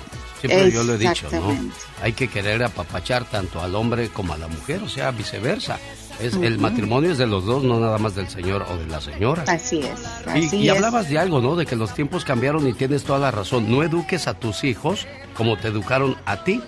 Siempre 0.49 0.72
yo 0.72 0.84
lo 0.84 0.95
he 0.95 0.99
dicho, 0.99 1.28
¿no? 1.32 1.57
Hay 2.03 2.12
que 2.12 2.28
querer 2.28 2.62
apapachar 2.62 3.24
tanto 3.24 3.61
al 3.61 3.74
hombre 3.74 4.09
como 4.09 4.34
a 4.34 4.38
la 4.38 4.49
mujer, 4.49 4.82
o 4.82 4.88
sea, 4.88 5.11
viceversa. 5.11 5.78
Es, 6.20 6.34
El 6.34 6.59
matrimonio 6.59 7.11
es 7.11 7.18
de 7.18 7.26
los 7.26 7.45
dos, 7.45 7.64
no 7.64 7.80
nada 7.80 7.99
más 7.99 8.14
del 8.14 8.28
señor 8.28 8.64
o 8.70 8.76
de 8.76 8.86
la 8.86 9.01
señora. 9.01 9.45
Así 9.49 9.80
es. 9.80 10.01
y, 10.26 10.47
Así 10.47 10.57
y 10.59 10.68
es. 10.68 10.74
hablabas 10.74 11.09
de 11.09 11.18
algo, 11.18 11.40
¿no? 11.40 11.57
De 11.57 11.66
que 11.66 11.76
los 11.76 11.92
tiempos 11.95 12.24
cambiaron 12.24 12.68
y 12.68 12.72
tienes 12.72 13.05
toda 13.05 13.18
la 13.18 13.30
razón. 13.30 13.70
No 13.70 13.82
eduques 13.82 14.28
a 14.28 14.34
tus 14.34 14.62
hijos 14.64 15.07
como 15.34 15.57
te 15.57 15.68
educaron 15.68 16.16
a 16.24 16.45
ti, 16.45 16.62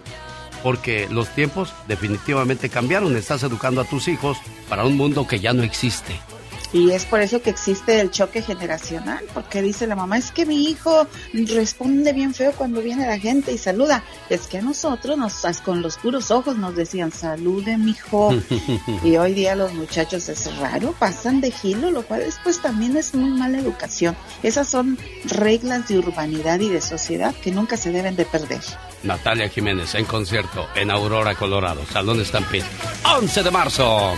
porque 0.63 1.07
los 1.11 1.29
tiempos 1.29 1.73
definitivamente 1.87 2.71
cambiaron. 2.71 3.17
Estás 3.17 3.43
educando 3.45 3.81
a 3.83 3.85
tus 3.85 4.09
hijos 4.09 4.37
para 4.69 4.85
un 4.85 4.97
mundo 4.97 5.27
que 5.29 5.39
ya 5.39 5.53
no 5.53 5.63
existe. 5.63 6.19
Y 6.77 6.91
es 6.91 7.07
por 7.07 7.23
eso 7.23 7.41
que 7.41 7.49
existe 7.49 8.03
el 8.03 8.11
choque 8.11 8.43
generacional, 8.43 9.25
porque 9.33 9.63
dice 9.63 9.87
la 9.87 9.97
mamá, 9.97 10.19
es 10.19 10.31
que 10.31 10.45
mi 10.45 10.69
hijo 10.69 11.07
responde 11.33 12.13
bien 12.13 12.35
feo 12.35 12.53
cuando 12.53 12.83
viene 12.83 13.07
la 13.07 13.19
gente 13.19 13.51
y 13.51 13.57
saluda. 13.57 14.05
Es 14.29 14.47
que 14.47 14.59
a 14.59 14.63
nosotros 14.63 15.17
nos, 15.17 15.43
con 15.65 15.81
los 15.81 15.97
puros 15.97 16.31
ojos 16.31 16.59
nos 16.59 16.77
decían, 16.77 17.13
salude 17.13 17.79
mi 17.79 17.93
hijo. 17.93 18.35
y 19.03 19.17
hoy 19.17 19.33
día 19.33 19.57
los 19.57 19.73
muchachos 19.73 20.29
es 20.29 20.55
raro, 20.59 20.93
pasan 20.99 21.41
de 21.41 21.51
gilo, 21.51 21.91
lo 21.91 22.03
cual 22.03 22.21
después 22.21 22.61
también 22.61 22.95
es 22.99 23.15
muy 23.15 23.31
mala 23.31 23.59
educación. 23.59 24.15
Esas 24.43 24.69
son 24.69 24.99
reglas 25.25 25.89
de 25.89 25.99
urbanidad 25.99 26.61
y 26.61 26.69
de 26.69 26.83
sociedad 26.83 27.35
que 27.37 27.53
nunca 27.53 27.79
se 27.79 27.91
deben 27.91 28.17
de 28.17 28.27
perder. 28.27 28.61
Natalia 29.03 29.49
Jiménez 29.49 29.95
en 29.95 30.05
concierto 30.05 30.67
en 30.75 30.91
Aurora, 30.91 31.35
Colorado, 31.37 31.87
Salón 31.91 32.23
Stampede, 32.23 32.67
11 33.03 33.43
de 33.43 33.51
marzo. 33.51 34.13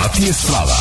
Pati 0.00 0.28
Estrada. 0.28 0.76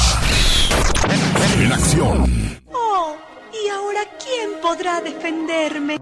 En 1.60 1.74
acción. 1.74 2.60
Oh, 2.72 3.18
¿y 3.52 3.68
ahora 3.68 4.02
quién 4.24 4.62
podrá 4.62 5.02
defenderme? 5.02 5.98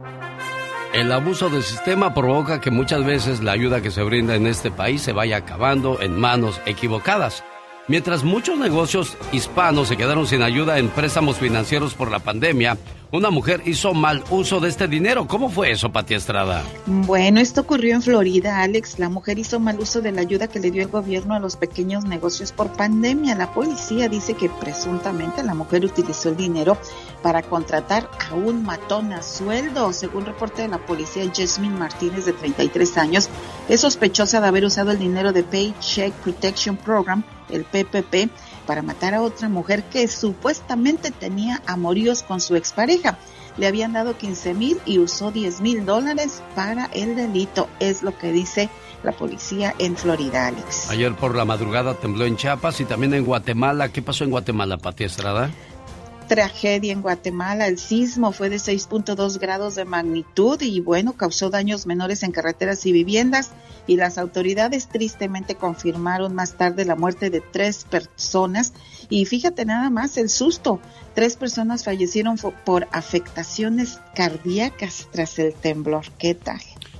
El 0.93 1.09
abuso 1.13 1.49
del 1.49 1.63
sistema 1.63 2.13
provoca 2.13 2.59
que 2.59 2.71
muchas 2.71 3.05
veces 3.05 3.41
la 3.41 3.53
ayuda 3.53 3.79
que 3.81 3.89
se 3.89 4.03
brinda 4.03 4.35
en 4.35 4.47
este 4.47 4.69
país 4.69 5.01
se 5.01 5.13
vaya 5.13 5.37
acabando 5.37 6.01
en 6.01 6.19
manos 6.19 6.59
equivocadas. 6.65 7.41
Mientras 7.87 8.23
muchos 8.23 8.57
negocios 8.57 9.15
hispanos 9.31 9.89
se 9.89 9.97
quedaron 9.97 10.25
sin 10.25 10.41
ayuda 10.41 10.79
en 10.79 10.89
préstamos 10.89 11.37
financieros 11.37 11.93
por 11.93 12.09
la 12.09 12.17
pandemia, 12.17 12.79
una 13.11 13.29
mujer 13.29 13.61
hizo 13.65 13.93
mal 13.93 14.23
uso 14.31 14.59
de 14.59 14.69
este 14.69 14.87
dinero. 14.87 15.27
¿Cómo 15.27 15.49
fue 15.49 15.71
eso, 15.71 15.91
Pati 15.91 16.15
Estrada? 16.15 16.63
Bueno, 16.87 17.39
esto 17.39 17.61
ocurrió 17.61 17.93
en 17.93 18.01
Florida, 18.01 18.63
Alex. 18.63 18.97
La 18.97 19.07
mujer 19.07 19.37
hizo 19.37 19.59
mal 19.59 19.79
uso 19.79 20.01
de 20.01 20.11
la 20.11 20.21
ayuda 20.21 20.47
que 20.47 20.59
le 20.59 20.71
dio 20.71 20.81
el 20.81 20.89
gobierno 20.89 21.35
a 21.35 21.39
los 21.39 21.57
pequeños 21.57 22.05
negocios 22.05 22.51
por 22.51 22.75
pandemia. 22.75 23.35
La 23.35 23.53
policía 23.53 24.09
dice 24.09 24.33
que 24.33 24.49
presuntamente 24.49 25.43
la 25.43 25.53
mujer 25.53 25.85
utilizó 25.85 26.29
el 26.29 26.37
dinero 26.37 26.79
para 27.21 27.43
contratar 27.43 28.09
a 28.31 28.33
un 28.33 28.63
matón 28.63 29.13
a 29.13 29.21
sueldo. 29.21 29.93
Según 29.93 30.25
reporte 30.25 30.63
de 30.63 30.69
la 30.69 30.79
policía, 30.79 31.31
Jasmine 31.33 31.77
Martínez, 31.77 32.25
de 32.25 32.33
33 32.33 32.97
años, 32.97 33.29
es 33.69 33.81
sospechosa 33.81 34.41
de 34.41 34.47
haber 34.47 34.65
usado 34.65 34.89
el 34.89 34.97
dinero 34.97 35.31
de 35.31 35.43
Paycheck 35.43 36.11
Protection 36.15 36.75
Program, 36.77 37.23
el 37.49 37.63
PPP, 37.63 38.29
para 38.65 38.81
matar 38.81 39.13
a 39.13 39.21
otra 39.21 39.49
mujer 39.49 39.83
que 39.83 40.07
supuestamente 40.07 41.11
tenía 41.11 41.61
amoríos 41.65 42.23
con 42.23 42.41
su 42.41 42.55
expareja. 42.55 43.17
Le 43.57 43.67
habían 43.67 43.93
dado 43.93 44.17
15 44.17 44.53
mil 44.53 44.79
y 44.85 44.99
usó 44.99 45.31
10 45.31 45.61
mil 45.61 45.85
dólares 45.85 46.41
para 46.55 46.85
el 46.87 47.15
delito, 47.15 47.69
es 47.79 48.03
lo 48.03 48.17
que 48.17 48.31
dice 48.31 48.69
la 49.03 49.11
policía 49.11 49.73
en 49.77 49.95
Florida, 49.95 50.47
Alex. 50.47 50.89
Ayer 50.89 51.15
por 51.15 51.35
la 51.35 51.45
madrugada 51.45 51.93
tembló 51.93 52.25
en 52.25 52.35
Chiapas 52.37 52.81
y 52.81 52.85
también 52.85 53.13
en 53.13 53.23
Guatemala. 53.23 53.89
¿Qué 53.89 54.01
pasó 54.01 54.23
en 54.23 54.31
Guatemala, 54.31 54.77
Pati 54.77 55.03
Estrada? 55.03 55.51
Tragedia 56.27 56.91
en 56.91 57.01
Guatemala. 57.01 57.67
El 57.67 57.77
sismo 57.77 58.31
fue 58.31 58.49
de 58.49 58.57
6.2 58.57 59.39
grados 59.39 59.75
de 59.75 59.85
magnitud 59.85 60.61
y 60.61 60.79
bueno, 60.79 61.13
causó 61.13 61.49
daños 61.49 61.85
menores 61.85 62.23
en 62.23 62.31
carreteras 62.31 62.85
y 62.85 62.91
viviendas 62.91 63.51
y 63.87 63.95
las 63.95 64.17
autoridades 64.17 64.87
tristemente 64.87 65.55
confirmaron 65.55 66.33
más 66.33 66.53
tarde 66.53 66.85
la 66.85 66.95
muerte 66.95 67.29
de 67.29 67.41
tres 67.41 67.85
personas 67.85 68.73
y 69.09 69.25
fíjate 69.25 69.65
nada 69.65 69.89
más 69.89 70.17
el 70.17 70.29
susto. 70.29 70.79
Tres 71.13 71.37
personas 71.37 71.83
fallecieron 71.83 72.37
por 72.37 72.87
afectaciones 72.91 73.99
cardíacas 74.15 75.07
tras 75.11 75.39
el 75.39 75.53
temblor. 75.53 76.05
¿Qué 76.17 76.35
tal? 76.35 76.59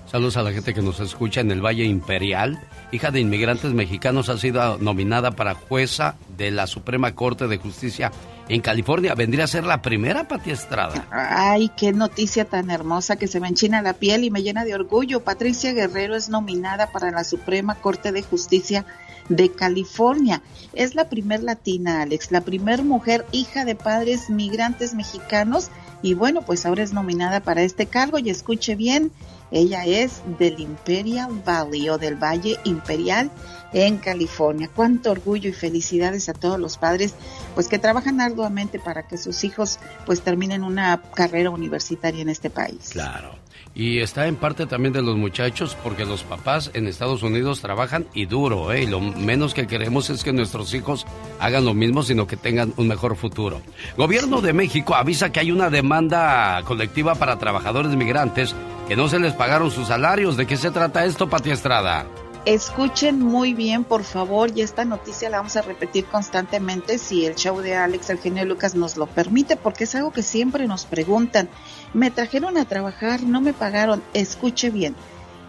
Saludos 0.10 0.38
a 0.38 0.44
la 0.44 0.52
gente 0.52 0.74
que 0.74 0.82
nos 0.82 1.00
escucha 1.00 1.42
en 1.42 1.52
el 1.52 1.66
Valle 1.66 1.84
Imperial. 1.84 2.60
Hija 2.92 3.12
de 3.12 3.20
inmigrantes 3.20 3.74
mexicanos, 3.74 4.30
ha 4.30 4.38
sido 4.38 4.78
nominada 4.78 5.32
para 5.32 5.56
jueza 5.56 6.16
de 6.38 6.52
la 6.52 6.68
Suprema 6.68 7.16
Corte 7.16 7.48
de 7.48 7.58
Justicia 7.58 8.12
en 8.50 8.62
California. 8.62 9.16
Vendría 9.16 9.46
a 9.46 9.48
ser 9.48 9.64
la 9.64 9.82
primera, 9.82 10.28
Pati 10.28 10.52
Estrada. 10.52 11.08
Ay, 11.12 11.72
qué 11.76 11.92
noticia 11.92 12.46
tan 12.46 12.70
hermosa 12.70 13.16
que 13.16 13.28
se 13.28 13.40
me 13.40 13.48
enchina 13.48 13.82
la 13.82 13.94
piel 13.94 14.24
y 14.24 14.32
me 14.32 14.44
llena 14.44 14.66
de 14.66 14.76
orgullo. 14.76 15.24
Patricia 15.24 15.74
Guerrero 15.74 16.16
es 16.16 16.30
nominada 16.30 16.92
para 16.92 17.12
la 17.12 17.24
Suprema 17.24 17.76
Corte 17.76 18.12
de 18.12 18.24
Justicia 18.24 18.86
de 19.30 19.52
California. 19.52 20.42
Es 20.74 20.96
la 20.96 21.10
primer 21.10 21.44
latina, 21.44 22.02
Alex, 22.02 22.32
la 22.32 22.42
primer 22.42 22.84
mujer 22.84 23.26
hija 23.32 23.66
de 23.66 23.76
padres 23.76 24.30
migrantes 24.30 24.94
mexicanos 24.94 25.72
y 26.02 26.14
bueno, 26.14 26.44
pues 26.44 26.66
ahora 26.66 26.84
es 26.84 26.94
nominada 26.94 27.40
para 27.40 27.64
este 27.64 27.88
cargo 27.88 28.20
y 28.20 28.30
escuche 28.30 28.76
bien, 28.76 29.12
ella 29.56 29.86
es 29.86 30.22
del 30.38 30.60
Imperial 30.60 31.42
Valley 31.46 31.88
o 31.88 31.98
del 31.98 32.22
Valle 32.22 32.58
Imperial 32.66 33.32
en 33.72 33.98
California. 34.00 34.70
Cuánto 34.74 35.12
orgullo 35.12 35.50
y 35.50 35.54
felicidades 35.54 36.28
a 36.28 36.34
todos 36.34 36.60
los 36.60 36.78
padres, 36.78 37.16
pues 37.54 37.70
que 37.70 37.80
trabajan 37.80 38.20
arduamente 38.20 38.80
para 38.80 39.08
que 39.08 39.18
sus 39.18 39.46
hijos 39.46 39.80
pues 40.06 40.22
terminen 40.22 40.64
una 40.64 41.02
carrera 41.14 41.52
universitaria 41.52 42.22
en 42.22 42.28
este 42.28 42.50
país. 42.50 42.90
Claro. 42.92 43.32
Y 43.74 44.00
está 44.00 44.28
en 44.28 44.36
parte 44.36 44.66
también 44.66 44.94
de 44.94 45.02
los 45.02 45.16
muchachos 45.16 45.78
porque 45.82 46.06
los 46.06 46.24
papás 46.24 46.72
en 46.74 46.88
Estados 46.88 47.24
Unidos 47.24 47.62
trabajan 47.62 48.08
y 48.14 48.26
duro, 48.26 48.74
¿eh? 48.74 48.84
Y 48.84 48.88
lo 48.88 49.00
menos 49.00 49.54
que 49.54 49.68
queremos 49.68 50.10
es 50.10 50.24
que 50.24 50.32
nuestros 50.34 50.74
hijos 50.74 51.06
hagan 51.40 51.64
lo 51.64 51.74
mismo, 51.74 52.04
sino 52.04 52.28
que 52.28 52.38
tengan 52.38 52.74
un 52.76 52.88
mejor 52.88 53.16
futuro. 53.16 53.62
Gobierno 53.98 54.42
de 54.42 54.54
México 54.54 54.96
avisa 54.96 55.32
que 55.32 55.40
hay 55.40 55.52
una 55.52 55.70
demanda 55.70 56.62
colectiva 56.64 57.16
para 57.16 57.38
trabajadores 57.38 57.94
migrantes 57.96 58.56
que 58.88 58.96
no 58.96 59.08
se 59.08 59.20
les 59.20 59.34
pagaron 59.34 59.72
sus 59.72 59.88
salarios. 59.88 60.38
¿De 60.38 60.46
qué 60.46 60.58
se 60.58 60.72
trata 60.72 61.06
esto, 61.06 61.30
Pati 61.30 61.52
Estrada? 61.52 62.06
Escuchen 62.46 63.20
muy 63.20 63.56
bien, 63.56 63.84
por 63.84 64.04
favor, 64.04 64.52
y 64.56 64.62
esta 64.62 64.86
noticia 64.86 65.32
la 65.32 65.38
vamos 65.38 65.56
a 65.56 65.64
repetir 65.64 66.06
constantemente 66.06 67.00
si 67.00 67.26
el 67.26 67.34
show 67.34 67.60
de 67.60 67.76
Alex, 67.76 68.12
el 68.12 68.20
genio 68.20 68.46
Lucas, 68.46 68.76
nos 68.76 68.98
lo 68.98 69.08
permite, 69.08 69.56
porque 69.56 69.86
es 69.86 69.96
algo 69.96 70.12
que 70.12 70.22
siempre 70.22 70.68
nos 70.68 70.86
preguntan. 70.86 71.50
Me 71.94 72.12
trajeron 72.12 72.58
a 72.58 72.66
trabajar, 72.66 73.24
no 73.24 73.42
me 73.42 73.54
pagaron. 73.54 74.04
Escuche 74.14 74.70
bien. 74.70 74.96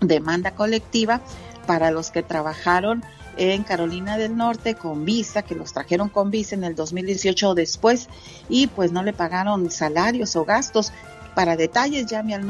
Demanda 0.00 0.52
colectiva 0.54 1.20
para 1.66 1.90
los 1.90 2.10
que 2.10 2.22
trabajaron 2.22 3.02
en 3.36 3.64
Carolina 3.64 4.16
del 4.16 4.36
Norte 4.36 4.74
con 4.74 5.04
visa, 5.04 5.42
que 5.42 5.54
los 5.54 5.72
trajeron 5.72 6.08
con 6.08 6.30
visa 6.30 6.54
en 6.54 6.64
el 6.64 6.74
2018 6.74 7.50
o 7.50 7.54
después 7.54 8.08
y 8.48 8.66
pues 8.68 8.92
no 8.92 9.02
le 9.02 9.12
pagaron 9.12 9.70
salarios 9.70 10.36
o 10.36 10.44
gastos. 10.44 10.92
Para 11.34 11.56
detalles 11.56 12.06
llame 12.06 12.34
al 12.34 12.44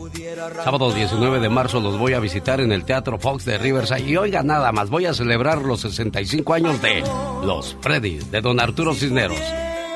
Sábado 0.64 0.91
19 0.91 1.39
de 1.39 1.49
marzo 1.49 1.82
los 1.82 1.97
voy 1.97 2.14
a 2.14 2.20
visitar 2.20 2.62
en 2.62 2.72
el 2.72 2.86
Teatro 2.86 3.20
Fox 3.20 3.45
de 3.45 3.58
Riverside. 3.58 4.10
Y 4.10 4.16
oiga 4.16 4.41
nada 4.41 4.72
más, 4.72 4.89
voy 4.89 5.06
a 5.06 5.14
celebrar 5.14 5.64
los 5.64 5.82
65 5.82 6.54
años 6.54 6.82
de 6.82 7.04
Los 7.43 7.76
Freddy, 7.82 8.20
de 8.20 8.41
don 8.41 8.60
Arturo 8.60 8.93
Cisneros 8.93 9.41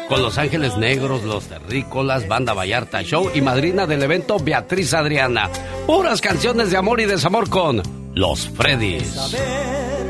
con 0.08 0.22
Los 0.22 0.38
Ángeles 0.38 0.78
Negros, 0.78 1.24
Los 1.24 1.48
Terrícolas, 1.48 2.28
Banda 2.28 2.54
Vallarta 2.54 3.04
Show 3.04 3.30
y 3.34 3.42
madrina 3.42 3.86
del 3.86 4.04
evento 4.04 4.38
Beatriz 4.40 4.94
Adriana. 4.94 5.50
Puras 5.86 6.22
canciones 6.22 6.72
de 6.72 6.78
amor 6.78 7.02
y 7.02 7.06
desamor 7.06 7.50
con 7.50 7.82
Los 8.18 8.50
Freddys. 8.50 9.36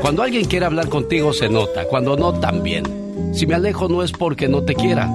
Cuando 0.00 0.22
alguien 0.22 0.46
quiere 0.46 0.64
hablar 0.64 0.88
contigo 0.88 1.34
se 1.34 1.50
nota, 1.50 1.84
cuando 1.84 2.16
no 2.16 2.32
también. 2.40 2.84
Si 3.34 3.46
me 3.46 3.54
alejo 3.54 3.86
no 3.86 4.02
es 4.02 4.12
porque 4.12 4.48
no 4.48 4.62
te 4.62 4.74
quiera, 4.74 5.10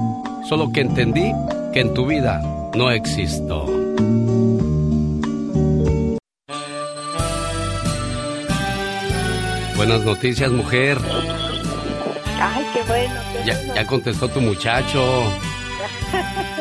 solo 0.47 0.71
que 0.71 0.81
entendí 0.81 1.31
que 1.73 1.79
en 1.79 1.95
tu 1.95 2.05
vida 2.05 2.39
no 2.75 2.91
existo. 2.91 3.65
Buenas 9.75 10.05
noticias, 10.05 10.51
mujer. 10.51 10.99
Ay, 12.39 12.63
qué 12.75 12.83
bueno. 12.83 13.15
ya, 13.73 13.87
contestó 13.87 14.29
tu 14.29 14.39
muchacho. 14.39 15.03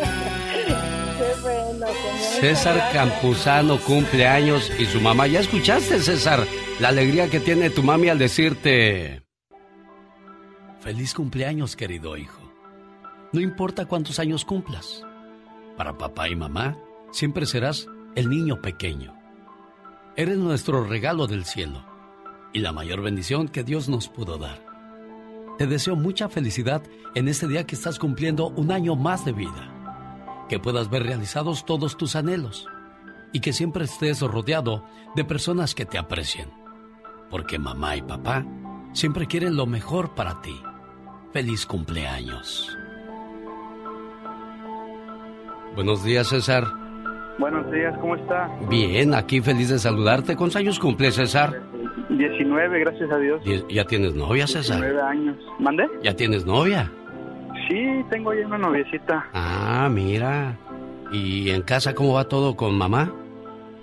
César 2.40 2.90
Campuzano 2.92 3.78
cumple 3.80 4.26
años 4.26 4.70
y 4.78 4.86
su 4.86 5.00
mamá. 5.00 5.26
¿Ya 5.26 5.40
escuchaste, 5.40 6.00
César, 6.00 6.46
la 6.80 6.88
alegría 6.88 7.28
que 7.28 7.40
tiene 7.40 7.70
tu 7.70 7.82
mami 7.82 8.08
al 8.08 8.18
decirte... 8.18 9.22
Feliz 10.80 11.14
cumpleaños, 11.14 11.76
querido 11.76 12.16
hijo. 12.16 12.42
No 13.32 13.40
importa 13.40 13.86
cuántos 13.86 14.18
años 14.18 14.44
cumplas. 14.44 15.04
Para 15.76 15.96
papá 15.96 16.28
y 16.28 16.34
mamá, 16.34 16.76
siempre 17.12 17.46
serás 17.46 17.86
el 18.14 18.28
niño 18.28 18.60
pequeño. 18.60 19.16
Eres 20.16 20.36
nuestro 20.36 20.84
regalo 20.84 21.26
del 21.26 21.44
cielo 21.44 21.86
y 22.52 22.60
la 22.60 22.72
mayor 22.72 23.00
bendición 23.00 23.48
que 23.48 23.64
Dios 23.64 23.88
nos 23.88 24.08
pudo 24.08 24.38
dar. 24.38 24.64
Te 25.58 25.66
deseo 25.66 25.96
mucha 25.96 26.28
felicidad 26.28 26.82
en 27.14 27.28
este 27.28 27.46
día 27.46 27.64
que 27.64 27.74
estás 27.74 27.98
cumpliendo 27.98 28.48
un 28.48 28.72
año 28.72 28.96
más 28.96 29.24
de 29.24 29.32
vida. 29.32 29.81
Que 30.48 30.58
puedas 30.58 30.90
ver 30.90 31.04
realizados 31.04 31.64
todos 31.64 31.96
tus 31.96 32.16
anhelos 32.16 32.68
y 33.32 33.40
que 33.40 33.52
siempre 33.52 33.84
estés 33.84 34.20
rodeado 34.20 34.84
de 35.16 35.24
personas 35.24 35.74
que 35.74 35.86
te 35.86 35.98
aprecien. 35.98 36.50
Porque 37.30 37.58
mamá 37.58 37.96
y 37.96 38.02
papá 38.02 38.44
siempre 38.92 39.26
quieren 39.26 39.56
lo 39.56 39.66
mejor 39.66 40.14
para 40.14 40.42
ti. 40.42 40.54
Feliz 41.32 41.64
cumpleaños. 41.64 42.76
Buenos 45.74 46.04
días, 46.04 46.28
César. 46.28 46.64
Buenos 47.38 47.70
días, 47.72 47.96
¿cómo 47.98 48.14
está? 48.16 48.50
Bien, 48.68 49.14
aquí 49.14 49.40
feliz 49.40 49.70
de 49.70 49.78
saludarte. 49.78 50.36
¿Cuántos 50.36 50.56
años 50.56 50.78
cumple, 50.78 51.10
César? 51.10 51.62
19, 52.10 52.80
gracias 52.80 53.10
a 53.10 53.16
Dios. 53.16 53.42
¿Ya 53.70 53.84
tienes 53.86 54.14
novia, 54.14 54.46
César? 54.46 54.76
19 54.76 55.00
años. 55.02 55.36
¿Mande? 55.58 55.88
¿Ya 56.02 56.14
tienes 56.14 56.44
novia? 56.44 56.92
Sí, 57.72 58.04
tengo 58.10 58.34
ya 58.34 58.46
una 58.46 58.58
noviecita. 58.58 59.24
Ah, 59.32 59.88
mira. 59.90 60.58
¿Y 61.10 61.48
en 61.48 61.62
casa 61.62 61.94
cómo 61.94 62.12
va 62.12 62.28
todo 62.28 62.54
con 62.54 62.76
mamá? 62.76 63.10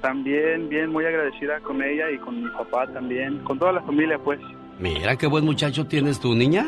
También, 0.01 0.69
bien, 0.69 0.91
muy 0.91 1.05
agradecida 1.05 1.59
con 1.61 1.81
ella 1.81 2.11
y 2.11 2.19
con 2.19 2.43
mi 2.43 2.49
papá 2.51 2.85
también, 2.93 3.39
con 3.39 3.57
toda 3.57 3.71
la 3.71 3.81
familia, 3.81 4.19
pues. 4.19 4.39
Mira, 4.77 5.15
qué 5.15 5.25
buen 5.25 5.43
muchacho 5.43 5.87
tienes 5.87 6.19
tu 6.19 6.35
niña. 6.35 6.67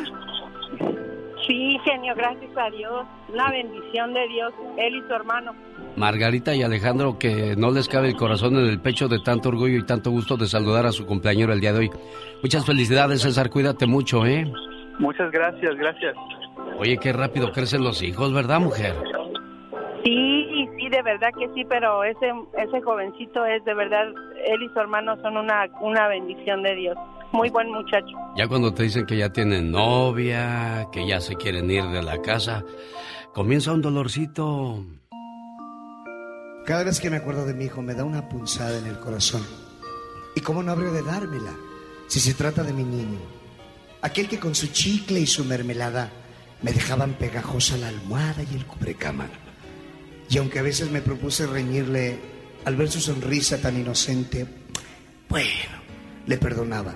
Sí, 1.47 1.77
genio, 1.85 2.15
gracias 2.15 2.57
a 2.57 2.71
Dios. 2.71 3.05
Una 3.31 3.51
bendición 3.51 4.15
de 4.15 4.27
Dios, 4.27 4.53
él 4.79 4.95
y 4.95 5.07
su 5.07 5.13
hermano. 5.13 5.53
Margarita 5.97 6.55
y 6.55 6.63
Alejandro, 6.63 7.19
que 7.19 7.55
no 7.55 7.69
les 7.69 7.87
cabe 7.87 8.07
el 8.07 8.15
corazón 8.15 8.55
en 8.55 8.65
el 8.65 8.79
pecho 8.79 9.07
de 9.07 9.19
tanto 9.19 9.49
orgullo 9.49 9.77
y 9.77 9.85
tanto 9.85 10.09
gusto 10.09 10.37
de 10.37 10.47
saludar 10.47 10.87
a 10.87 10.91
su 10.91 11.05
cumpleañero 11.05 11.53
el 11.53 11.61
día 11.61 11.71
de 11.71 11.79
hoy. 11.79 11.91
Muchas 12.41 12.65
felicidades, 12.65 13.21
César, 13.21 13.51
cuídate 13.51 13.85
mucho, 13.85 14.25
¿eh? 14.25 14.51
Muchas 14.97 15.31
gracias, 15.31 15.75
gracias. 15.75 16.15
Oye, 16.81 16.97
qué 16.97 17.13
rápido 17.13 17.51
crecen 17.51 17.83
los 17.83 18.01
hijos, 18.01 18.33
¿verdad, 18.33 18.59
mujer? 18.59 18.95
Sí, 20.03 20.67
sí, 20.75 20.89
de 20.89 21.03
verdad 21.03 21.29
que 21.37 21.47
sí, 21.53 21.63
pero 21.69 22.03
ese 22.03 22.33
ese 22.57 22.81
jovencito 22.81 23.45
es 23.45 23.63
de 23.65 23.75
verdad, 23.75 24.07
él 24.07 24.63
y 24.63 24.73
su 24.73 24.79
hermano 24.79 25.15
son 25.21 25.37
una, 25.37 25.67
una 25.79 26.07
bendición 26.07 26.63
de 26.63 26.75
Dios. 26.75 26.97
Muy 27.33 27.51
buen 27.51 27.71
muchacho. 27.71 28.17
Ya 28.35 28.47
cuando 28.47 28.73
te 28.73 28.81
dicen 28.81 29.05
que 29.05 29.15
ya 29.15 29.31
tienen 29.31 29.69
novia, 29.69 30.87
que 30.91 31.07
ya 31.07 31.21
se 31.21 31.35
quieren 31.35 31.69
ir 31.69 31.83
de 31.83 32.01
la 32.01 32.19
casa, 32.19 32.63
comienza 33.31 33.73
un 33.73 33.83
dolorcito. 33.83 34.83
Cada 36.65 36.83
vez 36.83 36.99
que 36.99 37.11
me 37.11 37.17
acuerdo 37.17 37.45
de 37.45 37.53
mi 37.53 37.65
hijo 37.65 37.83
me 37.83 37.93
da 37.93 38.03
una 38.03 38.27
punzada 38.27 38.79
en 38.79 38.87
el 38.87 38.99
corazón. 38.99 39.43
¿Y 40.35 40.41
cómo 40.41 40.63
no 40.63 40.71
habría 40.71 40.89
de 40.89 41.03
dármela 41.03 41.53
si 42.07 42.19
se 42.19 42.33
trata 42.33 42.63
de 42.63 42.73
mi 42.73 42.83
niño? 42.83 43.19
Aquel 44.01 44.27
que 44.27 44.39
con 44.39 44.55
su 44.55 44.65
chicle 44.73 45.19
y 45.19 45.27
su 45.27 45.45
mermelada 45.45 46.11
me 46.61 46.71
dejaban 46.71 47.13
pegajosa 47.13 47.77
la 47.77 47.87
almohada 47.87 48.43
y 48.43 48.55
el 48.55 48.65
cubrecama. 48.65 49.27
Y 50.29 50.37
aunque 50.37 50.59
a 50.59 50.63
veces 50.63 50.91
me 50.91 51.01
propuse 51.01 51.47
reñirle 51.47 52.19
al 52.65 52.75
ver 52.75 52.89
su 52.89 53.01
sonrisa 53.01 53.57
tan 53.57 53.77
inocente, 53.77 54.45
bueno, 55.27 55.81
le 56.27 56.37
perdonaba. 56.37 56.95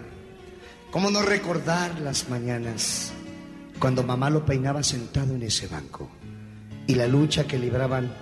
¿Cómo 0.92 1.12
no 1.12 1.22
recordar 1.22 2.00
las 2.00 2.30
mañanas 2.30 3.12
cuando 3.80 4.04
mamá 4.04 4.30
lo 4.30 4.46
peinaba 4.46 4.84
sentado 4.84 5.36
en 5.36 5.44
ese 5.44 5.68
banco 5.68 6.10
y 6.88 6.96
la 6.96 7.08
lucha 7.08 7.46
que 7.46 7.60
libraban 7.60 8.14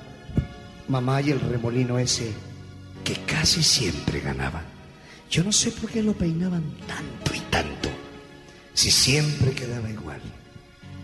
mamá 0.88 1.22
y 1.22 1.32
el 1.32 1.40
remolino 1.40 2.00
ese 2.00 2.32
que 3.04 3.14
casi 3.26 3.62
siempre 3.62 4.22
ganaba? 4.22 4.64
Yo 5.30 5.44
no 5.44 5.52
sé 5.52 5.72
por 5.72 5.90
qué 5.90 6.02
lo 6.02 6.14
peinaban 6.14 6.64
tanto 6.88 7.36
y 7.36 7.40
tanto, 7.52 7.90
si 8.74 8.90
siempre 8.90 9.52
quedaba 9.52 9.90
igual. 9.90 10.22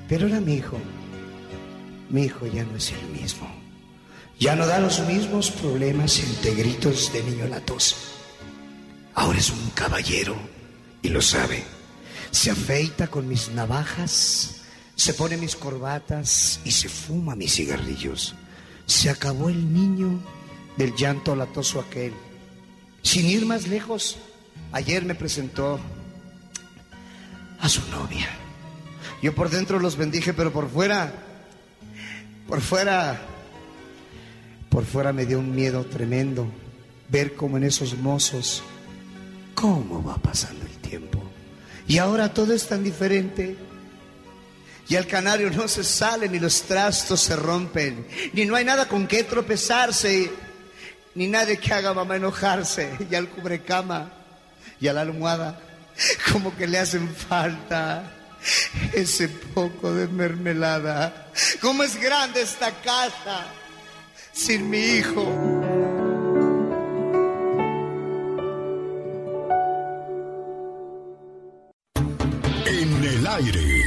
Pero 0.10 0.28
era 0.28 0.42
mi 0.42 0.56
hijo. 0.56 0.78
Mi 2.10 2.24
hijo 2.24 2.48
ya 2.48 2.64
no 2.66 2.76
es 2.76 2.92
el 2.92 3.22
mismo. 3.22 3.48
Ya 4.40 4.56
no 4.56 4.66
da 4.66 4.80
los 4.80 5.00
mismos 5.06 5.52
problemas 5.52 6.20
entre 6.20 6.56
gritos 6.56 7.14
de 7.14 7.24
niño 7.24 7.46
latoso. 7.48 7.96
Ahora 9.14 9.38
es 9.38 9.52
un 9.52 9.70
caballero 9.72 10.36
y 11.04 11.10
lo 11.10 11.22
sabe. 11.22 11.64
Se 12.32 12.50
afeita 12.50 13.08
con 13.08 13.28
mis 13.28 13.50
navajas, 13.50 14.62
se 14.96 15.14
pone 15.14 15.38
mis 15.38 15.56
corbatas 15.56 16.60
y 16.64 16.72
se 16.72 16.90
fuma 16.90 17.36
mis 17.36 17.54
cigarrillos. 17.54 18.34
Se 18.86 19.10
acabó 19.10 19.50
el 19.50 19.74
niño 19.74 20.20
del 20.78 20.96
llanto 20.96 21.36
latoso 21.36 21.80
aquel. 21.80 22.14
Sin 23.04 23.28
ir 23.28 23.46
más 23.46 23.68
lejos, 23.68 24.18
ayer 24.72 25.06
me 25.06 25.16
presentó 25.16 25.80
a 27.60 27.70
su 27.70 27.82
novia. 27.90 28.30
Yo 29.22 29.36
por 29.36 29.50
dentro 29.50 29.80
los 29.80 29.98
bendije, 29.98 30.34
pero 30.34 30.54
por 30.54 30.70
fuera, 30.70 31.12
por 32.48 32.62
fuera, 32.62 33.20
por 34.70 34.86
fuera 34.86 35.12
me 35.12 35.26
dio 35.26 35.40
un 35.40 35.54
miedo 35.54 35.86
tremendo 35.86 36.48
ver 37.10 37.36
cómo 37.36 37.58
en 37.58 37.66
esos 37.66 37.98
mozos, 37.98 38.64
cómo 39.56 40.04
va 40.04 40.16
pasando 40.16 40.66
el 40.66 40.78
tiempo. 40.78 41.22
Y 41.88 41.98
ahora 41.98 42.34
todo 42.34 42.54
es 42.54 42.68
tan 42.68 42.84
diferente. 42.84 43.58
Y 44.88 44.96
al 44.96 45.06
canario 45.06 45.52
no 45.52 45.68
se 45.68 45.84
sale, 45.84 46.30
ni 46.30 46.40
los 46.40 46.64
trastos 46.64 47.20
se 47.20 47.36
rompen, 47.36 48.08
ni 48.34 48.46
no 48.46 48.56
hay 48.56 48.66
nada 48.66 48.88
con 48.88 49.06
qué 49.06 49.24
tropezarse, 49.24 50.32
ni 51.14 51.28
nadie 51.28 51.58
que 51.58 51.74
haga 51.74 51.94
mamá 51.94 52.16
enojarse. 52.16 52.98
Y 53.10 53.14
al 53.14 53.30
cubrecama 53.30 54.12
y 54.80 54.88
a 54.88 54.94
la 54.94 55.02
almohada, 55.02 55.60
como 56.32 56.56
que 56.56 56.66
le 56.66 56.80
hacen 56.80 57.08
falta. 57.10 58.16
Ese 58.94 59.28
poco 59.28 59.94
de 59.94 60.08
mermelada. 60.08 61.28
¿Cómo 61.62 61.84
es 61.84 62.00
grande 62.00 62.42
esta 62.42 62.72
casa 62.82 63.46
sin 64.32 64.70
mi 64.70 64.80
hijo? 64.80 65.24
En 72.66 73.04
el 73.04 73.28
aire, 73.28 73.84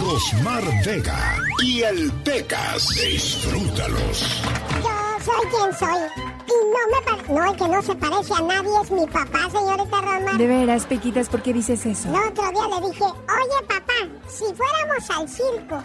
Rosmar 0.00 0.64
Vega 0.84 1.38
y 1.62 1.82
el 1.82 2.12
Pecas. 2.24 2.88
Disfrútalos. 3.00 4.42
Yo 4.82 5.24
soy 5.24 5.46
quien 5.50 5.78
soy. 5.78 6.31
Y 6.52 6.64
no 6.66 6.96
me 6.96 7.02
parece. 7.04 7.32
No, 7.32 7.50
el 7.50 7.56
que 7.56 7.68
no 7.68 7.82
se 7.82 7.94
parece 7.94 8.34
a 8.34 8.40
nadie 8.42 8.70
es 8.82 8.90
mi 8.90 9.06
papá, 9.06 9.50
señorita 9.50 10.00
Roma. 10.00 10.34
De 10.36 10.46
veras, 10.46 10.86
Pequitas, 10.86 11.28
¿por 11.28 11.42
qué 11.42 11.52
dices 11.52 11.86
eso? 11.86 12.08
El 12.08 12.14
otro 12.16 12.50
día 12.50 12.80
le 12.80 12.88
dije, 12.88 13.04
oye 13.04 13.66
papá, 13.68 13.92
si 14.28 14.44
fuéramos 14.54 15.10
al 15.10 15.28
circo 15.28 15.82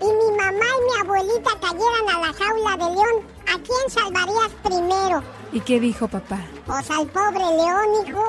y 0.00 0.06
mi 0.06 0.30
mamá 0.36 0.66
y 0.78 0.80
mi 0.84 0.92
abuelita 1.00 1.50
cayeran 1.60 2.08
a 2.14 2.16
la 2.26 2.32
jaula 2.32 2.72
de 2.76 2.88
león, 2.94 3.16
¿a 3.46 3.56
quién 3.62 3.90
salvarías 3.90 4.50
primero? 4.62 5.22
¿Y 5.52 5.60
qué 5.60 5.78
dijo 5.80 6.08
papá? 6.08 6.38
Pues 6.66 6.90
al 6.90 7.06
pobre 7.08 7.38
león, 7.38 8.06
hijo. 8.06 8.24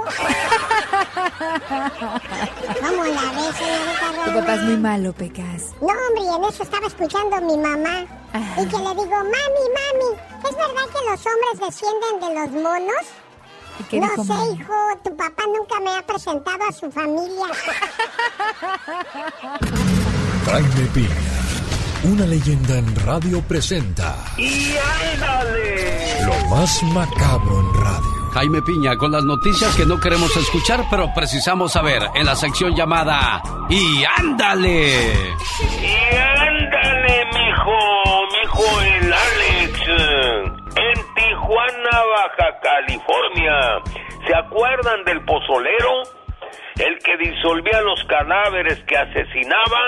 ¿Cómo 2.81 3.03
la 3.03 3.31
ves, 3.31 3.55
señorita 3.55 4.07
Tu 4.25 4.31
Roma? 4.31 4.39
papá 4.41 4.53
es 4.55 4.61
muy 4.63 4.77
malo, 4.77 5.13
Pecas. 5.13 5.73
No, 5.81 5.87
hombre, 5.87 6.23
y 6.23 6.27
en 6.35 6.43
eso 6.43 6.63
estaba 6.63 6.87
escuchando 6.87 7.35
a 7.35 7.41
mi 7.41 7.57
mamá. 7.57 8.05
Y 8.57 8.65
que 8.67 8.77
le 8.77 8.89
digo, 8.89 9.15
mami, 9.15 9.65
mami, 9.79 10.09
¿es 10.47 10.55
verdad 10.55 10.87
que 10.93 11.01
los 11.09 11.25
hombres 11.25 11.59
descienden 11.61 12.19
de 12.19 12.29
los 12.39 12.51
monos? 12.63 13.05
¿Y 13.79 13.83
qué 13.85 13.99
no 13.99 14.07
dijo 14.09 14.23
sé, 14.23 14.29
mami? 14.33 14.49
hijo, 14.59 14.73
tu 15.03 15.15
papá 15.17 15.43
nunca 15.47 15.79
me 15.79 15.91
ha 15.97 16.01
presentado 16.05 16.63
a 16.69 16.71
su 16.71 16.91
familia. 16.91 17.47
Jaime 20.45 20.85
Piña, 20.93 21.09
una 22.03 22.25
leyenda 22.25 22.77
en 22.77 22.95
radio 23.05 23.41
presenta 23.47 24.15
¡Y 24.37 24.75
ándale! 25.13 26.23
lo 26.25 26.49
más 26.49 26.81
macabro 26.83 27.59
en 27.59 27.73
radio. 27.83 28.31
Jaime 28.33 28.61
Piña 28.61 28.95
con 28.97 29.11
las 29.11 29.23
noticias 29.23 29.75
que 29.75 29.85
no 29.85 29.99
queremos 29.99 30.35
escuchar, 30.37 30.81
pero 30.89 31.09
precisamos 31.15 31.71
saber 31.73 32.03
en 32.15 32.25
la 32.25 32.35
sección 32.35 32.75
llamada 32.75 33.41
Y 33.69 34.03
ándale. 34.17 34.93
¡Y 35.81 36.15
ándale, 36.15 37.25
mijo! 37.33 37.77
Mijo, 38.41 38.81
el 38.81 39.13
Alex. 39.13 39.79
En 40.75 41.15
Tijuana, 41.15 41.97
Baja 42.13 42.59
California. 42.61 43.53
¿Se 44.27 44.35
acuerdan 44.35 45.03
del 45.05 45.23
pozolero? 45.23 46.03
El 46.77 46.97
que 46.99 47.15
disolvía 47.17 47.79
los 47.81 48.03
cadáveres 48.05 48.83
que 48.85 48.97
asesinaba. 48.97 49.79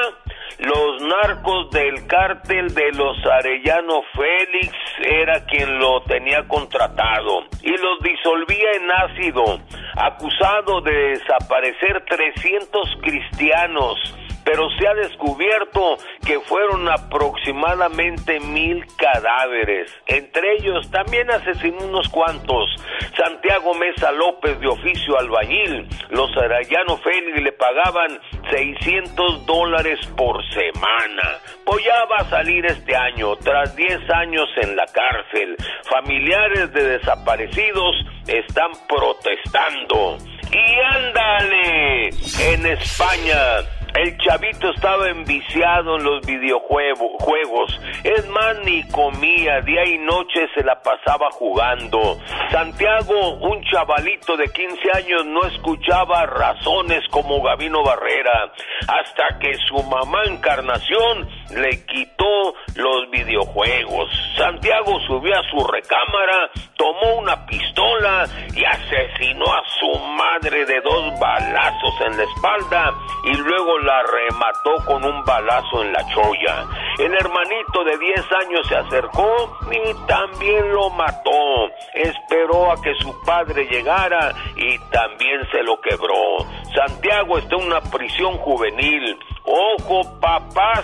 Los 0.59 1.01
narcos 1.01 1.69
del 1.71 2.07
cártel 2.07 2.73
de 2.73 2.91
los 2.93 3.17
Arellano 3.25 4.01
Félix 4.15 4.73
era 5.03 5.45
quien 5.45 5.77
lo 5.79 6.01
tenía 6.03 6.47
contratado 6.47 7.43
y 7.61 7.71
los 7.71 7.99
disolvía 8.01 8.71
en 8.73 8.91
ácido, 8.91 9.59
acusado 9.95 10.81
de 10.81 11.09
desaparecer 11.09 12.03
300 12.05 12.97
cristianos 13.01 14.17
pero 14.47 14.69
se 14.79 14.87
ha 14.87 14.93
descubierto 14.93 15.97
que 16.25 16.39
fueron 16.39 16.87
aproximadamente 16.87 18.39
mil 18.39 18.81
cadáveres. 18.95 19.91
Entre 20.05 20.53
ellos 20.53 20.89
también 20.89 21.29
asesinó 21.29 21.83
unos 21.83 22.07
cuantos. 22.07 22.69
Santiago 23.17 23.73
Mesa 23.73 24.09
López 24.13 24.57
de 24.61 24.67
oficio 24.67 25.19
albañil. 25.19 25.89
Los 26.11 26.31
Arayano 26.37 26.95
Félix 26.95 27.43
le 27.43 27.51
pagaban 27.51 28.21
600 28.49 29.45
dólares 29.45 29.99
por 30.15 30.41
semana. 30.53 31.39
Pues 31.65 31.83
va 32.09 32.23
a 32.23 32.29
salir 32.29 32.65
este 32.67 32.95
año, 32.95 33.35
tras 33.35 33.75
10 33.75 34.09
años 34.11 34.47
en 34.61 34.77
la 34.77 34.85
cárcel. 34.85 35.57
Familiares 35.91 36.71
de 36.71 36.97
desaparecidos 36.99 37.97
están 38.27 38.71
protestando. 38.87 40.17
Y 40.49 40.95
ándale, 40.95 42.09
en 42.53 42.65
España 42.65 43.76
el 43.97 44.17
chavito 44.19 44.69
estaba 44.69 45.09
enviciado 45.09 45.97
en 45.97 46.03
los 46.03 46.25
videojuegos. 46.25 47.81
Es 48.03 48.27
más, 48.29 48.59
ni 48.63 48.83
comía, 48.89 49.61
día 49.61 49.85
y 49.85 49.97
noche 49.97 50.47
se 50.53 50.63
la 50.63 50.79
pasaba 50.81 51.29
jugando. 51.31 52.19
Santiago, 52.51 53.35
un 53.37 53.63
chavalito 53.63 54.37
de 54.37 54.45
15 54.49 54.91
años, 54.93 55.25
no 55.25 55.43
escuchaba 55.45 56.25
razones 56.27 57.03
como 57.09 57.41
Gavino 57.41 57.83
Barrera, 57.83 58.53
hasta 58.87 59.39
que 59.39 59.53
su 59.67 59.81
mamá 59.83 60.23
Encarnación 60.25 61.27
le 61.51 61.85
quitó 61.85 62.53
los 62.75 63.09
videojuegos. 63.11 64.09
Santiago 64.37 64.99
subió 65.07 65.33
a 65.35 65.49
su 65.49 65.65
recámara, 65.67 66.49
tomó 66.75 67.15
una 67.17 67.45
pistola 67.45 68.25
y 68.55 68.63
asesinó 68.63 69.45
a 69.45 69.63
su 69.79 69.99
madre 69.99 70.65
de 70.65 70.81
dos 70.81 71.19
balazos 71.19 71.93
en 72.05 72.17
la 72.17 72.23
espalda 72.23 72.93
y 73.25 73.37
luego 73.37 73.79
la 73.79 74.03
remató 74.03 74.85
con 74.85 75.03
un 75.03 75.23
balazo 75.23 75.83
en 75.83 75.93
la 75.93 76.05
cholla. 76.13 76.65
El 76.99 77.13
hermanito 77.13 77.83
de 77.83 77.97
10 77.97 78.19
años 78.45 78.67
se 78.67 78.75
acercó 78.75 79.57
y 79.71 80.07
también 80.07 80.73
lo 80.73 80.89
mató. 80.91 81.69
Esperó 81.93 82.71
a 82.71 82.81
que 82.81 82.93
su 82.95 83.13
padre 83.25 83.65
llegara 83.65 84.33
y 84.55 84.77
también 84.91 85.47
se 85.51 85.63
lo 85.63 85.79
quebró. 85.81 86.45
Santiago 86.75 87.37
está 87.37 87.55
en 87.55 87.65
una 87.65 87.81
prisión 87.81 88.37
juvenil. 88.37 89.17
Ojo, 89.47 90.19
papás 90.19 90.83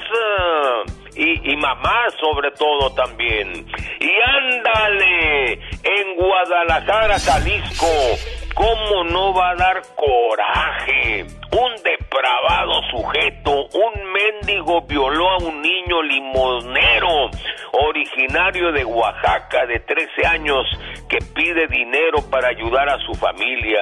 y, 1.15 1.51
y 1.51 1.55
mamás 1.57 2.13
sobre 2.19 2.49
todo 2.51 2.93
también. 2.93 3.67
Y 3.99 4.11
ándale, 4.25 5.53
en 5.83 6.15
Guadalajara, 6.15 7.19
Jalisco, 7.19 7.87
¿cómo 8.53 9.03
no 9.03 9.33
va 9.33 9.51
a 9.51 9.55
dar 9.55 9.81
coraje? 9.95 11.25
Un 11.51 11.83
depravado 11.83 12.81
sujeto, 12.89 13.67
un 13.73 14.11
mendigo 14.11 14.81
violó 14.81 15.29
a 15.29 15.37
un 15.37 15.61
niño 15.61 16.01
limonero 16.01 17.29
originario 17.73 18.71
de 18.71 18.85
Oaxaca 18.85 19.65
de 19.65 19.79
13 19.79 20.27
años 20.27 20.65
que 21.09 21.19
pide 21.33 21.67
dinero 21.67 22.19
para 22.29 22.49
ayudar 22.49 22.89
a 22.89 22.97
su 23.05 23.13
familia. 23.13 23.79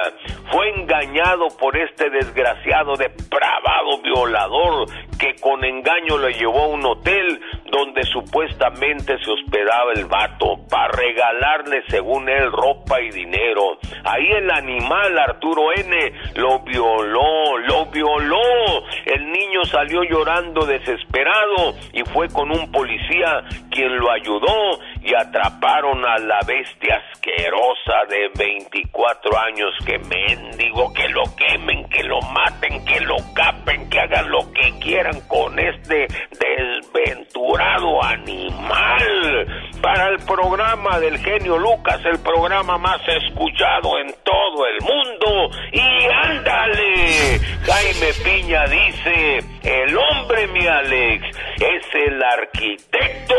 Fue 0.51 0.69
engañado 0.69 1.47
por 1.57 1.77
este 1.77 2.09
desgraciado 2.09 2.95
depravado 2.95 4.01
violador 4.01 4.87
que 5.17 5.35
con 5.39 5.63
engaño 5.63 6.17
le 6.17 6.33
llevó 6.33 6.63
a 6.63 6.67
un 6.67 6.85
hotel 6.85 7.39
donde 7.71 8.03
supuestamente 8.03 9.17
se 9.23 9.31
hospedaba 9.31 9.93
el 9.93 10.05
vato 10.05 10.59
para 10.69 10.89
regalarle 10.89 11.83
según 11.89 12.27
él 12.27 12.51
ropa 12.51 12.99
y 13.01 13.11
dinero. 13.11 13.77
Ahí 14.03 14.31
el 14.31 14.49
animal 14.61 15.17
Arturo 15.17 15.73
N 15.75 16.13
lo 16.35 16.59
violó, 16.59 17.57
lo 17.57 17.85
violó. 17.87 18.85
El 19.05 19.31
niño 19.31 19.65
salió 19.65 20.03
llorando 20.03 20.65
desesperado 20.65 21.75
y 21.93 22.03
fue 22.03 22.27
con 22.29 22.51
un 22.51 22.71
policía 22.71 23.43
quien 23.71 23.97
lo 23.97 24.11
ayudó 24.11 24.79
y 25.01 25.13
atraparon 25.15 26.05
a 26.05 26.17
la 26.19 26.39
bestia 26.45 27.01
asquerosa 27.11 28.05
de 28.09 28.29
24 28.37 29.39
años 29.39 29.71
que 29.85 29.97
mendigo, 29.99 30.93
que 30.93 31.07
lo 31.09 31.23
quemen, 31.35 31.87
que 31.89 32.03
lo 32.03 32.19
maten, 32.21 32.85
que 32.85 32.99
lo 33.01 33.17
capen, 33.33 33.89
que 33.89 33.99
hagan 33.99 34.29
lo 34.29 34.51
que 34.53 34.71
quieran 34.79 35.19
con 35.27 35.57
este 35.57 36.07
desventurado 36.39 38.03
animal. 38.03 39.47
Para 39.81 40.09
el 40.09 40.19
programa 40.19 40.99
del 40.99 41.17
genio 41.17 41.57
Lucas, 41.57 41.99
el 42.05 42.19
programa 42.19 42.77
más 42.77 43.01
escuchado 43.07 43.97
en 43.99 44.13
todo 44.23 44.41
el 44.65 44.81
mundo. 44.81 45.55
Y 45.71 46.05
ándale, 46.29 47.39
Jaime 47.63 48.13
Piña 48.23 48.63
dice, 48.65 49.37
el 49.63 49.97
hombre, 49.97 50.47
mi 50.47 50.65
Alex, 50.65 51.25
es 51.57 51.83
el 52.07 52.21
arquitecto 52.23 53.35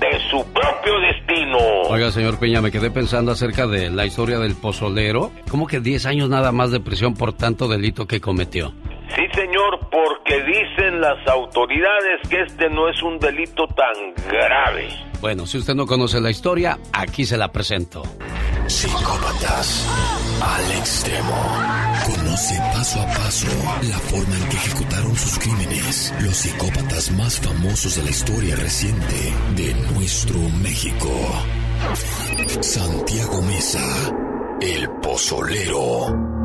de 0.00 0.20
su 0.30 0.52
propio 0.52 1.00
destino. 1.00 1.58
Oiga, 1.88 2.10
señor 2.10 2.38
Peña, 2.38 2.60
me 2.60 2.70
quedé 2.70 2.90
pensando 2.90 3.32
acerca 3.32 3.66
de 3.66 3.90
la 3.90 4.06
historia 4.06 4.38
del 4.38 4.54
pozolero. 4.54 5.32
¿Cómo 5.50 5.66
que 5.66 5.80
10 5.80 6.06
años 6.06 6.28
nada 6.28 6.52
más 6.52 6.70
de 6.70 6.80
prisión 6.80 7.14
por 7.14 7.32
tanto 7.32 7.68
delito 7.68 8.06
que 8.06 8.20
cometió? 8.20 8.72
Sí, 9.14 9.22
señor, 9.34 9.78
porque 9.90 10.42
dicen 10.42 11.00
las 11.00 11.26
autoridades 11.28 12.28
que 12.28 12.42
este 12.42 12.68
no 12.68 12.88
es 12.88 13.02
un 13.02 13.18
delito 13.18 13.66
tan 13.68 14.14
grave. 14.28 14.88
Bueno, 15.20 15.46
si 15.46 15.58
usted 15.58 15.74
no 15.74 15.86
conoce 15.86 16.20
la 16.20 16.30
historia, 16.30 16.78
aquí 16.92 17.24
se 17.24 17.36
la 17.36 17.50
presento. 17.50 18.02
Psicópatas 18.66 19.86
al 20.42 20.72
extremo. 20.72 21.34
Conoce 22.04 22.58
paso 22.74 23.00
a 23.00 23.06
paso 23.06 23.46
la 23.88 23.98
forma 23.98 24.36
en 24.36 24.48
que 24.48 24.56
ejecutaron 24.56 25.16
sus 25.16 25.38
crímenes 25.38 26.14
los 26.20 26.36
psicópatas 26.36 27.10
más 27.12 27.40
famosos 27.40 27.96
de 27.96 28.02
la 28.02 28.10
historia 28.10 28.56
reciente 28.56 29.32
de 29.54 29.74
nuestro 29.92 30.38
México. 30.62 31.10
Santiago 32.60 33.42
Mesa, 33.42 34.12
el 34.60 34.88
pozolero. 35.00 36.35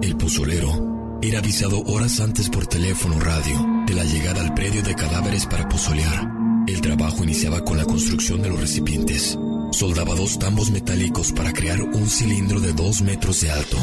El 0.00 0.16
pozolero 0.16 1.18
era 1.20 1.40
avisado 1.40 1.82
horas 1.82 2.20
antes 2.20 2.48
por 2.48 2.68
teléfono 2.68 3.18
radio 3.18 3.66
de 3.84 3.94
la 3.94 4.04
llegada 4.04 4.40
al 4.40 4.54
predio 4.54 4.80
de 4.82 4.94
cadáveres 4.94 5.44
para 5.46 5.68
pozolear. 5.68 6.30
El 6.68 6.80
trabajo 6.80 7.24
iniciaba 7.24 7.64
con 7.64 7.78
la 7.78 7.84
construcción 7.84 8.40
de 8.40 8.48
los 8.48 8.60
recipientes. 8.60 9.36
Soldaba 9.72 10.14
dos 10.14 10.38
tambos 10.38 10.70
metálicos 10.70 11.32
para 11.32 11.52
crear 11.52 11.82
un 11.82 12.08
cilindro 12.08 12.60
de 12.60 12.72
dos 12.72 13.02
metros 13.02 13.40
de 13.40 13.50
alto. 13.50 13.76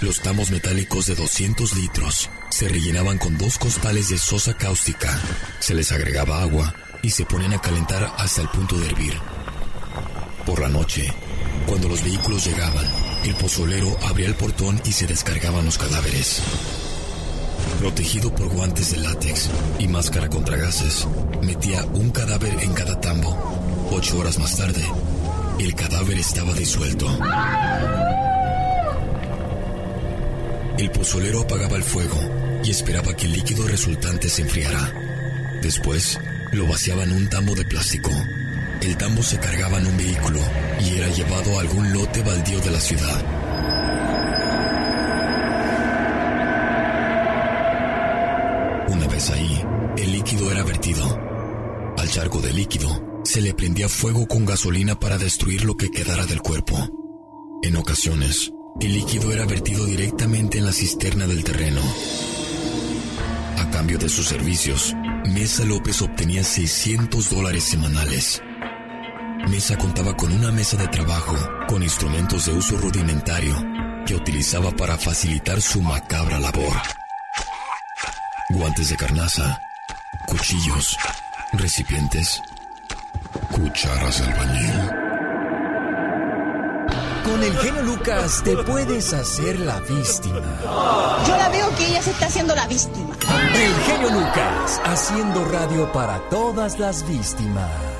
Los 0.00 0.20
tambos 0.20 0.50
metálicos 0.50 1.06
de 1.06 1.14
200 1.14 1.76
litros 1.76 2.30
se 2.50 2.68
rellenaban 2.68 3.18
con 3.18 3.36
dos 3.36 3.58
costales 3.58 4.08
de 4.08 4.16
sosa 4.18 4.54
cáustica, 4.54 5.20
se 5.60 5.74
les 5.74 5.92
agregaba 5.92 6.42
agua 6.42 6.74
y 7.02 7.10
se 7.10 7.26
ponían 7.26 7.52
a 7.52 7.60
calentar 7.60 8.10
hasta 8.16 8.40
el 8.40 8.48
punto 8.48 8.78
de 8.78 8.86
hervir. 8.86 9.14
Por 10.46 10.60
la 10.60 10.68
noche, 10.68 11.10
cuando 11.66 11.88
los 11.88 12.04
vehículos 12.04 12.44
llegaban, 12.44 12.84
el 13.24 13.34
pozolero 13.34 13.96
abría 14.02 14.28
el 14.28 14.34
portón 14.34 14.78
y 14.84 14.92
se 14.92 15.06
descargaban 15.06 15.64
los 15.64 15.78
cadáveres. 15.78 16.42
Protegido 17.80 18.34
por 18.34 18.48
guantes 18.48 18.90
de 18.92 18.98
látex 18.98 19.48
y 19.78 19.88
máscara 19.88 20.28
contra 20.28 20.58
gases, 20.58 21.06
metía 21.42 21.84
un 21.94 22.10
cadáver 22.10 22.58
en 22.60 22.74
cada 22.74 23.00
tambo. 23.00 23.88
Ocho 23.90 24.18
horas 24.18 24.38
más 24.38 24.54
tarde, 24.56 24.84
el 25.58 25.74
cadáver 25.74 26.18
estaba 26.18 26.52
disuelto. 26.52 27.06
El 30.76 30.90
pozolero 30.90 31.40
apagaba 31.40 31.76
el 31.76 31.84
fuego 31.84 32.18
y 32.62 32.70
esperaba 32.70 33.14
que 33.14 33.26
el 33.26 33.32
líquido 33.32 33.66
resultante 33.66 34.28
se 34.28 34.42
enfriara. 34.42 34.92
Después, 35.62 36.18
lo 36.52 36.66
vaciaba 36.66 37.04
en 37.04 37.12
un 37.12 37.28
tambo 37.30 37.54
de 37.54 37.64
plástico. 37.64 38.10
El 38.84 38.98
tambo 38.98 39.22
se 39.22 39.38
cargaba 39.38 39.78
en 39.78 39.86
un 39.86 39.96
vehículo 39.96 40.40
y 40.78 40.98
era 40.98 41.08
llevado 41.08 41.56
a 41.56 41.62
algún 41.62 41.90
lote 41.90 42.20
baldío 42.22 42.60
de 42.60 42.70
la 42.70 42.78
ciudad. 42.78 43.24
Una 48.88 49.08
vez 49.08 49.30
ahí, 49.30 49.64
el 49.96 50.12
líquido 50.12 50.52
era 50.52 50.62
vertido. 50.64 51.18
Al 51.96 52.10
charco 52.10 52.42
de 52.42 52.52
líquido 52.52 53.22
se 53.24 53.40
le 53.40 53.54
prendía 53.54 53.88
fuego 53.88 54.26
con 54.28 54.44
gasolina 54.44 55.00
para 55.00 55.16
destruir 55.16 55.64
lo 55.64 55.78
que 55.78 55.90
quedara 55.90 56.26
del 56.26 56.42
cuerpo. 56.42 56.76
En 57.62 57.76
ocasiones, 57.76 58.52
el 58.82 58.92
líquido 58.92 59.32
era 59.32 59.46
vertido 59.46 59.86
directamente 59.86 60.58
en 60.58 60.66
la 60.66 60.72
cisterna 60.72 61.26
del 61.26 61.42
terreno. 61.42 61.80
A 63.56 63.70
cambio 63.70 63.96
de 63.96 64.10
sus 64.10 64.26
servicios, 64.26 64.94
Mesa 65.32 65.64
López 65.64 66.02
obtenía 66.02 66.44
600 66.44 67.30
dólares 67.30 67.64
semanales. 67.64 68.42
Mesa 69.48 69.76
contaba 69.76 70.16
con 70.16 70.32
una 70.32 70.50
mesa 70.50 70.76
de 70.76 70.88
trabajo 70.88 71.36
con 71.68 71.82
instrumentos 71.82 72.46
de 72.46 72.52
uso 72.52 72.78
rudimentario 72.78 73.54
que 74.06 74.14
utilizaba 74.14 74.70
para 74.70 74.96
facilitar 74.96 75.60
su 75.60 75.82
macabra 75.82 76.38
labor. 76.38 76.74
Guantes 78.50 78.88
de 78.88 78.96
carnaza, 78.96 79.60
cuchillos, 80.26 80.96
recipientes, 81.52 82.40
cucharas 83.50 84.18
de 84.20 84.32
albañil. 84.32 84.90
Con 87.24 87.42
el 87.42 87.58
genio 87.58 87.82
Lucas 87.82 88.42
te 88.44 88.56
puedes 88.56 89.12
hacer 89.12 89.60
la 89.60 89.78
víctima. 89.80 90.40
Yo 91.26 91.36
la 91.36 91.48
veo 91.50 91.74
que 91.76 91.86
ella 91.86 92.02
se 92.02 92.10
está 92.10 92.26
haciendo 92.26 92.54
la 92.54 92.66
víctima. 92.66 93.14
El 93.54 93.74
genio 93.82 94.10
Lucas, 94.10 94.80
haciendo 94.84 95.44
radio 95.46 95.90
para 95.92 96.18
todas 96.30 96.78
las 96.78 97.06
víctimas. 97.06 97.93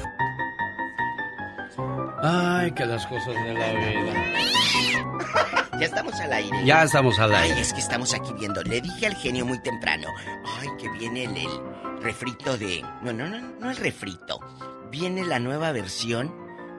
Ay, 2.26 2.72
que 2.72 2.86
las 2.86 3.06
cosas 3.06 3.34
de 3.34 3.52
la 3.52 3.72
vida. 3.72 4.24
Ya 5.80 5.86
estamos 5.86 6.14
al 6.20 6.32
aire. 6.32 6.64
Ya 6.64 6.82
estamos 6.84 7.18
al 7.18 7.34
aire. 7.34 7.54
Ay, 7.56 7.60
es 7.60 7.72
que 7.72 7.80
estamos 7.80 8.14
aquí 8.14 8.32
viendo. 8.38 8.62
Le 8.62 8.80
dije 8.80 9.06
al 9.08 9.16
genio 9.16 9.44
muy 9.44 9.60
temprano. 9.60 10.06
Ay, 10.60 10.68
que 10.78 10.88
viene 10.88 11.24
el, 11.24 11.36
el 11.36 11.50
refrito 12.00 12.56
de. 12.56 12.80
No, 13.02 13.12
no, 13.12 13.26
no, 13.26 13.40
no 13.40 13.70
el 13.70 13.76
refrito. 13.76 14.38
Viene 14.92 15.24
la 15.24 15.40
nueva 15.40 15.72
versión 15.72 16.32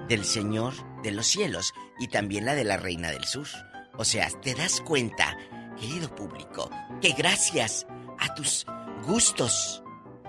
del 0.07 0.23
Señor 0.23 0.73
de 1.03 1.11
los 1.11 1.27
Cielos 1.27 1.73
y 1.99 2.07
también 2.07 2.45
la 2.45 2.55
de 2.55 2.63
la 2.63 2.77
Reina 2.77 3.11
del 3.11 3.25
Sur. 3.25 3.47
O 3.97 4.05
sea, 4.05 4.29
te 4.41 4.55
das 4.55 4.79
cuenta, 4.79 5.37
querido 5.77 6.15
público, 6.15 6.69
que 7.01 7.11
gracias 7.11 7.85
a 8.17 8.33
tus 8.33 8.65
gustos 9.05 9.83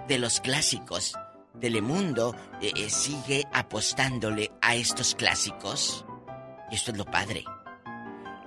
de 0.08 0.18
los 0.18 0.40
clásicos, 0.40 1.14
Telemundo 1.60 2.34
eh, 2.60 2.72
eh, 2.76 2.90
sigue 2.90 3.44
apostándole 3.52 4.50
a 4.60 4.74
estos 4.74 5.14
clásicos. 5.14 6.04
Esto 6.70 6.92
es 6.92 6.98
lo 6.98 7.04
padre. 7.04 7.44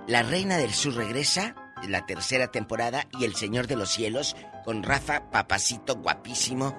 La 0.06 0.22
Reina 0.22 0.56
del 0.56 0.72
Sur 0.72 0.94
regresa, 0.94 1.54
la 1.88 2.06
tercera 2.06 2.50
temporada, 2.50 3.06
y 3.18 3.24
El 3.24 3.34
Señor 3.34 3.66
de 3.66 3.76
los 3.76 3.90
Cielos, 3.90 4.36
con 4.64 4.82
Rafa 4.82 5.30
Papacito, 5.30 5.96
guapísimo, 5.96 6.76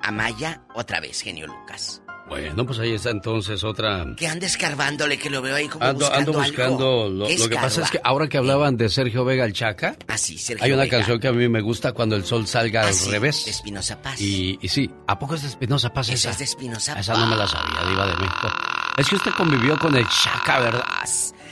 Amaya, 0.00 0.62
otra 0.74 1.00
vez, 1.00 1.22
genio 1.22 1.46
Lucas. 1.46 2.01
Bueno, 2.32 2.66
pues 2.66 2.78
ahí 2.78 2.92
está 2.94 3.10
entonces 3.10 3.62
otra. 3.64 4.06
Que 4.16 4.26
ande 4.26 4.46
escarbándole, 4.46 5.18
que 5.18 5.28
lo 5.30 5.42
veo 5.42 5.54
ahí 5.54 5.68
como 5.68 5.84
Ando, 5.84 6.06
buscando 6.06 6.30
ando 6.32 6.38
buscando. 6.50 6.74
algo. 7.04 7.08
Lo, 7.08 7.26
¿Qué 7.26 7.38
lo 7.38 7.48
que 7.48 7.54
pasa 7.56 7.82
es 7.82 7.90
que 7.90 8.00
ahora 8.02 8.28
que 8.28 8.38
hablaban 8.38 8.76
de 8.76 8.88
Sergio 8.88 9.24
Vega 9.24 9.44
el 9.44 9.52
Chaca, 9.52 9.96
Ah, 10.08 10.16
sí, 10.16 10.38
Sergio 10.38 10.64
hay 10.64 10.72
una 10.72 10.82
Vega. 10.84 10.98
canción 10.98 11.20
que 11.20 11.28
a 11.28 11.32
mí 11.32 11.48
me 11.48 11.60
gusta 11.60 11.92
cuando 11.92 12.16
el 12.16 12.24
sol 12.24 12.46
salga 12.46 12.82
Ah, 12.84 12.88
al 12.88 12.94
sí, 12.94 13.10
revés. 13.10 13.44
de 13.44 13.50
Espinosa 13.50 14.00
Paz. 14.00 14.20
Y, 14.20 14.58
y 14.62 14.68
sí, 14.68 14.90
¿a 15.06 15.18
poco 15.18 15.34
es 15.34 15.42
de 15.42 15.48
Espinosa 15.48 15.92
Paz 15.92 16.08
Esa 16.08 16.14
esa? 16.14 16.30
es 16.30 16.38
de 16.38 16.44
Espinosa 16.44 16.98
Esa 16.98 17.14
no 17.14 17.26
me 17.26 17.36
la 17.36 17.46
sabía, 17.46 17.88
Diva 17.88 18.06
de 18.06 18.16
México. 18.16 18.48
Es 18.96 19.08
que 19.08 19.16
usted 19.16 19.30
convivió 19.36 19.78
con 19.78 19.94
el 19.96 20.06
Chaca, 20.08 20.58
¿verdad? 20.60 20.84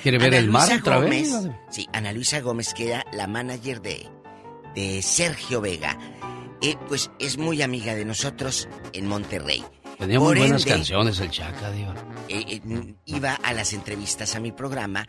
¿Quiere 0.03 0.18
ver 0.18 0.28
Ana 0.28 0.37
el 0.39 0.51
mar 0.51 0.62
Luisa 0.68 0.81
otra 0.81 0.97
Gómez, 0.97 1.33
vez? 1.45 1.53
Sí, 1.70 1.87
Ana 1.93 2.12
Luisa 2.12 2.41
Gómez, 2.41 2.72
que 2.74 2.89
era 2.89 3.05
la 3.12 3.26
manager 3.26 3.83
de, 3.83 4.07
de 4.74 5.03
Sergio 5.03 5.61
Vega. 5.61 5.99
Eh, 6.62 6.76
pues 6.89 7.11
es 7.18 7.39
muy 7.39 7.62
amiga 7.62 7.95
de 7.95 8.05
nosotros 8.05 8.68
en 8.93 9.07
Monterrey. 9.07 9.64
Tenía 10.01 10.18
muy 10.18 10.36
buenas 10.38 10.62
ende, 10.62 10.74
canciones 10.74 11.20
el 11.20 11.30
Chaca, 11.30 11.70
Diva. 11.70 11.94
eh, 12.28 12.44
eh, 12.48 12.94
iba 13.05 13.34
a 13.34 13.53
las 13.53 13.72
entrevistas 13.74 14.34
a 14.34 14.40
mi 14.40 14.51
programa 14.51 15.07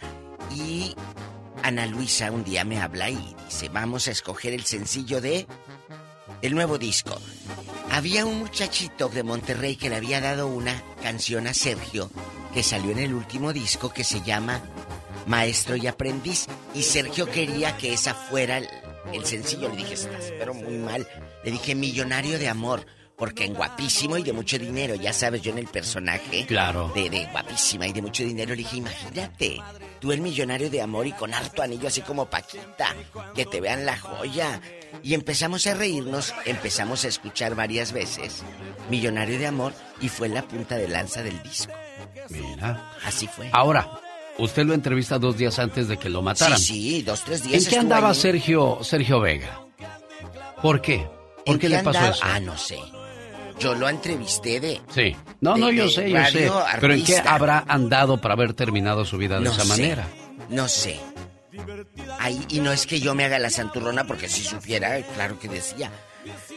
y 0.53 0.93
Ana 1.63 1.85
Luisa 1.85 2.29
un 2.31 2.43
día 2.43 2.65
me 2.65 2.79
habla 2.81 3.09
y 3.09 3.35
dice, 3.45 3.69
vamos 3.69 4.07
a 4.07 4.11
escoger 4.11 4.53
el 4.53 4.65
sencillo 4.65 5.21
de 5.21 5.47
el 6.41 6.53
nuevo 6.55 6.77
disco. 6.77 7.17
Había 7.89 8.25
un 8.25 8.39
muchachito 8.39 9.07
de 9.09 9.23
Monterrey 9.23 9.75
que 9.77 9.89
le 9.89 9.95
había 9.95 10.19
dado 10.21 10.47
una 10.47 10.81
canción 11.01 11.47
a 11.47 11.53
Sergio 11.53 12.09
que 12.53 12.61
salió 12.63 12.91
en 12.91 12.99
el 12.99 13.13
último 13.13 13.53
disco 13.53 13.93
que 13.93 14.03
se 14.03 14.21
llama 14.21 14.61
Maestro 15.25 15.77
y 15.77 15.87
Aprendiz 15.87 16.47
y 16.75 16.83
Sergio 16.83 17.29
quería 17.29 17.77
que 17.77 17.93
esa 17.93 18.13
fuera 18.13 18.57
el, 18.57 18.67
el 19.13 19.25
sencillo. 19.25 19.69
Le 19.69 19.77
dije, 19.77 19.93
estás 19.93 20.33
pero 20.37 20.53
muy 20.53 20.77
mal. 20.77 21.07
Le 21.45 21.51
dije, 21.51 21.75
Millonario 21.75 22.37
de 22.39 22.49
Amor. 22.49 22.85
Porque 23.21 23.45
en 23.45 23.53
guapísimo 23.53 24.17
y 24.17 24.23
de 24.23 24.33
mucho 24.33 24.57
dinero, 24.57 24.95
ya 24.95 25.13
sabes, 25.13 25.43
yo 25.43 25.51
en 25.51 25.59
el 25.59 25.67
personaje. 25.67 26.43
Claro. 26.47 26.91
De, 26.95 27.07
de 27.07 27.27
guapísima 27.27 27.85
y 27.85 27.93
de 27.93 28.01
mucho 28.01 28.23
dinero 28.23 28.49
le 28.49 28.55
dije, 28.63 28.77
imagínate, 28.77 29.61
tú 29.99 30.11
el 30.11 30.21
millonario 30.21 30.71
de 30.71 30.81
amor 30.81 31.05
y 31.05 31.11
con 31.11 31.31
harto 31.31 31.61
anillo 31.61 31.87
así 31.87 32.01
como 32.01 32.25
Paquita, 32.25 32.95
que 33.35 33.45
te 33.45 33.61
vean 33.61 33.85
la 33.85 33.95
joya. 33.95 34.59
Y 35.03 35.13
empezamos 35.13 35.67
a 35.67 35.75
reírnos, 35.75 36.33
empezamos 36.45 37.05
a 37.05 37.09
escuchar 37.09 37.53
varias 37.53 37.91
veces 37.91 38.41
Millonario 38.89 39.37
de 39.37 39.45
Amor 39.45 39.73
y 40.01 40.09
fue 40.09 40.27
la 40.27 40.41
punta 40.41 40.77
de 40.77 40.87
lanza 40.87 41.21
del 41.21 41.43
disco. 41.43 41.73
Mira. 42.29 42.91
Así 43.05 43.27
fue. 43.27 43.51
Ahora, 43.53 44.01
usted 44.39 44.65
lo 44.65 44.73
entrevista 44.73 45.19
dos 45.19 45.37
días 45.37 45.59
antes 45.59 45.87
de 45.87 45.97
que 45.97 46.09
lo 46.09 46.23
mataran. 46.23 46.57
Sí, 46.57 46.65
sí, 46.65 47.01
dos, 47.03 47.23
tres 47.23 47.43
días. 47.43 47.65
¿En 47.65 47.69
qué 47.69 47.77
andaba 47.77 48.09
ahí. 48.09 48.15
Sergio, 48.15 48.79
Sergio 48.81 49.19
Vega? 49.19 49.61
¿Por 50.63 50.81
qué? 50.81 51.07
¿Por 51.45 51.53
¿En 51.53 51.59
qué 51.59 51.69
le 51.69 51.83
pasó 51.83 51.99
andaba? 51.99 52.15
eso? 52.15 52.23
Ah, 52.25 52.39
no 52.39 52.57
sé. 52.57 52.79
Yo 53.61 53.75
lo 53.75 53.87
entrevisté 53.87 54.59
de... 54.59 54.81
Sí. 54.93 55.15
No, 55.39 55.53
de- 55.53 55.59
no, 55.59 55.71
yo 55.71 55.87
sé, 55.87 56.09
yo 56.09 56.25
sé. 56.25 56.51
Pero 56.79 56.93
¿en 56.93 57.03
qué 57.03 57.17
habrá 57.19 57.63
andado 57.67 58.19
para 58.19 58.33
haber 58.33 58.53
terminado 58.53 59.05
su 59.05 59.17
vida 59.17 59.37
de 59.37 59.45
No 59.45 59.51
esa 59.51 59.61
sé, 59.63 59.67
manera? 59.67 60.07
No 60.49 60.67
sé. 60.67 60.99
Ahí, 62.19 62.43
y 62.49 62.59
no 62.59 62.71
es 62.71 62.85
que 62.87 62.99
yo 62.99 63.13
me 63.13 63.25
haga 63.25 63.37
la 63.39 63.49
santurrona 63.49 64.05
porque 64.05 64.27
si 64.29 64.43
supiera, 64.43 64.99
claro 65.15 65.39
que 65.39 65.47
decía. 65.47 65.91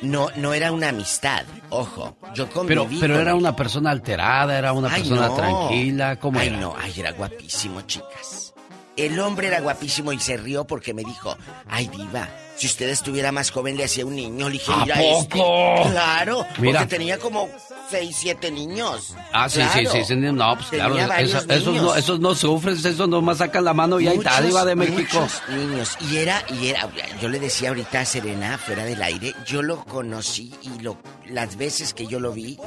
No, 0.03 0.29
no 0.37 0.53
era 0.53 0.73
una 0.73 0.91
amistad, 0.91 1.45
ojo. 1.71 2.17
Yo 2.35 2.47
Pero, 2.49 2.83
conviví 2.83 3.01
pero 3.01 3.15
con 3.15 3.23
era 3.23 3.35
una 3.35 3.57
persona 3.57 3.91
alterada, 3.91 4.59
era 4.59 4.73
una 4.75 4.93
Ay, 4.93 5.03
persona 5.03 5.29
no. 5.29 5.35
tranquila, 5.37 6.17
¿cómo 6.17 6.39
Ay, 6.39 6.49
era? 6.49 6.57
no, 6.59 6.75
ay, 6.79 6.93
era 6.99 7.13
guapísimo, 7.13 7.81
chicas. 7.83 8.53
El 8.97 9.19
hombre 9.21 9.49
era 9.49 9.61
guapísimo 9.61 10.13
y 10.13 10.21
se 10.21 10.37
rió 10.37 10.67
porque 10.67 10.93
me 10.93 11.03
dijo, 11.03 11.37
ay, 11.69 11.89
diva, 11.89 12.29
si 12.57 12.67
usted 12.67 12.89
estuviera 12.89 13.33
más 13.33 13.51
joven 13.51 13.77
le 13.77 13.85
hacía 13.85 14.07
un 14.07 14.15
niño. 14.17 14.47
Le 14.49 14.55
dije, 14.55 14.73
¿A 14.73 14.77
mira 14.85 15.03
este". 15.03 15.37
poco? 15.39 15.91
Claro, 15.91 16.47
Mira. 16.59 16.81
porque 16.81 16.97
tenía 16.97 17.19
como 17.19 17.49
seis, 17.91 18.17
siete 18.19 18.51
niños. 18.51 19.15
Ah, 19.33 19.49
sí, 19.49 19.61
Claro. 19.61 19.91
sí, 19.93 19.99
sí, 19.99 20.05
sí, 20.05 20.17
no, 20.17 20.55
pues 20.57 20.71
Tenía 20.71 21.05
claro, 21.07 21.23
esos, 21.23 21.47
no, 21.75 21.95
esos 21.95 22.21
no 22.21 22.35
sufren, 22.35 22.77
esos 22.77 23.09
nomás 23.09 23.39
sacan 23.39 23.65
la 23.65 23.75
mano 23.75 24.01
y 24.01 24.09
ahí 24.09 24.17
está, 24.19 24.41
diva 24.41 24.65
de 24.65 24.75
México. 24.77 25.27
niños. 25.49 25.97
Y 26.11 26.17
era, 26.17 26.43
y 26.49 26.69
era, 26.69 26.89
yo 27.21 27.29
le 27.29 27.39
decía 27.41 27.69
ahorita 27.71 28.01
a 28.01 28.05
Serena, 28.05 28.59
fuera 28.59 28.85
del 28.85 29.03
aire, 29.03 29.35
yo 29.47 29.63
lo 29.63 29.85
conocí 29.85 30.53
y 30.63 30.81
lo, 30.81 30.97
las 31.29 31.57
veces 31.57 31.93
que 31.95 32.07
yo 32.07 32.21
lo 32.21 32.33
vi, 32.33 32.59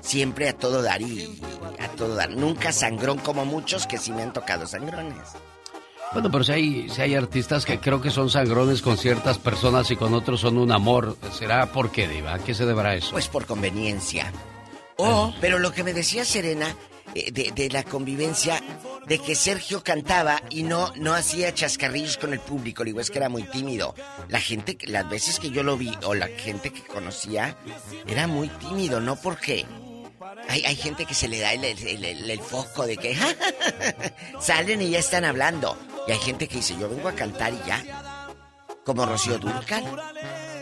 siempre 0.00 0.48
a 0.48 0.52
todo 0.54 0.82
dar 0.82 1.02
y 1.02 1.40
a 1.78 1.88
todo 1.88 2.14
dar. 2.14 2.30
Nunca 2.30 2.72
sangrón 2.72 3.18
como 3.18 3.44
muchos 3.44 3.86
que 3.86 3.98
sí 3.98 4.12
me 4.12 4.22
han 4.22 4.32
tocado 4.32 4.66
sangrones. 4.66 5.18
Bueno, 6.16 6.30
pero 6.30 6.44
si 6.44 6.52
hay, 6.52 6.88
si 6.88 7.02
hay 7.02 7.14
artistas 7.14 7.66
que 7.66 7.78
creo 7.78 8.00
que 8.00 8.10
son 8.10 8.30
sangrones 8.30 8.80
con 8.80 8.96
ciertas 8.96 9.36
personas 9.36 9.90
y 9.90 9.96
con 9.96 10.14
otros 10.14 10.40
son 10.40 10.56
un 10.56 10.72
amor, 10.72 11.14
¿será 11.38 11.66
por 11.72 11.90
qué, 11.92 12.08
Diva? 12.08 12.32
¿A 12.32 12.38
qué 12.38 12.54
se 12.54 12.64
deberá 12.64 12.94
eso? 12.94 13.10
Pues 13.12 13.28
por 13.28 13.44
conveniencia. 13.44 14.32
O, 14.96 15.34
pero 15.42 15.58
lo 15.58 15.72
que 15.72 15.84
me 15.84 15.92
decía 15.92 16.24
Serena 16.24 16.74
eh, 17.14 17.30
de, 17.32 17.52
de 17.54 17.68
la 17.68 17.82
convivencia, 17.82 18.62
de 19.06 19.18
que 19.18 19.34
Sergio 19.34 19.84
cantaba 19.84 20.40
y 20.48 20.62
no, 20.62 20.90
no 20.96 21.12
hacía 21.12 21.52
chascarrillos 21.52 22.16
con 22.16 22.32
el 22.32 22.40
público. 22.40 22.82
Le 22.82 22.92
digo, 22.92 23.00
es 23.02 23.10
que 23.10 23.18
era 23.18 23.28
muy 23.28 23.42
tímido. 23.42 23.94
La 24.30 24.40
gente, 24.40 24.78
las 24.86 25.06
veces 25.10 25.38
que 25.38 25.50
yo 25.50 25.62
lo 25.62 25.76
vi, 25.76 25.92
o 26.06 26.14
la 26.14 26.28
gente 26.28 26.70
que 26.70 26.80
conocía, 26.80 27.58
era 28.06 28.26
muy 28.26 28.48
tímido, 28.48 29.02
no 29.02 29.16
porque. 29.16 29.66
Hay, 30.48 30.64
hay 30.64 30.76
gente 30.76 31.04
que 31.04 31.14
se 31.14 31.28
le 31.28 31.40
da 31.40 31.52
el, 31.52 31.62
el- 31.64 32.04
el- 32.04 32.30
el 32.30 32.40
foco 32.40 32.86
de 32.86 32.96
que 32.96 33.16
salen 34.40 34.80
y 34.82 34.90
ya 34.90 34.98
están 34.98 35.24
hablando. 35.24 35.76
Y 36.06 36.12
hay 36.12 36.18
gente 36.18 36.46
que 36.48 36.56
dice, 36.56 36.76
yo 36.78 36.88
vengo 36.88 37.08
a 37.08 37.12
cantar 37.12 37.52
y 37.52 37.60
ya. 37.66 37.82
Como 38.84 39.04
Rocío 39.04 39.38
Durcal. 39.38 39.84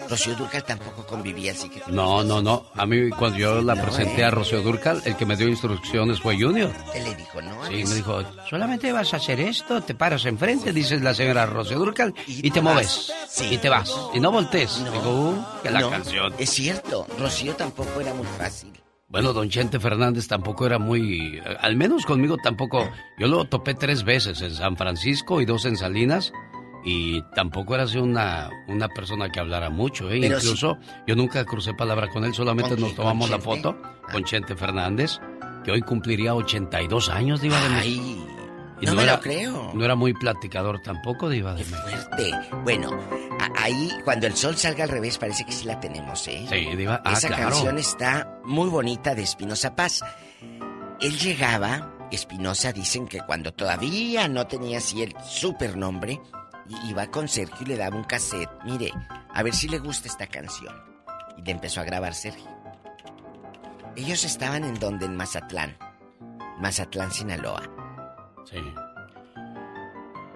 Rocío 0.09 0.35
Durcal 0.35 0.65
tampoco 0.65 1.07
convivía, 1.07 1.53
así 1.53 1.69
que... 1.69 1.83
No, 1.89 2.23
no, 2.23 2.43
no. 2.43 2.67
A 2.75 2.85
mí 2.87 3.09
cuando 3.11 3.39
yo 3.39 3.63
la 3.63 3.75
No, 3.75 3.83
presenté 3.83 4.21
eh. 4.21 4.25
a 4.25 4.31
Rocío 4.31 4.61
Durcal, 4.63 5.01
el 5.05 5.17
que 5.17 5.25
me 5.25 5.35
dio 5.37 5.49
instrucciones 5.49 6.21
fue 6.21 6.39
Junior. 6.39 6.71
¿Qué 6.93 7.01
le 7.01 7.15
dijo, 7.15 7.41
no? 7.41 7.67
Sí, 7.67 7.85
me 7.85 7.95
dijo, 7.95 8.23
solamente 8.49 8.93
vas 8.93 9.15
a 9.15 9.17
hacer 9.17 9.41
esto, 9.41 9.81
te 9.83 9.95
paras 9.95 10.25
enfrente, 10.27 10.73
dices 10.73 11.01
la 11.01 11.15
señora 11.15 11.47
Rocío 11.47 11.79
Durcal, 11.79 12.15
y, 12.27 12.51
te 12.51 12.61
mueves. 12.61 13.13
Y 13.51 13.57
te 13.59 13.69
vas. 13.71 13.95
Y 14.13 14.21
no 14.21 14.31
voltees. 14.31 14.79
Digo, 14.85 15.11
uh, 15.31 15.63
que 15.63 15.71
la 15.71 15.81
No, 15.81 15.91
canción. 15.91 16.35
Es 16.39 16.51
cierto, 16.51 17.07
Rocío 17.19 17.55
tampoco 17.57 18.01
era 18.01 18.13
muy 18.13 18.27
fácil. 18.39 18.73
Bueno, 19.15 19.33
don 19.33 19.49
Chente 19.49 19.79
Fernández 19.79 20.27
tampoco 20.27 20.67
era 20.67 20.81
muy... 20.81 21.41
Al 21.61 21.77
menos 21.77 22.05
conmigo 22.05 22.37
tampoco. 22.37 22.91
Yo 23.17 23.29
lo 23.29 23.45
topé 23.45 23.75
tres 23.75 24.03
veces 24.03 24.43
en 24.43 24.51
San 24.51 24.77
Francisco 24.77 25.41
y 25.41 25.45
dos 25.45 25.67
en 25.67 25.77
Salinas. 25.77 26.33
Y 26.85 27.23
tampoco 27.33 27.77
era 27.77 27.85
así 27.85 27.99
una, 27.99 28.51
una 28.67 28.89
persona 28.89 29.31
que 29.31 29.39
hablara 29.39 29.71
mucho, 29.71 30.11
¿eh? 30.11 30.19
Pero 30.21 30.39
Incluso 30.39 30.79
yo 31.07 31.15
nunca 31.15 31.45
crucé 31.45 31.75
palabra 31.75 32.09
con 32.09 32.25
él, 32.25 32.35
solamente 32.35 32.71
¿Con 32.71 32.81
nos 32.81 32.97
tomamos 32.97 33.31
¿Con 33.31 33.39
la 33.39 33.43
foto 33.43 33.81
con 34.11 34.25
Chente 34.25 34.57
Fernández, 34.57 35.21
que 35.65 35.71
hoy 35.71 35.81
cumpliría 35.83 36.35
82 36.35 37.09
años, 37.09 37.41
Diva 37.41 37.61
de. 37.61 37.69
Ay, 37.69 38.27
Y 38.85 38.87
no 38.87 38.95
me 38.97 39.03
era, 39.05 39.15
lo 39.17 39.21
creo. 39.21 39.71
No 39.75 39.85
era 39.85 39.95
muy 39.95 40.13
platicador 40.15 40.81
tampoco, 40.81 41.29
Diva 41.29 41.55
de 41.55 41.65
México. 41.65 41.79
fuerte. 41.83 42.31
Bueno, 42.63 42.91
ahí 43.57 43.91
cuando 44.05 44.27
el 44.27 44.37
sol 44.37 44.57
salga 44.57 44.85
al 44.85 44.91
revés 44.91 45.19
parece 45.19 45.45
que 45.45 45.53
sí 45.53 45.65
la 45.67 45.81
tenemos, 45.81 46.27
¿eh? 46.29 46.47
Sí, 46.49 46.77
Diva. 46.77 47.01
Ah, 47.05 47.13
Esa 47.13 47.29
claro. 47.29 47.45
canción 47.51 47.79
está 47.79 48.39
muy 48.45 48.69
bonita 48.69 49.15
de 49.15 49.23
Espinosa 49.23 49.75
Paz. 49.75 50.01
Él 51.01 51.19
llegaba, 51.19 51.93
Espinosa 52.11 52.73
dicen 52.73 53.07
que 53.07 53.21
cuando 53.21 53.53
todavía 53.53 54.29
no 54.29 54.47
tenía 54.47 54.79
así 54.79 55.03
el 55.03 55.15
super 55.27 55.77
nombre, 55.77 56.21
i- 56.69 56.91
iba 56.91 57.07
con 57.09 57.29
Sergio 57.29 57.59
y 57.63 57.67
le 57.67 57.77
daba 57.77 57.97
un 57.97 58.05
cassette. 58.05 58.49
Mire, 58.65 58.91
a 59.33 59.43
ver 59.43 59.55
si 59.55 59.69
le 59.69 59.79
gusta 59.79 60.09
esta 60.09 60.27
canción. 60.27 60.75
Y 61.37 61.43
le 61.43 61.51
empezó 61.51 61.81
a 61.81 61.85
grabar 61.85 62.15
Sergio. 62.15 62.49
Ellos 63.97 64.25
estaban 64.25 64.65
en 64.65 64.75
donde, 64.75 65.07
en 65.07 65.17
Mazatlán. 65.17 65.77
Mazatlán, 66.59 67.11
Sinaloa. 67.13 67.63
Sí. 68.45 68.57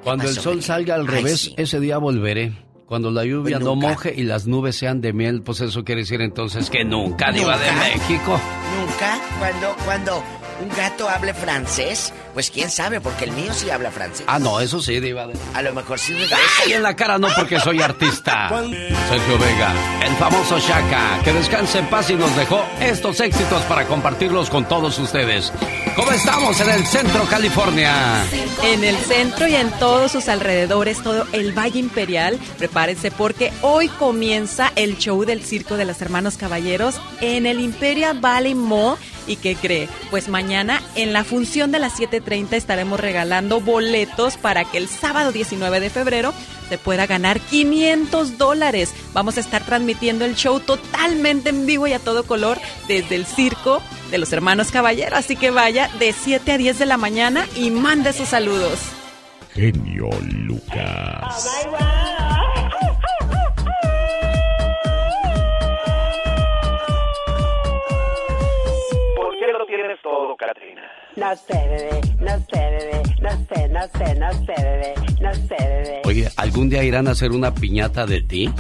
Cuando 0.03 0.25
el 0.29 0.35
sol 0.35 0.63
salga 0.63 0.95
al 0.95 1.03
Ay, 1.03 1.07
revés, 1.09 1.41
sí. 1.41 1.55
ese 1.57 1.81
día 1.81 1.99
volveré. 1.99 2.53
Cuando 2.87 3.11
la 3.11 3.25
lluvia 3.25 3.57
Pues 3.59 3.65
no 3.67 3.75
nunca. 3.75 3.89
moje 3.89 4.15
y 4.17 4.23
las 4.23 4.47
nubes 4.47 4.77
sean 4.77 5.01
de 5.03 5.13
miel, 5.13 5.43
pues 5.43 5.61
eso 5.61 5.85
quiere 5.85 6.01
decir 6.03 6.23
entonces 6.23 6.71
que 6.71 6.85
nunca, 6.85 7.31
Diva 7.31 7.59
de 7.59 7.67
¿Nunca? 7.71 7.85
México. 7.85 8.41
Nunca, 8.81 9.21
cuando, 9.39 9.77
cuando 9.85 10.23
un 10.61 10.69
gato 10.71 11.09
hable 11.09 11.35
francés, 11.35 12.13
pues 12.35 12.51
quién 12.51 12.71
sabe, 12.71 13.01
porque 13.01 13.25
el 13.25 13.33
mío 13.33 13.53
sí 13.55 13.71
habla 13.71 13.91
francés. 13.91 14.25
Ah, 14.27 14.39
no, 14.39 14.61
eso 14.61 14.81
sí, 14.81 15.01
Diva 15.01 15.27
de 15.27 15.35
A 15.55 15.63
lo 15.63 15.73
mejor 15.75 15.99
sí 15.99 16.13
regresa. 16.13 16.37
Y 16.67 16.73
en 16.73 16.83
la 16.83 16.95
cara 16.95 17.19
no 17.19 17.29
porque 17.37 17.61
soy 17.61 17.81
artista. 17.81 18.49
Sergio 19.09 19.39
Vega, 19.39 19.73
el 20.05 20.15
famoso 20.17 20.59
Shaka, 20.59 21.21
que 21.25 21.33
descanse 21.33 21.79
en 21.79 21.87
paz 21.87 22.11
y 22.11 22.15
nos 22.15 22.35
dejó 22.37 22.65
estos 22.81 23.21
éxitos 23.21 23.63
para 23.63 23.87
compartirlos 23.87 24.51
con 24.51 24.67
todos 24.67 24.99
ustedes. 24.99 25.53
¿Cómo 25.97 26.13
estamos 26.13 26.61
en 26.61 26.71
el 26.71 26.87
centro 26.87 27.25
California? 27.25 28.25
En 28.63 28.85
el 28.85 28.97
centro 28.97 29.49
y 29.49 29.55
en 29.55 29.71
todos 29.79 30.13
sus 30.13 30.29
alrededores, 30.29 31.03
todo 31.03 31.27
el 31.33 31.53
Valle 31.53 31.81
Imperial, 31.81 32.39
prepárense 32.59 33.11
porque 33.11 33.53
hoy 33.63 33.89
comienza 33.89 34.73
el 34.77 34.97
show 34.99 35.25
del 35.25 35.43
Circo 35.43 35.77
de 35.77 35.85
los 35.85 36.01
Hermanos 36.01 36.37
Caballeros 36.37 37.01
en 37.21 37.47
el 37.47 37.61
Imperial 37.61 38.21
Valley 38.21 38.55
Mall. 38.55 38.97
¿Y 39.29 39.37
qué 39.37 39.55
cree? 39.55 39.89
Pues 40.11 40.29
mañana 40.29 40.83
en 40.95 41.13
la 41.13 41.23
función 41.23 41.71
de 41.71 41.79
las 41.79 42.01
7.30 42.01 42.55
estaremos 42.55 42.99
regalando 42.99 43.61
boletos 43.61 44.37
para 44.37 44.65
que 44.65 44.79
el 44.79 44.89
sábado 44.89 45.31
19 45.31 45.81
de 45.81 45.91
febrero 45.91 46.33
se 46.69 46.79
pueda 46.79 47.07
ganar 47.07 47.39
500 47.39 48.39
dólares. 48.39 48.93
Vamos 49.13 49.37
a 49.37 49.41
estar 49.41 49.63
transmitiendo 49.65 50.25
el 50.25 50.35
show 50.35 50.61
totalmente 50.61 51.51
en 51.51 51.67
vivo 51.67 51.87
y 51.87 51.93
a 51.93 51.99
todo 51.99 52.25
color 52.25 52.59
desde 52.89 53.15
el 53.17 53.27
circo 53.27 53.83
de 54.11 54.19
los 54.19 54.33
hermanos 54.33 54.71
Caballero. 54.71 55.17
Así 55.17 55.37
que 55.37 55.51
vaya 55.51 55.89
de 55.99 56.13
7 56.13 56.53
a 56.53 56.59
10 56.59 56.79
de 56.79 56.87
la 56.87 56.97
mañana 56.97 57.47
y 57.55 57.71
mande 57.71 58.13
sus 58.13 58.29
saludos. 58.29 58.81
Genio 59.55 60.09
Lucas. 60.23 61.49
¿Por 61.65 62.38
todo, 70.03 70.37
Katrina? 70.37 70.83
No 71.17 71.35
sé, 71.37 71.55
bebé, 71.55 72.01
no 72.21 72.39
sé, 72.39 72.61
bebé, 72.61 73.03
no 73.21 73.31
sé, 73.31 73.69
no 73.69 73.81
sé, 73.89 74.15
no 74.19 74.33
sé, 74.33 74.55
bebé, 74.63 74.95
no 75.21 75.35
sé, 75.35 75.57
bebé. 75.59 76.03
Oye, 76.05 76.29
¿algún 76.37 76.69
día 76.71 76.83
irán 76.85 77.09
a 77.09 77.13
hacer 77.13 77.33
una 77.33 77.53
piñata 77.55 78.07
de 78.07 78.23
ti? 78.23 78.51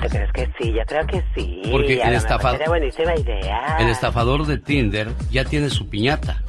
¿Tú 0.00 0.06
crees 0.08 0.32
que 0.32 0.46
sí? 0.60 0.72
Yo 0.72 0.82
creo 0.86 1.06
que 1.06 1.22
sí. 1.34 1.62
Porque 1.70 2.02
A 2.02 2.06
el 2.08 2.14
lo 2.14 2.20
mejor 2.20 2.28
estafa- 2.30 2.50
sería 2.52 2.68
buenísima 2.68 3.16
idea. 3.16 3.76
El 3.80 3.88
estafador 3.88 4.46
de 4.46 4.58
Tinder 4.58 5.08
ya 5.30 5.44
tiene 5.44 5.70
su 5.70 5.88
piñata. 5.88 6.42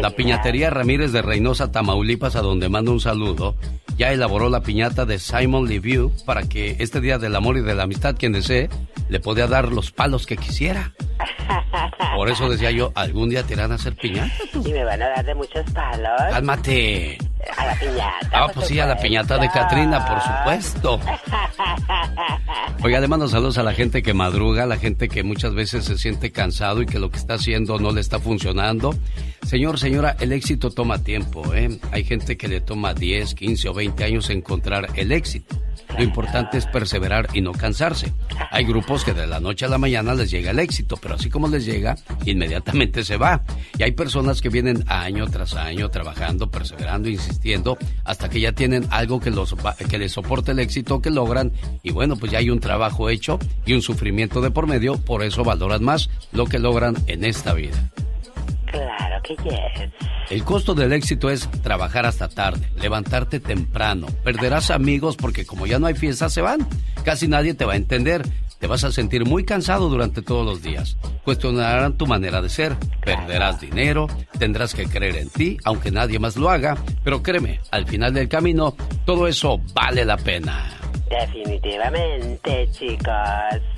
La 0.00 0.10
piñatería 0.10 0.68
Ramírez 0.70 1.12
de 1.12 1.22
Reynosa, 1.22 1.70
Tamaulipas, 1.72 2.36
a 2.36 2.42
donde 2.42 2.68
mando 2.68 2.90
un 2.92 3.00
saludo, 3.00 3.54
ya 3.96 4.12
elaboró 4.12 4.48
la 4.50 4.60
piñata 4.60 5.04
de 5.06 5.18
Simon 5.18 5.68
Leview 5.68 6.12
para 6.24 6.42
que 6.42 6.76
este 6.80 7.00
día 7.00 7.18
del 7.18 7.34
amor 7.34 7.56
y 7.56 7.62
de 7.62 7.74
la 7.74 7.84
amistad, 7.84 8.16
quien 8.18 8.32
desee, 8.32 8.68
le 9.08 9.20
podía 9.20 9.46
dar 9.46 9.72
los 9.72 9.90
palos 9.90 10.26
que 10.26 10.36
quisiera. 10.36 10.92
Por 12.16 12.28
eso 12.28 12.48
decía 12.48 12.70
yo, 12.70 12.92
algún 12.94 13.30
día 13.30 13.42
te 13.42 13.54
irán 13.54 13.72
a 13.72 13.76
hacer 13.76 13.94
piñata. 13.94 14.32
Y 14.52 14.72
me 14.72 14.84
van 14.84 15.02
a 15.02 15.08
dar 15.08 15.24
de 15.24 15.34
muchos 15.34 15.70
palos. 15.70 16.10
Cálmate. 16.30 17.18
A 17.56 17.66
la 17.66 17.74
piñata. 17.74 18.30
Ah, 18.32 18.48
pues 18.52 18.68
sí, 18.68 18.78
a 18.78 18.86
la 18.86 18.96
piñata 18.96 19.38
de. 19.38 19.48
Katrina, 19.48 20.04
por 20.06 20.20
supuesto. 20.20 21.00
Oiga, 22.82 23.00
le 23.00 23.08
mando 23.08 23.28
saludos 23.28 23.58
a 23.58 23.62
la 23.62 23.72
gente 23.72 24.02
que 24.02 24.12
madruga, 24.12 24.64
a 24.64 24.66
la 24.66 24.76
gente 24.76 25.08
que 25.08 25.22
muchas 25.22 25.54
veces 25.54 25.84
se 25.84 25.98
siente 25.98 26.30
cansado 26.30 26.82
y 26.82 26.86
que 26.86 26.98
lo 26.98 27.10
que 27.10 27.16
está 27.16 27.34
haciendo 27.34 27.78
no 27.78 27.92
le 27.92 28.00
está 28.00 28.18
funcionando. 28.18 28.94
Señor, 29.42 29.78
señora, 29.78 30.16
el 30.20 30.32
éxito 30.32 30.70
toma 30.70 31.02
tiempo, 31.02 31.54
¿eh? 31.54 31.78
Hay 31.92 32.04
gente 32.04 32.36
que 32.36 32.48
le 32.48 32.60
toma 32.60 32.94
10, 32.94 33.34
15 33.34 33.68
o 33.68 33.74
20 33.74 34.04
años 34.04 34.30
encontrar 34.30 34.88
el 34.94 35.12
éxito. 35.12 35.56
Lo 35.96 36.02
importante 36.02 36.58
es 36.58 36.66
perseverar 36.66 37.28
y 37.32 37.40
no 37.40 37.52
cansarse. 37.52 38.12
Hay 38.50 38.64
grupos 38.64 39.04
que 39.04 39.14
de 39.14 39.26
la 39.26 39.40
noche 39.40 39.64
a 39.64 39.68
la 39.68 39.78
mañana 39.78 40.14
les 40.14 40.30
llega 40.30 40.50
el 40.50 40.58
éxito, 40.58 40.96
pero 41.00 41.14
así 41.14 41.30
como 41.30 41.48
les 41.48 41.64
llega, 41.64 41.96
inmediatamente 42.24 43.04
se 43.04 43.16
va. 43.16 43.42
Y 43.78 43.82
hay 43.82 43.92
personas 43.92 44.40
que 44.40 44.48
vienen 44.48 44.84
año 44.88 45.26
tras 45.26 45.54
año 45.54 45.88
trabajando, 45.90 46.50
perseverando, 46.50 47.08
insistiendo, 47.08 47.78
hasta 48.04 48.28
que 48.28 48.40
ya 48.40 48.52
tienen 48.52 48.86
algo 48.90 49.20
que, 49.20 49.32
que 49.88 49.98
les 49.98 50.12
soporte 50.12 50.52
el 50.52 50.58
éxito 50.58 51.00
que 51.00 51.10
logran. 51.10 51.52
Y 51.82 51.92
bueno, 51.92 52.16
pues 52.16 52.32
ya 52.32 52.38
hay 52.38 52.50
un 52.50 52.60
trabajo 52.60 53.08
hecho 53.08 53.38
y 53.64 53.72
un 53.72 53.82
sufrimiento 53.82 54.40
de 54.40 54.50
por 54.50 54.66
medio, 54.66 54.96
por 54.98 55.22
eso 55.22 55.44
valoran 55.44 55.82
más 55.82 56.10
lo 56.32 56.46
que 56.46 56.58
logran 56.58 56.96
en 57.06 57.24
esta 57.24 57.54
vida. 57.54 57.90
Claro 58.66 59.22
que 59.22 59.36
yes. 59.36 59.90
El 60.30 60.44
costo 60.44 60.74
del 60.74 60.92
éxito 60.92 61.30
es 61.30 61.48
trabajar 61.62 62.04
hasta 62.04 62.28
tarde, 62.28 62.68
levantarte 62.76 63.40
temprano. 63.40 64.08
Perderás 64.24 64.70
amigos 64.70 65.16
porque 65.16 65.46
como 65.46 65.66
ya 65.66 65.78
no 65.78 65.86
hay 65.86 65.94
fiesta 65.94 66.28
se 66.28 66.40
van. 66.40 66.66
Casi 67.04 67.28
nadie 67.28 67.54
te 67.54 67.64
va 67.64 67.74
a 67.74 67.76
entender. 67.76 68.22
Te 68.58 68.66
vas 68.66 68.84
a 68.84 68.90
sentir 68.90 69.26
muy 69.26 69.44
cansado 69.44 69.88
durante 69.90 70.22
todos 70.22 70.44
los 70.46 70.62
días. 70.62 70.96
Cuestionarán 71.24 71.96
tu 71.98 72.06
manera 72.06 72.40
de 72.40 72.48
ser. 72.48 72.74
Perderás 73.04 73.60
dinero, 73.60 74.08
tendrás 74.38 74.74
que 74.74 74.86
creer 74.86 75.16
en 75.16 75.28
ti, 75.28 75.58
aunque 75.64 75.90
nadie 75.90 76.18
más 76.18 76.36
lo 76.36 76.48
haga. 76.48 76.76
Pero 77.04 77.22
créeme, 77.22 77.60
al 77.70 77.86
final 77.86 78.14
del 78.14 78.28
camino, 78.28 78.74
todo 79.04 79.26
eso 79.28 79.60
vale 79.74 80.04
la 80.04 80.16
pena. 80.16 80.75
Definitivamente, 81.08 82.68
chicos. 82.72 83.14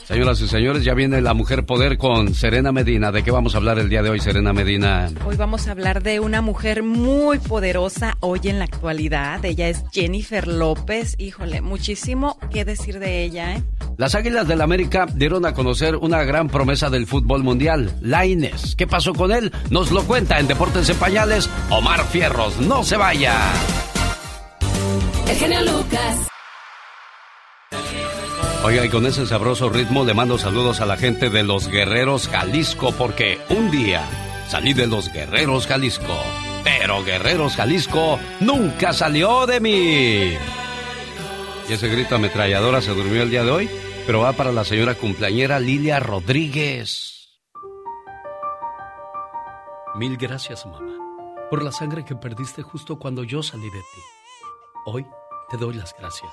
Señoras 0.05 0.41
y 0.41 0.49
señores, 0.49 0.83
ya 0.83 0.95
viene 0.95 1.21
la 1.21 1.35
mujer 1.35 1.67
poder 1.67 1.99
con 1.99 2.35
Serena 2.35 2.73
Medina. 2.73 3.13
¿De 3.13 3.23
qué 3.23 3.31
vamos 3.31 3.55
a 3.55 3.59
hablar 3.59 3.79
el 3.79 3.91
día 3.91 4.03
de 4.03 4.11
hoy, 4.11 4.21
Serena 4.21 4.53
Medina? 4.53 5.11
Hoy 5.27 5.37
vamos 5.37 5.69
a 5.69 5.73
hablar 5.73 6.03
de 6.03 6.21
una 6.21 6.41
mujer 6.41 6.83
muy 6.83 7.39
poderosa 7.39 8.17
hoy 8.21 8.41
en 8.45 8.59
la 8.59 8.65
actualidad. 8.65 9.45
Ella 9.45 9.69
es 9.69 9.85
Jennifer 9.93 10.49
López. 10.49 11.17
Híjole, 11.19 11.61
muchísimo 11.61 12.39
que 12.51 12.65
decir 12.65 12.99
de 12.99 13.25
ella, 13.25 13.57
¿eh? 13.57 13.63
Las 13.99 14.15
Águilas 14.15 14.49
del 14.49 14.61
América 14.61 15.07
dieron 15.13 15.45
a 15.45 15.53
conocer 15.53 15.97
una 15.97 16.23
gran 16.23 16.49
promesa 16.49 16.89
del 16.89 17.07
fútbol 17.07 17.43
mundial, 17.43 17.93
Laines. 18.01 18.75
¿Qué 18.77 18.87
pasó 18.87 19.13
con 19.13 19.33
él? 19.33 19.53
Nos 19.71 19.91
lo 19.91 20.05
cuenta 20.05 20.39
en 20.39 20.47
Deportes 20.47 20.89
en 20.89 20.97
Pañales, 20.97 21.51
Omar 21.69 22.05
Fierros. 22.05 22.59
No 22.61 22.85
se 22.85 22.97
vaya. 22.97 23.35
El 25.29 25.37
genio 25.37 25.61
Lucas. 25.63 26.29
Oiga, 28.65 28.85
y 28.85 28.89
con 28.89 29.07
ese 29.07 29.25
sabroso 29.25 29.71
ritmo 29.71 30.05
le 30.05 30.15
mando 30.15 30.37
saludos 30.37 30.81
a 30.81 30.87
la 30.87 30.97
gente 30.97 31.31
de 31.31 31.45
Los 31.45 31.69
Guerreros 31.69 32.27
Jalisco, 32.29 32.93
porque 32.93 33.39
un 33.51 33.71
día 33.71 34.05
salí 34.49 34.75
de 34.75 34.89
Los 34.89 35.13
Guerreros 35.13 35.69
Jalisco, 35.69 36.17
pero 36.65 37.05
Guerreros 37.05 37.55
Jalisco 37.55 38.19
nunca 38.41 38.93
salió 38.93 39.47
de 39.47 39.61
mí. 39.61 40.37
Y 41.69 41.73
ese 41.73 41.89
grito 41.89 42.17
ametralladora 42.17 42.83
se 42.83 42.91
durmió 42.91 43.23
el 43.23 43.31
día 43.31 43.45
de 43.45 43.51
hoy, 43.51 43.71
pero 44.07 44.21
va 44.21 44.33
para 44.33 44.51
la 44.51 44.65
señora 44.65 44.97
cumpleañera 44.97 45.61
Lilia 45.61 46.01
Rodríguez. 46.01 47.29
Mil 49.95 50.17
gracias, 50.17 50.67
mamá, 50.67 50.95
por 51.49 51.63
la 51.63 51.71
sangre 51.71 52.05
que 52.05 52.17
perdiste 52.17 52.63
justo 52.63 52.99
cuando 52.99 53.23
yo 53.23 53.41
salí 53.43 53.71
de 53.71 53.79
ti. 53.79 54.01
Hoy 54.85 55.07
te 55.49 55.57
doy 55.57 55.75
las 55.75 55.95
gracias 55.97 56.33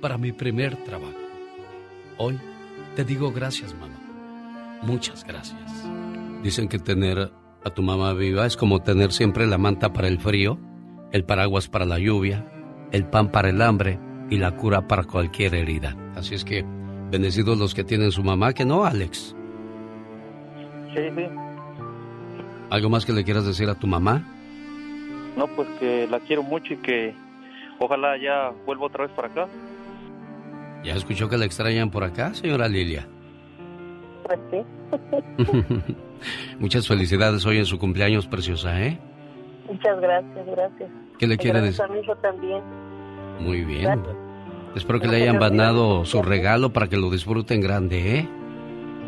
para 0.00 0.18
mi 0.18 0.32
primer 0.32 0.76
trabajo. 0.84 1.14
Hoy 2.18 2.38
te 2.94 3.04
digo 3.04 3.32
gracias, 3.32 3.74
mamá. 3.74 3.96
Muchas 4.82 5.24
gracias. 5.24 5.88
Dicen 6.42 6.68
que 6.68 6.78
tener 6.78 7.32
a 7.64 7.70
tu 7.70 7.82
mamá 7.82 8.12
viva 8.12 8.46
es 8.46 8.56
como 8.56 8.82
tener 8.82 9.12
siempre 9.12 9.46
la 9.46 9.58
manta 9.58 9.92
para 9.92 10.08
el 10.08 10.18
frío, 10.18 10.58
el 11.12 11.24
paraguas 11.24 11.68
para 11.68 11.84
la 11.84 11.98
lluvia, 11.98 12.46
el 12.92 13.06
pan 13.06 13.30
para 13.30 13.50
el 13.50 13.60
hambre 13.60 13.98
y 14.30 14.38
la 14.38 14.56
cura 14.56 14.86
para 14.86 15.04
cualquier 15.04 15.54
herida. 15.54 15.96
Así 16.14 16.34
es 16.34 16.44
que, 16.44 16.64
bendecidos 17.10 17.58
los 17.58 17.74
que 17.74 17.84
tienen 17.84 18.12
su 18.12 18.22
mamá, 18.22 18.52
que 18.52 18.64
no, 18.64 18.84
Alex. 18.84 19.34
Sí, 20.94 21.02
sí. 21.16 21.24
¿Algo 22.70 22.90
más 22.90 23.04
que 23.04 23.12
le 23.12 23.24
quieras 23.24 23.46
decir 23.46 23.68
a 23.68 23.74
tu 23.74 23.86
mamá? 23.86 24.24
No, 25.36 25.46
pues 25.48 25.68
que 25.78 26.06
la 26.08 26.20
quiero 26.20 26.42
mucho 26.42 26.74
y 26.74 26.78
que 26.78 27.14
ojalá 27.78 28.16
ya 28.16 28.52
vuelva 28.64 28.86
otra 28.86 29.06
vez 29.06 29.14
para 29.14 29.28
acá. 29.28 29.48
¿Ya 30.86 30.94
escuchó 30.94 31.28
que 31.28 31.36
la 31.36 31.44
extrañan 31.46 31.90
por 31.90 32.04
acá, 32.04 32.32
señora 32.34 32.68
Lilia? 32.68 33.08
Pues 34.24 34.38
sí. 34.50 34.62
Muchas 36.60 36.86
felicidades 36.86 37.44
hoy 37.44 37.58
en 37.58 37.66
su 37.66 37.78
cumpleaños, 37.78 38.26
preciosa, 38.28 38.80
¿eh? 38.82 38.98
Muchas 39.68 40.00
gracias, 40.00 40.46
gracias. 40.46 40.90
¿Qué 41.18 41.26
le 41.26 41.36
quiere 41.36 41.60
decir? 41.60 41.82
a 41.82 41.88
mi 41.88 41.98
hijo 42.00 42.14
también. 42.16 42.62
Muy 43.40 43.62
bien. 43.64 44.00
Espero 44.76 45.00
que 45.00 45.08
le 45.08 45.16
hayan 45.22 45.38
mandado 45.38 46.04
su 46.04 46.22
regalo 46.22 46.72
para 46.72 46.86
que 46.88 46.96
lo 46.96 47.10
disfruten 47.10 47.60
grande, 47.60 48.18
¿eh? 48.20 48.28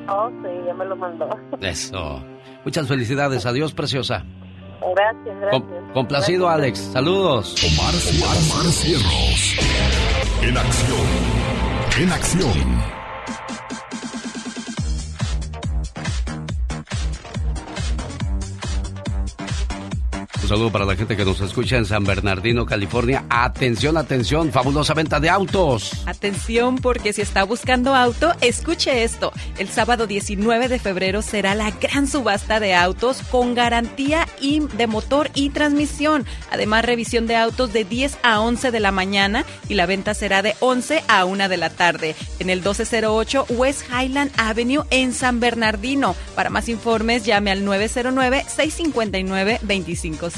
Oh, 0.08 0.30
sí, 0.42 0.48
ya 0.66 0.74
me 0.74 0.84
lo 0.84 0.96
mandó. 0.96 1.28
Eso. 1.60 2.24
Muchas 2.64 2.88
felicidades. 2.88 3.46
Adiós, 3.46 3.72
preciosa. 3.74 4.24
Gracias, 4.80 5.40
gracias. 5.40 5.50
Com- 5.62 5.92
complacido, 5.92 6.48
Alex. 6.48 6.78
Saludos. 6.78 7.54
Omar, 7.62 7.94
Omar 7.94 8.72
Cierros. 8.72 9.56
En 10.42 10.56
acción. 10.56 11.47
En 11.98 12.12
acción. 12.12 12.97
Saludo 20.48 20.72
para 20.72 20.86
la 20.86 20.96
gente 20.96 21.14
que 21.14 21.26
nos 21.26 21.42
escucha 21.42 21.76
en 21.76 21.84
San 21.84 22.04
Bernardino, 22.04 22.64
California. 22.64 23.22
Atención, 23.28 23.98
atención, 23.98 24.50
fabulosa 24.50 24.94
venta 24.94 25.20
de 25.20 25.28
autos. 25.28 25.92
Atención 26.06 26.76
porque 26.76 27.12
si 27.12 27.20
está 27.20 27.44
buscando 27.44 27.94
auto, 27.94 28.32
escuche 28.40 29.04
esto. 29.04 29.30
El 29.58 29.68
sábado 29.68 30.06
19 30.06 30.68
de 30.68 30.78
febrero 30.78 31.20
será 31.20 31.54
la 31.54 31.70
gran 31.72 32.06
subasta 32.08 32.60
de 32.60 32.74
autos 32.74 33.20
con 33.30 33.54
garantía 33.54 34.26
y 34.40 34.60
de 34.60 34.86
motor 34.86 35.30
y 35.34 35.50
transmisión. 35.50 36.24
Además, 36.50 36.82
revisión 36.82 37.26
de 37.26 37.36
autos 37.36 37.74
de 37.74 37.84
10 37.84 38.16
a 38.22 38.40
11 38.40 38.70
de 38.70 38.80
la 38.80 38.90
mañana 38.90 39.44
y 39.68 39.74
la 39.74 39.84
venta 39.84 40.14
será 40.14 40.40
de 40.40 40.56
11 40.60 41.04
a 41.08 41.26
1 41.26 41.50
de 41.50 41.56
la 41.58 41.68
tarde 41.68 42.16
en 42.38 42.48
el 42.48 42.60
1208 42.60 43.44
West 43.50 43.82
Highland 43.92 44.32
Avenue 44.38 44.86
en 44.88 45.12
San 45.12 45.40
Bernardino. 45.40 46.16
Para 46.34 46.48
más 46.48 46.70
informes, 46.70 47.26
llame 47.26 47.50
al 47.50 47.66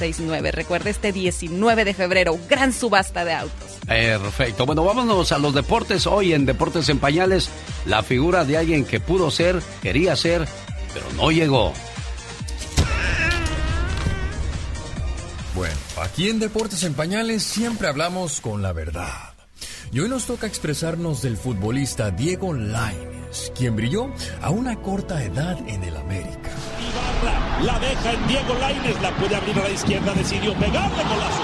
909-659-2569. 0.01 0.51
Recuerde 0.53 0.91
este 0.91 1.13
19 1.13 1.85
de 1.85 1.95
febrero, 1.95 2.39
gran 2.49 2.73
subasta 2.73 3.25
de 3.25 3.35
autos. 3.35 3.79
Perfecto. 3.87 4.67
Bueno, 4.67 4.85
vámonos 4.85 5.33
a 5.33 5.39
los 5.39 5.55
deportes. 5.55 6.07
Hoy 6.07 6.33
en 6.33 6.47
Deportes 6.47 6.89
en 6.89 6.99
Pañales, 6.99 7.51
la 7.87 8.03
figura 8.03 8.45
de 8.45 8.59
alguien 8.59 8.85
que 8.85 9.01
pudo 9.01 9.31
ser, 9.31 9.61
quería 9.83 10.17
ser, 10.17 10.47
pero 10.93 11.07
no 11.17 11.31
llegó. 11.31 11.73
Bueno, 15.55 15.75
aquí 16.03 16.31
en 16.31 16.39
Deportes 16.39 16.85
en 16.85 16.95
Pañales 16.95 17.43
siempre 17.43 17.89
hablamos 17.89 18.41
con 18.41 18.63
la 18.63 18.73
verdad. 18.73 19.35
Y 19.93 20.01
hoy 20.01 20.09
nos 20.09 20.27
toca 20.27 20.47
expresarnos 20.47 21.23
del 21.23 21.37
futbolista 21.37 22.11
Diego 22.11 22.55
Quien 23.55 23.77
brilló 23.77 24.11
a 24.43 24.51
una 24.51 24.81
corta 24.81 25.23
edad 25.23 25.59
en 25.69 25.83
el 25.85 25.97
América. 25.97 26.51
La 27.63 27.79
deja 27.79 28.13
en 28.13 28.27
Diego 28.27 28.55
Lainez, 28.55 29.01
la 29.03 29.15
puede 29.17 29.37
abrir 29.37 29.59
a 29.59 29.63
la 29.65 29.71
izquierda, 29.71 30.15
decidió 30.15 30.55
pegarle 30.55 31.03
golazo. 31.05 31.43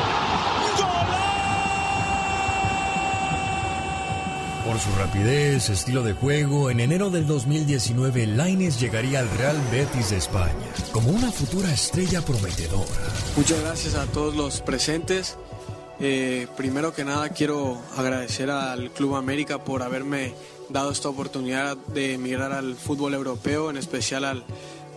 Por 4.67 4.81
su 4.81 4.91
rapidez, 4.99 5.71
estilo 5.71 6.03
de 6.03 6.13
juego, 6.13 6.71
en 6.71 6.81
enero 6.81 7.09
del 7.09 7.27
2019 7.27 8.27
Lainez 8.27 8.81
llegaría 8.81 9.21
al 9.21 9.31
Real 9.39 9.57
Betis 9.71 10.11
de 10.11 10.17
España 10.17 10.53
como 10.91 11.11
una 11.11 11.31
futura 11.31 11.73
estrella 11.73 12.21
prometedora. 12.23 12.91
Muchas 13.37 13.61
gracias 13.61 13.95
a 13.95 14.07
todos 14.07 14.35
los 14.35 14.63
presentes. 14.63 15.37
Eh, 16.01 16.49
primero 16.57 16.93
que 16.93 17.05
nada 17.05 17.29
quiero 17.29 17.81
agradecer 17.97 18.51
al 18.51 18.91
Club 18.91 19.15
América 19.15 19.63
por 19.63 19.83
haberme 19.83 20.35
dado 20.69 20.91
esta 20.91 21.09
oportunidad 21.09 21.77
de 21.77 22.15
emigrar 22.15 22.53
al 22.53 22.77
fútbol 22.77 23.15
europeo, 23.15 23.71
en 23.71 23.77
especial 23.77 24.25
al 24.25 24.45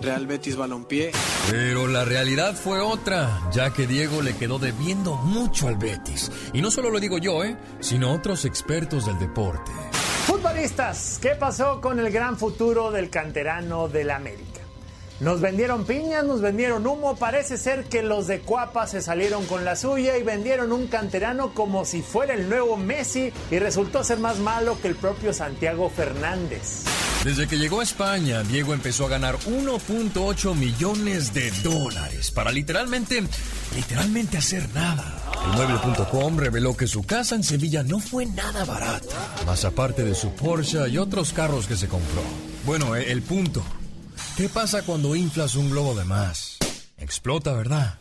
Real 0.01 0.27
Betis 0.27 0.55
Balompié. 0.55 1.11
Pero 1.49 1.87
la 1.87 2.05
realidad 2.05 2.55
fue 2.55 2.79
otra, 2.79 3.49
ya 3.51 3.73
que 3.73 3.87
Diego 3.87 4.21
le 4.21 4.35
quedó 4.35 4.59
debiendo 4.59 5.15
mucho 5.15 5.67
al 5.67 5.75
Betis. 5.75 6.31
Y 6.53 6.61
no 6.61 6.71
solo 6.71 6.89
lo 6.89 6.99
digo 6.99 7.17
yo, 7.17 7.43
¿eh? 7.43 7.57
sino 7.79 8.13
otros 8.13 8.45
expertos 8.45 9.05
del 9.05 9.19
deporte. 9.19 9.71
Futbolistas, 10.25 11.19
¿qué 11.21 11.31
pasó 11.31 11.81
con 11.81 11.99
el 11.99 12.11
gran 12.11 12.37
futuro 12.37 12.91
del 12.91 13.09
canterano 13.09 13.87
del 13.87 14.11
América? 14.11 14.48
Nos 15.19 15.41
vendieron 15.41 15.83
piñas, 15.85 16.23
nos 16.23 16.39
vendieron 16.39 16.87
humo, 16.87 17.17
parece 17.17 17.57
ser 17.57 17.83
que 17.85 18.01
los 18.01 18.27
de 18.27 18.39
Cuapa 18.39 18.87
se 18.87 19.01
salieron 19.01 19.45
con 19.47 19.65
la 19.65 19.75
suya 19.75 20.17
y 20.17 20.23
vendieron 20.23 20.71
un 20.71 20.87
canterano 20.87 21.53
como 21.53 21.83
si 21.83 22.01
fuera 22.01 22.33
el 22.33 22.47
nuevo 22.47 22.77
Messi 22.77 23.33
y 23.51 23.59
resultó 23.59 24.03
ser 24.05 24.19
más 24.19 24.37
malo 24.39 24.79
que 24.81 24.87
el 24.87 24.95
propio 24.95 25.33
Santiago 25.33 25.89
Fernández. 25.89 26.85
Desde 27.25 27.49
que 27.49 27.57
llegó 27.57 27.81
a 27.81 27.83
España, 27.83 28.43
Diego 28.43 28.73
empezó 28.73 29.05
a 29.07 29.09
ganar 29.09 29.37
1.8 29.39 30.55
millones 30.55 31.33
de 31.33 31.51
dólares 31.63 32.31
para 32.31 32.49
literalmente, 32.53 33.21
literalmente 33.75 34.37
hacer 34.37 34.69
nada. 34.73 35.21
El 35.47 35.51
mueble.com 35.57 36.37
reveló 36.37 36.77
que 36.77 36.87
su 36.87 37.03
casa 37.03 37.35
en 37.35 37.43
Sevilla 37.43 37.83
no 37.83 37.99
fue 37.99 38.25
nada 38.25 38.63
barata, 38.63 39.17
más 39.45 39.65
aparte 39.65 40.05
de 40.05 40.15
su 40.15 40.31
Porsche 40.33 40.87
y 40.87 40.97
otros 40.97 41.33
carros 41.33 41.67
que 41.67 41.75
se 41.75 41.89
compró. 41.89 42.21
Bueno, 42.65 42.95
e- 42.95 43.11
el 43.11 43.21
punto. 43.21 43.63
¿Qué 44.39 44.47
pasa 44.47 44.83
cuando 44.83 45.17
inflas 45.17 45.55
un 45.55 45.69
globo 45.69 45.93
de 45.95 46.05
más? 46.05 46.59
Explota, 46.97 47.51
¿verdad? 47.51 47.95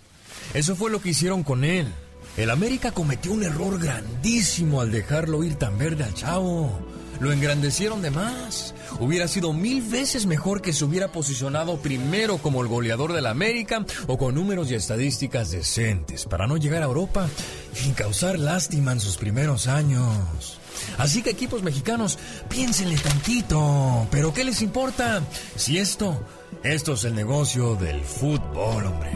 Eso 0.55 0.77
fue 0.77 0.89
lo 0.89 1.03
que 1.03 1.09
hicieron 1.09 1.43
con 1.43 1.65
él. 1.65 1.93
El 2.37 2.51
América 2.51 2.93
cometió 2.93 3.33
un 3.33 3.43
error 3.43 3.81
grandísimo 3.81 4.81
al 4.81 4.93
dejarlo 4.93 5.43
ir 5.43 5.57
tan 5.57 5.77
verde 5.79 6.05
al 6.05 6.15
chavo. 6.15 6.79
Lo 7.19 7.33
engrandecieron 7.33 8.03
de 8.03 8.13
más. 8.13 8.73
Hubiera 9.01 9.27
sido 9.27 9.53
mil 9.53 9.83
veces 9.83 10.27
mejor 10.27 10.63
que 10.63 10.73
se 10.73 10.85
hubiera 10.85 11.11
posicionado 11.11 11.79
primero 11.79 12.39
como 12.39 12.63
el 12.63 12.69
goleador 12.69 13.15
del 13.15 13.27
América 13.27 13.85
o 14.07 14.17
con 14.17 14.37
números 14.37 14.71
y 14.71 14.77
estadísticas 14.77 15.51
decentes 15.51 16.25
para 16.27 16.47
no 16.47 16.57
llegar 16.57 16.85
a 16.85 16.87
Europa 16.87 17.29
y 17.85 17.91
causar 17.95 18.39
lástima 18.39 18.93
en 18.93 19.01
sus 19.01 19.17
primeros 19.17 19.67
años. 19.67 20.58
Así 20.99 21.23
que 21.23 21.31
equipos 21.31 21.63
mexicanos, 21.63 22.19
piénsenle 22.49 22.97
tantito. 22.97 24.07
¿Pero 24.11 24.35
qué 24.35 24.45
les 24.45 24.61
importa? 24.63 25.23
Si 25.57 25.79
esto, 25.79 26.21
esto 26.63 26.95
es 26.95 27.05
el 27.05 27.15
negocio 27.15 27.77
del 27.77 28.03
fútbol, 28.03 28.85
hombre. 28.87 29.11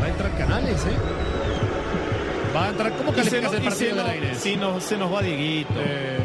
Va 0.00 0.06
a 0.06 0.08
entrar 0.08 0.38
canales, 0.38 0.80
¿eh? 0.84 0.96
Va 2.54 2.66
a 2.66 2.68
entrar. 2.70 2.96
¿Cómo 2.96 3.12
calificas 3.12 3.50
se 3.50 3.56
el 3.56 3.62
partido 3.64 3.90
se 3.90 3.96
del 3.96 4.06
aire? 4.06 4.34
Sí, 4.36 4.56
no, 4.56 4.80
se 4.80 4.96
nos 4.96 5.12
va 5.12 5.22
Dieguito. 5.22 5.74
Eh, 5.76 6.18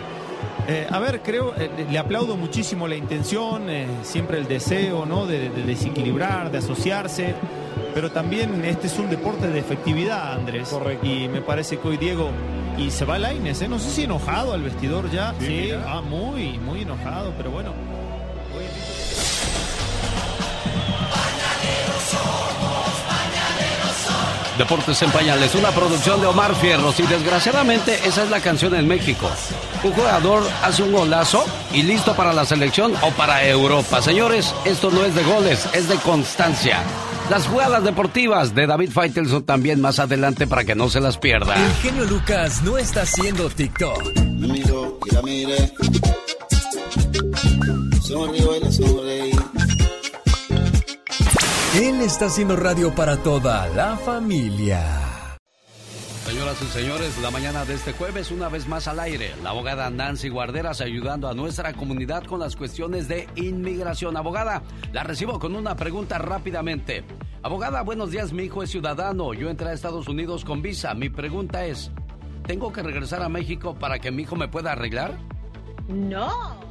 a 0.90 1.00
ver, 1.00 1.22
creo, 1.22 1.54
eh, 1.58 1.70
le 1.90 1.98
aplaudo 1.98 2.38
muchísimo 2.38 2.88
la 2.88 2.96
intención, 2.96 3.70
eh, 3.70 3.88
siempre 4.04 4.38
el 4.38 4.48
deseo, 4.48 5.06
¿no? 5.06 5.26
De, 5.26 5.50
de 5.50 5.64
desequilibrar, 5.64 6.52
de 6.52 6.60
asociarse. 6.60 7.36
Pero 7.94 8.12
también 8.12 8.66
este 8.66 8.88
es 8.88 8.98
un 8.98 9.10
deporte 9.10 9.48
de 9.48 9.60
efectividad, 9.60 10.34
Andrés. 10.34 10.70
Correcto. 10.70 11.06
Y 11.06 11.28
me 11.28 11.42
parece 11.42 11.78
que 11.78 11.88
hoy 11.88 11.98
Diego. 11.98 12.32
Y 12.78 12.90
se 12.90 13.06
va 13.06 13.20
Laines, 13.20 13.62
¿eh? 13.62 13.68
No 13.68 13.78
sé 13.78 13.90
si 13.92 14.04
enojado 14.04 14.54
al 14.54 14.64
vestidor 14.64 15.12
ya. 15.12 15.36
Sí, 15.40 15.72
ah, 15.86 16.02
muy, 16.02 16.58
muy 16.58 16.82
enojado, 16.82 17.32
pero 17.38 17.52
bueno. 17.52 17.72
Deportes 24.58 25.02
en 25.02 25.12
Pañales, 25.12 25.56
una 25.56 25.72
producción 25.72 26.22
de 26.22 26.28
Omar 26.28 26.56
Fierros 26.56 27.00
y 27.00 27.04
desgraciadamente 27.04 28.00
esa 28.06 28.24
es 28.24 28.30
la 28.30 28.40
canción 28.40 28.76
en 28.76 28.88
México. 28.88 29.30
Un 29.84 29.94
jugador 29.94 30.44
hace 30.62 30.84
un 30.84 30.92
golazo 30.92 31.44
y 31.74 31.84
listo 31.84 32.16
para 32.16 32.34
la 32.34 32.46
selección 32.46 32.94
o 33.02 33.10
para 33.12 33.46
Europa. 33.48 34.02
Señores, 34.02 34.54
esto 34.66 34.92
no 34.92 35.04
es 35.06 35.16
de 35.16 35.24
goles, 35.24 35.68
es 35.74 35.90
de 35.90 35.96
constancia. 35.96 36.84
Las 37.30 37.48
jugadas 37.48 37.84
deportivas 37.84 38.54
de 38.54 38.68
David 38.68 38.92
Faitelson 38.92 39.44
también 39.44 39.82
más 39.82 40.00
adelante 40.00 40.46
para 40.46 40.66
que 40.66 40.76
no 40.76 40.90
se 40.90 41.00
las 41.00 41.18
pierda. 41.18 41.56
El 41.56 41.74
genio 41.76 42.06
Lucas 42.06 42.62
no 42.64 42.78
está 42.78 43.02
haciendo 43.02 43.50
TikTok. 43.50 44.12
Y 44.16 45.12
la 45.12 45.22
miré. 45.22 45.74
Él 51.76 52.02
está 52.02 52.28
haciendo 52.28 52.56
radio 52.56 52.94
para 52.94 53.18
toda 53.18 53.68
la 53.70 53.98
familia. 53.98 55.40
Señoras 56.24 56.62
y 56.62 56.66
señores, 56.66 57.18
la 57.18 57.32
mañana 57.32 57.66
de 57.66 57.74
este 57.74 57.94
jueves, 57.94 58.30
una 58.30 58.48
vez 58.48 58.68
más 58.68 58.88
al 58.88 59.00
aire, 59.00 59.32
la 59.42 59.50
abogada 59.50 59.90
Nancy 59.90 60.30
Guarderas 60.30 60.82
ayudando 60.82 61.28
a 61.28 61.34
nuestra 61.34 61.74
comunidad 61.74 62.26
con 62.26 62.40
las 62.40 62.56
cuestiones 62.56 63.08
de 63.08 63.28
inmigración. 63.34 64.16
Abogada, 64.18 64.62
la 64.92 65.04
recibo 65.04 65.40
con 65.40 65.56
una 65.56 65.76
pregunta 65.76 66.20
rápidamente. 66.20 67.04
Abogada, 67.42 67.82
buenos 67.82 68.12
días, 68.12 68.34
mi 68.34 68.44
hijo 68.44 68.62
es 68.62 68.70
ciudadano, 68.70 69.34
yo 69.34 69.50
entré 69.50 69.70
a 69.70 69.74
Estados 69.74 70.08
Unidos 70.08 70.46
con 70.46 70.62
visa. 70.62 70.94
Mi 70.94 71.10
pregunta 71.10 71.66
es, 71.66 71.90
¿tengo 72.46 72.72
que 72.72 72.84
regresar 72.84 73.24
a 73.24 73.30
México 73.30 73.74
para 73.74 73.98
que 73.98 74.12
mi 74.12 74.22
hijo 74.22 74.36
me 74.36 74.48
pueda 74.48 74.74
arreglar? 74.74 75.18
No, 75.88 76.63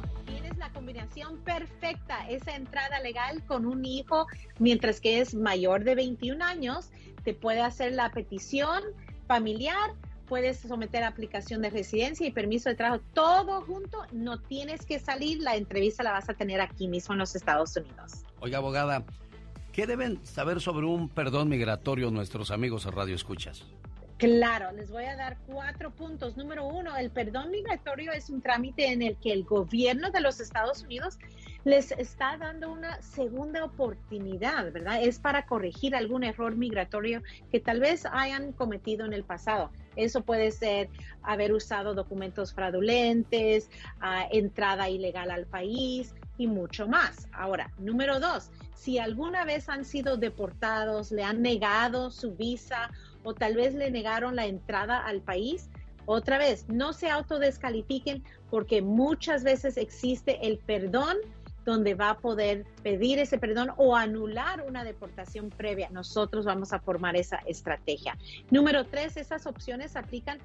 perfecta, 1.43 2.27
esa 2.29 2.55
entrada 2.55 2.99
legal 2.99 3.43
con 3.45 3.65
un 3.65 3.85
hijo 3.85 4.27
mientras 4.59 4.99
que 4.99 5.19
es 5.19 5.35
mayor 5.35 5.83
de 5.83 5.95
21 5.95 6.43
años, 6.43 6.89
te 7.23 7.33
puede 7.33 7.61
hacer 7.61 7.93
la 7.93 8.11
petición 8.11 8.81
familiar, 9.27 9.93
puedes 10.27 10.59
someter 10.59 11.03
aplicación 11.03 11.61
de 11.61 11.69
residencia 11.69 12.27
y 12.27 12.31
permiso 12.31 12.69
de 12.69 12.75
trabajo, 12.75 13.03
todo 13.13 13.61
junto, 13.61 13.99
no 14.11 14.39
tienes 14.39 14.85
que 14.85 14.99
salir, 14.99 15.41
la 15.41 15.55
entrevista 15.55 16.03
la 16.03 16.11
vas 16.11 16.29
a 16.29 16.33
tener 16.33 16.61
aquí 16.61 16.87
mismo 16.87 17.13
en 17.13 17.19
los 17.19 17.35
Estados 17.35 17.75
Unidos. 17.75 18.23
Oiga, 18.39 18.57
abogada, 18.57 19.05
¿qué 19.71 19.87
deben 19.87 20.25
saber 20.25 20.59
sobre 20.59 20.85
un 20.85 21.09
perdón 21.09 21.49
migratorio 21.49 22.11
nuestros 22.11 22.51
amigos 22.51 22.85
Radio 22.85 23.15
Escuchas? 23.15 23.65
Claro, 24.17 24.71
les 24.71 24.91
voy 24.91 25.05
a 25.05 25.15
dar 25.15 25.37
cuatro 25.47 25.91
puntos. 25.91 26.37
Número 26.37 26.65
uno, 26.65 26.95
el 26.95 27.09
perdón 27.09 27.51
migratorio 27.51 28.11
es 28.11 28.29
un 28.29 28.41
trámite 28.41 28.91
en 28.91 29.01
el 29.01 29.17
que 29.17 29.33
el 29.33 29.43
gobierno 29.43 30.11
de 30.11 30.21
los 30.21 30.39
Estados 30.39 30.83
Unidos 30.83 31.17
les 31.65 31.91
está 31.91 32.37
dando 32.37 32.71
una 32.71 33.01
segunda 33.01 33.63
oportunidad, 33.63 34.71
¿verdad? 34.71 35.01
Es 35.01 35.19
para 35.19 35.45
corregir 35.45 35.95
algún 35.95 36.23
error 36.23 36.55
migratorio 36.55 37.21
que 37.51 37.59
tal 37.59 37.79
vez 37.79 38.05
hayan 38.11 38.51
cometido 38.51 39.05
en 39.05 39.13
el 39.13 39.23
pasado. 39.23 39.71
Eso 39.95 40.21
puede 40.21 40.51
ser 40.51 40.89
haber 41.21 41.53
usado 41.53 41.93
documentos 41.93 42.53
fraudulentes, 42.53 43.69
ah, 44.01 44.27
entrada 44.31 44.89
ilegal 44.89 45.31
al 45.31 45.45
país 45.45 46.13
y 46.37 46.47
mucho 46.47 46.87
más. 46.87 47.27
Ahora, 47.31 47.71
número 47.77 48.19
dos, 48.19 48.51
si 48.75 48.99
alguna 48.99 49.45
vez 49.45 49.69
han 49.69 49.85
sido 49.85 50.17
deportados, 50.17 51.11
le 51.11 51.23
han 51.23 51.41
negado 51.41 52.11
su 52.11 52.35
visa 52.35 52.89
o 53.23 53.33
tal 53.33 53.55
vez 53.55 53.73
le 53.73 53.91
negaron 53.91 54.35
la 54.35 54.45
entrada 54.45 54.97
al 54.97 55.21
país, 55.21 55.69
otra 56.05 56.37
vez, 56.37 56.67
no 56.67 56.91
se 56.93 57.09
autodescalifiquen 57.09 58.23
porque 58.49 58.81
muchas 58.81 59.43
veces 59.43 59.77
existe 59.77 60.45
el 60.45 60.57
perdón 60.57 61.17
donde 61.65 61.93
va 61.93 62.11
a 62.11 62.17
poder 62.17 62.65
pedir 62.81 63.19
ese 63.19 63.37
perdón 63.37 63.71
o 63.77 63.95
anular 63.95 64.63
una 64.67 64.83
deportación 64.83 65.49
previa. 65.49 65.89
Nosotros 65.89 66.45
vamos 66.45 66.73
a 66.73 66.79
formar 66.79 67.15
esa 67.15 67.37
estrategia. 67.45 68.17
Número 68.51 68.85
tres, 68.85 69.17
esas 69.17 69.45
opciones 69.45 69.95
aplican 69.95 70.39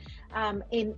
en, 0.71 0.95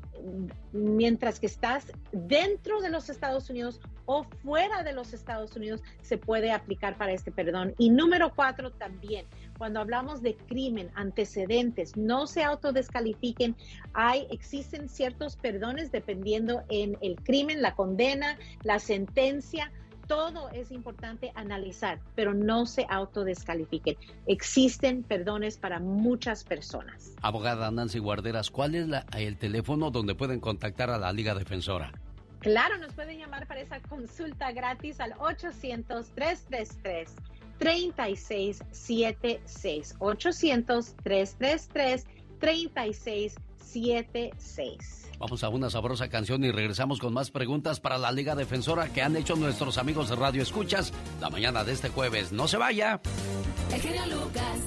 mientras 0.73 1.41
que 1.41 1.47
estás 1.47 1.93
dentro 2.13 2.81
de 2.81 2.91
los 2.91 3.09
Estados 3.09 3.51
Unidos 3.51 3.81
o 4.07 4.25
fuera 4.43 4.83
de 4.83 4.93
los 4.93 5.13
Estados 5.13 5.55
Unidos, 5.55 5.83
se 6.03 6.19
puede 6.19 6.51
aplicar 6.51 6.97
para 6.97 7.13
este 7.13 7.31
perdón. 7.31 7.75
Y 7.79 7.91
número 7.91 8.35
cuatro, 8.35 8.73
también, 8.73 9.27
cuando 9.57 9.79
hablamos 9.79 10.21
de 10.21 10.37
crimen, 10.37 10.91
antecedentes, 10.95 11.97
no 11.97 12.27
se 12.27 12.43
autodescalifiquen. 12.43 13.55
Hay, 13.93 14.27
existen 14.31 14.89
ciertos 14.89 15.37
perdones 15.37 15.93
dependiendo 15.93 16.65
en 16.71 16.99
el 17.03 17.17
crimen, 17.23 17.63
la 17.63 17.77
condena, 17.77 18.37
la 18.65 18.81
sentencia 18.81 19.71
todo 20.11 20.51
es 20.51 20.73
importante 20.73 21.31
analizar, 21.37 22.01
pero 22.17 22.35
no 22.35 22.67
se 22.67 22.85
autodescalifiquen. 22.91 23.97
Existen 24.27 25.05
perdones 25.05 25.57
para 25.57 25.79
muchas 25.79 26.43
personas. 26.43 27.15
Abogada 27.23 27.71
Nancy 27.71 28.01
Guarderas, 28.01 28.51
¿cuál 28.51 28.75
es 28.75 28.89
la- 28.89 29.07
el 29.17 29.37
teléfono 29.39 29.93
donde 29.93 30.17
pueden 30.17 30.41
contactar 30.41 30.91
a 30.91 30.99
la 30.99 31.13
Liga 31.13 31.37
Defensora? 31.37 31.93
Claro, 32.41 32.77
nos 32.79 32.93
pueden 32.93 33.19
llamar 33.19 33.47
para 33.47 33.61
esa 33.61 33.79
consulta 33.83 34.51
gratis 34.51 34.99
al 34.99 35.13
800-333-3676. 42.41 43.35
800-333-3676. 43.73 45.19
Vamos 45.19 45.45
a 45.45 45.51
una 45.51 45.69
sabrosa 45.69 46.09
canción 46.09 46.43
y 46.45 46.51
regresamos 46.51 46.99
con 46.99 47.13
más 47.13 47.31
preguntas 47.31 47.79
para 47.79 47.99
la 47.99 48.11
Liga 48.11 48.35
Defensora 48.35 48.91
que 48.91 49.03
han 49.03 49.17
hecho 49.17 49.37
nuestros 49.37 49.77
amigos 49.77 50.09
de 50.09 50.17
Radio 50.17 50.43
Escuchas 50.43 50.95
la 51.21 51.29
mañana 51.29 51.63
de 51.63 51.73
este 51.73 51.91
jueves. 51.91 52.33
No 52.33 52.49
se 52.49 52.57
vaya. 52.57 53.03
El 53.73 53.81
genio 53.81 54.07
Lucas. 54.07 54.59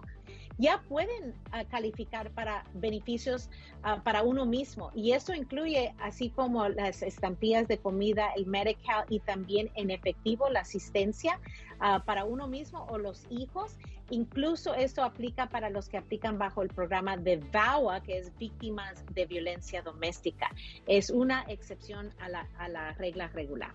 ya 0.62 0.80
pueden 0.88 1.34
ah, 1.52 1.66
calificar 1.66 2.30
para 2.32 2.64
beneficios 2.76 3.50
ah, 3.82 4.02
para 4.04 4.22
uno 4.22 4.46
mismo. 4.46 4.92
Y 4.94 5.14
eso 5.14 5.34
incluye, 5.34 5.94
así 6.00 6.30
como 6.30 6.70
las 6.70 7.02
estampillas 7.02 7.68
de 7.68 7.80
comida, 7.80 8.30
el 8.38 8.46
Medical 8.46 9.06
y 9.10 9.20
también 9.20 9.72
en 9.76 9.90
efectivo 9.90 10.50
la 10.50 10.60
asistencia 10.60 11.40
ah, 11.80 12.04
para 12.06 12.26
uno 12.26 12.48
mismo 12.48 12.86
o 12.90 13.00
los 13.00 13.26
hijos. 13.32 13.76
Incluso 14.12 14.76
esto 14.76 15.04
aplica 15.04 15.50
para 15.50 15.72
los 15.72 15.90
que 15.90 15.98
aplican 15.98 16.38
bajo 16.38 16.62
el 16.62 16.70
programa 16.70 17.18
de 17.18 17.38
VAWA, 17.38 18.02
que 18.04 18.20
es 18.20 18.38
Víctimas 18.38 19.04
de 19.16 19.26
Violencia 19.26 19.82
Doméstica. 19.82 20.52
Es 20.86 21.10
una 21.10 21.42
excepción 21.48 22.14
a 22.20 22.30
la, 22.30 22.48
a 22.60 22.68
la 22.68 22.94
regla 22.94 23.30
regular. 23.30 23.74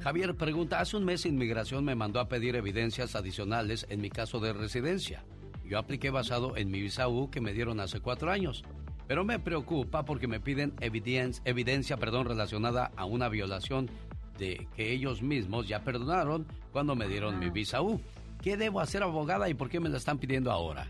Javier 0.00 0.34
pregunta, 0.34 0.80
hace 0.80 0.96
un 0.96 1.04
mes 1.04 1.24
Inmigración 1.24 1.84
me 1.84 1.94
mandó 1.94 2.20
a 2.20 2.28
pedir 2.28 2.56
evidencias 2.56 3.14
adicionales 3.14 3.86
en 3.88 4.00
mi 4.00 4.10
caso 4.10 4.40
de 4.40 4.52
residencia. 4.52 5.24
Yo 5.72 5.78
apliqué 5.78 6.10
basado 6.10 6.54
en 6.58 6.70
mi 6.70 6.82
visa 6.82 7.08
U 7.08 7.30
que 7.30 7.40
me 7.40 7.54
dieron 7.54 7.80
hace 7.80 7.98
cuatro 7.98 8.30
años, 8.30 8.62
pero 9.08 9.24
me 9.24 9.38
preocupa 9.38 10.04
porque 10.04 10.28
me 10.28 10.38
piden 10.38 10.74
evidencia, 10.80 11.42
evidencia 11.46 11.96
perdón, 11.96 12.26
relacionada 12.26 12.92
a 12.94 13.06
una 13.06 13.30
violación 13.30 13.88
de 14.36 14.68
que 14.76 14.92
ellos 14.92 15.22
mismos 15.22 15.66
ya 15.66 15.82
perdonaron 15.82 16.46
cuando 16.72 16.94
me 16.94 17.08
dieron 17.08 17.38
mi 17.38 17.48
visa 17.48 17.80
U. 17.80 18.02
¿Qué 18.42 18.58
debo 18.58 18.80
hacer, 18.80 19.02
abogada, 19.02 19.48
y 19.48 19.54
por 19.54 19.70
qué 19.70 19.80
me 19.80 19.88
la 19.88 19.96
están 19.96 20.18
pidiendo 20.18 20.52
ahora? 20.52 20.88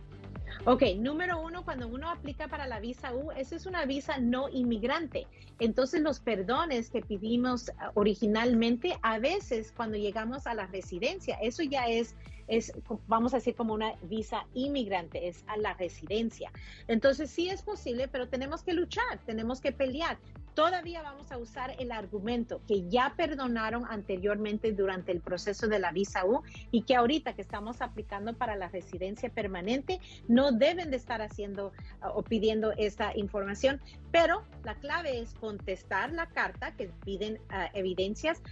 Ok, 0.65 0.83
número 0.99 1.41
uno, 1.41 1.65
cuando 1.65 1.87
uno 1.87 2.11
aplica 2.11 2.49
para 2.49 2.67
la 2.67 2.81
visa 2.81 3.15
U, 3.15 3.31
esa 3.31 3.55
es 3.55 3.67
una 3.67 3.85
visa 3.85 4.19
no 4.19 4.49
inmigrante. 4.49 5.29
Entonces, 5.61 6.01
los 6.01 6.19
perdones 6.19 6.91
que 6.91 7.03
pedimos 7.03 7.71
ah, 7.79 7.93
originalmente, 7.95 8.99
a 9.03 9.21
veces 9.21 9.73
cuando 9.77 9.97
llegamos 9.97 10.49
a 10.49 10.55
la 10.55 10.67
residencia, 10.67 11.37
eso 11.41 11.63
ya 11.63 11.85
es 11.87 12.17
es, 12.49 12.73
vamos 13.07 13.33
a 13.35 13.37
decir, 13.37 13.55
como 13.55 13.75
una 13.75 13.95
visa 14.03 14.47
inmigrante, 14.55 15.29
es 15.29 15.45
a 15.47 15.57
la 15.57 15.75
residencia. 15.75 16.51
Entonces 16.89 17.31
sí 17.31 17.49
es 17.49 17.63
posible, 17.63 18.09
pero 18.09 18.29
tenemos 18.29 18.63
que 18.63 18.73
luchar, 18.73 19.19
tenemos 19.27 19.61
que 19.61 19.73
pelear. 19.73 20.19
Todavía 20.55 21.01
vamos 21.01 21.33
a 21.33 21.39
usar 21.39 21.75
el 21.79 21.91
argumento 21.93 22.61
que 22.69 22.87
ya 22.91 23.15
perdonaron 23.17 23.87
anteriormente 23.87 24.73
durante 24.73 25.11
el 25.11 25.23
proceso 25.23 25.67
de 25.67 25.79
la 25.79 25.93
visa 25.93 26.27
U 26.27 26.43
y 26.71 26.83
que 26.83 26.95
ahorita 26.95 27.33
que 27.33 27.41
estamos 27.41 27.81
aplicando 27.81 28.35
para 28.35 28.55
la 28.55 28.69
residencia 28.69 29.31
permanente 29.31 29.99
no 30.29 30.53
deben 30.53 30.91
de 30.91 30.99
estar 30.99 31.23
haciendo 31.23 31.69
uh, 32.03 32.09
o 32.15 32.23
pidiendo 32.23 32.73
esta 32.73 33.17
información, 33.17 33.81
pero 34.11 34.43
la 34.63 34.75
clave 34.75 35.21
es 35.21 35.33
contestar 35.33 36.13
la 36.13 36.27
carta 36.27 36.73
que 36.77 36.91
piden 37.03 37.37
uh, 37.37 37.71
evidencias, 37.73 38.43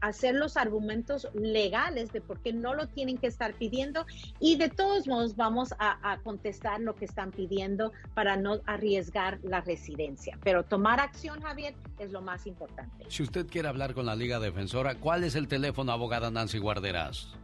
hacer 0.00 0.34
los 0.34 0.56
argumentos 0.56 1.28
legales 1.34 2.12
de 2.12 2.20
por 2.20 2.40
qué 2.40 2.52
no 2.52 2.74
lo 2.74 2.88
tienen 2.88 3.16
que 3.16 3.28
estar 3.34 3.54
pidiendo 3.54 4.06
y 4.40 4.56
de 4.56 4.68
todos 4.68 5.06
modos 5.06 5.36
vamos 5.36 5.74
a, 5.78 6.12
a 6.12 6.18
contestar 6.18 6.80
lo 6.80 6.94
que 6.94 7.04
están 7.04 7.30
pidiendo 7.30 7.92
para 8.14 8.36
no 8.36 8.60
arriesgar 8.66 9.38
la 9.42 9.60
residencia, 9.60 10.38
pero 10.42 10.64
tomar 10.64 11.00
acción 11.00 11.40
Javier, 11.42 11.74
es 11.98 12.12
lo 12.12 12.22
más 12.22 12.46
importante. 12.46 13.04
Si 13.08 13.22
usted 13.22 13.46
quiere 13.46 13.68
hablar 13.68 13.94
con 13.94 14.06
la 14.06 14.16
Liga 14.16 14.38
Defensora, 14.38 14.94
¿cuál 14.94 15.24
es 15.24 15.34
el 15.34 15.48
teléfono, 15.48 15.92
abogada 15.92 16.30
Nancy 16.30 16.58
Guarderas? 16.58 17.34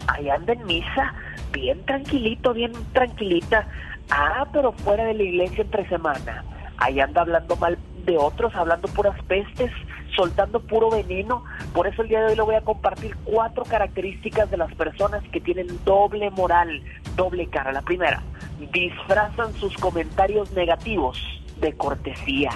ahí 0.09 0.29
anda 0.29 0.53
en 0.53 0.67
misa, 0.67 1.15
bien 1.51 1.83
tranquilito, 1.87 2.53
bien 2.53 2.73
tranquilita. 2.93 3.67
Ah, 4.11 4.47
pero 4.53 4.73
fuera 4.73 5.05
de 5.07 5.15
la 5.15 5.23
iglesia 5.23 5.65
entre 5.65 5.89
semana, 5.89 6.45
ahí 6.77 7.01
anda 7.01 7.23
hablando 7.23 7.57
mal 7.57 7.79
de 8.05 8.19
otros, 8.19 8.55
hablando 8.55 8.89
puras 8.89 9.19
pestes, 9.25 9.73
soltando 10.15 10.61
puro 10.61 10.91
veneno. 10.91 11.45
Por 11.73 11.87
eso 11.87 12.03
el 12.03 12.09
día 12.09 12.21
de 12.21 12.27
hoy 12.27 12.37
le 12.37 12.43
voy 12.43 12.55
a 12.57 12.61
compartir 12.61 13.17
cuatro 13.25 13.65
características 13.65 14.51
de 14.51 14.59
las 14.59 14.73
personas 14.75 15.25
que 15.33 15.41
tienen 15.41 15.67
doble 15.87 16.31
moral, 16.31 16.83
doble 17.17 17.47
cara. 17.47 17.73
La 17.73 17.83
primera, 17.83 18.23
disfrazan 18.71 19.55
sus 19.55 19.75
comentarios 19.79 20.53
negativos 20.53 21.19
de 21.61 21.73
cortesía. 21.75 22.51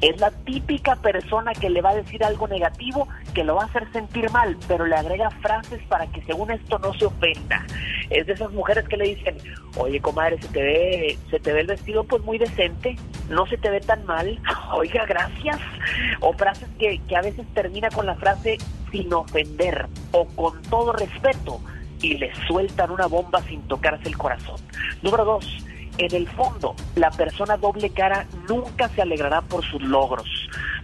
Es 0.00 0.20
la 0.20 0.30
típica 0.30 0.96
persona 0.96 1.52
que 1.52 1.70
le 1.70 1.82
va 1.82 1.90
a 1.90 1.96
decir 1.96 2.24
algo 2.24 2.48
negativo 2.48 3.08
que 3.34 3.44
lo 3.44 3.56
va 3.56 3.62
a 3.62 3.66
hacer 3.66 3.90
sentir 3.92 4.30
mal, 4.30 4.56
pero 4.66 4.86
le 4.86 4.96
agrega 4.96 5.30
frases 5.30 5.82
para 5.88 6.06
que 6.06 6.22
según 6.22 6.50
esto 6.50 6.78
no 6.78 6.92
se 6.94 7.06
ofenda. 7.06 7.64
Es 8.10 8.26
de 8.26 8.32
esas 8.32 8.52
mujeres 8.52 8.88
que 8.88 8.96
le 8.96 9.14
dicen, 9.14 9.36
oye 9.76 10.00
comadre, 10.00 10.40
se 10.40 10.48
te 10.48 10.62
ve, 10.62 11.18
se 11.30 11.40
te 11.40 11.52
ve 11.52 11.60
el 11.60 11.66
vestido 11.66 12.04
pues 12.04 12.22
muy 12.22 12.38
decente, 12.38 12.96
no 13.28 13.46
se 13.46 13.58
te 13.58 13.70
ve 13.70 13.80
tan 13.80 14.04
mal, 14.06 14.40
oiga, 14.74 15.04
gracias. 15.06 15.58
O 16.20 16.32
frases 16.32 16.68
que, 16.78 17.00
que 17.08 17.16
a 17.16 17.22
veces 17.22 17.46
termina 17.54 17.90
con 17.90 18.06
la 18.06 18.14
frase 18.14 18.58
sin 18.90 19.12
ofender 19.12 19.86
o 20.12 20.26
con 20.28 20.62
todo 20.62 20.92
respeto 20.92 21.60
y 22.00 22.14
le 22.14 22.32
sueltan 22.46 22.90
una 22.90 23.06
bomba 23.06 23.42
sin 23.42 23.62
tocarse 23.62 24.08
el 24.08 24.16
corazón. 24.16 24.60
Número 25.02 25.24
dos, 25.24 25.64
en 25.98 26.14
el 26.14 26.28
fondo, 26.28 26.74
la 26.94 27.10
persona 27.10 27.56
doble 27.56 27.90
cara 27.90 28.26
nunca 28.48 28.88
se 28.88 29.02
alegrará 29.02 29.42
por 29.42 29.64
sus 29.64 29.82
logros. 29.82 30.28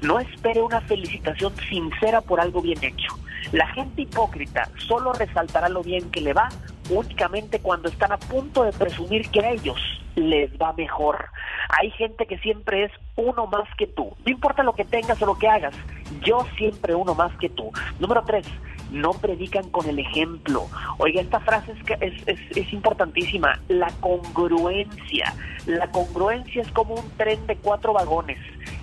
No 0.00 0.18
espere 0.18 0.62
una 0.62 0.80
felicitación 0.80 1.54
sincera 1.68 2.20
por 2.20 2.40
algo 2.40 2.62
bien 2.62 2.82
hecho. 2.82 3.18
La 3.52 3.66
gente 3.68 4.02
hipócrita 4.02 4.68
solo 4.76 5.12
resaltará 5.12 5.68
lo 5.68 5.82
bien 5.82 6.10
que 6.10 6.20
le 6.20 6.32
va 6.32 6.48
únicamente 6.90 7.60
cuando 7.60 7.88
están 7.88 8.12
a 8.12 8.18
punto 8.18 8.64
de 8.64 8.72
presumir 8.72 9.28
que 9.30 9.40
a 9.40 9.50
ellos 9.50 9.78
les 10.14 10.50
va 10.60 10.72
mejor. 10.72 11.26
Hay 11.78 11.90
gente 11.92 12.26
que 12.26 12.38
siempre 12.38 12.84
es 12.84 12.92
uno 13.16 13.46
más 13.46 13.68
que 13.76 13.86
tú. 13.86 14.14
No 14.24 14.32
importa 14.32 14.62
lo 14.62 14.74
que 14.74 14.84
tengas 14.84 15.20
o 15.22 15.26
lo 15.26 15.38
que 15.38 15.48
hagas, 15.48 15.74
yo 16.20 16.46
siempre 16.56 16.94
uno 16.94 17.14
más 17.14 17.36
que 17.38 17.48
tú. 17.48 17.70
Número 17.98 18.22
tres, 18.26 18.46
no 18.90 19.12
predican 19.12 19.68
con 19.70 19.88
el 19.88 19.98
ejemplo. 19.98 20.66
Oiga, 20.98 21.20
esta 21.20 21.40
frase 21.40 21.72
es, 22.00 22.12
es, 22.26 22.56
es, 22.56 22.72
importantísima, 22.72 23.58
la 23.68 23.90
congruencia. 24.00 25.34
La 25.66 25.90
congruencia 25.90 26.62
es 26.62 26.70
como 26.72 26.94
un 26.94 27.10
tren 27.16 27.46
de 27.46 27.56
cuatro 27.56 27.92
vagones 27.92 28.38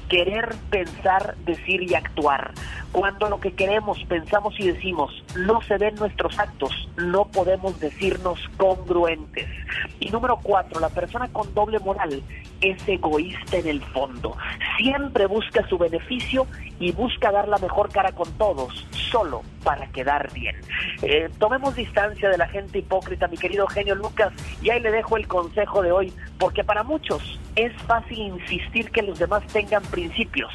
querer, 0.10 0.56
pensar, 0.70 1.36
decir 1.46 1.84
y 1.84 1.96
actuar. 1.96 2.52
Cuando 2.92 3.30
lo 3.30 3.40
que 3.40 3.54
queremos, 3.54 4.04
pensamos 4.06 4.60
y 4.60 4.72
decimos 4.72 5.24
no 5.38 5.62
se 5.62 5.78
ven 5.78 5.96
nuestros 5.96 6.38
actos, 6.40 6.90
no 6.98 7.26
podemos 7.26 7.80
decirnos 7.80 8.40
congruentes. 8.58 9.48
Y 10.00 10.10
número 10.10 10.40
cuatro, 10.42 10.80
la 10.80 10.90
persona 10.90 11.28
con 11.30 11.54
doble 11.54 11.80
moral 11.80 12.22
es 12.62 12.88
egoísta 12.88 13.58
en 13.58 13.68
el 13.68 13.82
fondo. 13.82 14.36
Siempre 14.78 15.28
busca 15.28 15.68
su 15.68 15.78
beneficio 15.78 16.48
y 16.80 16.92
busca 16.92 17.32
dar 17.32 17.48
la 17.48 17.58
mejor 17.60 17.90
cara 17.92 18.12
con 18.12 18.32
todos, 18.34 18.88
solo 18.92 19.44
para 19.64 19.88
quedar 19.92 20.32
bien. 20.34 20.56
Eh, 21.02 21.30
tomemos 21.40 21.76
distancia 21.76 22.30
de 22.30 22.38
la 22.38 22.48
gente 22.48 22.80
hipócrita, 22.80 23.28
mi 23.28 23.38
querido 23.38 23.68
genio 23.68 23.96
Lucas, 23.96 24.34
y 24.62 24.70
ahí 24.70 24.80
le 24.80 24.92
dejo 24.92 25.18
el 25.18 25.28
consejo 25.28 25.82
de 25.82 25.92
hoy, 25.92 26.14
porque 26.38 26.64
para 26.64 26.84
muchos 26.84 27.40
es 27.56 27.74
fácil 27.84 28.20
insistir 28.20 28.90
que 28.92 29.02
los 29.02 29.20
demás 29.20 29.46
tengan 29.48 29.84
principios, 29.84 30.52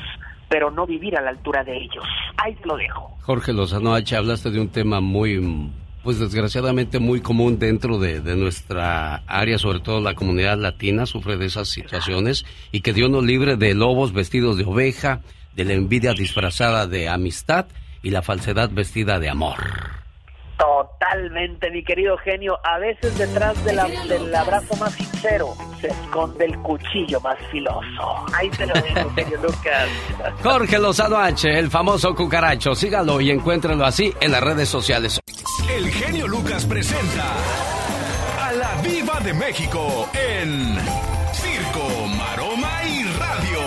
pero 0.48 0.70
no 0.70 0.86
vivir 0.86 1.16
a 1.16 1.20
la 1.20 1.30
altura 1.30 1.64
de 1.64 1.76
ellos. 1.76 2.04
Ahí 2.36 2.54
te 2.54 2.66
lo 2.66 2.76
dejo. 2.76 3.16
Jorge 3.22 3.52
Lozano 3.52 3.94
H, 3.94 4.16
hablaste 4.16 4.50
de 4.50 4.60
un 4.60 4.68
tema 4.68 5.00
muy, 5.00 5.70
pues 6.02 6.18
desgraciadamente 6.18 6.98
muy 6.98 7.20
común 7.20 7.58
dentro 7.58 7.98
de, 7.98 8.20
de, 8.20 8.36
nuestra 8.36 9.22
área, 9.26 9.58
sobre 9.58 9.80
todo 9.80 10.00
la 10.00 10.14
comunidad 10.14 10.58
latina, 10.58 11.06
sufre 11.06 11.36
de 11.36 11.46
esas 11.46 11.68
situaciones 11.68 12.44
y 12.72 12.80
que 12.80 12.92
Dios 12.92 13.10
nos 13.10 13.24
libre 13.24 13.56
de 13.56 13.74
lobos 13.74 14.12
vestidos 14.12 14.56
de 14.56 14.64
oveja, 14.64 15.20
de 15.54 15.64
la 15.64 15.72
envidia 15.74 16.12
disfrazada 16.12 16.86
de 16.86 17.08
amistad 17.08 17.66
y 18.04 18.10
la 18.10 18.22
falsedad 18.22 18.70
vestida 18.70 19.18
de 19.18 19.28
amor. 19.28 19.58
Totalmente, 20.56 21.68
mi 21.72 21.82
querido 21.82 22.16
genio. 22.18 22.56
A 22.62 22.78
veces 22.78 23.18
detrás 23.18 23.62
del 23.64 24.32
abrazo 24.32 24.76
más 24.76 24.92
sincero 24.92 25.54
se 25.80 25.88
esconde 25.88 26.44
el 26.44 26.56
cuchillo 26.60 27.20
más 27.20 27.36
filoso. 27.50 28.24
Ahí 28.32 28.48
te 28.50 28.64
lo 28.66 28.74
digo, 28.74 29.10
genio 29.16 29.38
Lucas. 29.42 29.88
Jorge 30.44 30.78
Lozano 30.78 31.16
H, 31.16 31.58
el 31.58 31.70
famoso 31.70 32.14
cucaracho. 32.14 32.76
Sígalo 32.76 33.20
y 33.20 33.32
encuéntralo 33.32 33.84
así 33.84 34.14
en 34.20 34.30
las 34.30 34.42
redes 34.44 34.68
sociales. 34.68 35.20
El 35.68 35.90
genio 35.90 36.28
Lucas 36.28 36.64
presenta 36.66 37.24
Viva 38.84 39.18
de 39.20 39.32
México 39.32 40.08
en 40.12 40.76
Circo, 41.32 42.06
Maroma 42.18 42.84
y 42.84 43.04
Radio. 43.18 43.60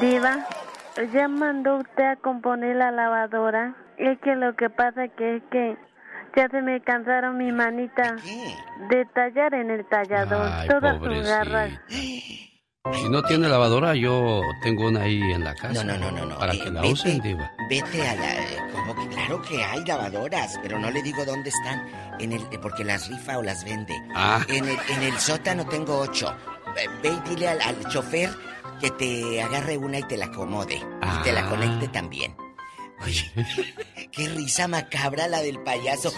Diva, 0.00 0.46
ya 1.12 1.28
mandó 1.28 1.76
usted 1.78 2.04
a 2.04 2.16
componer 2.16 2.76
la 2.76 2.90
lavadora. 2.90 3.74
Es 3.96 4.18
que 4.20 4.34
lo 4.36 4.54
que 4.56 4.70
pasa 4.70 5.08
que 5.16 5.36
es 5.36 5.42
que 5.50 5.76
ya 6.36 6.48
se 6.48 6.62
me 6.62 6.80
cansaron 6.82 7.36
mi 7.36 7.50
manita 7.52 8.16
de 8.90 9.04
tallar 9.14 9.54
en 9.54 9.70
el 9.70 9.84
tallador. 9.88 10.48
Ay, 10.52 10.68
todas 10.68 10.98
sus 10.98 11.26
garras. 11.26 11.70
Si 12.92 13.06
no 13.10 13.22
tiene 13.22 13.48
lavadora, 13.48 13.94
yo 13.94 14.40
tengo 14.62 14.86
una 14.88 15.02
ahí 15.02 15.20
en 15.20 15.44
la 15.44 15.54
casa. 15.54 15.84
No, 15.84 15.98
no, 15.98 16.10
no, 16.10 16.24
no. 16.24 16.38
Para 16.38 16.54
Eh, 16.54 16.60
que 16.62 16.70
la 16.70 16.80
vete. 16.80 16.92
usen, 16.94 17.20
diva. 17.20 17.50
Vete 17.68 18.08
a 18.08 18.14
la... 18.14 18.72
Como 18.72 18.94
que 18.94 19.08
claro 19.14 19.42
que 19.42 19.62
hay 19.62 19.84
lavadoras, 19.84 20.58
pero 20.62 20.78
no 20.78 20.90
le 20.90 21.02
digo 21.02 21.22
dónde 21.26 21.50
están. 21.50 21.82
En 22.18 22.32
el, 22.32 22.40
eh, 22.50 22.58
porque 22.62 22.84
las 22.84 23.06
rifa 23.10 23.36
o 23.36 23.42
las 23.42 23.62
vende. 23.62 23.92
Ah. 24.14 24.40
En, 24.48 24.64
el, 24.66 24.78
en 24.88 25.02
el 25.02 25.12
sótano 25.18 25.66
tengo 25.66 25.98
ocho. 25.98 26.34
Ve 26.74 26.88
ve 27.02 27.10
y 27.10 27.28
dile 27.28 27.48
al, 27.48 27.60
al 27.60 27.78
chofer 27.88 28.30
que 28.78 28.90
te 28.90 29.42
agarre 29.42 29.76
una 29.76 29.98
y 29.98 30.02
te 30.04 30.16
la 30.16 30.26
acomode. 30.26 30.76
Y 30.76 31.22
te 31.22 31.32
la 31.32 31.46
Ah. 31.46 31.48
conecte 31.50 31.88
también. 31.88 32.36
Oye, 33.04 33.30
qué 34.12 34.28
risa 34.28 34.66
macabra 34.68 35.28
la 35.28 35.40
del 35.40 35.60
payaso. 35.62 36.12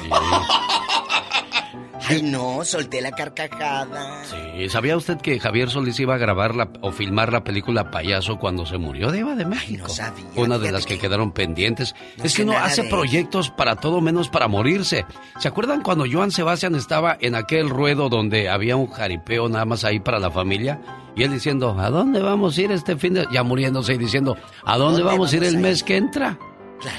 Ay, 2.08 2.22
no, 2.22 2.64
solté 2.64 3.00
la 3.00 3.10
carcajada. 3.12 4.24
Sí, 4.24 4.68
¿Sabía 4.68 4.96
usted 4.96 5.18
que 5.18 5.38
Javier 5.38 5.70
Solís 5.70 5.98
iba 6.00 6.14
a 6.14 6.18
grabar 6.18 6.54
la, 6.54 6.70
o 6.80 6.92
filmar 6.92 7.32
la 7.32 7.44
película 7.44 7.90
Payaso 7.90 8.38
cuando 8.38 8.64
se 8.66 8.78
murió 8.78 9.10
Diva 9.12 9.34
de 9.34 9.44
México? 9.44 9.88
sabía, 9.88 10.24
Una 10.36 10.58
de 10.58 10.72
las 10.72 10.86
que, 10.86 10.94
que- 10.94 11.00
quedaron 11.00 11.32
pendientes. 11.32 11.94
No 12.16 12.24
es 12.24 12.34
que 12.34 12.42
uno 12.42 12.56
hace 12.58 12.82
de 12.84 12.88
proyectos 12.90 13.50
para 13.50 13.76
todo 13.76 14.00
menos 14.00 14.28
para 14.28 14.48
morirse. 14.48 15.04
¿Se 15.38 15.48
acuerdan 15.48 15.82
cuando 15.82 16.04
Joan 16.10 16.30
Sebastián 16.30 16.74
estaba 16.74 17.16
en 17.20 17.34
aquel 17.34 17.68
ruedo 17.70 18.08
donde 18.08 18.48
había 18.48 18.76
un 18.76 18.88
jaripeo 18.90 19.48
nada 19.48 19.64
más 19.64 19.84
ahí 19.84 20.00
para 20.00 20.18
la 20.18 20.30
familia? 20.30 20.80
Y 21.16 21.24
él 21.24 21.32
diciendo, 21.32 21.76
¿a 21.78 21.90
dónde 21.90 22.20
vamos 22.20 22.56
a 22.56 22.62
ir 22.62 22.72
este 22.72 22.96
fin 22.96 23.14
de...? 23.14 23.26
Ya 23.32 23.42
muriéndose 23.42 23.94
y 23.94 23.98
diciendo, 23.98 24.36
¿a 24.64 24.76
dónde, 24.78 25.02
vamos 25.02 25.32
a 25.32 25.36
ir 25.36 25.44
el 25.44 25.58
mes 25.58 25.82
que 25.82 25.96
entra? 25.96 26.38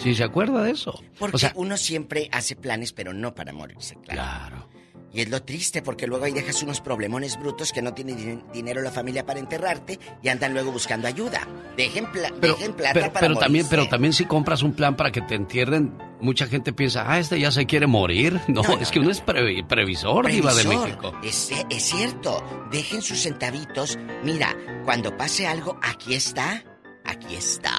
¿Sí 0.04 0.14
se 0.14 0.24
acuerda 0.24 0.62
de 0.64 0.72
eso? 0.72 1.02
Porque 1.18 1.38
o 1.38 1.40
sea, 1.40 1.54
uno 1.56 1.76
siempre 1.76 2.30
hace 2.32 2.56
planes, 2.56 2.94
pero 2.94 3.14
no 3.14 3.34
para 3.34 3.52
morirse, 3.52 3.96
claro. 4.08 4.68
Y 5.14 5.22
es 5.22 5.30
lo 5.30 5.42
triste, 5.44 5.82
porque 5.82 6.08
luego 6.08 6.24
ahí 6.26 6.32
dejas 6.32 6.64
unos 6.64 6.80
problemones 6.80 7.38
brutos 7.38 7.72
que 7.74 7.82
no 7.82 7.94
tiene 7.94 8.14
din- 8.14 8.44
dinero 8.54 8.82
la 8.82 8.92
familia 8.92 9.26
para 9.26 9.40
enterrarte 9.40 10.00
y 10.22 10.30
andan 10.30 10.54
luego 10.54 10.72
buscando 10.72 11.08
ayuda. 11.08 11.46
Dejen, 11.76 12.10
pla- 12.12 12.32
Pero, 12.40 12.54
dejen 12.56 12.74
plata 12.74 12.94
pero, 12.94 13.12
para 13.14 13.28
pero 13.28 13.40
también, 13.40 13.66
pero 13.70 13.88
también 13.90 14.14
si 14.14 14.24
compras 14.26 14.64
un 14.64 14.72
plan 14.74 14.96
para 14.96 15.12
que 15.12 15.22
te 15.22 15.36
entierren, 15.36 15.98
mucha 16.22 16.48
gente 16.48 16.72
piensa, 16.72 17.12
ah, 17.12 17.20
este 17.20 17.40
ya 17.40 17.52
se 17.52 17.66
quiere 17.66 17.88
morir. 17.88 18.40
No, 18.48 18.62
No, 18.72 18.76
no, 18.76 18.82
es 18.82 18.90
que 18.92 19.00
uno 19.00 19.12
es 19.12 19.22
previ- 19.26 19.68
previsor, 19.68 20.28
diva 20.32 20.54
de. 20.54 20.64
México. 20.64 21.14
Es, 21.24 21.52
es 21.70 21.84
cierto, 21.84 22.42
dejen 22.72 23.02
sus 23.02 23.22
centavitos. 23.22 24.00
Mira, 24.24 24.56
cuando 24.86 25.18
pase 25.18 25.46
algo, 25.46 25.78
aquí 25.82 26.14
está, 26.14 26.64
aquí 27.04 27.36
está. 27.36 27.74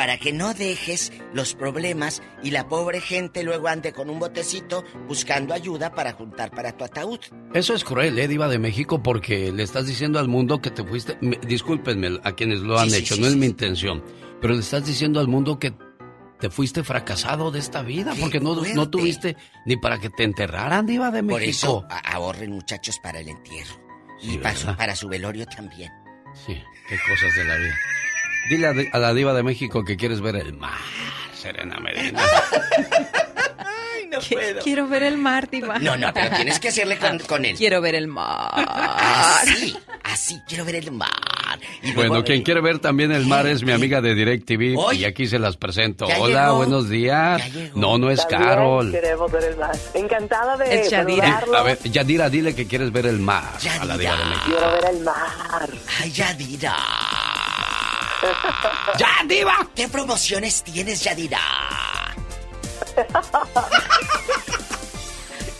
Para 0.00 0.16
que 0.16 0.32
no 0.32 0.54
dejes 0.54 1.12
los 1.34 1.54
problemas 1.54 2.22
y 2.42 2.52
la 2.52 2.68
pobre 2.68 3.02
gente 3.02 3.42
luego 3.42 3.68
ande 3.68 3.92
con 3.92 4.08
un 4.08 4.18
botecito 4.18 4.82
buscando 5.06 5.52
ayuda 5.52 5.92
para 5.92 6.14
juntar 6.14 6.50
para 6.52 6.74
tu 6.74 6.84
ataúd. 6.84 7.20
Eso 7.52 7.74
es 7.74 7.84
cruel, 7.84 8.18
¿eh, 8.18 8.26
diva 8.26 8.48
de 8.48 8.58
México? 8.58 9.02
Porque 9.02 9.52
le 9.52 9.62
estás 9.62 9.86
diciendo 9.86 10.18
al 10.18 10.26
mundo 10.26 10.62
que 10.62 10.70
te 10.70 10.82
fuiste... 10.84 11.18
me- 11.20 11.38
discúlpenme 11.46 12.18
a 12.24 12.32
quienes 12.32 12.60
lo 12.60 12.78
han 12.78 12.88
Sí, 12.88 12.96
hecho, 12.96 13.16
sí, 13.16 13.20
no 13.20 13.26
es 13.26 13.36
mi 13.36 13.44
intención. 13.44 14.02
Pero 14.40 14.54
le 14.54 14.60
estás 14.60 14.86
diciendo 14.86 15.20
al 15.20 15.28
mundo 15.28 15.58
que 15.58 15.74
te 16.38 16.48
fuiste 16.48 16.82
fracasado 16.82 17.50
de 17.50 17.58
esta 17.58 17.82
vida 17.82 18.14
¡Qué 18.14 18.22
porque 18.22 18.40
no, 18.40 18.54
no 18.74 18.88
tuviste 18.88 19.36
ni 19.66 19.76
para 19.76 19.98
que 19.98 20.08
te 20.08 20.24
enterraran, 20.24 20.86
diva 20.86 21.10
de 21.10 21.22
Por 21.22 21.42
eso 21.42 21.82
México. 21.82 22.00
ahorren 22.06 22.52
muchachos 22.52 22.98
para 23.02 23.20
el 23.20 23.28
entierro. 23.28 23.74
Y 24.22 24.38
para 24.38 24.54
su, 24.56 24.60
¿verdad? 24.66 24.78
para 24.78 24.96
su 24.96 25.08
velorio 25.08 25.44
también. 25.44 25.92
Sí, 26.46 26.56
qué 26.88 26.96
cosas 27.06 27.34
de 27.36 27.44
la 27.44 27.56
vida. 27.56 27.74
Dile 28.48 28.66
a, 28.66 28.74
a 28.92 28.98
la 28.98 29.14
diva 29.14 29.32
de 29.34 29.42
México 29.42 29.84
que 29.84 29.96
quieres 29.96 30.20
ver 30.20 30.36
el 30.36 30.54
mar, 30.54 30.72
Serena 31.34 31.78
Medina. 31.80 32.22
Quiero 34.64 34.88
ver 34.88 35.04
el 35.04 35.16
mar, 35.16 35.48
diva. 35.48 35.78
No, 35.78 35.96
no, 35.96 36.12
pero 36.12 36.34
tienes 36.34 36.58
que 36.58 36.68
hacerle 36.68 36.98
con, 36.98 37.18
con 37.20 37.44
él. 37.44 37.56
Quiero 37.56 37.80
ver 37.80 37.94
el 37.94 38.08
mar. 38.08 38.50
Así, 38.56 39.76
así, 40.02 40.40
quiero 40.48 40.64
ver 40.64 40.74
el 40.76 40.90
mar. 40.90 41.08
Y 41.82 41.92
luego- 41.92 42.08
Bueno, 42.10 42.24
quien 42.24 42.42
quiere 42.42 42.60
ver 42.60 42.80
también 42.80 43.12
el 43.12 43.26
mar 43.26 43.46
es 43.46 43.62
mi 43.62 43.70
amiga 43.72 44.00
de 44.00 44.14
DirecTV 44.16 44.76
Hoy. 44.76 44.98
y 44.98 45.04
aquí 45.04 45.26
se 45.28 45.38
las 45.38 45.56
presento. 45.56 46.08
Ya 46.08 46.18
Hola, 46.18 46.44
llegó. 46.46 46.56
buenos 46.56 46.88
días. 46.88 47.40
No, 47.76 47.98
no 47.98 48.10
es 48.10 48.26
También 48.26 48.48
Carol. 48.50 48.90
queremos 48.90 49.30
ver 49.30 49.44
el 49.44 49.56
mar. 49.56 49.76
Encantada 49.94 50.56
de 50.56 50.74
Eh, 50.80 50.84
saludarlo. 50.90 51.56
a 51.56 51.62
ver, 51.62 51.78
Yadira, 51.84 52.28
dile 52.28 52.54
que 52.54 52.66
quieres 52.66 52.90
ver 52.90 53.06
el 53.06 53.20
mar 53.20 53.44
a 53.80 53.84
la 53.84 53.96
diva 53.96 54.16
de 54.16 54.24
México. 54.24 54.44
Quiero 54.46 54.72
ver 54.72 54.84
el 54.96 55.00
mar. 55.04 55.70
Ay, 56.02 56.10
Yadira. 56.10 56.76
¡Ya, 58.98 59.08
diva! 59.26 59.66
¿Qué 59.74 59.88
promociones 59.88 60.62
tienes, 60.62 61.02
Yadira? 61.02 61.40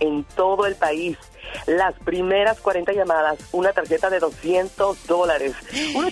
en 0.00 0.24
todo 0.24 0.66
el 0.66 0.76
país. 0.76 1.16
Las 1.66 1.94
primeras 1.94 2.60
40 2.60 2.92
llamadas, 2.92 3.38
una 3.52 3.72
tarjeta 3.72 4.10
de 4.10 4.18
200 4.18 5.06
dólares. 5.06 5.54
1 5.94 6.10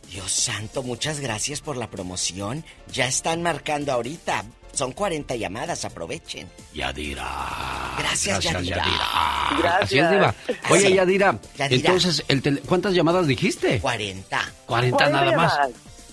Dios 0.10 0.32
santo, 0.32 0.84
muchas 0.84 1.20
gracias 1.20 1.60
por 1.62 1.76
la 1.76 1.90
promoción. 1.90 2.64
Ya 2.92 3.08
están 3.08 3.42
marcando 3.44 3.92
ahorita. 3.92 4.46
Son 4.78 4.92
40 4.92 5.36
llamadas, 5.38 5.86
aprovechen. 5.86 6.48
Yadira. 6.72 7.26
Gracias, 7.98 8.44
Yadira. 8.44 8.84
Así 9.82 9.98
es, 9.98 10.12
diva. 10.12 10.36
Oye, 10.70 10.86
Así. 10.86 10.94
Yadira, 10.94 11.40
Yadira. 11.58 11.90
entonces, 11.90 12.24
el 12.28 12.44
tele- 12.44 12.62
¿cuántas 12.64 12.94
llamadas 12.94 13.26
dijiste? 13.26 13.80
40. 13.80 14.40
40 14.68 15.10
nada 15.10 15.36
más. 15.36 15.58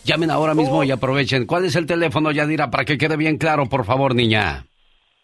Llamen 0.05 0.31
ahora 0.31 0.55
mismo 0.55 0.83
y 0.83 0.91
aprovechen. 0.91 1.45
¿Cuál 1.45 1.67
es 1.67 1.77
el 1.77 1.85
teléfono, 1.85 2.31
Yadira, 2.33 2.71
para 2.71 2.87
que 2.87 2.97
quede 2.97 3.19
bien 3.19 3.37
claro, 3.37 3.67
por 3.67 3.85
favor, 3.85 4.15
niña? 4.15 4.65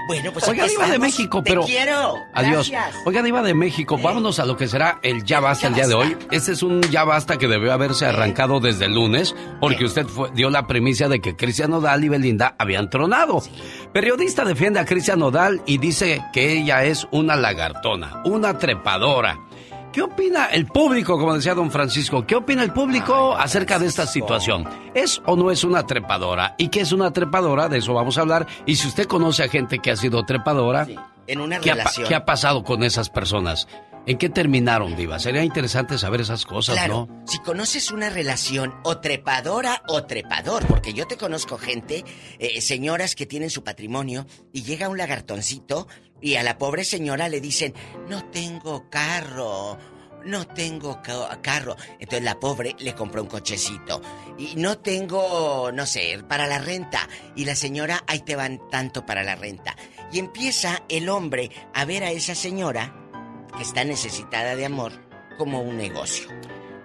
Bueno, 0.08 0.32
pues 0.34 0.46
Oiga, 0.48 0.66
Diva 0.68 0.88
de. 0.88 1.00
México, 1.00 1.42
Te 1.42 1.52
pero. 1.52 1.64
quiero. 1.64 2.16
Adiós. 2.34 2.70
Gracias. 2.70 3.02
Oiga, 3.06 3.22
Diva 3.22 3.42
de 3.44 3.54
México, 3.54 3.98
vámonos 3.98 4.40
a 4.40 4.46
lo 4.46 4.58
que 4.58 4.68
será 4.68 5.00
el 5.04 5.24
Ya 5.24 5.40
Basta 5.40 5.68
el 5.68 5.74
día 5.76 5.88
de 5.88 5.94
hoy. 5.94 6.18
Este 6.32 6.52
es 6.54 6.64
un 6.64 6.82
Ya 6.82 7.04
Basta 7.06 7.38
que 7.38 7.48
debió 7.48 7.72
haberse 7.72 8.06
arrancado 8.08 8.60
desde 8.60 8.86
el 8.86 8.94
lunes, 8.96 9.36
porque 9.62 9.86
usted 9.86 10.06
fue- 10.08 10.30
dio 10.34 10.50
la 10.50 10.68
primicia 10.68 11.08
de 11.08 11.22
que 11.22 11.36
Cristian 11.38 11.70
Nodal 11.72 12.04
y 12.04 12.10
Belinda 12.10 12.56
habían 12.58 12.90
tronado. 12.90 13.42
Periodista 13.94 14.44
defiende 14.44 14.80
a 14.80 14.86
Cristian 14.86 15.20
Nodal 15.20 15.62
y 15.66 15.78
dice 15.78 16.22
que 16.34 16.58
ella 16.58 16.84
es 16.84 17.08
una 17.12 17.36
lagartona, 17.38 18.22
una 18.26 18.58
trepadora. 18.58 19.38
¿Qué 19.94 20.02
opina 20.02 20.46
el 20.46 20.68
público, 20.68 21.18
como 21.20 21.34
decía 21.36 21.54
don 21.54 21.70
Francisco? 21.70 22.26
¿Qué 22.26 22.36
opina 22.36 22.64
el 22.64 22.72
público 22.72 23.36
acerca 23.36 23.78
de 23.78 23.88
esta 23.88 24.08
situación? 24.08 24.66
¿Es 24.94 25.22
o 25.26 25.36
no 25.36 25.52
es 25.52 25.66
una 25.66 25.86
trepadora? 25.86 26.56
¿Y 26.58 26.70
qué 26.70 26.82
es 26.82 26.94
una 26.94 27.12
trepadora? 27.12 27.68
De 27.68 27.80
eso 27.80 27.94
vamos 27.94 28.18
a 28.18 28.22
hablar. 28.22 28.48
Y 28.66 28.78
si 28.78 28.88
usted 28.88 29.06
conoce 29.06 29.44
a 29.44 29.50
gente 29.50 29.80
que 29.80 29.92
ha 29.92 29.98
sido 29.98 30.24
trepadora, 30.24 30.88
En 31.28 31.42
una 31.42 31.60
¿qué 31.60 31.72
ha, 31.72 31.74
pa- 31.74 31.80
relación. 31.80 32.08
qué 32.08 32.16
ha 32.16 32.24
pasado 32.26 32.64
con 32.64 32.84
esas 32.84 33.10
personas? 33.10 33.68
¿En 34.08 34.18
qué 34.18 34.30
terminaron, 34.30 34.96
Diva? 34.96 35.20
Sería 35.20 35.44
interesante 35.44 35.98
saber 36.00 36.22
esas 36.22 36.46
cosas, 36.46 36.76
Claro, 36.76 37.08
¿no? 37.08 37.24
si 37.28 37.38
conoces 37.40 37.92
una 37.92 38.10
relación 38.10 38.74
o 38.84 38.98
trepadora 38.98 39.84
o 39.88 40.06
trepador, 40.06 40.66
porque 40.66 40.94
yo 40.94 41.06
te 41.06 41.18
conozco 41.18 41.60
gente, 41.60 42.04
eh, 42.40 42.62
señoras 42.62 43.14
que 43.14 43.28
tienen 43.28 43.52
su 43.52 43.64
patrimonio 43.64 44.26
y 44.52 44.64
llega 44.64 44.90
un 44.90 44.98
lagartoncito 44.98 45.88
y 46.22 46.36
a 46.36 46.44
la 46.44 46.58
pobre 46.58 46.84
señora 46.84 47.28
le 47.30 47.42
dicen, 47.42 47.74
no 48.08 48.26
tengo 48.26 48.90
carro, 48.90 49.78
no 50.26 50.46
tengo 50.48 51.02
ca- 51.02 51.40
carro. 51.42 51.76
Entonces 52.00 52.24
la 52.24 52.40
pobre 52.40 52.76
le 52.80 52.94
compró 52.94 53.22
un 53.24 53.28
cochecito 53.28 54.02
y 54.38 54.56
no 54.56 54.78
tengo, 54.80 55.72
no 55.74 55.86
sé, 55.86 56.24
para 56.28 56.48
la 56.48 56.60
renta. 56.60 57.08
Y 57.36 57.46
la 57.46 57.56
señora, 57.56 58.04
ahí 58.08 58.20
te 58.20 58.36
van 58.36 58.60
tanto 58.70 59.06
para 59.06 59.24
la 59.24 59.36
renta. 59.36 59.76
Y 60.12 60.20
empieza 60.20 60.84
el 60.90 61.10
hombre 61.10 61.50
a 61.74 61.86
ver 61.86 62.04
a 62.04 62.12
esa 62.12 62.36
señora 62.36 62.96
que 63.58 63.64
está 63.64 63.84
necesitada 63.84 64.56
de 64.56 64.66
amor 64.66 64.92
como 65.38 65.62
un 65.62 65.78
negocio. 65.78 66.28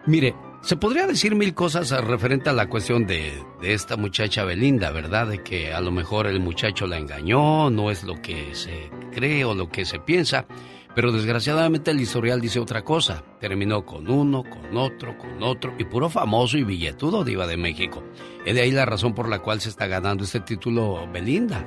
Mire, 0.06 0.34
se 0.66 0.76
podría 0.76 1.06
decir 1.06 1.34
mil 1.34 1.54
cosas 1.54 1.92
a- 1.92 2.00
referente 2.00 2.50
a 2.50 2.52
la 2.52 2.68
cuestión 2.68 3.06
de, 3.06 3.32
de 3.60 3.72
esta 3.72 3.96
muchacha 3.96 4.44
Belinda, 4.44 4.90
¿verdad? 4.90 5.28
De 5.28 5.42
que 5.42 5.72
a 5.72 5.80
lo 5.80 5.90
mejor 5.92 6.26
el 6.26 6.40
muchacho 6.40 6.86
la 6.86 6.98
engañó, 6.98 7.70
no 7.70 7.90
es 7.90 8.02
lo 8.04 8.20
que 8.20 8.54
se 8.54 8.90
cree 9.14 9.44
o 9.44 9.54
lo 9.54 9.68
que 9.68 9.84
se 9.84 10.00
piensa. 10.00 10.46
Pero 10.94 11.12
desgraciadamente 11.12 11.90
el 11.90 12.00
historial 12.00 12.40
dice 12.40 12.58
otra 12.58 12.82
cosa. 12.82 13.22
Terminó 13.38 13.84
con 13.84 14.08
uno, 14.10 14.42
con 14.42 14.76
otro, 14.76 15.16
con 15.18 15.42
otro, 15.42 15.74
y 15.78 15.84
puro 15.84 16.08
famoso 16.08 16.56
y 16.56 16.64
billetudo 16.64 17.22
diva 17.22 17.46
de 17.46 17.58
México. 17.58 18.02
Es 18.46 18.54
de 18.54 18.62
ahí 18.62 18.70
la 18.72 18.86
razón 18.86 19.14
por 19.14 19.28
la 19.28 19.40
cual 19.40 19.60
se 19.60 19.68
está 19.68 19.86
ganando 19.86 20.24
este 20.24 20.40
título 20.40 21.06
Belinda. 21.12 21.64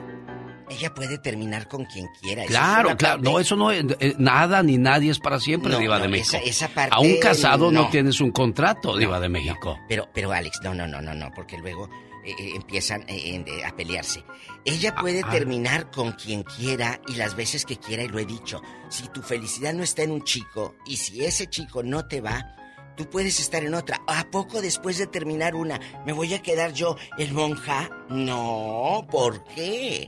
Ella 0.70 0.94
puede 0.94 1.18
terminar 1.18 1.68
con 1.68 1.86
quien 1.86 2.08
quiera. 2.22 2.46
Claro, 2.46 2.96
claro. 2.96 3.22
No, 3.22 3.40
eso 3.40 3.56
no 3.56 3.72
es 3.72 3.84
eh, 4.00 4.16
nada 4.20 4.62
ni 4.64 4.78
nadie 4.78 5.12
es 5.12 5.20
para 5.20 5.40
siempre, 5.40 5.72
No, 5.72 5.80
Diva 5.80 5.98
no, 5.98 6.04
de 6.04 6.10
México. 6.10 6.38
esa- 6.38 6.46
esa 6.46 6.68
parte, 6.70 6.96
A 6.96 7.00
un 7.00 7.18
casado 7.20 7.72
no. 7.72 7.84
no. 7.84 7.90
tienes 7.90 8.22
un 8.22 8.32
contrato, 8.32 8.96
Diva 8.98 9.20
de 9.20 9.30
México. 9.30 9.78
Pero, 9.88 10.08
pero 10.14 10.32
Alex, 10.32 10.60
no, 10.64 10.74
no, 10.76 10.88
no, 10.88 11.02
no, 11.02 11.14
no, 11.16 11.32
porque 11.36 11.58
luego 11.58 11.90
eh, 12.26 12.32
eh, 12.38 12.52
empiezan 12.56 13.02
eh, 13.08 13.44
eh, 13.48 13.66
a 13.66 13.76
pelearse. 13.76 14.24
Ella 14.66 14.94
puede 14.96 15.22
ah. 15.26 15.30
terminar 15.32 15.90
con 15.90 16.12
quien 16.12 16.44
quiera 16.44 17.00
y 17.08 17.16
las 17.16 17.36
veces 17.36 17.66
que 17.66 17.78
quiera, 17.78 18.04
y 18.04 18.08
lo 18.10 18.20
he 18.20 18.26
dicho. 18.26 18.62
Si 18.90 19.08
tu 19.10 19.22
felicidad 19.22 19.74
no 19.74 19.84
está 19.84 20.04
en 20.04 20.12
un 20.12 20.24
chico 20.24 20.76
y 20.86 20.98
si 20.98 21.26
ese 21.26 21.48
chico 21.48 21.82
no 21.82 22.06
te 22.08 22.22
va, 22.22 22.56
tú 22.96 23.10
puedes 23.10 23.40
estar 23.40 23.64
en 23.64 23.74
otra. 23.74 24.02
¿A 24.08 24.26
poco 24.30 24.62
después 24.62 24.98
de 24.98 25.08
terminar 25.08 25.56
una, 25.56 25.80
me 26.06 26.12
voy 26.14 26.34
a 26.34 26.42
quedar 26.42 26.74
yo 26.74 26.96
el 27.18 27.32
monja? 27.34 27.90
No, 28.10 29.08
¿por 29.10 29.44
qué? 29.46 30.08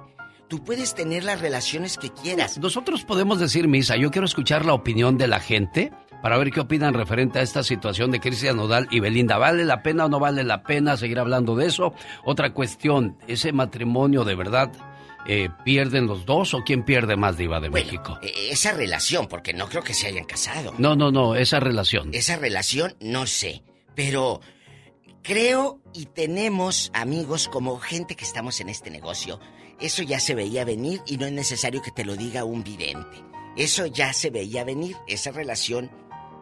Tú 0.52 0.62
puedes 0.62 0.94
tener 0.96 1.24
las 1.24 1.40
relaciones 1.40 1.98
que 1.98 2.10
quieras. 2.10 2.58
Nosotros 2.58 3.06
podemos 3.06 3.40
decir 3.40 3.70
misa. 3.70 3.96
Yo 3.96 4.12
quiero 4.12 4.26
escuchar 4.26 4.66
la 4.66 4.74
opinión 4.74 5.18
de 5.18 5.26
la 5.30 5.40
gente 5.40 5.94
para 6.22 6.38
ver 6.38 6.52
qué 6.52 6.60
opinan 6.60 6.94
referente 6.94 7.40
a 7.40 7.42
esta 7.42 7.64
situación 7.64 8.12
de 8.12 8.20
Cristian 8.20 8.58
Nodal 8.58 8.90
y 8.92 9.00
Belinda. 9.00 9.38
¿Vale 9.38 9.64
la 9.64 9.82
pena 9.82 10.08
o 10.08 10.10
no 10.10 10.20
vale 10.20 10.44
la 10.44 10.62
pena 10.64 10.98
seguir 10.98 11.20
hablando 11.20 11.56
de 11.56 11.68
eso? 11.68 11.94
Otra 12.26 12.54
cuestión, 12.54 13.18
¿ese 13.30 13.54
matrimonio 13.54 14.26
de 14.26 14.36
verdad 14.36 14.74
eh, 15.26 15.48
pierden 15.64 16.06
los 16.06 16.26
dos 16.26 16.54
o 16.54 16.64
quién 16.66 16.84
pierde 16.84 17.16
más, 17.16 17.38
Diva 17.38 17.62
de 17.62 17.70
México? 17.70 18.20
Eh, 18.22 18.50
Esa 18.52 18.74
relación, 18.74 19.28
porque 19.30 19.54
no 19.54 19.70
creo 19.70 19.84
que 19.84 19.94
se 19.94 20.08
hayan 20.08 20.26
casado. 20.26 20.74
No, 20.78 20.98
no, 20.98 21.14
no, 21.14 21.36
esa 21.36 21.62
relación. 21.62 22.10
Esa 22.14 22.36
relación, 22.36 22.98
no 23.00 23.26
sé. 23.26 23.64
Pero 23.96 24.42
creo 25.24 25.80
y 25.94 26.08
tenemos 26.08 26.92
amigos 26.94 27.48
como 27.48 27.80
gente 27.80 28.18
que 28.18 28.26
estamos 28.26 28.60
en 28.60 28.68
este 28.68 28.90
negocio. 28.90 29.40
Eso 29.82 30.04
ya 30.04 30.20
se 30.20 30.36
veía 30.36 30.64
venir 30.66 31.02
y 31.06 31.18
no 31.18 31.26
es 31.26 31.32
necesario 31.32 31.82
que 31.82 31.92
te 31.92 32.06
lo 32.06 32.16
diga 32.16 32.44
un 32.44 32.64
vidente. 32.64 33.24
Eso 33.58 33.86
ya 33.86 34.14
se 34.14 34.30
veía 34.30 34.64
venir, 34.64 34.96
esa 35.08 35.32
relación, 35.32 35.92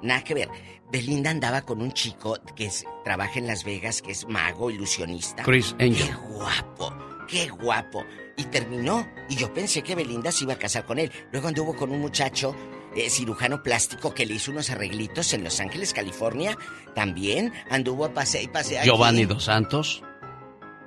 nada 0.04 0.24
que 0.24 0.34
ver. 0.34 0.50
Belinda 0.92 1.30
andaba 1.32 1.62
con 1.62 1.82
un 1.82 1.92
chico 1.94 2.38
que 2.56 2.66
es- 2.66 2.86
trabaja 3.04 3.40
en 3.40 3.48
Las 3.48 3.64
Vegas, 3.64 4.02
que 4.02 4.12
es 4.12 4.28
mago, 4.28 4.70
ilusionista. 4.72 5.44
Chris 5.44 5.74
Angel. 5.80 5.96
Qué 6.08 6.14
guapo, 6.14 6.94
qué 7.28 7.50
guapo. 7.50 8.04
Y 8.38 8.44
terminó. 8.46 9.08
Y 9.30 9.36
yo 9.36 9.54
pensé 9.54 9.82
que 9.82 9.96
Belinda 9.96 10.32
se 10.32 10.46
iba 10.46 10.54
a 10.54 10.58
casar 10.60 10.86
con 10.86 10.98
él. 11.00 11.12
Luego 11.32 11.48
anduvo 11.48 11.76
con 11.76 11.92
un 11.92 12.00
muchacho 12.00 12.56
eh, 12.96 13.10
cirujano 13.10 13.62
plástico 13.62 14.14
que 14.16 14.26
le 14.26 14.34
hizo 14.36 14.50
unos 14.52 14.70
arreglitos 14.72 15.34
en 15.34 15.44
Los 15.44 15.60
Ángeles, 15.60 15.94
California. 15.94 16.58
También 16.96 17.54
anduvo 17.70 18.06
a 18.06 18.14
pasear 18.14 18.44
y 18.44 18.48
pasear. 18.48 18.84
Giovanni 18.86 19.26
Dos 19.26 19.44
Santos, 19.46 20.02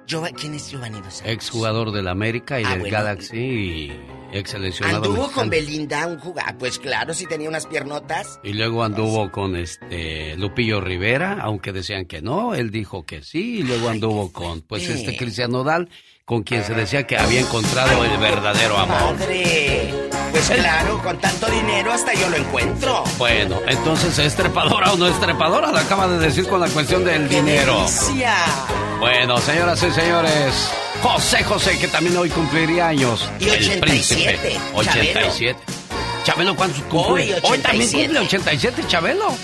¿Quién 0.07 0.55
es 0.55 0.71
Giovanni 0.71 1.01
Dos 1.01 1.15
Santos? 1.15 1.33
exjugador 1.33 1.91
del 1.93 2.09
América 2.09 2.61
y 2.61 2.65
Ah, 2.65 2.71
del 2.71 2.81
bueno. 2.81 2.97
Galaxy 2.99 3.37
y 3.39 4.01
ex 4.33 4.51
seleccionado 4.51 4.97
Anduvo 4.99 5.13
mexicano. 5.23 5.35
con 5.35 5.51
Belinda 5.51 6.07
un 6.07 6.19
jugador. 6.19 6.59
Pues 6.59 6.79
claro, 6.79 7.15
si 7.15 7.27
tenía 7.27 7.49
unas 7.49 7.67
piernotas. 7.67 8.39
Y 8.43 8.53
luego 8.53 8.85
anduvo 8.85 9.31
con 9.31 9.57
este 9.57 10.37
Lupillo 10.37 10.81
Rivera, 10.81 11.39
aunque 11.41 11.73
decían 11.73 12.05
que 12.07 12.21
no, 12.21 12.55
él 12.55 12.71
dijo 12.71 13.05
que 13.05 13.23
sí, 13.23 13.59
y 13.59 13.63
luego 13.63 13.89
anduvo 13.89 14.33
con 14.33 14.61
pues 14.63 14.89
este 14.89 15.17
Cristian 15.17 15.51
Nodal, 15.53 15.89
con 16.25 16.43
quien 16.43 16.65
se 16.65 16.75
decía 16.75 17.07
que 17.07 17.17
había 17.17 17.41
encontrado 17.41 18.05
el 18.05 18.19
verdadero 18.19 18.77
amor. 18.79 19.15
Madre. 19.15 19.95
Pues 20.31 20.49
claro, 20.51 20.99
con 21.03 21.19
tanto 21.19 21.47
dinero 21.51 21.93
hasta 21.93 22.15
yo 22.15 22.29
lo 22.31 22.37
encuentro. 22.37 23.05
Bueno, 23.19 23.61
entonces 23.69 24.19
¿es 24.19 24.35
trepadora 24.35 24.93
o 24.93 24.97
no 24.97 25.07
es 25.07 25.19
trepadora? 25.21 25.71
Lo 25.71 25.79
acaba 25.79 26.09
de 26.09 26.19
decir 26.19 26.47
con 26.49 26.61
la 26.61 26.69
cuestión 26.69 27.05
del 27.05 27.29
dinero. 27.29 27.81
Delicia. 27.81 28.35
Bueno, 29.03 29.37
señoras 29.39 29.83
y 29.83 29.91
señores, 29.91 30.71
José 31.03 31.43
José, 31.43 31.77
que 31.77 31.89
también 31.89 32.17
hoy 32.17 32.31
cumpliría 32.31 32.87
años. 32.87 33.29
Y 33.41 33.49
el 33.49 33.55
87, 33.55 33.81
príncipe. 33.81 34.61
87. 34.75 35.59
Chabelo, 36.23 36.55
¿cuántos 36.55 36.83
cumple? 36.83 37.11
Hoy, 37.11 37.35
Hoy 37.43 37.59
también 37.59 37.89
87. 37.89 38.05
cumple 38.05 38.21
87, 38.21 38.85
Chabelo. 38.87 39.35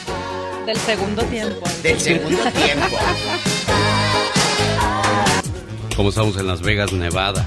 Del 0.65 0.77
segundo 0.77 1.25
tiempo. 1.25 1.69
Del 1.83 2.01
segundo 2.01 2.45
tiempo. 2.53 2.87
Como 5.97 6.11
estamos 6.11 6.37
en 6.37 6.47
Las 6.47 6.63
Vegas, 6.63 6.93
Nevada. 6.93 7.45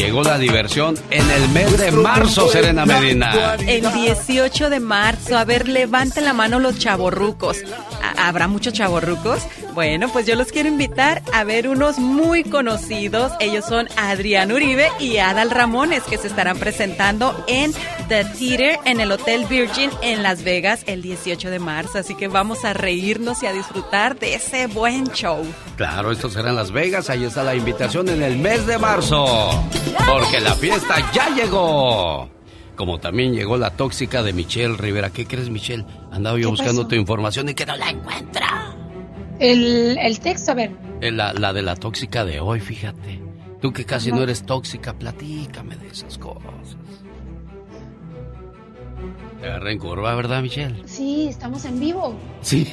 Llegó 0.00 0.22
la 0.22 0.38
diversión 0.38 0.96
en 1.10 1.30
el 1.30 1.48
mes 1.50 1.76
de 1.78 1.90
marzo, 1.92 2.48
Serena 2.48 2.86
Medina. 2.86 3.56
El 3.66 3.92
18 3.92 4.70
de 4.70 4.80
marzo, 4.80 5.36
a 5.36 5.44
ver, 5.44 5.68
levanten 5.68 6.24
la 6.24 6.32
mano 6.32 6.58
los 6.58 6.78
chavorrucos. 6.78 7.58
¿Ha- 8.02 8.28
¿Habrá 8.28 8.48
muchos 8.48 8.72
chavorrucos? 8.72 9.40
Bueno, 9.74 10.08
pues 10.10 10.26
yo 10.26 10.36
los 10.36 10.48
quiero 10.48 10.68
invitar 10.68 11.22
a 11.34 11.44
ver 11.44 11.68
unos 11.68 11.98
muy 11.98 12.44
conocidos. 12.44 13.30
Ellos 13.40 13.64
son 13.66 13.88
Adrián 13.96 14.50
Uribe 14.52 14.88
y 14.98 15.18
Adal 15.18 15.50
Ramones, 15.50 16.02
que 16.04 16.16
se 16.18 16.28
estarán 16.28 16.58
presentando 16.58 17.44
en 17.46 17.72
The 18.08 18.24
Theater 18.24 18.78
en 18.86 19.00
el 19.00 19.12
Hotel 19.12 19.44
Virgin 19.46 19.90
en 20.02 20.22
Las 20.22 20.42
Vegas 20.44 20.80
el 20.86 21.02
18 21.02 21.50
de 21.50 21.58
marzo. 21.58 21.98
Así 21.98 22.14
que 22.14 22.26
vamos 22.28 22.64
a 22.64 22.72
reírnos 22.72 23.42
y 23.42 23.46
a 23.46 23.52
disfrutar 23.52 24.18
de 24.18 24.34
ese 24.34 24.66
buen 24.66 25.06
show. 25.12 25.44
Claro, 25.76 26.10
esto 26.10 26.28
será 26.30 26.50
en 26.50 26.56
Las 26.56 26.72
Vegas. 26.72 27.10
Ahí 27.10 27.24
está 27.24 27.42
la 27.44 27.54
invitación 27.54 28.08
en 28.08 28.22
el 28.22 28.36
mes 28.38 28.66
de 28.66 28.78
marzo. 28.78 29.62
Porque 30.06 30.40
la 30.40 30.54
fiesta 30.54 31.10
ya 31.12 31.34
llegó. 31.34 32.28
Como 32.76 32.98
también 32.98 33.34
llegó 33.34 33.56
la 33.58 33.70
tóxica 33.70 34.22
de 34.22 34.32
Michelle 34.32 34.76
Rivera. 34.76 35.10
¿Qué 35.10 35.26
crees, 35.26 35.50
Michelle? 35.50 35.84
Andaba 36.10 36.38
yo 36.38 36.44
¿Qué 36.46 36.50
buscando 36.50 36.82
pasó? 36.82 36.88
tu 36.88 36.94
información 36.94 37.48
y 37.50 37.54
que 37.54 37.66
no 37.66 37.76
la 37.76 37.90
encuentro. 37.90 38.42
El, 39.38 39.98
el 39.98 40.20
texto, 40.20 40.52
a 40.52 40.54
ver. 40.54 40.70
Eh, 41.00 41.10
La, 41.10 41.32
la 41.32 41.52
de 41.52 41.62
la 41.62 41.76
tóxica 41.76 42.24
de 42.24 42.40
hoy, 42.40 42.60
fíjate. 42.60 43.20
Tú 43.60 43.72
que 43.72 43.84
casi 43.84 44.10
no 44.10 44.22
eres 44.22 44.44
tóxica, 44.44 44.94
platícame 44.94 45.76
de 45.76 45.88
esas 45.88 46.16
cosas. 46.16 46.59
Te 49.40 49.46
agarré 49.46 49.72
en 49.72 49.78
curva, 49.78 50.14
¿verdad, 50.14 50.42
Michelle? 50.42 50.86
Sí, 50.86 51.26
estamos 51.28 51.64
en 51.64 51.80
vivo. 51.80 52.14
Sí. 52.42 52.70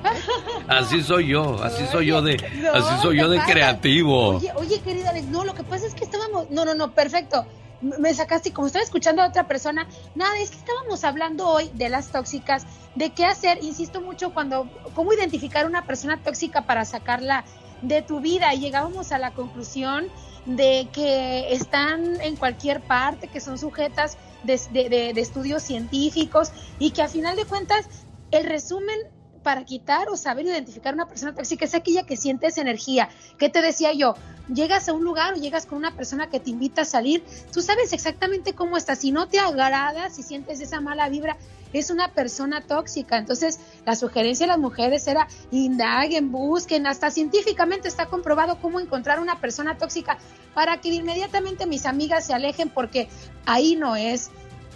Así 0.68 1.02
soy 1.02 1.26
yo, 1.28 1.62
así 1.62 1.84
soy 1.90 2.06
yo 2.06 2.22
de, 2.22 2.36
No, 2.62 2.72
así 2.72 3.02
soy 3.02 3.18
yo 3.18 3.24
¿qué 3.24 3.30
de 3.32 3.36
pasa? 3.38 3.52
creativo. 3.52 4.28
Oye, 4.36 4.52
oye, 4.54 4.80
querida 4.80 5.10
Alex, 5.10 5.26
no, 5.26 5.44
lo 5.44 5.54
que 5.54 5.62
pasa 5.64 5.86
es 5.86 5.94
que 5.94 6.04
estábamos. 6.04 6.48
No, 6.50 6.64
no, 6.64 6.74
no, 6.74 6.92
perfecto. 6.94 7.44
Me 7.80 8.14
sacaste, 8.14 8.52
como 8.52 8.66
estaba 8.66 8.82
escuchando 8.84 9.20
a 9.22 9.28
otra 9.28 9.46
persona, 9.48 9.86
nada, 10.14 10.38
es 10.38 10.50
que 10.50 10.58
estábamos 10.58 11.02
hablando 11.04 11.48
hoy 11.48 11.70
de 11.74 11.88
las 11.88 12.12
tóxicas, 12.12 12.66
de 12.94 13.10
qué 13.10 13.24
hacer, 13.26 13.58
insisto 13.62 14.00
mucho, 14.00 14.32
cuando, 14.32 14.68
cómo 14.94 15.12
identificar 15.12 15.66
una 15.66 15.84
persona 15.86 16.18
tóxica 16.22 16.62
para 16.62 16.84
sacarla 16.84 17.44
de 17.82 18.00
tu 18.02 18.20
vida. 18.20 18.54
Y 18.54 18.60
llegábamos 18.60 19.12
a 19.12 19.18
la 19.18 19.32
conclusión 19.32 20.06
de 20.46 20.88
que 20.92 21.52
están 21.52 22.20
en 22.20 22.36
cualquier 22.36 22.80
parte, 22.80 23.28
que 23.28 23.40
son 23.40 23.58
sujetas 23.58 24.16
de, 24.42 24.58
de- 24.70 25.20
estudios 25.20 25.62
científicos 25.62 26.50
y 26.78 26.92
que 26.92 27.02
a 27.02 27.08
final 27.08 27.36
de 27.36 27.46
cuentas 27.46 27.86
el 28.30 28.44
resumen 28.44 28.96
para 29.42 29.64
quitar 29.64 30.08
o 30.08 30.16
saber 30.16 30.46
identificar 30.46 30.94
una 30.94 31.06
persona 31.06 31.34
tóxica 31.34 31.64
es 31.64 31.74
aquella 31.74 32.04
que 32.04 32.16
siente 32.16 32.46
esa 32.46 32.60
energía. 32.60 33.08
¿Qué 33.38 33.48
te 33.48 33.62
decía 33.62 33.92
yo? 33.92 34.14
Llegas 34.52 34.88
a 34.88 34.92
un 34.92 35.04
lugar 35.04 35.34
o 35.34 35.36
llegas 35.36 35.66
con 35.66 35.78
una 35.78 35.94
persona 35.94 36.28
que 36.28 36.40
te 36.40 36.50
invita 36.50 36.82
a 36.82 36.84
salir, 36.84 37.24
tú 37.52 37.62
sabes 37.62 37.92
exactamente 37.92 38.52
cómo 38.52 38.76
está. 38.76 38.96
Si 38.96 39.12
no 39.12 39.28
te 39.28 39.38
agrada, 39.38 40.10
si 40.10 40.22
sientes 40.22 40.60
esa 40.60 40.80
mala 40.80 41.08
vibra, 41.08 41.36
es 41.72 41.90
una 41.90 42.08
persona 42.08 42.60
tóxica. 42.62 43.16
Entonces, 43.16 43.60
la 43.86 43.94
sugerencia 43.96 44.44
de 44.44 44.48
las 44.48 44.58
mujeres 44.58 45.06
era 45.06 45.28
indaguen, 45.50 46.32
busquen, 46.32 46.86
hasta 46.86 47.10
científicamente 47.10 47.88
está 47.88 48.06
comprobado 48.06 48.60
cómo 48.60 48.80
encontrar 48.80 49.20
una 49.20 49.40
persona 49.40 49.78
tóxica 49.78 50.18
para 50.54 50.80
que 50.80 50.88
inmediatamente 50.88 51.66
mis 51.66 51.86
amigas 51.86 52.26
se 52.26 52.34
alejen 52.34 52.70
porque 52.70 53.08
ahí 53.46 53.76
no 53.76 53.96
es. 53.96 54.30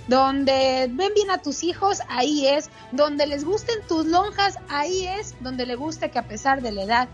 Donde 0.09 0.89
ven 0.90 1.12
bien 1.14 1.31
a 1.31 1.39
tus 1.39 1.62
hijos, 1.62 2.01
ahí 2.09 2.47
es. 2.47 2.70
Donde 2.93 3.26
les 3.26 3.44
gusten 3.44 3.76
tus 3.89 4.06
lonjas, 4.06 4.59
ahí 4.68 5.06
es. 5.06 5.35
Donde 5.40 5.66
le 5.66 5.76
guste 5.76 6.10
que 6.10 6.18
a 6.18 6.28
pesar 6.28 6.62
de 6.62 6.72
la 6.72 6.82
edad 6.82 7.09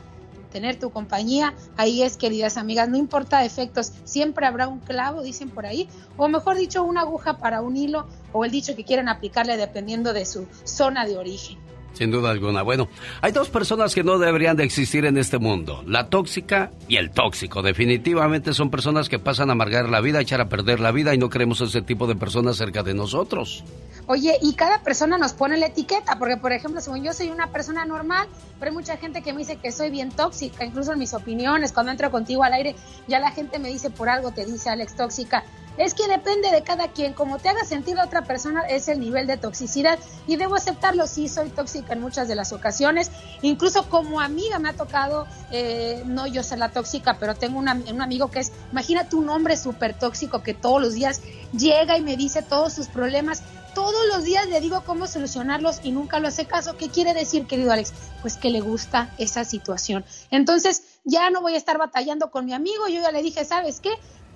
tener 0.51 0.79
tu 0.79 0.91
compañía, 0.91 1.55
ahí 1.77 2.03
es, 2.03 2.17
queridas 2.17 2.57
amigas, 2.57 2.89
no 2.89 2.97
importa 2.97 3.45
efectos, 3.45 3.93
siempre 4.05 4.47
habrá 4.47 4.69
un 4.69 4.81
clavo, 4.81 5.23
dicen 5.23 5.49
por 5.49 5.65
ahí, 5.65 5.89
o 6.17 6.29
mejor 6.29 6.57
dicho, 6.57 6.83
una 6.83 7.03
aguja 7.03 7.39
para 7.39 7.63
un 7.63 7.77
hilo, 7.77 8.07
o 8.33 8.45
el 8.45 8.51
dicho 8.51 8.77
que 8.77 8.85
quieran 8.85 9.09
aplicarle 9.09 9.57
dependiendo 9.57 10.13
de 10.13 10.27
su 10.27 10.47
zona 10.65 11.07
de 11.07 11.17
origen. 11.17 11.59
Sin 11.93 12.11
duda 12.11 12.31
alguna. 12.31 12.63
Bueno, 12.63 12.89
hay 13.21 13.33
dos 13.33 13.49
personas 13.49 13.95
que 13.95 14.03
no 14.03 14.19
deberían 14.19 14.57
de 14.57 14.65
existir 14.65 15.05
en 15.05 15.19
este 15.19 15.39
mundo, 15.39 15.83
la 15.87 16.09
tóxica 16.09 16.71
y 16.89 16.97
el 16.97 17.11
tóxico. 17.11 17.63
Definitivamente 17.63 18.55
son 18.55 18.71
personas 18.71 19.09
que 19.09 19.19
pasan 19.19 19.51
a 19.51 19.53
amargar 19.53 19.89
la 19.89 20.01
vida, 20.01 20.19
a 20.19 20.23
echar 20.23 20.41
a 20.41 20.49
perder 20.49 20.81
la 20.81 20.93
vida 20.93 21.15
y 21.15 21.19
no 21.19 21.29
queremos 21.29 21.61
ese 21.61 21.83
tipo 21.83 22.07
de 22.07 22.17
personas 22.17 22.57
cerca 22.57 22.83
de 22.83 22.95
nosotros. 22.95 23.65
Oye, 24.07 24.39
y 24.43 24.55
cada 24.55 24.83
persona 24.83 25.19
nos 25.19 25.35
pone 25.35 25.57
la 25.57 25.67
etiqueta, 25.67 26.19
porque 26.19 26.37
por 26.37 26.53
ejemplo, 26.53 26.81
según 26.81 27.05
yo 27.05 27.13
soy 27.13 27.29
una 27.29 27.53
persona 27.53 27.85
normal, 27.85 28.27
pero 28.59 28.71
hay 28.71 28.77
mucha 28.77 28.97
gente 28.97 29.23
que 29.23 29.33
me 29.33 29.41
dice 29.41 29.57
que 29.57 29.71
soy 29.71 29.91
bien 29.91 30.11
tóxica, 30.11 30.65
incluso 30.65 30.93
en 30.93 30.99
mis 30.99 31.15
opiniones, 31.15 31.73
cuando 31.73 31.93
entro 31.93 32.11
contigo 32.11 32.43
al 32.43 32.55
aire, 32.55 32.75
ya 33.07 33.21
la 33.21 33.31
gente 33.31 33.59
me 33.59 33.69
dice 33.69 33.91
por 33.91 34.09
algo 34.09 34.33
te 34.33 34.45
dice 34.47 34.69
Alex 34.69 34.97
tóxica. 34.97 35.45
Es 35.77 35.95
que 35.95 36.07
depende 36.09 36.51
de 36.51 36.63
cada 36.63 36.89
quien, 36.89 37.15
como 37.15 37.39
te 37.39 37.49
haga 37.49 37.65
sentir 37.65 37.99
otra 37.99 38.23
persona 38.23 38.63
es 38.63 38.89
el 38.89 39.01
nivel 39.01 39.27
de 39.27 39.37
toxicidad 39.37 39.99
y 40.27 40.37
debo 40.37 40.57
aceptarlo, 40.57 41.07
sí 41.07 41.29
soy 41.29 41.51
tóxica 41.51 41.95
en 41.95 42.01
muchas 42.01 42.29
de 42.29 42.35
las 42.35 42.53
ocasiones, 42.53 43.11
incluso 43.43 43.89
como 43.89 44.21
amiga 44.21 44.59
me 44.59 44.69
ha 44.69 44.75
tocado, 44.75 45.27
eh, 45.51 46.03
no 46.07 46.27
yo 46.27 46.43
ser 46.43 46.59
la 46.59 46.71
tóxica, 46.71 47.19
pero 47.19 47.35
tengo 47.35 47.59
un 47.59 47.69
amigo 47.69 48.31
que 48.31 48.41
es, 48.41 48.53
imagínate 48.73 49.17
un 49.17 49.29
hombre 49.29 49.57
súper 49.57 49.99
tóxico 49.99 50.43
que 50.43 50.55
todos 50.55 50.81
los 50.83 50.95
días 50.95 51.21
llega 51.53 51.97
y 51.97 52.03
me 52.03 52.17
dice 52.17 52.43
todos 52.43 52.73
sus 52.73 52.89
problemas, 52.89 53.43
todos 53.75 54.07
los 54.09 54.25
días 54.25 54.49
le 54.49 54.61
digo 54.61 54.83
cómo 54.85 55.07
solucionarlos 55.07 55.81
y 55.83 55.93
nunca 55.93 56.19
lo 56.19 56.29
hace 56.29 56.47
caso. 56.47 56.77
¿Qué 56.77 56.89
quiere 56.89 57.15
decir, 57.15 57.47
querido 57.47 57.73
Alex? 57.73 57.93
Pues 58.21 58.37
que 58.37 58.51
le 58.51 58.61
gusta 58.61 59.11
esa 59.19 59.45
situación. 59.45 60.05
Entonces, 60.31 60.83
ya 61.05 61.31
no 61.31 61.41
voy 61.41 61.55
a 61.55 61.57
estar 61.57 61.79
batallando 61.79 62.31
con 62.31 62.45
mi 62.47 62.53
amigo. 62.53 62.89
Yo 62.89 63.01
ya 63.01 63.13
le 63.13 63.23
dije, 63.23 63.45
¿sabes 63.45 63.81
qué? 63.81 63.91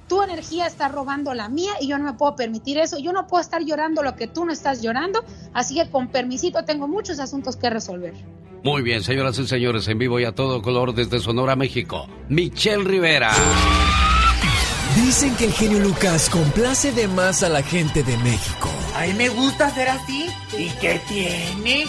Tu 0.09 0.22
energía 0.22 0.66
está 0.66 0.89
robando 0.89 1.32
la 1.35 1.48
mía 1.48 1.72
y 1.81 1.89
yo 1.89 1.98
no 1.98 2.05
me 2.05 2.12
puedo 2.12 2.36
permitir 2.36 2.78
eso. 2.78 2.98
Yo 2.98 3.12
no 3.12 3.26
puedo 3.26 3.40
estar 3.40 3.62
llorando 3.64 4.02
lo 4.02 4.14
que 4.16 4.26
tú 4.26 4.44
no 4.44 4.52
estás 4.52 4.82
llorando. 4.82 5.24
Así 5.52 5.74
que 5.76 5.89
con 5.90 6.09
permisito 6.09 6.64
tengo 6.64 6.89
muchos 6.89 7.18
asuntos 7.18 7.56
que 7.56 7.70
resolver. 7.70 8.14
Muy 8.62 8.82
bien, 8.82 9.02
señoras 9.02 9.39
y 9.39 9.47
señores, 9.47 9.89
en 9.89 9.98
vivo 9.98 10.18
y 10.20 10.24
a 10.24 10.32
todo 10.32 10.62
color 10.62 10.94
desde 10.94 11.20
Sonora, 11.20 11.55
México. 11.55 12.06
Michelle 12.28 12.85
Rivera. 12.85 13.31
Dicen 14.97 15.35
que 15.36 15.47
el 15.47 15.52
genio 15.52 15.81
Lucas 15.81 16.31
complace 16.31 16.93
de 16.93 17.09
más 17.09 17.43
a 17.43 17.48
la 17.48 17.62
gente 17.62 18.02
de 18.02 18.16
México. 18.18 18.70
A 18.97 19.06
mí 19.06 19.12
me 19.14 19.28
gusta 19.28 19.68
ser 19.70 19.89
así. 19.89 20.28
¿Y 20.56 20.68
qué 20.81 21.01
tiene? 21.09 21.85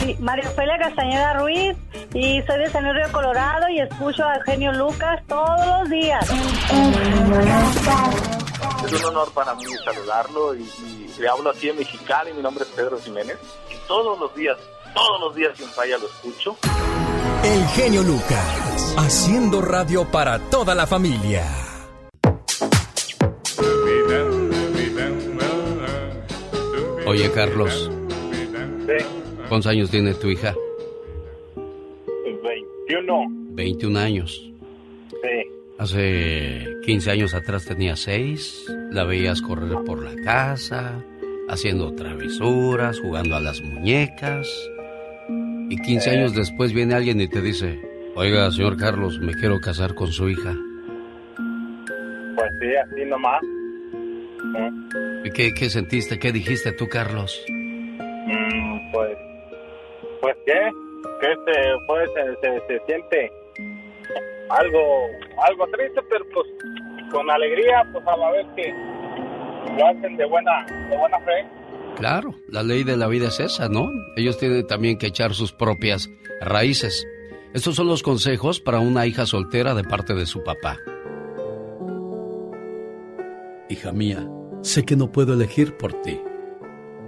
Sí, 0.00 0.16
María 0.20 0.48
Ofelia 0.48 0.78
Castañeda 0.78 1.34
Ruiz 1.34 1.76
y 2.14 2.40
soy 2.42 2.58
de 2.60 2.70
San 2.70 2.84
Luis 2.84 2.94
Río 2.96 3.12
Colorado 3.12 3.68
y 3.68 3.80
escucho 3.80 4.24
al 4.24 4.42
genio 4.44 4.72
Lucas 4.72 5.20
todos 5.26 5.66
los 5.66 5.90
días. 5.90 6.24
Es 8.84 8.92
un 8.92 9.04
honor 9.06 9.32
para 9.32 9.54
mí 9.54 9.64
saludarlo 9.84 10.54
y, 10.54 10.68
le 11.18 11.28
hablo 11.28 11.50
aquí 11.50 11.68
en 11.68 11.78
Mexicali. 11.78 12.32
Mi 12.32 12.42
nombre 12.42 12.64
es 12.64 12.70
Pedro 12.70 12.98
Jiménez 13.00 13.36
y 13.70 13.88
todos 13.88 14.18
los 14.20 14.34
días, 14.36 14.56
todos 14.94 15.20
los 15.20 15.34
días 15.34 15.56
sin 15.56 15.68
falla 15.68 15.98
lo 15.98 16.06
escucho. 16.06 16.56
El 17.42 17.66
genio 17.68 18.02
Lucas, 18.02 18.94
haciendo 18.98 19.60
radio 19.60 20.04
para 20.04 20.38
toda 20.38 20.74
la 20.74 20.86
familia. 20.86 21.44
Oye, 27.06 27.32
Carlos. 27.32 27.90
¿Cuántos 29.48 29.70
años 29.70 29.90
tiene 29.90 30.12
tu 30.14 30.28
hija? 30.28 30.54
21. 32.42 33.26
21 33.54 33.98
años. 33.98 34.52
Sí. 35.10 35.50
Hace 35.78 36.66
15 36.84 37.10
años 37.10 37.34
atrás 37.34 37.64
tenía 37.64 37.96
6. 37.96 38.66
La 38.90 39.04
veías 39.04 39.40
correr 39.40 39.78
por 39.86 40.02
la 40.02 40.14
casa, 40.22 41.02
haciendo 41.48 41.94
travesuras, 41.94 43.00
jugando 43.00 43.36
a 43.36 43.40
las 43.40 43.62
muñecas. 43.62 44.48
Y 45.70 45.80
15 45.80 46.10
años 46.10 46.34
después 46.34 46.74
viene 46.74 46.94
alguien 46.94 47.20
y 47.20 47.28
te 47.28 47.40
dice, 47.40 47.80
oiga, 48.16 48.50
señor 48.50 48.76
Carlos, 48.76 49.18
me 49.18 49.32
quiero 49.34 49.60
casar 49.60 49.94
con 49.94 50.08
su 50.12 50.28
hija. 50.28 50.54
Pues 52.36 52.50
sí, 52.60 52.74
así 52.74 53.04
nomás. 53.06 53.40
¿Y 55.24 55.30
qué, 55.30 55.52
qué 55.54 55.70
sentiste? 55.70 56.18
¿Qué 56.18 56.32
dijiste 56.32 56.72
tú, 56.72 56.86
Carlos? 56.88 57.44
Mm, 57.48 58.92
pues, 58.92 59.18
pues 60.20 60.36
qué, 60.44 60.70
que 61.20 61.32
este, 61.32 61.52
pues 61.86 62.10
se, 62.14 62.60
se, 62.66 62.86
siente 62.86 63.32
algo, 64.50 65.06
algo 65.46 65.66
triste, 65.68 66.00
pero 66.08 66.24
pues 66.32 66.46
con 67.10 67.30
alegría, 67.30 67.88
pues 67.92 68.06
a 68.06 68.16
la 68.16 68.30
vez 68.30 68.46
que 68.56 68.74
lo 69.76 69.86
hacen 69.86 70.16
de 70.16 70.24
buena, 70.26 70.66
de 70.90 70.96
buena 70.96 71.18
fe. 71.20 71.46
Claro, 71.96 72.34
la 72.48 72.62
ley 72.62 72.84
de 72.84 72.96
la 72.96 73.08
vida 73.08 73.28
es 73.28 73.40
esa, 73.40 73.68
¿no? 73.68 73.90
Ellos 74.16 74.38
tienen 74.38 74.66
también 74.66 74.98
que 74.98 75.08
echar 75.08 75.34
sus 75.34 75.52
propias 75.52 76.08
raíces. 76.40 77.06
Estos 77.54 77.76
son 77.76 77.88
los 77.88 78.02
consejos 78.02 78.60
para 78.60 78.78
una 78.78 79.06
hija 79.06 79.26
soltera 79.26 79.74
de 79.74 79.82
parte 79.82 80.14
de 80.14 80.26
su 80.26 80.44
papá. 80.44 80.78
Hija 83.68 83.92
mía, 83.92 84.28
sé 84.62 84.84
que 84.84 84.96
no 84.96 85.10
puedo 85.10 85.34
elegir 85.34 85.76
por 85.76 85.92
ti, 86.02 86.20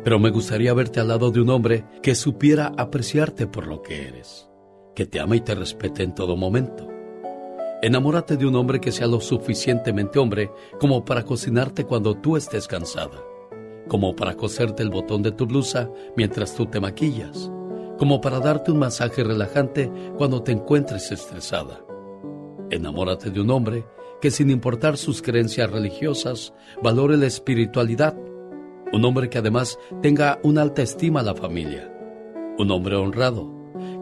pero 0.05 0.19
me 0.19 0.31
gustaría 0.31 0.75
verte 0.75 1.01
al 1.01 1.09
lado 1.09 1.31
de 1.31 1.41
un 1.41 1.51
hombre 1.51 1.85
que 2.03 2.15
supiera 2.15 2.73
apreciarte 2.77 3.47
por 3.47 3.67
lo 3.67 3.83
que 3.83 4.09
eres, 4.09 4.49
que 4.95 5.07
te 5.07 5.21
ama 5.21 5.37
y 5.37 5.41
te 5.41 5.55
respete 5.55 6.03
en 6.03 6.15
todo 6.15 6.37
momento. 6.37 6.89
Enamórate 7.83 8.37
de 8.37 8.47
un 8.47 8.57
hombre 8.57 8.81
que 8.81 8.93
sea 8.93 9.07
lo 9.07 9.21
suficientemente 9.21 10.19
hombre 10.19 10.51
como 10.79 11.05
para 11.05 11.25
cocinarte 11.25 11.85
cuando 11.85 12.15
tú 12.15 12.37
estés 12.37 12.69
cansada, 12.69 13.23
como 13.89 14.15
para 14.15 14.35
coserte 14.35 14.83
el 14.83 14.91
botón 14.91 15.23
de 15.23 15.33
tu 15.33 15.47
blusa 15.47 15.91
mientras 16.17 16.55
tú 16.55 16.67
te 16.67 16.81
maquillas, 16.81 17.51
como 17.99 18.21
para 18.21 18.39
darte 18.39 18.71
un 18.71 18.79
masaje 18.79 19.25
relajante 19.25 19.91
cuando 20.19 20.43
te 20.43 20.53
encuentres 20.53 21.11
estresada. 21.11 21.81
Enamórate 22.71 23.31
de 23.31 23.41
un 23.41 23.51
hombre 23.51 23.85
que 24.21 24.31
sin 24.31 24.51
importar 24.51 24.97
sus 24.97 25.23
creencias 25.23 25.71
religiosas, 25.71 26.53
valore 26.83 27.17
la 27.17 27.27
espiritualidad. 27.27 28.15
Un 28.93 29.05
hombre 29.05 29.31
que 29.31 29.39
además 29.39 29.79
tenga 30.03 30.41
una 30.43 30.63
alta 30.63 30.83
estima 30.83 31.21
a 31.21 31.23
la 31.23 31.35
familia. 31.35 31.93
Un 32.59 32.71
hombre 32.73 32.97
honrado, 32.97 33.49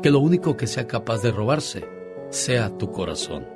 que 0.02 0.10
lo 0.10 0.18
único 0.20 0.56
que 0.56 0.66
sea 0.66 0.86
capaz 0.86 1.22
de 1.22 1.30
robarse 1.30 1.84
sea 2.30 2.76
tu 2.78 2.90
corazón. 2.90 3.46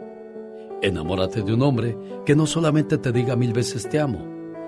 Enamórate 0.83 1.43
de 1.43 1.55
un 1.55 1.63
hombre 1.63 1.97
que 2.27 2.37
no 2.37 2.47
solamente 2.47 2.99
te 2.99 3.13
diga 3.13 3.37
mil 3.37 3.53
veces 3.53 3.89
te 3.89 3.99
amo, 3.99 4.27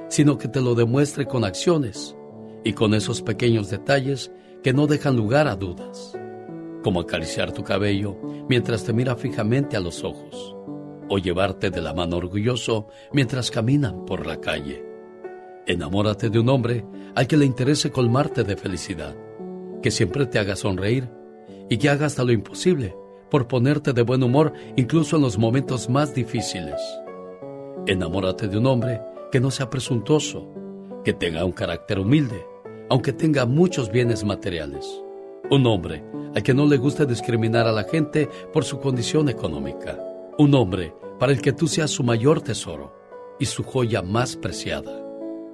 sino 0.09 0.39
que 0.39 0.49
te 0.49 0.61
lo 0.61 0.75
demuestre 0.75 1.27
con 1.27 1.45
acciones 1.45 2.17
y 2.65 2.73
con 2.73 2.95
esos 2.95 3.21
pequeños 3.21 3.69
detalles 3.69 4.33
que 4.63 4.73
no 4.73 4.87
dejan 4.87 5.17
lugar 5.17 5.49
a 5.49 5.57
dudas, 5.57 6.19
como 6.83 7.01
acariciar 7.01 7.53
tu 7.53 7.63
cabello 7.63 8.17
mientras 8.49 8.85
te 8.85 8.93
mira 8.93 9.17
fijamente 9.17 9.77
a 9.77 9.81
los 9.81 10.03
ojos, 10.03 10.57
o 11.11 11.19
llevarte 11.19 11.71
de 11.71 11.83
la 11.83 11.93
mano 11.93 12.17
orgulloso 12.17 12.89
mientras 13.13 13.51
caminan 13.51 14.07
por 14.07 14.27
la 14.27 14.41
calle. 14.41 14.94
Enamórate 15.67 16.29
de 16.29 16.39
un 16.39 16.51
hombre 16.51 16.85
al 17.15 17.27
que 17.27 17.39
le 17.39 17.47
interese 17.47 17.91
colmarte 17.91 18.45
de 18.45 18.57
felicidad, 18.57 19.17
que 19.83 19.91
siempre 19.91 20.27
te 20.27 20.39
haga 20.39 20.57
sonreír 20.57 21.09
y 21.71 21.79
que 21.79 21.89
haga 21.89 22.07
hasta 22.07 22.23
lo 22.23 22.33
imposible 22.33 22.95
por 23.31 23.49
ponerte 23.49 23.93
de 23.95 24.03
buen 24.03 24.23
humor 24.23 24.53
incluso 24.77 25.17
en 25.17 25.23
los 25.23 25.39
momentos 25.39 25.89
más 25.89 26.15
difíciles. 26.15 26.81
Enamórate 27.87 28.47
de 28.47 28.59
un 28.59 28.67
hombre 28.67 29.01
que 29.33 29.41
no 29.41 29.51
sea 29.51 29.71
presuntuoso, 29.71 30.49
que 31.03 31.15
tenga 31.15 31.45
un 31.45 31.53
carácter 31.53 31.99
humilde, 31.99 32.47
aunque 32.91 33.13
tenga 33.13 33.47
muchos 33.47 33.91
bienes 33.91 34.23
materiales. 34.23 34.87
Un 35.51 35.67
hombre 35.67 36.05
al 36.35 36.43
que 36.43 36.55
no 36.55 36.67
le 36.67 36.77
guste 36.77 37.07
discriminar 37.07 37.67
a 37.67 37.73
la 37.73 37.85
gente 37.85 38.29
por 38.53 38.65
su 38.65 38.81
condición 38.81 39.29
económica. 39.29 39.99
Un 40.39 40.55
hombre 40.55 40.95
para 41.19 41.33
el 41.33 41.41
que 41.41 41.53
tú 41.53 41.69
seas 41.69 41.91
su 41.91 42.03
mayor 42.05 42.43
tesoro 42.43 42.93
y 43.39 43.47
su 43.47 43.63
joya 43.63 44.03
más 44.03 44.37
preciada. 44.37 45.04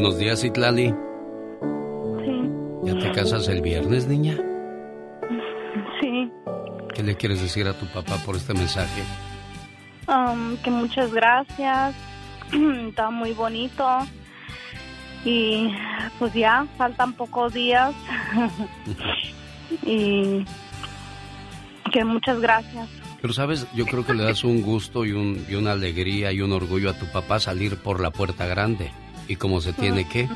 Buenos 0.00 0.16
días, 0.16 0.44
Itlali. 0.44 0.94
Sí. 2.24 2.50
¿Ya 2.84 2.98
te 3.00 3.10
casas 3.10 3.48
el 3.48 3.60
viernes, 3.60 4.06
niña? 4.06 4.38
Sí. 6.00 6.30
¿Qué 6.94 7.02
le 7.02 7.16
quieres 7.16 7.42
decir 7.42 7.66
a 7.66 7.72
tu 7.72 7.84
papá 7.86 8.16
por 8.24 8.36
este 8.36 8.54
mensaje? 8.54 9.02
Um, 10.06 10.56
que 10.58 10.70
muchas 10.70 11.12
gracias. 11.12 11.96
Está 12.88 13.10
muy 13.10 13.32
bonito. 13.32 13.84
Y 15.24 15.74
pues 16.20 16.32
ya, 16.32 16.64
faltan 16.76 17.14
pocos 17.14 17.52
días. 17.52 17.92
y 19.82 20.44
que 21.90 22.04
muchas 22.04 22.38
gracias. 22.38 22.88
Pero 23.20 23.34
sabes, 23.34 23.66
yo 23.74 23.84
creo 23.84 24.06
que 24.06 24.14
le 24.14 24.22
das 24.22 24.44
un 24.44 24.62
gusto 24.62 25.04
y, 25.04 25.10
un, 25.10 25.44
y 25.48 25.56
una 25.56 25.72
alegría 25.72 26.30
y 26.30 26.40
un 26.40 26.52
orgullo 26.52 26.88
a 26.88 26.94
tu 26.94 27.06
papá 27.06 27.40
salir 27.40 27.78
por 27.78 28.00
la 28.00 28.12
puerta 28.12 28.46
grande 28.46 28.92
y 29.28 29.36
como 29.36 29.60
se 29.60 29.72
tiene 29.72 30.08
que, 30.08 30.28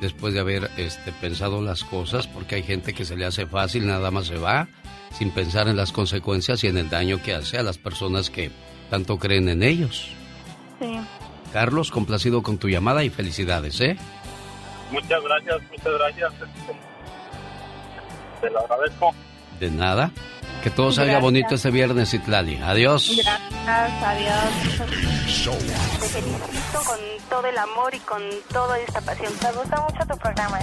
después 0.00 0.34
de 0.34 0.40
haber 0.40 0.70
este, 0.76 1.12
pensado 1.12 1.62
las 1.62 1.84
cosas, 1.84 2.26
porque 2.26 2.56
hay 2.56 2.62
gente 2.62 2.92
que 2.92 3.04
se 3.04 3.16
le 3.16 3.24
hace 3.24 3.46
fácil, 3.46 3.86
nada 3.86 4.10
más 4.10 4.26
se 4.26 4.36
va, 4.36 4.68
sin 5.12 5.30
pensar 5.30 5.68
en 5.68 5.76
las 5.76 5.92
consecuencias 5.92 6.64
y 6.64 6.66
en 6.66 6.76
el 6.76 6.90
daño 6.90 7.22
que 7.22 7.34
hace 7.34 7.58
a 7.58 7.62
las 7.62 7.78
personas 7.78 8.28
que 8.28 8.50
tanto 8.90 9.18
creen 9.18 9.48
en 9.48 9.62
ellos. 9.62 10.10
Sí. 10.80 10.98
Carlos, 11.52 11.90
complacido 11.90 12.42
con 12.42 12.58
tu 12.58 12.68
llamada 12.68 13.04
y 13.04 13.10
felicidades, 13.10 13.80
¿eh? 13.80 13.96
Muchas 14.90 15.22
gracias, 15.22 15.60
muchas 15.70 15.92
gracias. 15.98 16.32
Te 18.40 18.50
lo 18.50 18.60
agradezco. 18.60 19.14
De 19.60 19.70
nada. 19.70 20.10
Que 20.62 20.70
todo 20.70 20.92
salga 20.92 21.12
Gracias. 21.14 21.22
bonito 21.22 21.54
este 21.56 21.70
viernes, 21.70 22.14
Itlali. 22.14 22.56
Adiós. 22.62 23.10
Gracias, 23.16 24.02
adiós. 24.02 24.78
Te 26.00 26.08
felicito 26.08 26.80
con 26.86 26.98
todo 27.28 27.46
el 27.46 27.58
amor 27.58 27.92
y 27.94 27.98
con 28.00 28.22
toda 28.52 28.78
esta 28.78 29.00
pasión. 29.00 29.32
Me 29.42 29.52
gusta 29.52 29.80
mucho 29.80 30.06
tu 30.08 30.16
programa. 30.18 30.58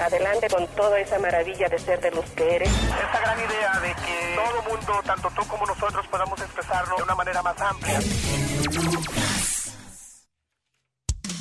Adelante 0.00 0.46
con 0.48 0.66
toda 0.68 0.98
esa 1.00 1.18
maravilla 1.18 1.68
de 1.68 1.78
ser 1.78 2.00
de 2.00 2.10
los 2.12 2.24
que 2.30 2.56
eres. 2.56 2.68
Esta 2.70 3.20
gran 3.20 3.38
idea 3.38 3.80
de 3.80 3.94
que 4.02 4.36
todo 4.36 4.62
mundo, 4.74 4.92
tanto 5.04 5.28
tú 5.36 5.46
como 5.46 5.66
nosotros, 5.66 6.06
podamos 6.10 6.40
expresarlo 6.40 6.96
de 6.96 7.02
una 7.02 7.14
manera 7.14 7.42
más 7.42 7.60
amplia. 7.60 8.00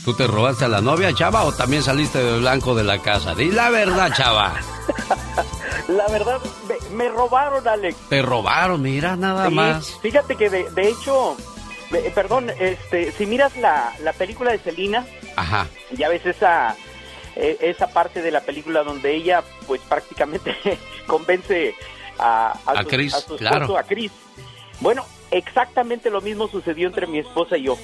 ¿Tú 0.03 0.13
te 0.15 0.27
robaste 0.27 0.65
a 0.65 0.67
la 0.67 0.81
novia, 0.81 1.13
chava, 1.13 1.43
o 1.43 1.53
también 1.53 1.81
saliste 1.83 2.17
de 2.21 2.39
blanco 2.39 2.75
de 2.75 2.83
la 2.83 2.99
casa? 3.01 3.35
Di 3.35 3.51
la 3.51 3.69
verdad, 3.69 4.11
chava. 4.13 4.53
La 5.88 6.08
verdad, 6.08 6.40
me, 6.68 6.95
me 6.95 7.10
robaron, 7.10 7.68
Alex. 7.68 7.98
Te 8.10 8.22
robaron, 8.22 8.82
mira, 8.82 9.16
nada 9.16 9.49
Sí, 9.49 9.53
más. 9.56 9.99
Fíjate 10.02 10.36
que 10.36 10.49
de, 10.49 10.70
de 10.72 10.90
hecho, 10.90 11.36
eh, 11.94 12.12
perdón, 12.14 12.49
este, 12.60 13.12
si 13.12 13.26
miras 13.26 13.56
la, 13.58 13.94
la 14.03 14.14
película 14.14 14.52
de 14.52 14.60
Selina, 14.60 15.06
Ajá. 15.36 15.68
ya 15.91 16.10
ves 16.10 16.26
esa 16.26 16.76
eh, 17.36 17.58
esa 17.62 17.88
parte 17.88 18.22
de 18.22 18.32
la 18.32 18.41
película 18.41 18.84
donde 18.84 19.14
ella, 19.16 19.44
pues 19.68 19.82
prácticamente 19.82 20.56
convence 21.08 21.76
a, 22.20 22.52
A 22.66 22.82
su, 22.84 22.88
Chris, 22.90 23.14
a 23.14 23.18
su 23.18 23.22
esposo, 23.36 23.38
claro. 23.40 23.78
a 23.78 23.84
Chris. 23.84 24.12
Bueno, 24.82 25.06
exactamente 25.32 26.10
lo 26.10 26.22
mismo 26.22 26.48
sucedió 26.48 26.88
entre 26.88 27.08
mi 27.08 27.20
esposa 27.20 27.58
y 27.58 27.64
yo. 27.64 27.78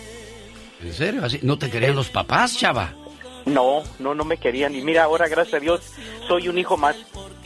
¿En 0.82 0.94
serio? 0.94 1.24
¿Así? 1.26 1.40
¿No 1.44 1.58
te 1.58 1.70
querían 1.72 1.96
los 1.96 2.10
papás, 2.10 2.58
chava? 2.58 2.94
No, 3.48 3.84
no, 4.00 4.14
no 4.14 4.26
me 4.26 4.38
querían. 4.38 4.76
Y 4.76 4.82
mira, 4.82 5.04
ahora, 5.04 5.28
gracias 5.28 5.56
a 5.56 5.60
Dios, 5.60 5.82
soy 6.28 6.50
un 6.50 6.58
hijo 6.58 6.78
más. 6.78 6.96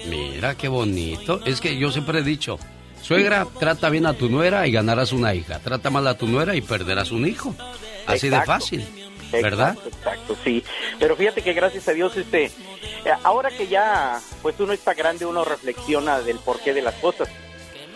Mira, 0.08 0.56
qué 0.56 0.68
bonito. 0.68 1.42
Es 1.46 1.62
que 1.62 1.78
yo 1.78 1.92
siempre 1.92 2.20
he 2.20 2.24
dicho, 2.24 2.58
suegra, 3.02 3.48
trata 3.60 3.90
bien 3.90 4.06
a 4.06 4.14
tu 4.14 4.30
nuera 4.30 4.68
y 4.68 4.72
ganarás 4.72 5.12
una 5.12 5.34
hija. 5.34 5.60
Trata 5.60 5.90
mal 5.90 6.08
a 6.08 6.18
tu 6.18 6.28
nuera 6.28 6.56
y 6.56 6.62
perderás 6.62 7.12
un 7.12 7.28
hijo. 7.28 7.56
Así 8.08 8.30
de 8.30 8.42
fácil. 8.42 8.86
¿Verdad? 9.32 9.78
Exacto, 9.78 9.98
exacto, 9.98 10.38
sí. 10.44 10.64
Pero 11.00 11.16
fíjate 11.16 11.42
que 11.42 11.54
gracias 11.54 11.88
a 11.88 11.94
Dios, 11.94 12.18
este, 12.18 12.46
eh, 12.46 12.52
ahora 13.24 13.50
que 13.50 13.68
ya, 13.68 14.20
pues 14.42 14.60
uno 14.60 14.74
está 14.74 14.94
grande, 14.94 15.26
uno 15.26 15.46
reflexiona 15.46 16.20
del 16.20 16.38
porqué 16.40 16.74
de 16.74 16.82
las 16.82 16.96
cosas. 16.96 17.30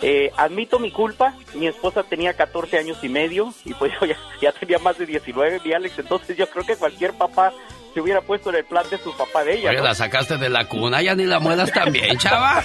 Eh, 0.01 0.31
admito 0.37 0.79
mi 0.79 0.91
culpa, 0.91 1.35
mi 1.53 1.67
esposa 1.67 2.03
tenía 2.03 2.33
14 2.33 2.77
años 2.77 2.97
y 3.01 3.09
medio 3.09 3.53
y 3.63 3.73
pues 3.73 3.91
yo 3.99 4.05
ya, 4.07 4.17
ya 4.41 4.51
tenía 4.51 4.77
más 4.79 4.97
de 4.97 5.05
19, 5.05 5.61
mi 5.63 5.73
Alex, 5.73 5.99
entonces 5.99 6.37
yo 6.37 6.49
creo 6.49 6.65
que 6.65 6.75
cualquier 6.75 7.13
papá 7.13 7.53
se 7.95 8.01
hubiera 8.01 8.19
puesto 8.19 8.49
en 8.49 8.57
el 8.57 8.65
plan 8.65 8.83
de 8.91 8.97
su 8.97 9.15
papá 9.15 9.45
de 9.45 9.55
ella. 9.55 9.69
Oye, 9.69 9.77
¿no? 9.77 9.85
la 9.85 9.95
sacaste 9.95 10.37
de 10.37 10.49
la 10.49 10.67
cuna, 10.67 11.01
ya 11.01 11.15
ni 11.15 11.23
la 11.23 11.39
muelas 11.39 11.71
también, 11.71 12.17
chava. 12.17 12.61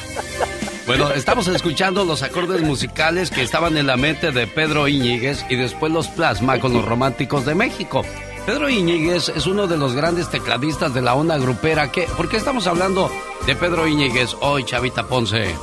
Bueno, 0.89 1.13
estamos 1.13 1.47
escuchando 1.47 2.05
los 2.05 2.25
acordes 2.25 2.63
musicales 2.63 3.31
que 3.31 3.43
estaban 3.43 3.77
en 3.77 3.87
la 3.87 3.97
mente 3.97 4.33
de 4.33 4.49
Pedro 4.49 4.89
Iñiguez 4.89 5.45
y 5.49 5.55
después 5.55 5.93
los 5.93 6.09
plasma 6.09 6.59
con 6.59 6.73
los 6.73 6.85
románticos 6.85 7.47
de 7.47 7.55
México. 7.55 8.05
Pedro 8.45 8.69
Iñiguez 8.69 9.29
es 9.29 9.47
uno 9.47 9.69
de 9.69 9.77
los 9.77 9.95
grandes 9.95 10.29
tecladistas 10.31 10.93
de 10.95 11.03
la 11.03 11.15
onda 11.15 11.39
grupera. 11.39 11.93
¿Qué? 11.93 12.09
¿Por 12.17 12.29
qué 12.29 12.37
estamos 12.37 12.67
hablando 12.67 13.09
de 13.47 13.55
Pedro 13.55 13.87
Iñiguez 13.87 14.35
hoy, 14.41 14.65
Chavita 14.65 15.07
Ponce? 15.07 15.55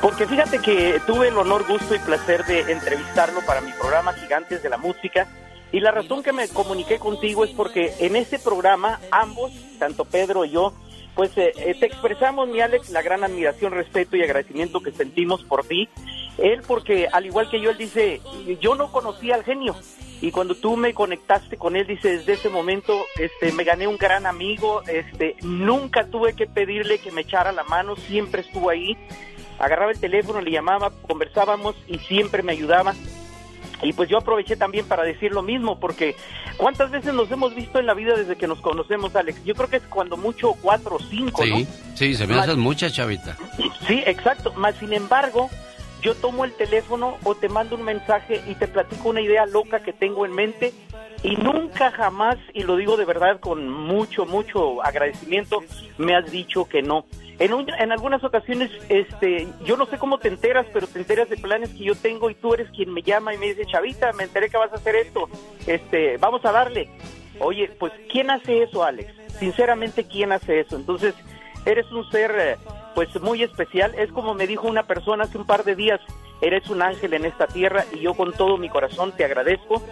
Porque 0.00 0.26
fíjate 0.26 0.60
que 0.60 1.02
tuve 1.06 1.28
el 1.28 1.36
honor, 1.36 1.66
gusto 1.66 1.94
y 1.94 1.98
placer 1.98 2.46
de 2.46 2.72
entrevistarlo 2.72 3.40
para 3.44 3.60
mi 3.60 3.72
programa 3.72 4.14
Gigantes 4.14 4.62
de 4.62 4.70
la 4.70 4.78
Música. 4.78 5.26
Y 5.72 5.80
la 5.80 5.90
razón 5.90 6.22
que 6.22 6.32
me 6.32 6.48
comuniqué 6.48 6.98
contigo 6.98 7.44
es 7.44 7.50
porque 7.50 7.92
en 7.98 8.16
ese 8.16 8.38
programa 8.38 9.00
ambos, 9.10 9.52
tanto 9.78 10.04
Pedro 10.04 10.44
y 10.44 10.50
yo, 10.50 10.72
pues 11.14 11.36
eh, 11.38 11.52
eh, 11.56 11.74
te 11.78 11.86
expresamos, 11.86 12.48
mi 12.48 12.60
Alex, 12.60 12.90
la 12.90 13.02
gran 13.02 13.24
admiración, 13.24 13.72
respeto 13.72 14.16
y 14.16 14.22
agradecimiento 14.22 14.80
que 14.80 14.92
sentimos 14.92 15.42
por 15.44 15.64
ti. 15.64 15.88
Él 16.38 16.62
porque, 16.66 17.08
al 17.10 17.26
igual 17.26 17.48
que 17.48 17.60
yo, 17.60 17.70
él 17.70 17.78
dice, 17.78 18.20
yo 18.60 18.74
no 18.74 18.92
conocía 18.92 19.34
al 19.34 19.44
genio. 19.44 19.74
Y 20.20 20.30
cuando 20.30 20.54
tú 20.54 20.76
me 20.76 20.94
conectaste 20.94 21.56
con 21.56 21.76
él, 21.76 21.86
dice, 21.86 22.18
desde 22.18 22.34
ese 22.34 22.48
momento 22.48 23.04
este, 23.18 23.52
me 23.52 23.64
gané 23.64 23.86
un 23.86 23.96
gran 23.96 24.26
amigo, 24.26 24.82
este, 24.86 25.36
nunca 25.42 26.06
tuve 26.06 26.34
que 26.34 26.46
pedirle 26.46 26.98
que 26.98 27.12
me 27.12 27.22
echara 27.22 27.52
la 27.52 27.64
mano, 27.64 27.96
siempre 27.96 28.42
estuvo 28.42 28.70
ahí 28.70 28.96
agarraba 29.58 29.92
el 29.92 30.00
teléfono, 30.00 30.40
le 30.40 30.50
llamaba, 30.50 30.92
conversábamos 31.06 31.76
y 31.86 31.98
siempre 31.98 32.42
me 32.42 32.52
ayudaba. 32.52 32.94
Y 33.82 33.92
pues 33.92 34.08
yo 34.08 34.18
aproveché 34.18 34.56
también 34.56 34.86
para 34.86 35.02
decir 35.02 35.32
lo 35.32 35.42
mismo, 35.42 35.78
porque 35.78 36.16
¿cuántas 36.56 36.90
veces 36.90 37.12
nos 37.14 37.30
hemos 37.30 37.54
visto 37.54 37.78
en 37.78 37.86
la 37.86 37.94
vida 37.94 38.14
desde 38.16 38.36
que 38.36 38.46
nos 38.46 38.60
conocemos, 38.60 39.14
Alex? 39.14 39.44
Yo 39.44 39.54
creo 39.54 39.68
que 39.68 39.76
es 39.76 39.82
cuando 39.84 40.16
mucho 40.16 40.54
cuatro 40.54 40.96
o 40.96 40.98
cinco, 40.98 41.44
¿no? 41.44 41.56
Sí, 41.56 41.68
sí, 41.94 42.14
se 42.14 42.26
me 42.26 42.34
hacen 42.34 42.58
muchas, 42.58 42.92
Chavita. 42.94 43.36
Sí, 43.86 44.02
exacto. 44.06 44.52
Más 44.54 44.74
sin 44.76 44.92
embargo, 44.92 45.50
yo 46.02 46.14
tomo 46.14 46.44
el 46.44 46.52
teléfono 46.52 47.16
o 47.24 47.34
te 47.34 47.48
mando 47.48 47.76
un 47.76 47.82
mensaje 47.82 48.42
y 48.46 48.54
te 48.54 48.68
platico 48.68 49.10
una 49.10 49.20
idea 49.20 49.44
loca 49.46 49.80
que 49.80 49.92
tengo 49.92 50.24
en 50.24 50.32
mente 50.32 50.72
y 51.22 51.36
nunca 51.36 51.90
jamás, 51.90 52.36
y 52.54 52.62
lo 52.62 52.76
digo 52.76 52.96
de 52.96 53.04
verdad 53.04 53.40
con 53.40 53.68
mucho, 53.68 54.26
mucho 54.26 54.82
agradecimiento, 54.82 55.64
me 55.98 56.14
has 56.14 56.30
dicho 56.30 56.66
que 56.66 56.82
no. 56.82 57.06
En, 57.38 57.52
un- 57.52 57.68
en 57.68 57.92
algunas 57.92 58.24
ocasiones, 58.24 58.70
este, 58.88 59.46
yo 59.64 59.76
no 59.76 59.86
sé 59.86 59.98
cómo 59.98 60.18
te 60.18 60.28
enteras, 60.28 60.66
pero 60.72 60.86
te 60.86 60.98
enteras 60.98 61.28
de 61.28 61.36
planes 61.36 61.68
que 61.70 61.84
yo 61.84 61.94
tengo 61.94 62.30
y 62.30 62.34
tú 62.34 62.54
eres 62.54 62.70
quien 62.70 62.92
me 62.94 63.02
llama 63.02 63.34
y 63.34 63.38
me 63.38 63.46
dice, 63.48 63.66
Chavita, 63.66 64.12
me 64.14 64.24
enteré 64.24 64.48
que 64.48 64.56
vas 64.56 64.72
a 64.72 64.76
hacer 64.76 64.96
esto, 64.96 65.28
este, 65.66 66.16
vamos 66.16 66.44
a 66.46 66.52
darle. 66.52 66.88
Oye, 67.38 67.70
pues, 67.78 67.92
¿quién 68.10 68.30
hace 68.30 68.62
eso, 68.62 68.82
Alex? 68.82 69.12
Sinceramente, 69.38 70.04
¿quién 70.04 70.32
hace 70.32 70.60
eso? 70.60 70.76
Entonces, 70.76 71.14
eres 71.66 71.84
un 71.92 72.08
ser, 72.10 72.34
eh, 72.38 72.56
pues, 72.94 73.08
muy 73.20 73.42
especial. 73.42 73.94
Es 73.98 74.10
como 74.12 74.32
me 74.32 74.46
dijo 74.46 74.66
una 74.66 74.84
persona 74.84 75.24
hace 75.24 75.36
un 75.36 75.44
par 75.46 75.62
de 75.64 75.74
días, 75.76 76.00
eres 76.40 76.68
un 76.70 76.80
ángel 76.80 77.12
en 77.12 77.26
esta 77.26 77.46
tierra 77.46 77.84
y 77.92 77.98
yo 78.00 78.14
con 78.14 78.32
todo 78.32 78.56
mi 78.56 78.70
corazón 78.70 79.12
te 79.12 79.26
agradezco. 79.26 79.82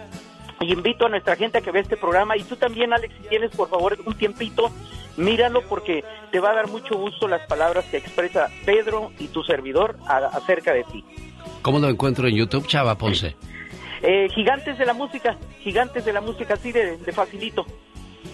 Y 0.61 0.71
invito 0.71 1.05
a 1.05 1.09
nuestra 1.09 1.35
gente 1.35 1.57
a 1.57 1.61
que 1.61 1.71
vea 1.71 1.81
este 1.81 1.97
programa. 1.97 2.37
Y 2.37 2.43
tú 2.43 2.55
también, 2.55 2.93
Alex, 2.93 3.13
si 3.21 3.27
tienes, 3.29 3.51
por 3.51 3.69
favor, 3.69 3.97
un 4.05 4.13
tiempito, 4.13 4.71
míralo 5.17 5.61
porque 5.63 6.03
te 6.31 6.39
va 6.39 6.51
a 6.51 6.55
dar 6.55 6.67
mucho 6.67 6.95
gusto 6.97 7.27
las 7.27 7.45
palabras 7.47 7.85
que 7.85 7.97
expresa 7.97 8.49
Pedro 8.65 9.11
y 9.19 9.27
tu 9.27 9.43
servidor 9.43 9.97
a- 10.07 10.17
acerca 10.37 10.73
de 10.73 10.83
ti. 10.85 11.03
¿Cómo 11.61 11.79
lo 11.79 11.89
encuentro 11.89 12.27
en 12.27 12.35
YouTube, 12.35 12.67
Chava 12.67 12.97
Ponce? 12.97 13.35
Eh, 14.01 14.27
gigantes 14.33 14.77
de 14.77 14.85
la 14.85 14.93
música, 14.93 15.37
gigantes 15.61 16.05
de 16.05 16.13
la 16.13 16.21
música, 16.21 16.53
así 16.53 16.71
de, 16.71 16.97
de 16.97 17.11
facilito. 17.11 17.65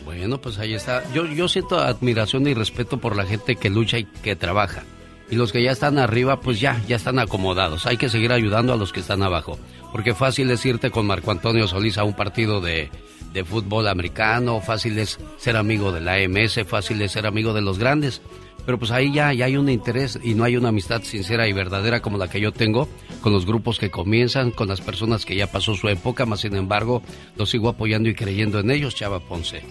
Bueno, 0.06 0.40
pues 0.40 0.58
ahí 0.60 0.74
está. 0.74 1.04
Yo, 1.14 1.26
yo 1.26 1.48
siento 1.48 1.80
admiración 1.80 2.46
y 2.48 2.54
respeto 2.54 2.98
por 2.98 3.16
la 3.16 3.26
gente 3.26 3.56
que 3.56 3.70
lucha 3.70 3.98
y 4.00 4.06
que 4.06 4.36
trabaja. 4.36 4.84
Y 5.30 5.36
los 5.36 5.52
que 5.54 5.64
ya 5.64 5.72
están 5.72 5.98
arriba, 5.98 6.42
pues 6.42 6.60
ya, 6.60 6.82
ya 6.88 6.98
están 6.98 7.20
acomodados. 7.20 7.86
Hay 7.86 7.96
que 7.98 8.10
seguir 8.10 8.34
ayudando 8.34 8.74
a 8.74 8.76
los 8.78 8.92
que 8.92 9.00
están 9.00 9.24
abajo. 9.24 9.58
Porque 9.92 10.14
fácil 10.14 10.50
es 10.52 10.66
irte 10.66 10.92
con 10.92 11.06
Marco 11.06 11.32
Antonio 11.32 11.68
Solís 11.68 11.98
a 11.98 12.04
un 12.04 12.14
partido 12.14 12.62
de, 12.62 12.90
de 13.34 13.44
fútbol 13.44 13.88
americano, 13.88 14.62
fácil 14.62 14.98
es 15.00 15.20
ser 15.38 15.58
amigo 15.58 15.92
de 15.92 16.02
la 16.02 16.16
AMS, 16.16 16.66
fácil 16.66 17.02
es 17.02 17.12
ser 17.12 17.26
amigo 17.26 17.54
de 17.54 17.62
los 17.62 17.78
grandes. 17.78 18.22
Pero 18.66 18.78
pues 18.78 18.92
ahí 18.92 19.12
ya, 19.12 19.34
ya 19.34 19.46
hay 19.46 19.58
un 19.58 19.70
interés 19.70 20.20
y 20.22 20.36
no 20.36 20.44
hay 20.44 20.56
una 20.56 20.70
amistad 20.70 21.02
sincera 21.02 21.48
y 21.48 21.54
verdadera 21.54 22.02
como 22.02 22.18
la 22.18 22.30
que 22.30 22.40
yo 22.40 22.52
tengo 22.52 22.88
con 23.22 23.34
los 23.34 23.46
grupos 23.46 23.80
que 23.80 23.90
comienzan, 23.90 24.52
con 24.52 24.68
las 24.68 24.82
personas 24.82 25.26
que 25.26 25.36
ya 25.36 25.48
pasó 25.48 25.74
su 25.74 25.88
época, 25.90 26.26
más 26.26 26.42
sin 26.42 26.56
embargo, 26.56 27.02
los 27.38 27.50
sigo 27.50 27.70
apoyando 27.70 28.10
y 28.10 28.14
creyendo 28.14 28.60
en 28.60 28.70
ellos, 28.70 28.96
Chava 28.96 29.20
Ponce. 29.20 29.64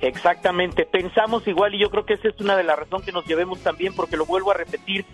Exactamente, 0.00 0.84
pensamos 0.84 1.46
igual 1.48 1.74
y 1.74 1.80
yo 1.80 1.90
creo 1.90 2.04
que 2.04 2.14
esa 2.14 2.28
es 2.28 2.40
una 2.40 2.56
de 2.56 2.64
las 2.64 2.78
razones 2.78 3.06
que 3.06 3.12
nos 3.12 3.26
llevemos 3.26 3.58
también, 3.60 3.94
porque 3.94 4.16
lo 4.16 4.26
vuelvo 4.26 4.52
a 4.52 4.54
repetir, 4.54 5.04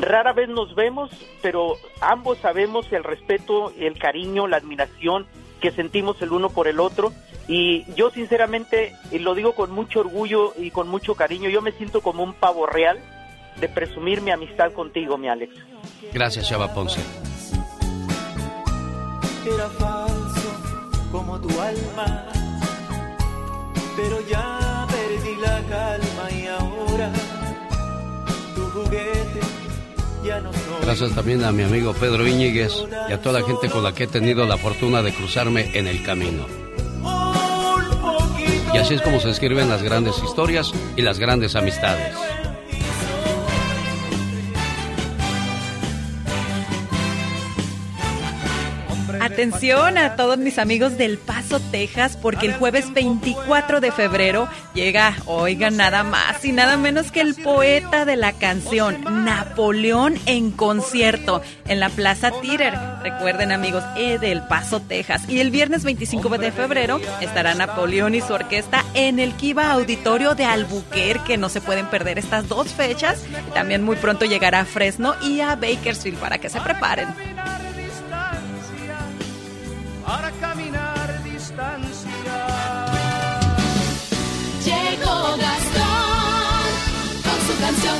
rara 0.00 0.32
vez 0.32 0.48
nos 0.48 0.74
vemos, 0.74 1.10
pero 1.42 1.76
ambos 2.00 2.38
sabemos 2.38 2.90
el 2.92 3.04
respeto, 3.04 3.72
el 3.78 3.98
cariño, 3.98 4.46
la 4.46 4.58
admiración 4.58 5.26
que 5.60 5.70
sentimos 5.72 6.20
el 6.20 6.32
uno 6.32 6.50
por 6.50 6.68
el 6.68 6.80
otro 6.80 7.12
Y 7.48 7.84
yo 7.94 8.10
sinceramente, 8.10 8.94
y 9.10 9.18
lo 9.20 9.34
digo 9.34 9.54
con 9.54 9.70
mucho 9.70 10.00
orgullo 10.00 10.52
y 10.58 10.70
con 10.70 10.88
mucho 10.88 11.14
cariño, 11.14 11.48
yo 11.48 11.62
me 11.62 11.72
siento 11.72 12.00
como 12.00 12.22
un 12.24 12.34
pavo 12.34 12.66
real 12.66 12.98
de 13.60 13.68
presumir 13.68 14.20
mi 14.20 14.32
amistad 14.32 14.72
contigo, 14.72 15.16
mi 15.16 15.28
Alex. 15.28 15.54
Gracias, 16.12 16.48
Chava 16.48 16.74
Ponce. 16.74 17.00
Era 19.46 19.68
falso 19.70 20.50
como 21.12 21.40
tu 21.40 21.48
alma, 21.60 22.26
pero 23.96 24.20
ya 24.28 24.86
perdí 24.90 25.36
la 25.36 25.62
calma 25.68 26.30
y 26.32 26.46
ahora 26.48 27.12
tu 28.56 28.62
juguete. 28.70 29.35
Gracias 30.82 31.12
también 31.14 31.44
a 31.44 31.52
mi 31.52 31.62
amigo 31.62 31.92
Pedro 31.94 32.26
Íñiguez 32.26 32.72
y 33.08 33.12
a 33.12 33.20
toda 33.20 33.40
la 33.40 33.46
gente 33.46 33.68
con 33.68 33.82
la 33.82 33.92
que 33.92 34.04
he 34.04 34.06
tenido 34.06 34.46
la 34.46 34.56
fortuna 34.56 35.02
de 35.02 35.12
cruzarme 35.12 35.70
en 35.74 35.86
el 35.86 36.02
camino. 36.02 36.46
Y 38.74 38.78
así 38.78 38.94
es 38.94 39.02
como 39.02 39.20
se 39.20 39.30
escriben 39.30 39.68
las 39.68 39.82
grandes 39.82 40.22
historias 40.22 40.72
y 40.96 41.02
las 41.02 41.18
grandes 41.18 41.56
amistades. 41.56 42.14
Atención 49.36 49.98
a 49.98 50.16
todos 50.16 50.38
mis 50.38 50.58
amigos 50.58 50.96
del 50.96 51.18
Paso, 51.18 51.60
Texas, 51.60 52.16
porque 52.16 52.46
el 52.46 52.54
jueves 52.54 52.90
24 52.94 53.80
de 53.80 53.92
febrero 53.92 54.48
llega, 54.72 55.14
oigan, 55.26 55.76
nada 55.76 56.04
más 56.04 56.42
y 56.42 56.52
nada 56.52 56.78
menos 56.78 57.12
que 57.12 57.20
el 57.20 57.34
poeta 57.34 58.06
de 58.06 58.16
la 58.16 58.32
canción, 58.32 59.04
Napoleón 59.26 60.18
en 60.24 60.52
concierto, 60.52 61.42
en 61.66 61.80
la 61.80 61.90
Plaza 61.90 62.30
Theater. 62.40 62.78
Recuerden, 63.02 63.52
amigos, 63.52 63.84
eh, 63.98 64.18
del 64.18 64.40
Paso, 64.40 64.80
Texas. 64.80 65.28
Y 65.28 65.40
el 65.40 65.50
viernes 65.50 65.84
25 65.84 66.38
de 66.38 66.50
febrero 66.50 66.98
estará 67.20 67.54
Napoleón 67.54 68.14
y 68.14 68.22
su 68.22 68.32
orquesta 68.32 68.86
en 68.94 69.18
el 69.18 69.34
Kiva 69.34 69.70
Auditorio 69.70 70.34
de 70.34 70.46
Albuquerque. 70.46 71.36
No 71.36 71.50
se 71.50 71.60
pueden 71.60 71.88
perder 71.88 72.18
estas 72.18 72.48
dos 72.48 72.72
fechas. 72.72 73.22
También 73.52 73.82
muy 73.82 73.96
pronto 73.96 74.24
llegará 74.24 74.60
a 74.60 74.64
Fresno 74.64 75.14
y 75.20 75.40
a 75.40 75.56
Bakersfield 75.56 76.16
para 76.16 76.38
que 76.38 76.48
se 76.48 76.58
preparen. 76.58 77.08
Para 80.06 80.30
caminar 80.30 81.24
distancia. 81.24 82.10
Llegó 84.64 85.36
Gastón 85.36 86.62
con 87.24 87.38
su 87.46 87.60
canción. 87.60 87.96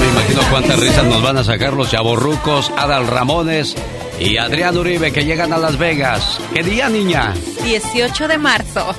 Me 0.00 0.08
imagino 0.08 0.42
cuántas 0.50 0.78
risas 0.78 1.04
nos 1.06 1.22
van 1.22 1.38
a 1.38 1.44
sacar 1.44 1.72
los 1.72 1.90
chavorrucos, 1.90 2.70
Adal 2.76 3.06
Ramones 3.06 3.74
y 4.20 4.36
Adrián 4.36 4.76
Uribe 4.76 5.12
que 5.12 5.24
llegan 5.24 5.52
a 5.54 5.58
Las 5.58 5.78
Vegas. 5.78 6.38
¿Qué 6.52 6.62
día, 6.62 6.90
niña? 6.90 7.32
18 7.64 8.28
de 8.28 8.38
marzo. 8.38 8.94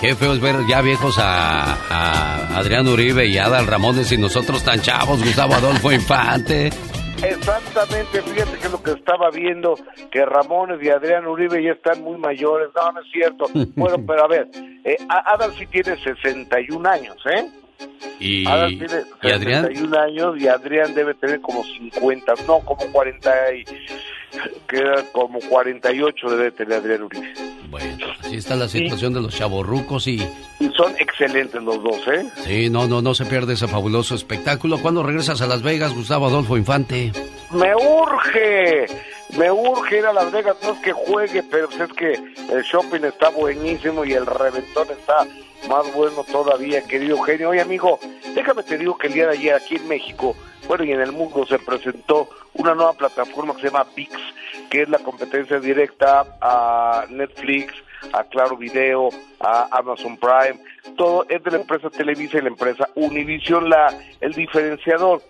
Qué 0.00 0.16
feo 0.16 0.34
es 0.34 0.40
ver 0.40 0.56
ya 0.68 0.80
viejos 0.80 1.16
a, 1.18 1.74
a 1.88 2.58
Adrián 2.58 2.88
Uribe 2.88 3.26
y 3.26 3.38
Adal 3.38 3.66
Ramones 3.68 4.10
y 4.10 4.18
nosotros 4.18 4.62
tan 4.64 4.82
chavos, 4.82 5.22
Gustavo 5.22 5.54
Adolfo 5.54 5.92
Infante. 5.92 6.72
Exactamente, 7.24 8.22
fíjate 8.22 8.58
que 8.58 8.66
es 8.66 8.72
lo 8.72 8.82
que 8.82 8.90
estaba 8.92 9.30
viendo, 9.30 9.74
que 10.10 10.24
Ramones 10.24 10.82
y 10.82 10.90
Adrián 10.90 11.26
Uribe 11.26 11.62
ya 11.62 11.72
están 11.72 12.02
muy 12.02 12.18
mayores, 12.18 12.68
no, 12.74 12.92
no 12.92 13.00
es 13.00 13.10
cierto. 13.10 13.46
Bueno, 13.76 13.96
pero 14.06 14.24
a 14.24 14.28
ver, 14.28 14.48
eh, 14.84 14.96
Adal 15.08 15.52
sí 15.58 15.66
tiene 15.66 15.96
61 15.96 16.88
años, 16.88 17.16
¿eh? 17.26 17.48
Y, 18.20 18.46
Adal 18.46 18.78
tiene 18.78 19.02
¿y 19.22 19.30
Adrián? 19.30 19.62
61 19.62 19.98
años 19.98 20.36
y 20.38 20.48
Adrián 20.48 20.94
debe 20.94 21.14
tener 21.14 21.40
como 21.40 21.64
50, 21.64 22.34
no, 22.46 22.60
como 22.60 22.92
40 22.92 23.54
y... 23.54 23.64
Queda 24.68 25.04
como 25.12 25.38
48 25.40 26.30
debe 26.30 26.50
tener 26.50 26.78
Adrián 26.78 27.02
Uribe. 27.02 27.32
Bueno, 27.70 28.06
así 28.20 28.36
está 28.36 28.54
la 28.54 28.68
situación 28.68 29.12
de 29.14 29.20
los 29.20 29.36
chavorrucos 29.36 30.06
y... 30.06 30.16
Y 30.60 30.68
son 30.76 30.94
excelentes 30.98 31.62
los 31.62 31.82
dos, 31.82 32.06
¿eh? 32.08 32.24
Sí, 32.44 32.70
no, 32.70 32.86
no, 32.86 33.02
no 33.02 33.14
se 33.14 33.26
pierde 33.26 33.54
ese 33.54 33.68
fabuloso 33.68 34.14
espectáculo. 34.14 34.78
¿Cuándo 34.78 35.02
regresas 35.02 35.40
a 35.40 35.46
Las 35.46 35.62
Vegas, 35.62 35.94
Gustavo 35.94 36.26
Adolfo 36.26 36.56
Infante? 36.56 37.12
Me 37.50 37.74
urge, 37.74 38.86
me 39.38 39.50
urge 39.50 39.98
ir 39.98 40.06
a 40.06 40.12
Las 40.12 40.30
Vegas, 40.32 40.56
no 40.62 40.72
es 40.72 40.78
que 40.80 40.92
juegue, 40.92 41.42
pero 41.42 41.68
es 41.68 41.92
que 41.92 42.12
el 42.12 42.62
shopping 42.62 43.04
está 43.04 43.30
buenísimo 43.30 44.04
y 44.04 44.12
el 44.12 44.26
reventón 44.26 44.88
está 44.90 45.26
más 45.68 45.92
bueno 45.94 46.24
todavía, 46.30 46.82
querido 46.82 47.18
genio. 47.22 47.50
Oye, 47.50 47.60
amigo, 47.60 47.98
déjame 48.34 48.62
te 48.62 48.78
digo 48.78 48.96
que 48.98 49.08
el 49.08 49.14
día 49.14 49.26
de 49.26 49.38
ayer 49.38 49.54
aquí 49.54 49.76
en 49.76 49.88
México, 49.88 50.36
bueno, 50.66 50.84
y 50.84 50.92
en 50.92 51.00
el 51.00 51.12
mundo 51.12 51.46
se 51.46 51.58
presentó 51.58 52.28
una 52.54 52.74
nueva 52.74 52.92
plataforma 52.92 53.54
que 53.54 53.62
se 53.62 53.66
llama 53.68 53.86
VIX, 53.94 54.12
que 54.70 54.82
es 54.82 54.88
la 54.88 54.98
competencia 54.98 55.60
directa 55.60 56.24
a 56.40 57.06
Netflix, 57.10 57.74
a 58.12 58.24
Claro 58.24 58.56
Video, 58.56 59.08
a 59.40 59.68
Amazon 59.70 60.16
Prime, 60.16 60.60
todo 60.96 61.26
es 61.28 61.42
de 61.42 61.50
la 61.50 61.58
empresa 61.58 61.90
Televisa 61.90 62.38
y 62.38 62.42
la 62.42 62.48
empresa 62.48 62.88
Univision. 62.94 63.68
La, 63.68 63.92
el 64.20 64.32
diferenciador 64.32 65.22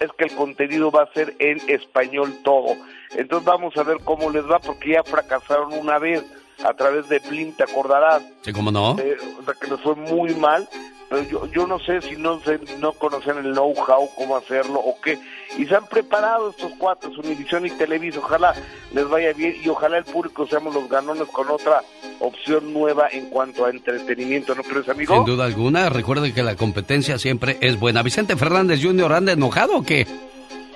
es 0.00 0.10
que 0.18 0.24
el 0.24 0.34
contenido 0.34 0.90
va 0.90 1.04
a 1.04 1.12
ser 1.12 1.34
en 1.38 1.60
español 1.68 2.36
todo. 2.42 2.76
Entonces 3.16 3.46
vamos 3.46 3.76
a 3.76 3.82
ver 3.82 3.98
cómo 4.04 4.30
les 4.30 4.44
va, 4.44 4.58
porque 4.58 4.92
ya 4.92 5.02
fracasaron 5.02 5.72
una 5.72 5.98
vez 5.98 6.24
a 6.64 6.74
través 6.74 7.08
de 7.08 7.18
Blim, 7.20 7.52
te 7.52 7.64
acordarás. 7.64 8.22
Sí, 8.42 8.52
¿cómo 8.52 8.70
no? 8.70 8.96
Eh, 8.98 9.16
o 9.40 9.44
sea, 9.44 9.54
que 9.54 9.68
les 9.68 9.80
fue 9.80 9.94
muy 9.94 10.34
mal. 10.34 10.68
Pero 11.08 11.22
yo, 11.22 11.46
yo 11.52 11.66
no 11.66 11.78
sé 11.78 12.02
si 12.02 12.16
no 12.16 12.40
no 12.78 12.92
conocen 12.92 13.38
el 13.38 13.52
know-how, 13.52 14.08
cómo 14.16 14.36
hacerlo 14.36 14.80
o 14.80 15.00
qué. 15.00 15.18
Y 15.56 15.66
se 15.66 15.76
han 15.76 15.86
preparado 15.86 16.50
estos 16.50 16.72
cuatro, 16.78 17.10
Univision 17.22 17.66
y 17.66 17.70
Televisa. 17.70 18.18
Ojalá 18.18 18.54
les 18.92 19.08
vaya 19.08 19.32
bien 19.32 19.56
y 19.62 19.68
ojalá 19.68 19.98
el 19.98 20.04
público 20.04 20.46
seamos 20.46 20.74
los 20.74 20.88
ganones 20.88 21.28
con 21.28 21.48
otra 21.48 21.82
opción 22.18 22.72
nueva 22.72 23.08
en 23.12 23.26
cuanto 23.26 23.64
a 23.64 23.70
entretenimiento, 23.70 24.54
¿no 24.54 24.62
crees, 24.62 24.88
amigo? 24.88 25.14
Sin 25.14 25.24
duda 25.24 25.44
alguna, 25.44 25.88
recuerden 25.90 26.34
que 26.34 26.42
la 26.42 26.56
competencia 26.56 27.18
siempre 27.18 27.56
es 27.60 27.78
buena. 27.78 28.02
Vicente 28.02 28.36
Fernández 28.36 28.80
Jr. 28.82 29.12
anda 29.12 29.32
enojado 29.32 29.76
o 29.76 29.82
qué? 29.82 30.06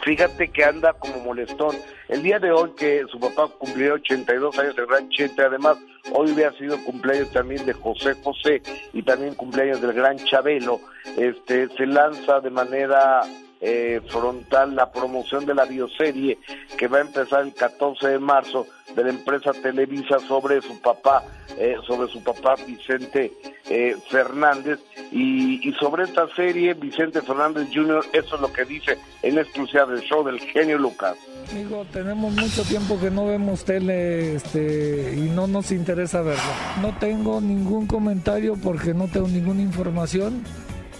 Fíjate 0.02 0.48
que 0.48 0.64
anda 0.64 0.92
como 0.94 1.20
molestón. 1.20 1.76
El 2.08 2.22
día 2.22 2.38
de 2.38 2.50
hoy 2.50 2.70
que 2.76 3.04
su 3.10 3.20
papá 3.20 3.48
cumplió 3.58 3.94
82 3.94 4.58
años, 4.58 4.74
el 4.78 4.86
gran 4.86 5.08
Chente, 5.10 5.42
además, 5.42 5.76
hoy 6.12 6.32
hubiera 6.32 6.52
sido 6.52 6.82
cumpleaños 6.84 7.30
también 7.32 7.64
de 7.66 7.74
José 7.74 8.14
José 8.22 8.62
y 8.92 9.02
también 9.02 9.34
cumpleaños 9.34 9.80
del 9.80 9.92
gran 9.92 10.16
Chabelo, 10.16 10.80
este, 11.16 11.68
se 11.76 11.86
lanza 11.86 12.40
de 12.40 12.50
manera 12.50 13.22
eh, 13.60 14.00
frontal 14.08 14.74
la 14.74 14.90
promoción 14.90 15.44
de 15.44 15.54
la 15.54 15.64
bioserie 15.66 16.38
que 16.78 16.88
va 16.88 16.98
a 16.98 17.02
empezar 17.02 17.42
el 17.42 17.52
14 17.54 18.08
de 18.08 18.18
marzo 18.18 18.66
de 18.94 19.04
la 19.04 19.10
empresa 19.10 19.52
Televisa 19.52 20.18
sobre 20.26 20.62
su 20.62 20.80
papá, 20.80 21.22
eh, 21.58 21.76
sobre 21.86 22.10
su 22.10 22.22
papá 22.22 22.54
Vicente 22.66 23.32
eh, 23.68 23.96
Fernández 24.08 24.80
y, 25.12 25.60
sobre 25.78 26.04
esta 26.04 26.26
serie 26.34 26.74
Vicente 26.74 27.22
Fernández 27.22 27.68
Jr. 27.72 28.04
eso 28.12 28.34
es 28.34 28.40
lo 28.40 28.52
que 28.52 28.64
dice 28.64 28.98
en 29.22 29.38
exclusiva 29.38 29.86
del 29.86 30.00
show 30.00 30.24
del 30.24 30.40
genio 30.40 30.78
Lucas. 30.78 31.16
Amigo, 31.50 31.84
tenemos 31.92 32.32
mucho 32.32 32.62
tiempo 32.64 32.98
que 32.98 33.10
no 33.10 33.26
vemos 33.26 33.64
tele 33.64 34.36
este, 34.36 35.14
y 35.16 35.28
no 35.30 35.46
nos 35.46 35.72
interesa 35.72 36.22
verlo. 36.22 36.42
No 36.80 36.96
tengo 36.98 37.40
ningún 37.40 37.86
comentario 37.86 38.56
porque 38.56 38.94
no 38.94 39.08
tengo 39.08 39.28
ninguna 39.28 39.62
información 39.62 40.44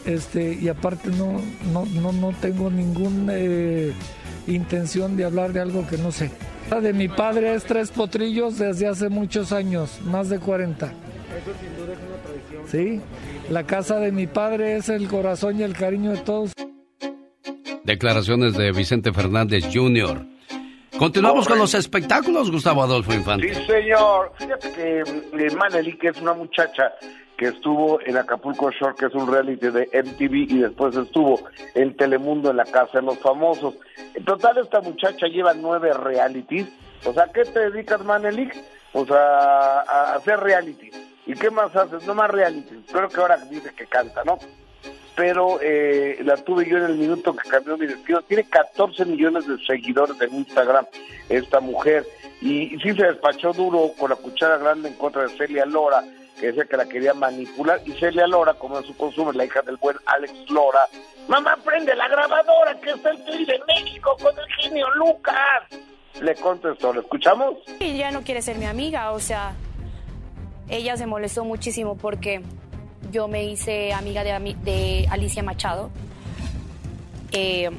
este, 0.06 0.55
y 0.55 0.68
aparte 0.68 1.10
no, 1.10 1.40
no, 1.72 1.86
no, 1.86 2.12
no 2.12 2.32
tengo 2.40 2.70
ninguna 2.70 3.32
eh, 3.36 3.93
intención 4.47 5.16
de 5.16 5.24
hablar 5.24 5.52
de 5.52 5.60
algo 5.60 5.86
que 5.86 5.98
no 5.98 6.12
sé. 6.12 6.31
La 6.70 6.81
de 6.81 6.93
mi 6.93 7.09
padre 7.09 7.55
es 7.55 7.64
Tres 7.64 7.90
Potrillos 7.90 8.59
desde 8.59 8.86
hace 8.86 9.09
muchos 9.09 9.52
años, 9.52 10.01
más 10.05 10.28
de 10.28 10.39
40. 10.39 10.86
Eso 10.86 10.94
sin 11.60 11.77
duda 11.77 11.93
es 11.93 11.98
una 11.98 12.16
tradición. 12.22 12.62
¿Sí? 12.68 13.01
La 13.51 13.64
casa 13.64 13.98
de 13.98 14.12
mi 14.12 14.27
padre 14.27 14.77
es 14.77 14.89
el 14.89 15.09
corazón 15.09 15.59
y 15.59 15.64
el 15.64 15.74
cariño 15.74 16.12
de 16.12 16.18
todos. 16.18 16.52
Declaraciones 17.85 18.56
de 18.56 18.70
Vicente 18.72 19.12
Fernández 19.12 19.64
Jr. 19.72 20.24
Continuamos 21.01 21.48
con 21.48 21.59
los 21.59 21.74
espectáculos, 21.74 22.51
Gustavo 22.51 22.82
Adolfo 22.82 23.14
Infante. 23.14 23.55
Sí, 23.55 23.66
señor. 23.66 24.32
Fíjate 24.39 24.70
que 24.72 25.01
eh, 25.01 25.56
Maneli, 25.56 25.97
que 25.97 26.09
es 26.09 26.20
una 26.20 26.35
muchacha 26.35 26.93
que 27.41 27.47
estuvo 27.47 28.03
en 28.03 28.19
Acapulco 28.19 28.71
Shore, 28.71 28.95
que 28.99 29.07
es 29.07 29.15
un 29.15 29.33
reality 29.33 29.69
de 29.69 29.89
MTV, 29.95 30.35
y 30.53 30.59
después 30.59 30.95
estuvo 30.95 31.41
en 31.75 31.97
Telemundo 31.97 32.51
en 32.51 32.59
la 32.59 32.67
Casa 32.67 33.01
de 33.01 33.03
los 33.07 33.19
Famosos. 33.19 33.77
En 34.12 34.27
total, 34.27 34.59
esta 34.59 34.83
muchacha 34.83 35.27
lleva 35.27 35.55
nueve 35.55 35.91
realities. 35.95 36.69
O 37.03 37.15
sea, 37.15 37.29
¿qué 37.33 37.47
te 37.47 37.71
dedicas, 37.71 38.05
Manelik? 38.05 38.55
O 38.93 39.07
sea, 39.07 39.81
a 39.81 40.17
hacer 40.17 40.39
reality. 40.39 40.91
¿Y 41.25 41.33
qué 41.33 41.51
más 41.51 41.75
haces? 41.75 42.07
No 42.07 42.15
más 42.15 42.31
reality. 42.31 42.85
Creo 42.93 43.09
que 43.09 43.21
ahora 43.23 43.39
dice 43.39 43.73
que 43.75 43.87
canta, 43.87 44.23
¿no? 44.23 44.39
Pero 45.17 45.61
eh, 45.62 46.19
la 46.23 46.37
tuve 46.37 46.69
yo 46.69 46.77
en 46.77 46.85
el 46.85 46.97
minuto 46.97 47.35
que 47.35 47.49
cambió 47.49 47.79
mi 47.79 47.87
destino. 47.87 48.21
Tiene 48.21 48.45
14 48.51 49.07
millones 49.07 49.47
de 49.47 49.57
seguidores 49.65 50.21
en 50.21 50.35
Instagram 50.35 50.85
esta 51.31 51.61
mujer. 51.61 52.05
Y, 52.43 52.75
y 52.75 52.81
sí 52.81 52.93
se 52.93 53.07
despachó 53.07 53.55
duro 53.55 53.93
con 53.99 54.11
la 54.11 54.17
cuchara 54.17 54.59
grande 54.59 54.91
en 54.91 54.95
contra 54.97 55.23
de 55.23 55.31
Celia 55.31 55.65
Lora, 55.65 56.05
que 56.41 56.47
decía 56.49 56.65
que 56.65 56.77
la 56.77 56.87
quería 56.87 57.12
manipular. 57.15 57.81
Y 57.85 57.93
Celia 57.93 58.27
Lora, 58.27 58.55
como 58.55 58.79
en 58.79 58.85
su 58.85 58.97
consumo, 58.97 59.31
la 59.33 59.45
hija 59.45 59.61
del 59.62 59.77
buen 59.77 59.97
Alex 60.07 60.33
Lora. 60.51 60.81
Mamá, 61.29 61.57
prende 61.65 61.95
la 61.95 62.09
grabadora 62.09 62.81
que 62.81 62.91
está 62.91 63.11
el 63.11 63.25
Tri 63.25 63.45
de 63.45 63.61
México 63.69 64.17
con 64.21 64.37
el 64.39 64.47
genio 64.55 64.87
Lucas. 64.95 65.37
Le 66.21 66.35
contestó, 66.37 66.93
¿lo 66.93 67.03
escuchamos? 67.03 67.57
Ya 67.79 68.11
no 68.11 68.23
quiere 68.23 68.43
ser 68.43 68.57
mi 68.59 68.65
amiga, 68.67 69.12
o 69.12 69.21
sea, 69.21 69.53
ella 70.69 70.97
se 70.97 71.07
molestó 71.07 71.45
muchísimo 71.45 71.97
porque 71.97 72.43
yo 73.12 73.29
me 73.29 73.45
hice 73.45 73.93
amiga 73.93 74.25
de, 74.25 74.33
ami- 74.33 74.57
de 74.57 75.07
Alicia 75.11 75.43
Machado. 75.43 75.91
Eh, 77.33 77.71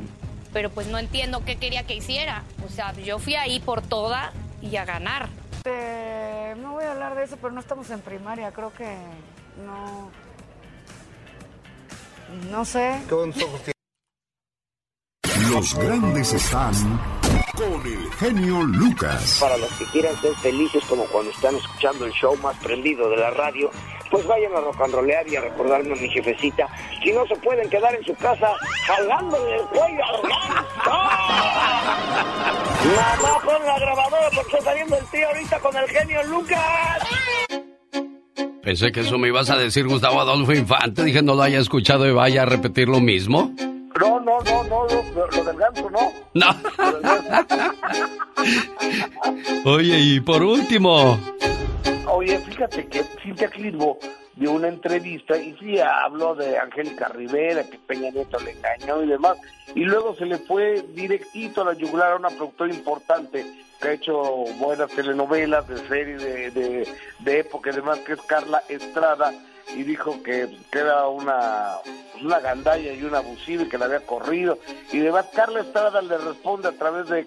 pero 0.54 0.70
pues 0.70 0.88
no 0.88 0.98
entiendo 0.98 1.44
qué 1.46 1.58
quería 1.58 1.84
que 1.84 1.96
hiciera. 1.96 2.44
O 2.66 2.70
sea, 2.70 2.94
yo 2.94 3.20
fui 3.20 3.36
ahí 3.36 3.60
por 3.60 3.82
toda 3.82 4.34
y 4.62 4.76
a 4.76 4.86
ganar. 4.86 5.30
Eh, 5.66 6.56
no 6.60 6.74
voy 6.74 6.86
a 6.86 6.92
hablar 6.92 7.16
de 7.16 7.24
eso, 7.24 7.38
pero 7.38 7.52
no 7.52 7.60
estamos 7.60 7.90
en 7.90 8.02
primaria, 8.02 8.52
creo 8.52 8.74
que 8.74 8.98
no. 9.66 10.10
No 12.50 12.66
sé. 12.66 13.02
Los 15.52 15.76
grandes 15.76 16.34
están 16.34 16.73
con 17.57 17.86
el 17.86 18.10
genio 18.14 18.64
Lucas. 18.64 19.38
Para 19.41 19.57
los 19.57 19.69
que 19.73 19.84
quieran 19.86 20.15
ser 20.22 20.34
felices 20.36 20.82
como 20.88 21.03
cuando 21.07 21.30
están 21.30 21.53
escuchando 21.57 22.06
el 22.06 22.14
show 22.14 22.38
más 22.38 22.56
prendido 22.60 23.10
de 23.10 23.18
la 23.18 23.32
radio, 23.32 23.69
pues 24.10 24.26
vayan 24.26 24.53
a 24.53 24.61
rock 24.61 24.80
and 24.82 24.94
rollear 24.94 25.28
y 25.28 25.36
a 25.36 25.41
recordarme 25.41 25.91
a 25.91 25.95
mi 26.02 26.10
jefecita. 26.10 26.69
Si 27.03 27.11
no 27.11 27.26
se 27.28 27.36
pueden 27.36 27.69
quedar 27.69 27.94
en 27.94 28.03
su 28.06 28.15
casa 28.15 28.53
jalándole 28.86 29.56
el 29.57 29.64
cuello 29.64 30.03
al 30.06 30.22
ganso. 30.22 30.91
Mamá, 32.95 33.40
pon 33.44 33.65
la 33.65 33.78
grabadora 33.78 34.30
porque 34.34 34.56
está 34.56 34.61
saliendo 34.61 34.98
el 34.98 35.06
tío 35.07 35.28
ahorita 35.28 35.60
con 35.60 35.76
el 35.76 35.90
genio 35.90 36.23
Lucas. 36.23 37.03
Pensé 38.64 38.91
que 38.94 39.02
eso 39.02 39.18
me 39.18 39.28
ibas 39.28 39.49
a 39.49 39.57
decir 39.57 39.86
Gustavo 39.86 40.22
Adolfo 40.22 40.53
Infante. 40.53 41.03
Dije, 41.03 41.22
no 41.22 41.36
lo 41.36 41.41
haya 41.41 41.60
escuchado 41.60 42.07
y 42.07 42.14
vaya 42.14 42.44
a 42.44 42.45
repetir 42.45 42.88
lo 42.88 43.02
mismo. 43.02 43.53
No, 44.00 44.20
no, 44.20 44.42
no, 44.42 44.64
no, 44.64 44.88
lo, 44.88 45.28
lo 45.28 45.44
del 45.44 45.58
ganso 45.58 45.90
no. 45.90 46.12
No. 46.34 46.56
Oye, 49.66 50.00
y 50.00 50.20
por 50.20 50.42
último, 50.42 51.20
Oye, 52.08 52.38
fíjate 52.40 52.88
que 52.88 53.04
Cintia 53.24 53.48
Clitbo 53.48 53.98
dio 54.36 54.52
una 54.52 54.68
entrevista 54.68 55.38
y 55.38 55.56
sí 55.58 55.80
habló 55.80 56.36
de 56.36 56.58
Angélica 56.58 57.08
Rivera, 57.08 57.64
que 57.64 57.78
Peña 57.78 58.10
Nieto 58.12 58.38
le 58.40 58.52
engañó 58.52 59.04
y 59.04 59.08
demás. 59.08 59.38
Y 59.76 59.86
luego 59.86 60.16
se 60.16 60.26
le 60.26 60.38
fue 60.38 60.84
directito 60.94 61.62
a 61.62 61.66
la 61.66 61.74
yugular 61.74 62.12
a 62.12 62.16
una 62.18 62.30
productora 62.30 62.74
importante 62.74 63.46
que 63.82 63.88
ha 63.88 63.94
hecho 63.94 64.16
buenas 64.60 64.92
telenovelas, 64.92 65.68
de 65.68 65.78
series 65.88 66.22
de, 66.22 66.52
de, 66.52 66.88
de 67.20 67.40
época 67.40 67.70
y 67.72 67.76
demás, 67.76 68.00
que 68.00 68.14
es 68.14 68.22
Carla 68.24 68.62
Estrada, 68.68 69.34
y 69.76 69.84
dijo 69.84 70.22
que, 70.23 70.48
era 70.72 71.07
una, 71.07 71.77
una 72.23 72.39
gandalla 72.39 72.93
y 72.93 73.03
una 73.03 73.19
abusiva 73.19 73.64
y 73.64 73.69
que 73.69 73.77
la 73.77 73.85
había 73.85 74.06
corrido. 74.06 74.57
Y 74.91 74.99
demás, 74.99 75.26
Carla 75.35 75.61
Estrada 75.61 76.02
le 76.02 76.18
responde 76.18 76.68
a 76.68 76.73
través 76.73 77.07
de 77.10 77.26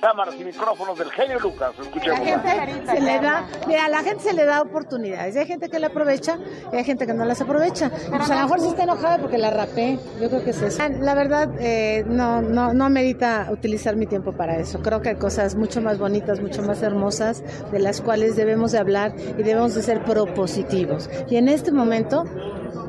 cámaras 0.00 0.34
y 0.38 0.44
micrófonos 0.44 0.98
del 0.98 1.10
genio 1.10 1.38
Lucas. 1.40 1.72
La 2.06 2.16
gente 2.16 2.86
se 2.86 3.00
le 3.00 3.20
da, 3.20 3.46
mira, 3.66 3.88
la 3.88 4.02
gente 4.02 4.22
se 4.22 4.32
le 4.32 4.44
da 4.44 4.62
oportunidades. 4.62 5.36
Hay 5.36 5.46
gente 5.46 5.68
que 5.68 5.78
la 5.78 5.88
aprovecha 5.88 6.38
y 6.72 6.76
hay 6.76 6.84
gente 6.84 7.06
que 7.06 7.14
no 7.14 7.24
las 7.24 7.40
aprovecha. 7.40 7.90
Pues 7.90 8.30
a 8.30 8.36
lo 8.36 8.42
mejor 8.42 8.60
sí 8.60 8.68
está 8.68 8.84
enojada 8.84 9.18
porque 9.18 9.38
la 9.38 9.50
rapé. 9.50 9.98
Yo 10.20 10.28
creo 10.28 10.44
que 10.44 10.50
es 10.50 10.62
eso. 10.62 10.82
La 11.00 11.14
verdad, 11.14 11.50
eh, 11.58 12.04
no, 12.06 12.42
no, 12.42 12.72
no 12.72 12.84
amerita 12.84 13.48
utilizar 13.50 13.96
mi 13.96 14.06
tiempo 14.06 14.32
para 14.32 14.58
eso. 14.58 14.80
Creo 14.80 15.00
que 15.00 15.10
hay 15.10 15.16
cosas 15.16 15.54
mucho 15.54 15.80
más 15.80 15.98
bonitas, 15.98 16.40
mucho 16.40 16.62
más 16.62 16.82
hermosas, 16.82 17.42
de 17.70 17.78
las 17.78 18.00
cuales 18.00 18.36
debemos 18.36 18.72
de 18.72 18.78
hablar 18.78 19.14
y 19.16 19.42
debemos 19.42 19.74
de 19.74 19.82
ser 19.82 20.04
propositivos. 20.04 21.08
Y 21.28 21.36
en 21.36 21.48
este 21.48 21.72
momento, 21.72 22.24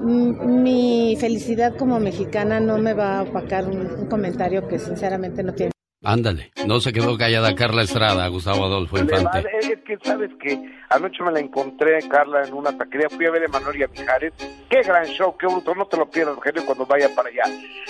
mi 0.03 1.17
felicidad 1.19 1.75
como 1.75 1.99
mexicana 1.99 2.59
no 2.59 2.77
me 2.77 2.93
va 2.93 3.19
a 3.19 3.21
opacar 3.23 3.65
un, 3.65 3.87
un 3.87 4.05
comentario 4.07 4.67
que 4.67 4.79
sinceramente 4.79 5.43
no 5.43 5.53
tiene. 5.53 5.76
Ándale, 6.03 6.51
no 6.65 6.79
se 6.79 6.93
quedó 6.93 7.17
callada 7.17 7.55
Carla 7.55 7.83
Estrada, 7.83 8.27
Gustavo 8.27 8.65
Adolfo 8.65 8.97
Infante. 8.97 9.45
Es 9.61 9.79
que 9.83 9.97
sabes 10.03 10.31
que 10.39 10.59
anoche 10.89 11.23
me 11.23 11.31
la 11.31 11.39
encontré, 11.39 11.99
Carla, 12.07 12.43
en 12.45 12.53
una 12.53 12.77
taquería. 12.77 13.09
Fui 13.09 13.25
a 13.25 13.31
ver 13.31 13.43
a 13.43 13.45
Emanuel 13.45 13.79
y 13.79 13.83
a 13.83 13.87
Mijares. 13.87 14.33
Qué 14.69 14.81
gran 14.81 15.05
show, 15.05 15.35
qué 15.37 15.47
bruto. 15.47 15.73
No 15.75 15.85
te 15.87 15.97
lo 15.97 16.09
pierdas, 16.09 16.37
genio, 16.43 16.65
cuando 16.65 16.85
vaya 16.85 17.09
para 17.15 17.29
allá. 17.29 17.43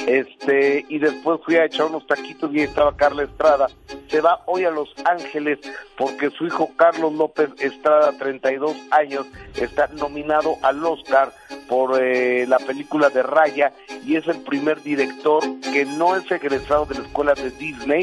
Este, 0.06 0.86
y 0.88 1.00
después 1.00 1.40
fui 1.44 1.56
a 1.56 1.66
echar 1.66 1.88
unos 1.88 2.06
taquitos 2.08 2.54
y 2.54 2.60
ahí 2.60 2.66
estaba 2.66 2.96
Carla 2.96 3.24
Estrada. 3.24 3.68
Se 4.08 4.22
va 4.22 4.44
hoy 4.46 4.64
a 4.64 4.72
Los 4.72 4.94
Ángeles 5.06 5.60
porque 5.98 6.30
su 6.30 6.46
hijo 6.46 6.70
Carlos 6.76 7.14
López 7.14 7.50
Estrada, 7.60 8.12
32 8.18 8.76
años, 8.92 9.26
está 9.56 9.88
nominado 9.88 10.56
al 10.62 10.84
Oscar 10.86 11.34
por 11.68 12.02
eh, 12.02 12.46
la 12.48 12.60
película 12.60 13.10
de 13.10 13.24
Raya 13.24 13.74
y 14.06 14.16
es 14.16 14.28
el 14.28 14.42
primer 14.44 14.82
director 14.84 15.44
que 15.74 15.86
no 15.86 16.16
es 16.16 16.30
egresado 16.32 16.86
de 16.86 16.96
la 16.96 17.02
escuela 17.02 17.34
de 17.34 17.52
Disney 17.52 17.97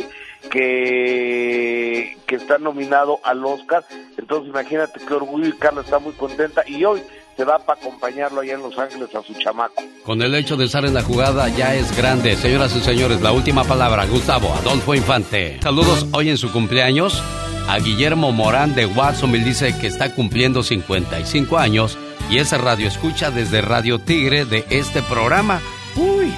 que, 0.50 2.16
que 2.26 2.34
está 2.36 2.58
nominado 2.58 3.20
al 3.22 3.44
Oscar. 3.44 3.84
Entonces 4.16 4.48
imagínate 4.48 5.00
qué 5.06 5.14
orgullo 5.14 5.48
y 5.48 5.52
Carla 5.52 5.82
está 5.82 5.98
muy 5.98 6.12
contenta 6.12 6.62
y 6.66 6.84
hoy 6.84 7.02
se 7.36 7.44
va 7.44 7.58
para 7.58 7.80
acompañarlo 7.80 8.40
allá 8.40 8.54
en 8.54 8.62
Los 8.62 8.78
Ángeles 8.78 9.14
a 9.14 9.22
su 9.22 9.34
chamaco. 9.34 9.82
Con 10.04 10.22
el 10.22 10.34
hecho 10.34 10.56
de 10.56 10.66
estar 10.66 10.84
en 10.84 10.94
la 10.94 11.02
jugada 11.02 11.48
ya 11.48 11.74
es 11.74 11.96
grande. 11.96 12.36
Señoras 12.36 12.74
y 12.76 12.80
señores, 12.80 13.20
la 13.22 13.32
última 13.32 13.64
palabra, 13.64 14.06
Gustavo 14.06 14.52
Adolfo 14.54 14.94
Infante. 14.94 15.58
Saludos 15.62 16.06
hoy 16.12 16.30
en 16.30 16.38
su 16.38 16.52
cumpleaños 16.52 17.22
a 17.68 17.78
Guillermo 17.78 18.32
Morán 18.32 18.74
de 18.74 18.86
Watsonville. 18.86 19.44
Dice 19.44 19.74
que 19.80 19.86
está 19.86 20.14
cumpliendo 20.14 20.62
55 20.62 21.58
años 21.58 21.98
y 22.30 22.38
es 22.38 22.52
radio 22.58 22.88
escucha 22.88 23.30
desde 23.30 23.60
Radio 23.60 23.98
Tigre 23.98 24.44
de 24.44 24.64
este 24.70 25.02
programa. 25.02 25.60
Uy, 25.96 26.32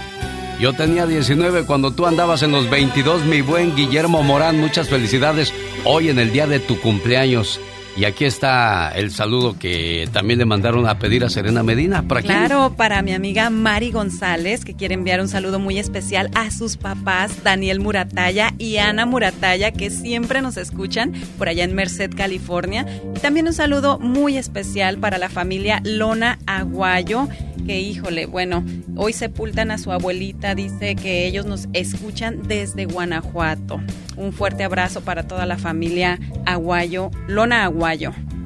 yo 0.58 0.72
tenía 0.72 1.06
19 1.06 1.64
cuando 1.64 1.90
tú 1.90 2.06
andabas 2.06 2.42
en 2.42 2.52
los 2.52 2.70
22, 2.70 3.24
mi 3.24 3.42
buen 3.42 3.76
Guillermo 3.76 4.22
Morán. 4.22 4.58
Muchas 4.58 4.88
felicidades 4.88 5.52
hoy 5.84 6.08
en 6.08 6.18
el 6.18 6.32
día 6.32 6.46
de 6.46 6.60
tu 6.60 6.80
cumpleaños. 6.80 7.60
Y 7.96 8.04
aquí 8.04 8.26
está 8.26 8.90
el 8.90 9.10
saludo 9.10 9.58
que 9.58 10.06
también 10.12 10.38
le 10.38 10.44
mandaron 10.44 10.86
a 10.86 10.98
pedir 10.98 11.24
a 11.24 11.30
Serena 11.30 11.62
Medina. 11.62 12.06
¿Para? 12.06 12.20
Claro, 12.20 12.74
para 12.76 13.00
mi 13.00 13.12
amiga 13.12 13.48
Mari 13.48 13.90
González, 13.90 14.66
que 14.66 14.74
quiere 14.74 14.92
enviar 14.92 15.22
un 15.22 15.28
saludo 15.28 15.58
muy 15.58 15.78
especial 15.78 16.30
a 16.34 16.50
sus 16.50 16.76
papás, 16.76 17.42
Daniel 17.42 17.80
Murataya 17.80 18.52
y 18.58 18.76
Ana 18.76 19.06
Murataya, 19.06 19.72
que 19.72 19.88
siempre 19.88 20.42
nos 20.42 20.58
escuchan 20.58 21.14
por 21.38 21.48
allá 21.48 21.64
en 21.64 21.74
Merced, 21.74 22.10
California. 22.14 22.84
Y 23.16 23.20
también 23.20 23.46
un 23.46 23.54
saludo 23.54 23.98
muy 23.98 24.36
especial 24.36 24.98
para 24.98 25.16
la 25.16 25.30
familia 25.30 25.80
Lona 25.82 26.38
Aguayo, 26.44 27.28
que 27.66 27.80
híjole, 27.80 28.26
bueno, 28.26 28.62
hoy 28.94 29.14
sepultan 29.14 29.70
a 29.70 29.78
su 29.78 29.90
abuelita, 29.90 30.54
dice 30.54 30.96
que 30.96 31.26
ellos 31.26 31.46
nos 31.46 31.66
escuchan 31.72 32.42
desde 32.46 32.84
Guanajuato. 32.84 33.80
Un 34.16 34.32
fuerte 34.32 34.64
abrazo 34.64 35.02
para 35.02 35.26
toda 35.26 35.46
la 35.46 35.58
familia 35.58 36.18
Aguayo, 36.44 37.10
Lona 37.26 37.64
Aguayo. 37.64 37.85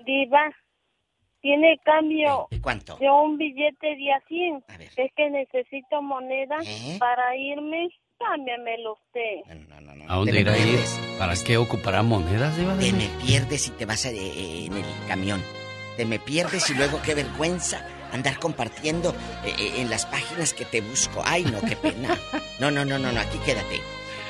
Diva, 0.07 0.51
tiene 1.41 1.79
cambio 1.85 2.47
¿Cuánto? 2.63 2.97
de 2.97 3.11
un 3.11 3.37
billete 3.37 3.97
de 3.97 4.13
a 4.13 4.21
100. 4.29 4.65
Es 4.97 5.13
que 5.17 5.31
necesito 5.31 6.01
moneda 6.03 6.57
¿Eh? 6.65 6.97
para 6.99 7.37
irme. 7.37 7.89
Cámbiamelo 8.19 8.95
usted. 8.95 10.07
¿A 10.09 10.17
dónde 10.17 10.33
Te 10.33 10.37
me 10.37 10.41
irá 10.41 10.53
a 10.53 10.59
ir? 10.59 10.65
pierdes. 10.65 11.01
¿Para 11.19 11.35
qué 11.37 11.57
ocupará 11.59 12.03
monedas, 12.03 12.57
Diva? 12.57 12.77
Te 12.79 12.93
me 12.93 13.09
pierdes 13.25 13.67
y 13.67 13.71
te 13.71 13.85
vas 13.87 14.05
a- 14.07 14.11
eh, 14.11 14.67
en 14.67 14.73
el 14.77 14.85
camión. 15.07 15.43
Te 15.97 16.05
me 16.07 16.19
pierdes 16.19 16.69
y 16.71 16.75
luego 16.75 17.01
qué 17.03 17.15
vergüenza 17.15 17.87
andar 18.13 18.39
compartiendo 18.39 19.11
eh, 19.45 19.53
eh, 19.59 19.73
en 19.81 19.91
las 19.91 20.07
páginas 20.07 20.55
que 20.55 20.65
te 20.65 20.81
busco. 20.81 21.23
Ay, 21.25 21.45
no, 21.45 21.61
qué 21.61 21.77
pena. 21.77 22.17
No, 22.59 22.71
no, 22.71 22.85
no, 22.85 22.99
no, 22.99 23.13
no, 23.13 23.21
aquí 23.21 23.39
quédate. 23.45 23.81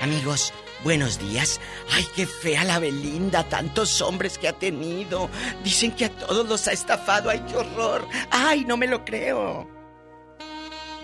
Amigos, 0.02 0.52
buenos 0.82 1.18
días. 1.18 1.60
Ay, 1.92 2.04
qué 2.14 2.26
fea 2.26 2.64
la 2.64 2.78
Belinda, 2.78 3.44
tantos 3.44 4.00
hombres 4.02 4.36
que 4.38 4.48
ha 4.48 4.52
tenido. 4.52 5.28
Dicen 5.62 5.92
que 5.92 6.06
a 6.06 6.10
todos 6.10 6.48
los 6.48 6.66
ha 6.68 6.72
estafado. 6.72 7.30
Ay, 7.30 7.40
qué 7.48 7.56
horror. 7.56 8.06
Ay, 8.30 8.64
no 8.64 8.76
me 8.76 8.86
lo 8.86 9.04
creo. 9.04 9.68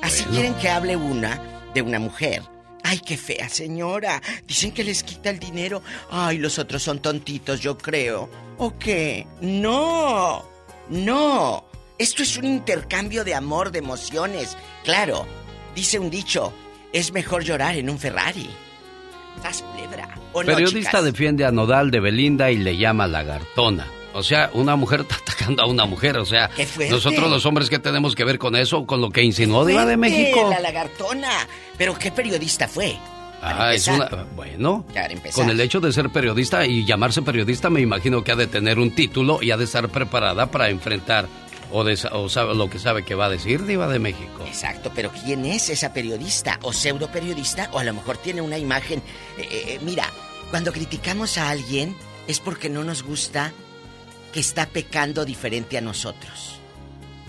Así 0.00 0.24
quieren 0.24 0.54
que 0.54 0.68
hable 0.68 0.96
una 0.96 1.40
de 1.74 1.82
una 1.82 1.98
mujer. 2.00 2.42
Ay, 2.84 3.00
qué 3.00 3.16
fea 3.16 3.48
señora. 3.48 4.20
Dicen 4.46 4.72
que 4.72 4.84
les 4.84 5.02
quita 5.02 5.30
el 5.30 5.38
dinero. 5.38 5.82
Ay, 6.10 6.38
los 6.38 6.58
otros 6.58 6.82
son 6.82 7.00
tontitos, 7.00 7.60
yo 7.60 7.78
creo. 7.78 8.28
¿O 8.58 8.76
qué? 8.78 9.26
No. 9.40 10.44
No. 10.88 11.64
Esto 11.98 12.22
es 12.22 12.36
un 12.36 12.44
intercambio 12.44 13.24
de 13.24 13.34
amor, 13.34 13.70
de 13.70 13.78
emociones. 13.78 14.56
Claro, 14.84 15.26
dice 15.74 15.98
un 15.98 16.10
dicho, 16.10 16.52
es 16.92 17.12
mejor 17.12 17.44
llorar 17.44 17.76
en 17.76 17.88
un 17.88 17.98
Ferrari. 17.98 18.50
Estás 19.36 19.62
plebra. 19.74 20.08
¿O 20.32 20.42
no, 20.42 20.46
Periodista 20.46 20.90
chicas? 20.90 21.04
defiende 21.04 21.44
a 21.44 21.52
Nodal 21.52 21.90
de 21.90 22.00
Belinda 22.00 22.50
y 22.50 22.56
le 22.58 22.76
llama 22.76 23.06
lagartona. 23.06 23.86
O 24.14 24.22
sea, 24.22 24.50
una 24.54 24.76
mujer 24.76 25.00
está 25.02 25.16
atacando 25.22 25.62
a 25.62 25.66
una 25.66 25.84
mujer. 25.86 26.16
O 26.18 26.26
sea, 26.26 26.50
nosotros 26.90 27.30
los 27.30 27.44
hombres, 27.46 27.68
¿qué 27.70 27.78
tenemos 27.78 28.14
que 28.14 28.24
ver 28.24 28.38
con 28.38 28.56
eso? 28.56 28.86
Con 28.86 29.00
lo 29.00 29.10
que 29.10 29.22
insinuó 29.22 29.64
Diva 29.64 29.86
de 29.86 29.96
México. 29.96 30.48
La 30.50 30.60
lagartona. 30.60 31.30
Pero 31.78 31.98
¿qué 31.98 32.10
periodista 32.12 32.68
fue? 32.68 32.96
Ah, 33.44 33.74
es 33.74 33.88
una. 33.88 34.08
Bueno, 34.36 34.84
con 35.34 35.50
el 35.50 35.60
hecho 35.60 35.80
de 35.80 35.92
ser 35.92 36.10
periodista 36.10 36.64
y 36.64 36.84
llamarse 36.84 37.22
periodista, 37.22 37.70
me 37.70 37.80
imagino 37.80 38.22
que 38.22 38.30
ha 38.32 38.36
de 38.36 38.46
tener 38.46 38.78
un 38.78 38.94
título 38.94 39.40
y 39.42 39.50
ha 39.50 39.56
de 39.56 39.64
estar 39.64 39.88
preparada 39.88 40.46
para 40.50 40.68
enfrentar 40.68 41.26
o, 41.72 41.82
de- 41.82 41.98
o 42.12 42.28
sabe 42.28 42.54
lo 42.54 42.70
que 42.70 42.78
sabe 42.78 43.04
que 43.04 43.16
va 43.16 43.24
a 43.24 43.30
decir 43.30 43.64
Diva 43.66 43.88
de 43.88 43.98
México. 43.98 44.44
Exacto, 44.46 44.92
pero 44.94 45.10
¿quién 45.24 45.44
es 45.44 45.70
esa 45.70 45.92
periodista? 45.92 46.60
¿O 46.62 46.72
pseudo 46.72 47.08
periodista? 47.10 47.68
¿O 47.72 47.80
a 47.80 47.84
lo 47.84 47.92
mejor 47.94 48.16
tiene 48.18 48.42
una 48.42 48.58
imagen? 48.58 49.00
Eh, 49.36 49.42
eh, 49.50 49.64
eh, 49.66 49.78
mira, 49.82 50.04
cuando 50.50 50.72
criticamos 50.72 51.36
a 51.36 51.48
alguien 51.50 51.96
es 52.28 52.38
porque 52.38 52.68
no 52.68 52.84
nos 52.84 53.02
gusta 53.02 53.52
que 54.32 54.40
está 54.40 54.66
pecando 54.66 55.24
diferente 55.24 55.78
a 55.78 55.80
nosotros. 55.80 56.58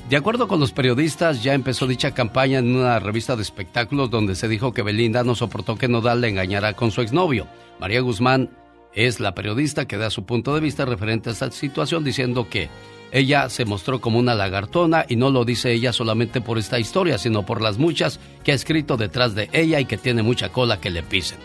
De 0.09 0.17
acuerdo 0.17 0.47
con 0.47 0.59
los 0.59 0.71
periodistas, 0.71 1.43
ya 1.43 1.53
empezó 1.53 1.87
dicha 1.87 2.13
campaña 2.13 2.59
en 2.59 2.75
una 2.75 2.99
revista 2.99 3.35
de 3.35 3.41
espectáculos 3.41 4.09
donde 4.09 4.35
se 4.35 4.47
dijo 4.47 4.73
que 4.73 4.81
Belinda 4.81 5.23
no 5.23 5.33
soportó 5.33 5.77
que 5.77 5.87
Nodal 5.87 6.21
le 6.21 6.29
engañara 6.29 6.73
con 6.73 6.91
su 6.91 7.01
exnovio. 7.01 7.47
María 7.79 8.01
Guzmán 8.01 8.49
es 8.93 9.19
la 9.19 9.33
periodista 9.33 9.87
que 9.87 9.97
da 9.97 10.09
su 10.09 10.25
punto 10.25 10.53
de 10.53 10.61
vista 10.61 10.85
referente 10.85 11.29
a 11.29 11.33
esta 11.33 11.49
situación 11.51 12.03
diciendo 12.03 12.47
que 12.49 12.69
ella 13.11 13.49
se 13.49 13.65
mostró 13.65 14.01
como 14.01 14.19
una 14.19 14.35
lagartona 14.35 15.05
y 15.07 15.15
no 15.15 15.29
lo 15.29 15.45
dice 15.45 15.71
ella 15.71 15.93
solamente 15.93 16.41
por 16.41 16.57
esta 16.57 16.79
historia, 16.79 17.17
sino 17.17 17.45
por 17.45 17.61
las 17.61 17.77
muchas 17.77 18.19
que 18.43 18.51
ha 18.51 18.55
escrito 18.55 18.97
detrás 18.97 19.35
de 19.35 19.49
ella 19.53 19.79
y 19.79 19.85
que 19.85 19.97
tiene 19.97 20.23
mucha 20.23 20.49
cola 20.49 20.81
que 20.81 20.89
le 20.89 21.03
pisen. 21.03 21.37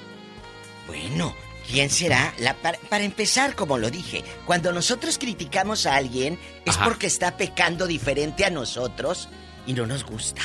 Bueno, 0.87 1.35
¿quién 1.71 1.91
será? 1.91 2.35
La, 2.39 2.55
para, 2.55 2.79
para 2.89 3.05
empezar, 3.05 3.55
como 3.55 3.79
lo 3.79 3.91
dije, 3.91 4.25
cuando 4.47 4.73
nosotros 4.73 5.19
criticamos 5.19 5.87
a 5.87 5.97
alguien 5.97 6.39
es 6.65 6.77
Ajá. 6.77 6.85
porque 6.85 7.07
está 7.07 7.37
pecando 7.37 7.87
diferente 7.87 8.45
a 8.45 8.51
nosotros 8.51 9.29
y 9.67 9.73
no 9.73 9.87
nos 9.87 10.05
gusta. 10.05 10.41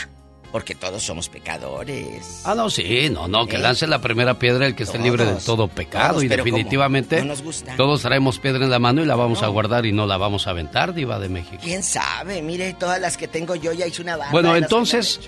Porque 0.51 0.75
todos 0.75 1.01
somos 1.01 1.29
pecadores. 1.29 2.41
Ah, 2.45 2.53
no, 2.53 2.69
sí, 2.69 3.09
no, 3.09 3.27
no, 3.27 3.47
que 3.47 3.55
¿Eh? 3.55 3.59
lance 3.59 3.87
la 3.87 3.99
primera 4.01 4.37
piedra 4.37 4.67
el 4.67 4.75
que 4.75 4.83
esté 4.83 4.99
libre 4.99 5.25
de 5.25 5.33
todo 5.41 5.67
pecado 5.67 6.09
todos, 6.09 6.23
y 6.25 6.27
definitivamente 6.27 7.19
No 7.21 7.25
nos 7.25 7.41
gusta. 7.41 7.75
todos 7.75 8.03
traemos 8.03 8.37
piedra 8.37 8.63
en 8.63 8.69
la 8.69 8.77
mano 8.77 9.01
y 9.01 9.05
la 9.05 9.15
vamos 9.15 9.41
a 9.41 9.47
guardar 9.47 9.87
y 9.87 9.91
no 9.91 10.05
la 10.05 10.17
vamos 10.17 10.45
a 10.45 10.51
aventar, 10.51 10.93
diva 10.93 11.17
de 11.17 11.29
México. 11.29 11.57
¿Quién 11.63 11.81
sabe? 11.81 12.43
Mire, 12.43 12.73
todas 12.73 13.01
las 13.01 13.17
que 13.17 13.27
tengo 13.27 13.55
yo 13.55 13.73
ya 13.73 13.87
hice 13.87 14.03
una 14.03 14.15
banda. 14.15 14.31
Bueno, 14.31 14.55
entonces, 14.55 15.21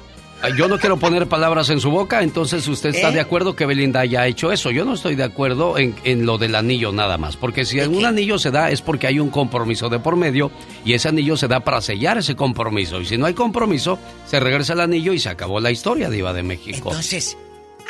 yo 0.49 0.67
no 0.67 0.79
quiero 0.79 0.97
poner 0.97 1.27
palabras 1.27 1.69
en 1.69 1.79
su 1.79 1.89
boca, 1.91 2.23
entonces 2.23 2.67
usted 2.67 2.89
está 2.89 3.09
¿Eh? 3.09 3.13
de 3.13 3.19
acuerdo 3.21 3.55
que 3.55 3.65
Belinda 3.65 4.01
haya 4.01 4.27
hecho 4.27 4.51
eso. 4.51 4.71
Yo 4.71 4.85
no 4.85 4.93
estoy 4.93 5.15
de 5.15 5.23
acuerdo 5.23 5.77
en, 5.77 5.95
en 6.03 6.25
lo 6.25 6.37
del 6.37 6.55
anillo 6.55 6.91
nada 6.91 7.17
más, 7.17 7.37
porque 7.37 7.65
si 7.65 7.79
un 7.79 8.05
anillo 8.05 8.37
se 8.39 8.51
da 8.51 8.71
es 8.71 8.81
porque 8.81 9.07
hay 9.07 9.19
un 9.19 9.29
compromiso 9.29 9.89
de 9.89 9.99
por 9.99 10.15
medio 10.15 10.51
y 10.83 10.93
ese 10.93 11.09
anillo 11.09 11.37
se 11.37 11.47
da 11.47 11.61
para 11.61 11.81
sellar 11.81 12.17
ese 12.17 12.35
compromiso. 12.35 13.01
Y 13.01 13.05
si 13.05 13.17
no 13.17 13.25
hay 13.25 13.33
compromiso, 13.33 13.99
se 14.25 14.39
regresa 14.39 14.73
el 14.73 14.81
anillo 14.81 15.13
y 15.13 15.19
se 15.19 15.29
acabó 15.29 15.59
la 15.59 15.71
historia, 15.71 16.09
diva 16.09 16.33
de 16.33 16.43
México. 16.43 16.89
Entonces, 16.89 17.37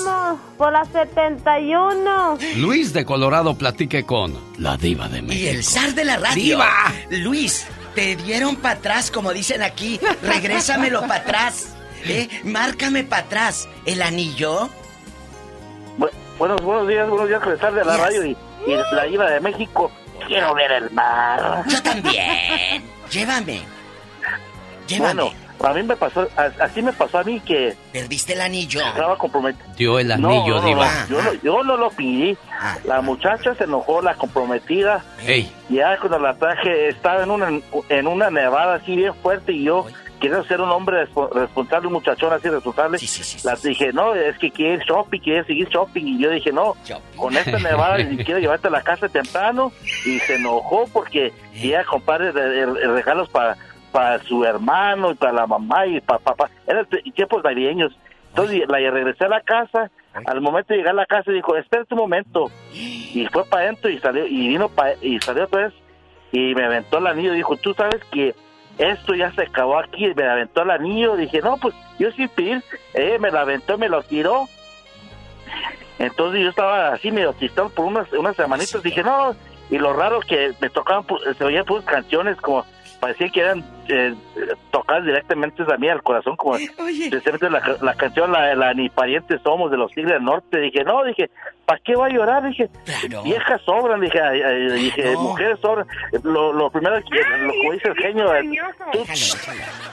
por 0.57 0.73
la 0.73 0.83
71. 0.85 2.37
Luis 2.57 2.91
de 2.93 3.05
Colorado 3.05 3.55
platique 3.57 4.03
con 4.05 4.37
la 4.57 4.75
diva 4.77 5.07
de 5.07 5.21
México. 5.21 5.43
Y 5.43 5.47
el 5.47 5.63
zar 5.63 5.93
de 5.95 6.03
la 6.05 6.17
radio. 6.17 6.35
¡Diva! 6.35 6.69
Luis, 7.09 7.65
te 7.95 8.15
dieron 8.17 8.57
para 8.57 8.75
atrás, 8.79 9.09
como 9.09 9.31
dicen 9.33 9.63
aquí. 9.63 9.99
Regrésamelo 10.21 10.99
para 11.01 11.15
atrás. 11.21 11.69
¿Eh? 12.05 12.27
Márcame 12.43 13.05
para 13.05 13.21
atrás. 13.23 13.69
¿El 13.85 14.01
anillo? 14.01 14.67
Bu- 15.97 16.09
buenos, 16.37 16.61
buenos 16.61 16.87
días, 16.89 17.07
buenos 17.09 17.29
días, 17.29 17.41
con 17.41 17.53
el 17.53 17.59
zar 17.59 17.73
de 17.73 17.85
la 17.85 17.95
radio 17.95 18.25
y, 18.25 18.35
y 18.67 18.75
la 18.91 19.03
diva 19.05 19.31
de 19.31 19.39
México. 19.39 19.89
Quiero 20.27 20.53
ver 20.53 20.71
el 20.71 20.89
mar. 20.91 21.63
Yo 21.67 21.81
también. 21.83 22.83
Llévame. 23.11 23.61
Llévame. 24.87 25.13
Bueno, 25.23 25.31
a 25.63 25.73
mí 25.73 25.83
me 25.83 25.95
pasó, 25.95 26.27
así 26.59 26.81
me 26.81 26.91
pasó 26.91 27.19
a 27.19 27.23
mí 27.23 27.39
que 27.39 27.75
Perdiste 27.93 28.33
el 28.33 28.41
anillo. 28.41 28.81
estaba 28.81 29.17
comprometido. 29.17 29.65
Dio 29.77 29.99
el 29.99 30.11
anillo, 30.11 30.55
no, 30.55 30.61
no, 30.61 30.67
diva. 30.67 30.91
no, 31.07 31.15
yo, 31.15 31.21
no, 31.21 31.33
yo 31.41 31.63
no 31.63 31.77
lo 31.77 31.89
pedí. 31.91 32.37
La 32.83 33.01
muchacha 33.01 33.55
se 33.55 33.63
enojó, 33.63 34.01
la 34.01 34.15
comprometida. 34.15 35.03
Ey. 35.25 35.49
Ya 35.69 35.97
cuando 35.99 36.19
la 36.19 36.33
traje, 36.35 36.89
estaba 36.89 37.23
en 37.23 37.31
una, 37.31 37.49
en 37.89 38.07
una 38.07 38.29
nevada 38.29 38.75
así 38.75 38.95
bien 38.95 39.13
fuerte 39.15 39.53
y 39.53 39.63
yo 39.63 39.85
quería 40.29 40.43
ser 40.45 40.61
un 40.61 40.69
hombre 40.71 41.05
respo- 41.07 41.29
responsable, 41.31 41.87
un 41.87 41.93
muchachón 41.93 42.33
así 42.33 42.49
responsable. 42.49 42.97
la 43.43 43.55
dije, 43.55 43.93
no, 43.93 44.15
es 44.15 44.37
que 44.39 44.49
quiere 44.51 44.83
shopping, 44.85 45.19
quiere 45.19 45.43
seguir 45.45 45.67
shopping. 45.69 46.05
Y 46.05 46.19
yo 46.19 46.29
dije, 46.31 46.51
no, 46.51 46.75
con 47.15 47.35
esta 47.37 47.59
nevada 47.59 47.99
y 47.99 48.17
quiero 48.17 48.39
llevarte 48.39 48.67
a 48.69 48.71
la 48.71 48.81
casa 48.81 49.07
temprano. 49.09 49.71
Y 50.05 50.19
se 50.19 50.35
enojó 50.35 50.87
porque 50.91 51.31
quería 51.53 51.83
comprar 51.83 52.21
re- 52.21 52.31
re- 52.31 52.87
regalos 52.87 53.29
para 53.29 53.57
para 53.91 54.17
su 54.23 54.43
hermano 54.43 55.11
y 55.11 55.13
para 55.13 55.33
la 55.33 55.45
mamá 55.45 55.85
y 55.85 56.01
para 56.01 56.17
papá. 56.17 56.49
Eran 56.65 56.87
tiempos 57.13 57.43
navideños. 57.43 57.95
Entonces 58.29 58.63
la 58.67 58.79
regresé 58.79 59.25
a 59.25 59.29
la 59.29 59.41
casa. 59.41 59.91
Al 60.25 60.41
momento 60.41 60.73
de 60.73 60.77
llegar 60.77 60.93
a 60.93 60.95
la 60.95 61.05
casa 61.05 61.31
dijo, 61.31 61.55
espérate 61.55 61.93
un 61.93 61.99
momento. 61.99 62.49
Y 62.73 63.27
fue 63.31 63.45
para 63.45 63.63
adentro 63.65 63.91
y 63.91 63.99
salió 63.99 64.25
y 64.25 64.47
vino 64.47 64.67
pa- 64.69 64.95
y 65.01 65.19
salió 65.19 65.43
otra 65.43 65.65
vez 65.65 65.73
y 66.31 66.55
me 66.55 66.65
aventó 66.65 66.97
el 66.97 67.05
anillo. 67.07 67.33
Dijo, 67.33 67.55
tú 67.57 67.75
sabes 67.75 68.01
que 68.11 68.33
esto 68.77 69.13
ya 69.15 69.31
se 69.31 69.43
acabó 69.43 69.79
aquí. 69.79 70.13
Me 70.15 70.23
aventó 70.23 70.63
el 70.63 70.71
anillo. 70.71 71.15
Dije, 71.15 71.41
no, 71.41 71.57
pues 71.57 71.73
yo 71.99 72.11
sin 72.11 72.29
pedir. 72.29 72.63
Ella 72.93 73.19
me 73.19 73.31
lo 73.31 73.39
aventó, 73.39 73.77
me 73.77 73.89
lo 73.89 74.01
tiró. 74.03 74.47
Entonces 75.99 76.41
yo 76.41 76.49
estaba 76.49 76.93
así 76.93 77.11
medio 77.11 77.33
tristón 77.33 77.69
por 77.71 77.85
unas, 77.85 78.11
unas 78.13 78.35
semanitas. 78.35 78.83
Dije, 78.83 79.03
no. 79.03 79.35
Y 79.69 79.77
lo 79.77 79.93
raro 79.93 80.19
que 80.19 80.53
me 80.59 80.69
tocaban, 80.69 81.05
se 81.37 81.43
oían 81.43 81.65
puras 81.65 81.85
canciones 81.85 82.37
como 82.37 82.65
parecía 82.99 83.29
que 83.29 83.39
eran 83.39 83.63
eh, 83.87 84.13
tocadas 84.71 85.05
directamente 85.05 85.63
a 85.63 85.77
mí 85.77 85.89
al 85.89 86.01
corazón, 86.03 86.35
como 86.35 86.57
la, 87.49 87.77
la 87.81 87.93
canción 87.95 88.31
la, 88.31 88.55
la 88.55 88.73
Ni 88.73 88.89
parientes 88.89 89.41
somos 89.43 89.71
de 89.71 89.77
los 89.77 89.91
Tigres 89.91 90.13
del 90.13 90.23
Norte. 90.23 90.59
Dije, 90.59 90.83
no, 90.83 91.03
dije, 91.03 91.29
¿para 91.65 91.79
qué 91.83 91.95
va 91.95 92.07
a 92.07 92.09
llorar? 92.09 92.43
Dije, 92.47 92.69
viejas 93.23 93.61
sobran, 93.63 94.01
dije, 94.01 94.19
ay, 94.21 94.41
ay, 94.41 94.71
dije 94.83 95.15
mujeres 95.17 95.59
sobran. 95.61 95.85
Lo, 96.23 96.53
lo 96.53 96.69
primero 96.69 96.95
que, 97.03 97.15
lo 97.39 97.51
que 97.51 97.71
dice 97.73 97.87
el 97.89 97.95
genio, 97.95 98.35
eh, 98.35 98.41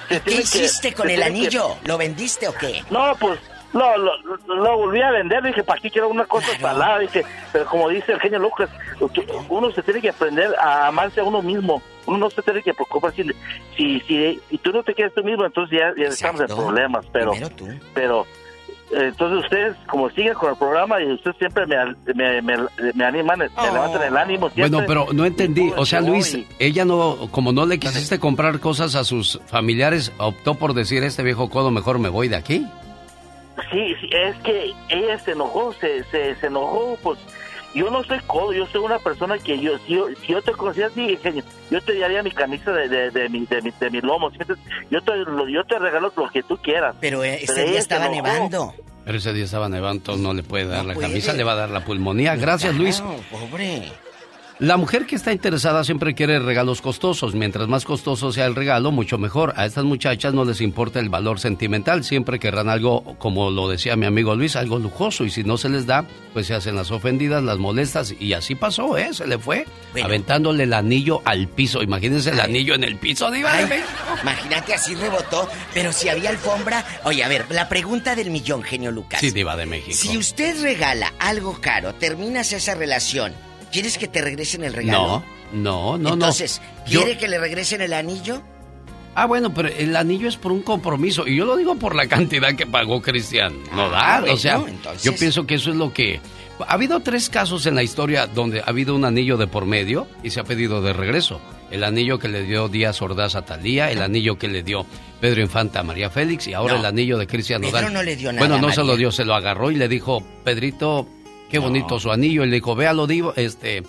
¿Qué 0.08 0.20
que- 0.24 0.30
hiciste 0.34 0.92
con 0.94 1.08
el 1.08 1.16
que- 1.18 1.24
anillo? 1.24 1.76
¿Lo 1.84 1.98
vendiste 1.98 2.48
o 2.48 2.54
qué? 2.54 2.82
no, 2.90 3.14
pues 3.20 3.38
lo, 3.72 3.96
lo, 3.96 4.54
lo 4.56 4.76
volví 4.76 5.00
a 5.00 5.10
vender, 5.10 5.42
dije, 5.42 5.62
¿para 5.62 5.80
qué 5.80 5.90
quiero 5.90 6.08
una 6.08 6.24
cosa 6.24 6.58
salada? 6.58 6.98
Dije, 6.98 7.24
pero 7.52 7.66
como 7.66 7.88
dice 7.88 8.12
el 8.12 8.20
genio 8.20 8.38
Lucas, 8.38 8.68
uno 9.48 9.70
se 9.70 9.82
tiene 9.82 10.00
que 10.00 10.10
aprender 10.10 10.54
a 10.58 10.88
amarse 10.88 11.20
a 11.20 11.24
uno 11.24 11.40
mismo. 11.42 11.82
Uno 12.06 12.18
no 12.18 12.30
se 12.30 12.42
tiene 12.42 12.62
que 12.62 12.74
preocupar 12.74 13.12
si, 13.14 13.22
si, 13.76 14.00
si 14.00 14.40
y 14.50 14.58
tú 14.58 14.72
no 14.72 14.82
te 14.82 14.94
quieres 14.94 15.14
tú 15.14 15.22
mismo, 15.22 15.44
entonces 15.44 15.78
ya, 15.78 15.92
ya 15.96 16.08
estamos 16.08 16.40
en 16.40 16.46
problemas. 16.48 17.06
Pero, 17.12 17.32
pero 17.94 18.26
eh, 18.90 19.08
entonces 19.08 19.44
ustedes, 19.44 19.76
como 19.88 20.10
siguen 20.10 20.34
con 20.34 20.50
el 20.50 20.56
programa 20.56 21.00
y 21.00 21.12
ustedes 21.12 21.36
siempre 21.36 21.64
me, 21.66 21.76
me, 22.14 22.42
me, 22.42 22.56
me 22.94 23.04
animan, 23.04 23.38
me 23.38 23.46
levantan 23.46 24.02
el 24.02 24.16
ánimo. 24.16 24.50
Siempre. 24.50 24.70
Bueno, 24.70 24.86
pero 24.86 25.06
no 25.12 25.24
entendí. 25.24 25.72
O 25.76 25.86
sea, 25.86 26.00
Luis, 26.00 26.36
ella 26.58 26.84
no, 26.84 27.28
como 27.30 27.52
no 27.52 27.66
le 27.66 27.78
quisiste 27.78 28.18
comprar 28.18 28.58
cosas 28.58 28.96
a 28.96 29.04
sus 29.04 29.40
familiares, 29.46 30.12
optó 30.18 30.56
por 30.56 30.74
decir, 30.74 31.04
este 31.04 31.22
viejo 31.22 31.48
codo, 31.50 31.70
mejor 31.70 32.00
me 32.00 32.08
voy 32.08 32.28
de 32.28 32.36
aquí. 32.36 32.66
Sí, 33.70 33.94
sí, 34.00 34.08
es 34.12 34.36
que 34.38 34.72
ella 34.88 35.18
se 35.18 35.32
enojó, 35.32 35.72
se, 35.74 36.04
se, 36.04 36.34
se 36.36 36.46
enojó, 36.46 36.98
pues 37.02 37.18
yo 37.74 37.88
no 37.90 38.02
soy 38.04 38.18
codo, 38.26 38.52
yo 38.52 38.66
soy 38.66 38.82
una 38.82 38.98
persona 38.98 39.38
que 39.38 39.58
yo, 39.60 39.78
si 39.86 39.94
yo, 39.94 40.06
si 40.20 40.32
yo 40.32 40.42
te 40.42 40.52
conocía 40.52 40.86
así, 40.86 41.16
genio, 41.22 41.44
yo 41.70 41.80
te 41.82 41.98
daría 41.98 42.22
mi 42.22 42.32
camisa 42.32 42.72
de, 42.72 42.88
de, 42.88 43.10
de, 43.10 43.28
mi, 43.28 43.46
de, 43.46 43.62
mi, 43.62 43.72
de 43.78 43.90
mi 43.90 44.00
lomo, 44.00 44.30
¿sí 44.30 44.38
yo 44.90 45.00
te, 45.02 45.16
lo- 45.18 45.48
yo 45.48 45.62
te 45.64 45.78
regalo 45.78 46.12
lo 46.16 46.28
que 46.30 46.42
tú 46.42 46.56
quieras. 46.58 46.96
Pero 47.00 47.22
ese 47.22 47.52
ella 47.62 47.70
día 47.70 47.78
estaba 47.80 48.08
nevando. 48.08 48.74
Pero 49.04 49.18
ese 49.18 49.32
día 49.32 49.44
estaba 49.44 49.68
nevando, 49.68 50.16
no 50.16 50.34
le 50.34 50.42
puede 50.42 50.66
dar 50.66 50.84
la 50.84 50.94
puede. 50.94 51.08
camisa, 51.08 51.32
le 51.32 51.42
va 51.44 51.52
a 51.52 51.56
dar 51.56 51.70
la 51.70 51.84
pulmonía. 51.84 52.36
Gracias, 52.36 52.74
Luis. 52.74 53.00
Claro, 53.00 53.20
pobre. 53.30 53.82
La 54.60 54.76
mujer 54.76 55.06
que 55.06 55.16
está 55.16 55.32
interesada 55.32 55.84
siempre 55.84 56.14
quiere 56.14 56.38
regalos 56.38 56.82
costosos. 56.82 57.34
Mientras 57.34 57.66
más 57.66 57.86
costoso 57.86 58.30
sea 58.30 58.44
el 58.44 58.54
regalo, 58.54 58.90
mucho 58.90 59.16
mejor. 59.16 59.54
A 59.56 59.64
estas 59.64 59.84
muchachas 59.84 60.34
no 60.34 60.44
les 60.44 60.60
importa 60.60 61.00
el 61.00 61.08
valor 61.08 61.40
sentimental. 61.40 62.04
Siempre 62.04 62.38
querrán 62.38 62.68
algo, 62.68 63.16
como 63.18 63.50
lo 63.50 63.70
decía 63.70 63.96
mi 63.96 64.04
amigo 64.04 64.34
Luis, 64.34 64.56
algo 64.56 64.78
lujoso. 64.78 65.24
Y 65.24 65.30
si 65.30 65.44
no 65.44 65.56
se 65.56 65.70
les 65.70 65.86
da, 65.86 66.04
pues 66.34 66.46
se 66.46 66.52
hacen 66.52 66.76
las 66.76 66.90
ofendidas, 66.90 67.42
las 67.42 67.56
molestas. 67.56 68.14
Y 68.20 68.34
así 68.34 68.54
pasó, 68.54 68.98
¿eh? 68.98 69.14
Se 69.14 69.26
le 69.26 69.38
fue 69.38 69.64
aventándole 70.04 70.64
el 70.64 70.74
anillo 70.74 71.22
al 71.24 71.48
piso. 71.48 71.82
Imagínense 71.82 72.28
el 72.28 72.40
anillo 72.40 72.74
en 72.74 72.84
el 72.84 72.96
piso, 72.96 73.28
Ay, 73.28 73.64
México. 73.64 73.88
Imagínate, 74.20 74.74
así 74.74 74.94
rebotó. 74.94 75.48
Pero 75.72 75.90
si 75.90 76.10
había 76.10 76.28
alfombra. 76.28 76.84
Oye, 77.04 77.24
a 77.24 77.28
ver, 77.28 77.46
la 77.48 77.66
pregunta 77.70 78.14
del 78.14 78.28
millón, 78.28 78.62
genio 78.62 78.90
Lucas. 78.90 79.20
Sí, 79.20 79.30
Diva 79.30 79.56
de 79.56 79.64
México. 79.64 79.96
Si 79.96 80.18
usted 80.18 80.60
regala 80.60 81.14
algo 81.18 81.62
caro, 81.62 81.94
terminas 81.94 82.52
esa 82.52 82.74
relación, 82.74 83.32
¿quieres 83.72 83.98
que 83.98 84.08
te 84.08 84.20
regresen 84.22 84.64
el 84.64 84.72
regalo? 84.74 85.22
No, 85.52 85.96
no, 85.96 85.98
no, 85.98 86.12
Entonces, 86.14 86.60
no. 86.80 86.86
Yo- 86.90 87.02
¿quiere 87.02 87.18
que 87.18 87.28
le 87.28 87.38
regresen 87.38 87.80
el 87.80 87.92
anillo? 87.92 88.42
Ah, 89.14 89.26
bueno, 89.26 89.52
pero 89.52 89.68
el 89.68 89.96
anillo 89.96 90.28
es 90.28 90.36
por 90.36 90.52
un 90.52 90.62
compromiso. 90.62 91.26
Y 91.26 91.36
yo 91.36 91.44
lo 91.44 91.56
digo 91.56 91.74
por 91.74 91.96
la 91.96 92.06
cantidad 92.06 92.54
que 92.54 92.64
pagó 92.66 93.02
Cristian 93.02 93.54
Nodal. 93.74 94.00
Ah, 94.02 94.18
bueno, 94.20 94.34
o 94.34 94.38
sea, 94.38 94.62
entonces- 94.66 95.02
yo 95.02 95.14
pienso 95.16 95.46
que 95.46 95.56
eso 95.56 95.70
es 95.70 95.76
lo 95.76 95.92
que. 95.92 96.20
Ha 96.68 96.74
habido 96.74 97.00
tres 97.00 97.30
casos 97.30 97.64
en 97.66 97.74
la 97.74 97.82
historia 97.82 98.26
donde 98.26 98.60
ha 98.60 98.64
habido 98.66 98.94
un 98.94 99.04
anillo 99.06 99.36
de 99.38 99.46
por 99.46 99.64
medio 99.64 100.06
y 100.22 100.28
se 100.30 100.40
ha 100.40 100.44
pedido 100.44 100.82
de 100.82 100.92
regreso. 100.92 101.40
El 101.70 101.84
anillo 101.84 102.18
que 102.18 102.28
le 102.28 102.42
dio 102.42 102.68
Díaz 102.68 103.00
Ordaz 103.00 103.34
a 103.34 103.42
Talía, 103.46 103.90
el 103.90 104.02
anillo 104.02 104.38
que 104.38 104.46
le 104.46 104.62
dio 104.62 104.84
Pedro 105.22 105.40
Infanta 105.40 105.80
a 105.80 105.82
María 105.82 106.10
Félix 106.10 106.46
y 106.48 106.52
ahora 106.54 106.74
No. 106.74 106.80
el 106.80 106.86
anillo 106.86 107.16
de 107.16 107.26
Cristian 107.26 107.62
Pedro 107.62 107.78
Nodal. 107.78 107.92
no 107.94 108.02
le 108.02 108.14
dio 108.14 108.30
nada 108.32 108.46
Bueno, 108.46 108.60
no 108.64 108.72
se 108.74 108.84
lo 108.84 108.94
dio, 108.96 109.10
se 109.10 109.24
lo 109.24 109.34
agarró 109.34 109.70
y 109.70 109.76
le 109.76 109.88
dijo, 109.88 110.22
Pedrito, 110.44 111.08
qué 111.50 111.58
bonito 111.58 111.98
su 112.00 112.10
anillo. 112.10 112.44
Y 112.44 112.48
le 112.48 112.56
dijo, 112.56 112.74
véalo, 112.74 113.06
divo, 113.06 113.32
este, 113.36 113.82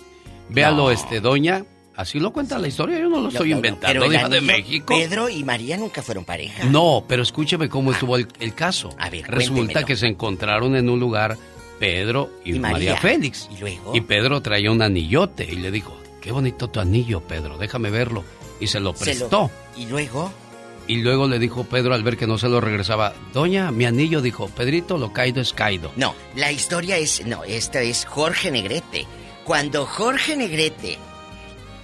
véalo, 0.48 0.84
No. 0.84 0.90
este, 0.90 1.20
doña. 1.20 1.64
Así 1.94 2.18
lo 2.18 2.32
cuenta 2.32 2.58
la 2.58 2.68
historia, 2.68 2.98
yo 2.98 3.08
no 3.10 3.20
lo 3.20 3.28
estoy 3.28 3.52
inventando, 3.52 4.00
pero 4.00 4.10
Diva 4.10 4.28
de 4.30 4.40
México. 4.40 4.94
Pedro 4.96 5.28
y 5.28 5.44
María 5.44 5.76
nunca 5.76 6.00
fueron 6.02 6.24
pareja. 6.24 6.64
No, 6.64 7.04
pero 7.06 7.22
escúcheme 7.22 7.68
cómo 7.68 7.92
estuvo 7.92 8.16
el, 8.16 8.26
el 8.40 8.54
caso. 8.54 8.88
A 8.98 9.10
ver, 9.10 9.26
Resulta 9.28 9.56
cuéntemelo. 9.60 9.86
que 9.86 9.96
se 9.96 10.06
encontraron 10.06 10.74
en 10.74 10.88
un 10.88 10.98
lugar 10.98 11.36
Pedro 11.78 12.30
y, 12.46 12.54
Y 12.54 12.58
María. 12.58 12.94
María. 12.94 12.96
Félix. 12.96 13.48
¿Y 13.54 13.60
luego? 13.60 13.94
Y 13.94 14.00
Pedro 14.00 14.40
traía 14.40 14.70
un 14.70 14.80
anillote 14.80 15.44
y 15.44 15.56
le 15.56 15.70
dijo, 15.70 15.94
qué 16.22 16.32
bonito 16.32 16.68
tu 16.70 16.80
anillo, 16.80 17.20
Pedro, 17.20 17.58
déjame 17.58 17.90
verlo. 17.90 18.24
Y 18.58 18.68
se 18.68 18.80
lo 18.80 18.94
Se 18.94 19.00
lo- 19.14 19.18
prestó. 19.18 19.50
¿Y 19.76 19.84
luego? 19.86 20.32
Y 20.92 20.96
luego 20.96 21.26
le 21.26 21.38
dijo 21.38 21.64
Pedro 21.64 21.94
al 21.94 22.02
ver 22.02 22.18
que 22.18 22.26
no 22.26 22.36
se 22.36 22.50
lo 22.50 22.60
regresaba, 22.60 23.14
Doña, 23.32 23.70
mi 23.70 23.86
anillo, 23.86 24.20
dijo, 24.20 24.48
Pedrito, 24.48 24.98
lo 24.98 25.10
caído 25.14 25.40
es 25.40 25.54
caído. 25.54 25.90
No, 25.96 26.14
la 26.36 26.52
historia 26.52 26.98
es. 26.98 27.24
No, 27.24 27.44
esta 27.44 27.80
es 27.80 28.04
Jorge 28.04 28.50
Negrete. 28.50 29.06
Cuando 29.44 29.86
Jorge 29.86 30.36
Negrete 30.36 30.98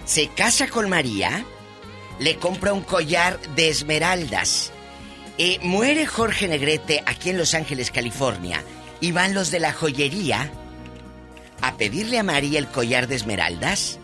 se 0.05 0.29
casa 0.29 0.69
con 0.69 0.91
María, 0.91 1.43
le 2.19 2.37
compra 2.37 2.75
un 2.75 2.83
collar 2.83 3.41
de 3.57 3.71
esmeraldas. 3.71 4.73
Eh, 5.39 5.59
muere 5.63 6.05
Jorge 6.05 6.47
Negrete 6.47 7.03
aquí 7.07 7.31
en 7.31 7.39
Los 7.39 7.55
Ángeles, 7.55 7.91
California, 7.91 8.63
y 9.01 9.13
van 9.13 9.33
los 9.33 9.51
de 9.51 9.61
la 9.61 9.73
joyería 9.73 10.53
a 11.63 11.77
pedirle 11.79 12.19
a 12.19 12.23
María 12.25 12.59
el 12.59 12.69
collar 12.69 13.07
de 13.09 13.17
esmeraldas, 13.17 13.99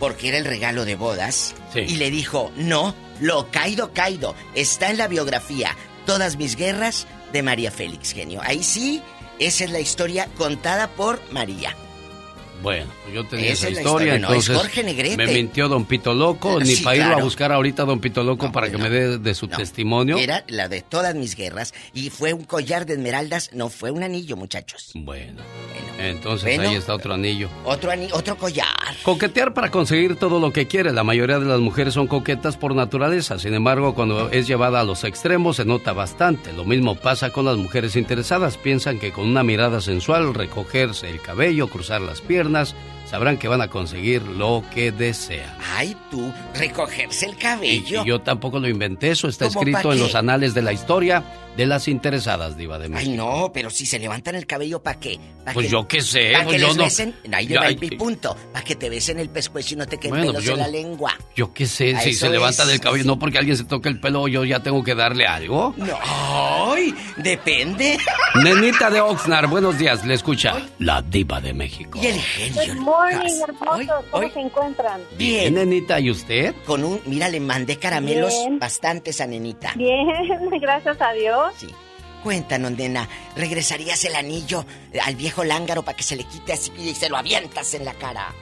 porque 0.00 0.28
era 0.30 0.38
el 0.38 0.44
regalo 0.44 0.84
de 0.84 0.96
bodas, 0.96 1.54
Sí. 1.72 1.80
y 1.86 1.96
le 1.96 2.10
dijo, 2.10 2.50
no, 2.56 2.96
lo 3.20 3.50
caído, 3.50 3.92
caído, 3.92 4.34
está 4.54 4.90
en 4.90 4.98
la 4.98 5.08
biografía, 5.08 5.76
todas 6.06 6.36
mis 6.36 6.56
guerras 6.56 7.06
de 7.32 7.42
María 7.42 7.70
Félix, 7.70 8.12
genio. 8.12 8.40
Ahí 8.42 8.62
sí, 8.62 9.02
esa 9.38 9.64
es 9.64 9.70
la 9.70 9.80
historia 9.80 10.28
contada 10.36 10.88
por 10.88 11.20
María. 11.32 11.76
Bueno, 12.64 12.86
yo 13.12 13.24
tenía 13.26 13.52
Esa 13.52 13.68
es 13.68 13.78
historia, 13.78 14.14
historia, 14.16 14.18
no, 14.18 14.28
es 14.34 14.48
entonces 14.48 14.56
Jorge 14.56 14.82
Negrete. 14.82 15.16
me 15.18 15.26
mintió 15.26 15.68
Don 15.68 15.84
Pito 15.84 16.14
Loco, 16.14 16.58
ni 16.58 16.66
Sí, 16.74 16.82
para 16.82 16.96
irlo 16.96 17.06
a 17.06 17.10
claro. 17.12 17.24
buscar 17.26 17.52
ahorita 17.52 17.82
a 17.82 17.84
Don 17.86 18.00
Pito 18.00 18.24
Loco 18.24 18.50
para 18.50 18.70
que 18.70 18.78
me 18.78 18.90
dé 18.90 19.18
de 19.18 19.34
su 19.34 19.46
testimonio. 19.48 20.16
Era 20.18 20.44
la 20.48 20.68
de 20.68 20.80
todas 20.80 21.14
mis 21.14 21.36
guerras, 21.36 21.74
y 21.92 22.10
fue 22.10 22.32
un 22.32 22.44
collar 22.44 22.86
de 22.86 22.94
esmeraldas, 22.94 23.50
no 23.52 23.68
fue 23.68 23.90
un 23.92 24.02
anillo, 24.02 24.36
muchachos. 24.36 24.90
Bueno, 24.94 25.42
entonces 25.98 26.56
Bueno. 26.56 26.70
ahí 26.70 26.76
está 26.76 26.94
otro 26.94 27.14
anillo. 27.14 27.48
Otro, 27.64 27.90
ani- 27.90 28.08
otro 28.12 28.36
collar. 28.36 28.66
Coquetear 29.02 29.52
para 29.54 29.70
conseguir 29.70 30.16
todo 30.16 30.40
lo 30.40 30.52
que 30.52 30.66
quiere. 30.66 30.92
La 30.92 31.04
mayoría 31.04 31.38
de 31.38 31.44
las 31.46 31.60
mujeres 31.60 31.94
son 31.94 32.06
coquetas 32.06 32.56
por 32.56 32.74
naturaleza. 32.74 33.38
Sin 33.38 33.54
embargo, 33.54 33.94
cuando 33.94 34.30
es 34.30 34.46
llevada 34.46 34.80
a 34.80 34.84
los 34.84 35.04
extremos 35.04 35.56
se 35.56 35.64
nota 35.66 35.92
bastante. 35.92 36.52
Lo 36.54 36.64
mismo 36.64 36.94
pasa 36.96 37.30
con 37.30 37.44
las 37.44 37.56
mujeres 37.58 37.94
interesadas. 37.96 38.56
Piensan 38.56 38.98
que 38.98 39.12
con 39.12 39.26
una 39.28 39.42
mirada 39.42 39.80
sensual, 39.82 40.32
recogerse 40.34 41.10
el 41.10 41.20
cabello, 41.20 41.68
cruzar 41.68 42.00
las 42.00 42.20
piernas, 42.22 42.53
sabrán 43.06 43.36
que 43.38 43.48
van 43.48 43.60
a 43.60 43.68
conseguir 43.68 44.22
lo 44.22 44.62
que 44.72 44.92
desean. 44.92 45.50
Ay, 45.76 45.96
tú, 46.10 46.32
recogerse 46.54 47.26
el 47.26 47.32
Y, 47.32 47.36
cabello. 47.36 48.02
y 48.04 48.08
yo 48.08 48.20
tampoco 48.20 48.60
lo 48.60 48.68
inventé. 48.68 49.10
Eso 49.10 49.28
está 49.28 49.48
¿Cómo 49.48 49.60
escrito 49.60 49.92
en 49.92 49.98
los 49.98 50.14
anales 50.14 50.54
de 50.54 50.62
la 50.62 50.72
historia 50.72 51.22
de 51.56 51.66
las 51.66 51.86
interesadas, 51.88 52.56
Diva 52.56 52.78
de 52.78 52.84
Ay, 52.86 52.90
México. 52.90 53.16
no, 53.16 53.52
pero 53.52 53.70
si 53.70 53.86
se 53.86 53.98
levantan 53.98 54.34
el 54.34 54.46
cabello, 54.46 54.82
¿para 54.82 54.98
qué? 54.98 55.18
¿Pa 55.44 55.52
Pues 55.52 55.66
que- 55.66 55.72
yo 55.72 55.86
qué 55.86 56.00
sé, 56.02 56.32
¿Para 56.32 56.44
pues 56.44 56.56
que 56.56 56.60
yo 56.62 56.68
les 56.68 56.76
no- 56.76 56.84
besen? 56.84 57.14
Ahí 57.32 57.46
Yo- 57.46 57.60
va 57.60 57.66
ay, 57.66 57.76
mi 57.76 57.90
punto. 57.90 58.36
Para 58.52 58.64
que 58.64 58.74
te 58.74 58.88
besen 58.88 59.18
el 59.20 59.28
pescuezo 59.28 59.74
y 59.74 59.76
no 59.76 59.86
te 59.86 59.96
queden 59.98 60.10
Bueno, 60.10 60.24
pelos 60.26 60.34
pues 60.36 60.44
yo 60.46 60.52
en 60.54 60.58
la 60.58 60.68
lengua. 60.68 61.14
Yo 61.36 61.52
qué 61.52 61.66
sé, 61.66 61.94
A 61.94 62.00
si 62.00 62.14
se 62.14 62.28
levanta 62.30 62.62
es. 62.62 62.68
del 62.68 62.80
cabello, 62.80 63.04
no 63.04 63.18
porque 63.18 63.38
alguien 63.38 63.56
se 63.56 63.64
toque 63.64 63.88
el 63.88 64.00
pelo, 64.00 64.26
yo 64.28 64.44
ya 64.44 64.60
tengo 64.62 64.82
que 64.82 64.94
darle 64.94 65.26
algo. 65.26 65.74
No, 65.76 65.98
ay, 66.02 66.94
depende. 67.18 67.98
Nenita 68.42 68.90
de 68.90 69.00
Oxnard, 69.00 69.48
buenos 69.48 69.78
días, 69.78 70.04
le 70.04 70.14
escucha 70.14 70.54
la 70.78 71.02
diva 71.02 71.40
de 71.40 71.52
México. 71.52 72.00
Y 72.02 72.06
el 72.06 72.18
genio. 72.20 72.74
Good 72.74 72.80
morning, 72.80 73.40
hermosos. 73.46 74.04
¿Cómo 74.10 74.30
se 74.30 74.40
encuentran? 74.40 75.00
Bien, 75.16 75.54
nenita, 75.54 76.00
¿y 76.00 76.10
usted? 76.10 76.54
Con 76.66 76.84
un, 76.84 77.00
mira, 77.06 77.28
le 77.28 77.40
mandé 77.40 77.78
caramelos 77.78 78.32
Bien. 78.32 78.58
bastantes 78.58 79.20
a 79.20 79.26
nenita. 79.26 79.72
Bien, 79.76 80.06
gracias 80.60 81.00
a 81.00 81.12
Dios. 81.12 81.43
Sí. 81.56 81.68
Cuéntanos, 82.22 82.72
nena, 82.72 83.06
¿regresarías 83.36 84.02
el 84.06 84.16
anillo 84.16 84.64
al 85.04 85.14
viejo 85.14 85.44
lángaro 85.44 85.82
para 85.82 85.96
que 85.96 86.02
se 86.02 86.16
le 86.16 86.24
quite 86.24 86.54
así 86.54 86.72
y 86.78 86.94
se 86.94 87.10
lo 87.10 87.18
avientas 87.18 87.74
en 87.74 87.84
la 87.84 87.92
cara? 87.92 88.32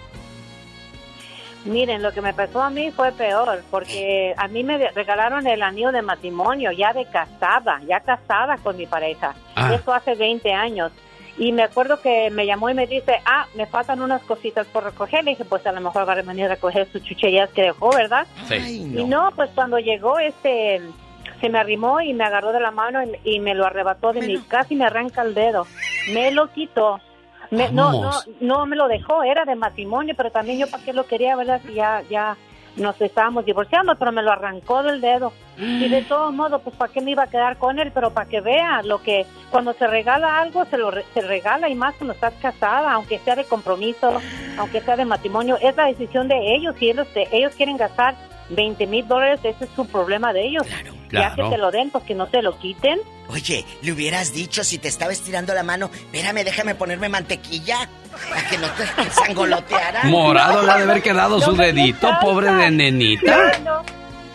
Miren, 1.64 2.02
lo 2.02 2.12
que 2.12 2.20
me 2.20 2.32
pasó 2.32 2.60
a 2.60 2.70
mí 2.70 2.90
fue 2.90 3.12
peor, 3.12 3.62
porque 3.70 4.34
a 4.36 4.48
mí 4.48 4.64
me 4.64 4.90
regalaron 4.90 5.46
el 5.46 5.62
anillo 5.62 5.92
de 5.92 6.02
matrimonio, 6.02 6.72
ya 6.72 6.92
de 6.92 7.06
casada, 7.06 7.80
ya 7.86 8.00
casada 8.00 8.56
con 8.58 8.76
mi 8.76 8.86
pareja. 8.86 9.34
Ah. 9.54 9.72
Eso 9.74 9.94
hace 9.94 10.14
20 10.14 10.52
años. 10.52 10.92
Y 11.38 11.52
me 11.52 11.62
acuerdo 11.62 12.00
que 12.00 12.30
me 12.30 12.46
llamó 12.46 12.68
y 12.68 12.74
me 12.74 12.86
dice, 12.86 13.14
ah, 13.24 13.46
me 13.54 13.66
faltan 13.66 14.02
unas 14.02 14.22
cositas 14.22 14.66
por 14.66 14.84
recoger. 14.84 15.24
Le 15.24 15.30
dije, 15.30 15.44
pues 15.44 15.64
a 15.66 15.72
lo 15.72 15.80
mejor 15.80 16.06
va 16.06 16.12
a 16.12 16.22
venir 16.22 16.46
a 16.46 16.48
recoger 16.48 16.88
sus 16.92 17.02
chucherías 17.02 17.50
que 17.50 17.62
dejó, 17.62 17.90
¿verdad? 17.90 18.26
Sí. 18.48 18.92
Y 18.96 19.04
no, 19.04 19.30
pues 19.34 19.48
cuando 19.54 19.78
llegó, 19.78 20.18
este, 20.18 20.82
se 21.42 21.50
me 21.50 21.58
arrimó 21.58 22.00
y 22.00 22.14
me 22.14 22.24
agarró 22.24 22.52
de 22.52 22.60
la 22.60 22.70
mano 22.70 23.00
y, 23.02 23.34
y 23.34 23.40
me 23.40 23.54
lo 23.54 23.66
arrebató 23.66 24.14
de 24.14 24.22
mí, 24.22 24.38
casi 24.48 24.74
me 24.74 24.86
arranca 24.86 25.20
el 25.20 25.34
dedo. 25.34 25.66
Me 26.14 26.30
lo 26.30 26.50
quitó. 26.52 26.98
Me- 27.50 27.70
no, 27.70 27.92
no, 28.00 28.10
no 28.40 28.64
me 28.64 28.76
lo 28.76 28.88
dejó, 28.88 29.22
era 29.24 29.44
de 29.44 29.54
matrimonio, 29.56 30.14
pero 30.16 30.30
también 30.30 30.58
yo 30.58 30.70
para 30.70 30.82
qué 30.82 30.94
lo 30.94 31.04
quería, 31.06 31.36
¿verdad? 31.36 31.60
Si 31.66 31.74
ya, 31.74 32.02
ya 32.08 32.36
nos 32.76 32.98
estábamos 33.02 33.44
divorciando, 33.44 33.94
pero 33.96 34.10
me 34.12 34.22
lo 34.22 34.32
arrancó 34.32 34.82
del 34.82 35.02
dedo. 35.02 35.34
Y 35.58 35.86
de 35.90 36.00
todo 36.02 36.32
modo, 36.32 36.60
pues 36.60 36.74
para 36.76 36.90
qué 36.90 37.02
me 37.02 37.10
iba 37.10 37.24
a 37.24 37.26
quedar 37.26 37.58
con 37.58 37.78
él, 37.78 37.90
pero 37.92 38.14
para 38.14 38.26
que 38.26 38.40
vea 38.40 38.80
lo 38.82 39.02
que 39.02 39.26
cuando 39.50 39.74
se 39.74 39.86
regala 39.86 40.40
algo, 40.40 40.64
se 40.64 40.78
lo 40.78 40.90
re- 40.90 41.04
se 41.12 41.20
regala 41.20 41.68
y 41.68 41.74
más 41.74 41.94
cuando 41.96 42.14
estás 42.14 42.32
casada, 42.40 42.90
aunque 42.92 43.18
sea 43.18 43.36
de 43.36 43.44
compromiso, 43.44 44.18
aunque 44.58 44.80
sea 44.80 44.96
de 44.96 45.04
matrimonio, 45.04 45.58
es 45.60 45.76
la 45.76 45.84
decisión 45.86 46.26
de 46.28 46.54
ellos. 46.54 46.74
Si 46.78 46.88
ellos, 46.88 47.06
ellos 47.14 47.52
quieren 47.54 47.76
gastar 47.76 48.14
20 48.50 48.86
mil 48.86 49.06
dólares, 49.06 49.40
ese 49.42 49.64
es 49.64 49.70
su 49.74 49.86
problema 49.86 50.32
de 50.32 50.46
ellos. 50.46 50.66
Ya 50.66 50.82
que 50.82 51.08
claro. 51.08 51.50
te 51.50 51.58
lo 51.58 51.70
den, 51.70 51.90
pues 51.90 52.04
que 52.04 52.14
no 52.14 52.26
te 52.28 52.42
lo 52.42 52.58
quiten. 52.58 52.98
Oye, 53.28 53.64
le 53.82 53.92
hubieras 53.92 54.32
dicho 54.32 54.64
si 54.64 54.78
te 54.78 54.88
estaba 54.88 55.12
estirando 55.12 55.54
la 55.54 55.62
mano, 55.62 55.90
espérame, 55.92 56.44
déjame 56.44 56.74
ponerme 56.74 57.08
mantequilla 57.08 57.88
para 58.28 58.48
que 58.48 58.58
no 58.58 58.68
te 58.70 59.10
sangoloteara. 59.10 60.04
Morado 60.04 60.62
le 60.62 60.70
ha 60.70 60.76
de 60.78 60.82
haber 60.84 61.02
quedado 61.02 61.40
su 61.40 61.54
dedito, 61.56 62.10
pobre 62.20 62.52
de 62.52 62.70
nenita. 62.70 63.58
No, 63.64 63.82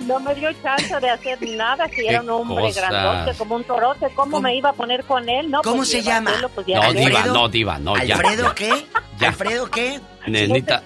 no 0.02 0.20
me 0.20 0.36
dio 0.36 0.52
chance 0.62 1.00
de 1.00 1.10
hacer 1.10 1.42
nada, 1.50 1.88
si 1.90 2.06
era 2.06 2.22
un 2.22 2.30
hombre 2.30 2.66
cosas. 2.66 2.90
grandote, 2.90 3.38
como 3.38 3.56
un 3.56 3.64
torote. 3.64 4.08
¿Cómo, 4.16 4.40
me 4.40 4.56
iba 4.56 4.70
a 4.70 4.74
poner 4.74 5.04
con 5.04 5.28
él? 5.30 5.50
No, 5.50 5.62
¿Cómo 5.62 5.78
pues, 5.78 5.90
se 5.92 6.02
llama? 6.02 6.32
hacerlo, 6.32 6.50
pues, 6.50 6.68
ya 6.68 6.80
No, 6.80 6.94
diva, 6.94 7.26
no, 7.26 7.50
diva, 7.50 7.80
no, 7.80 7.98
ya. 7.98 8.16
¿Alfredo 8.16 8.44
ya. 8.48 8.56
qué? 8.56 9.26
¿Alfredo 9.26 9.70
qué? 9.70 10.00
Nenita, 10.28 10.84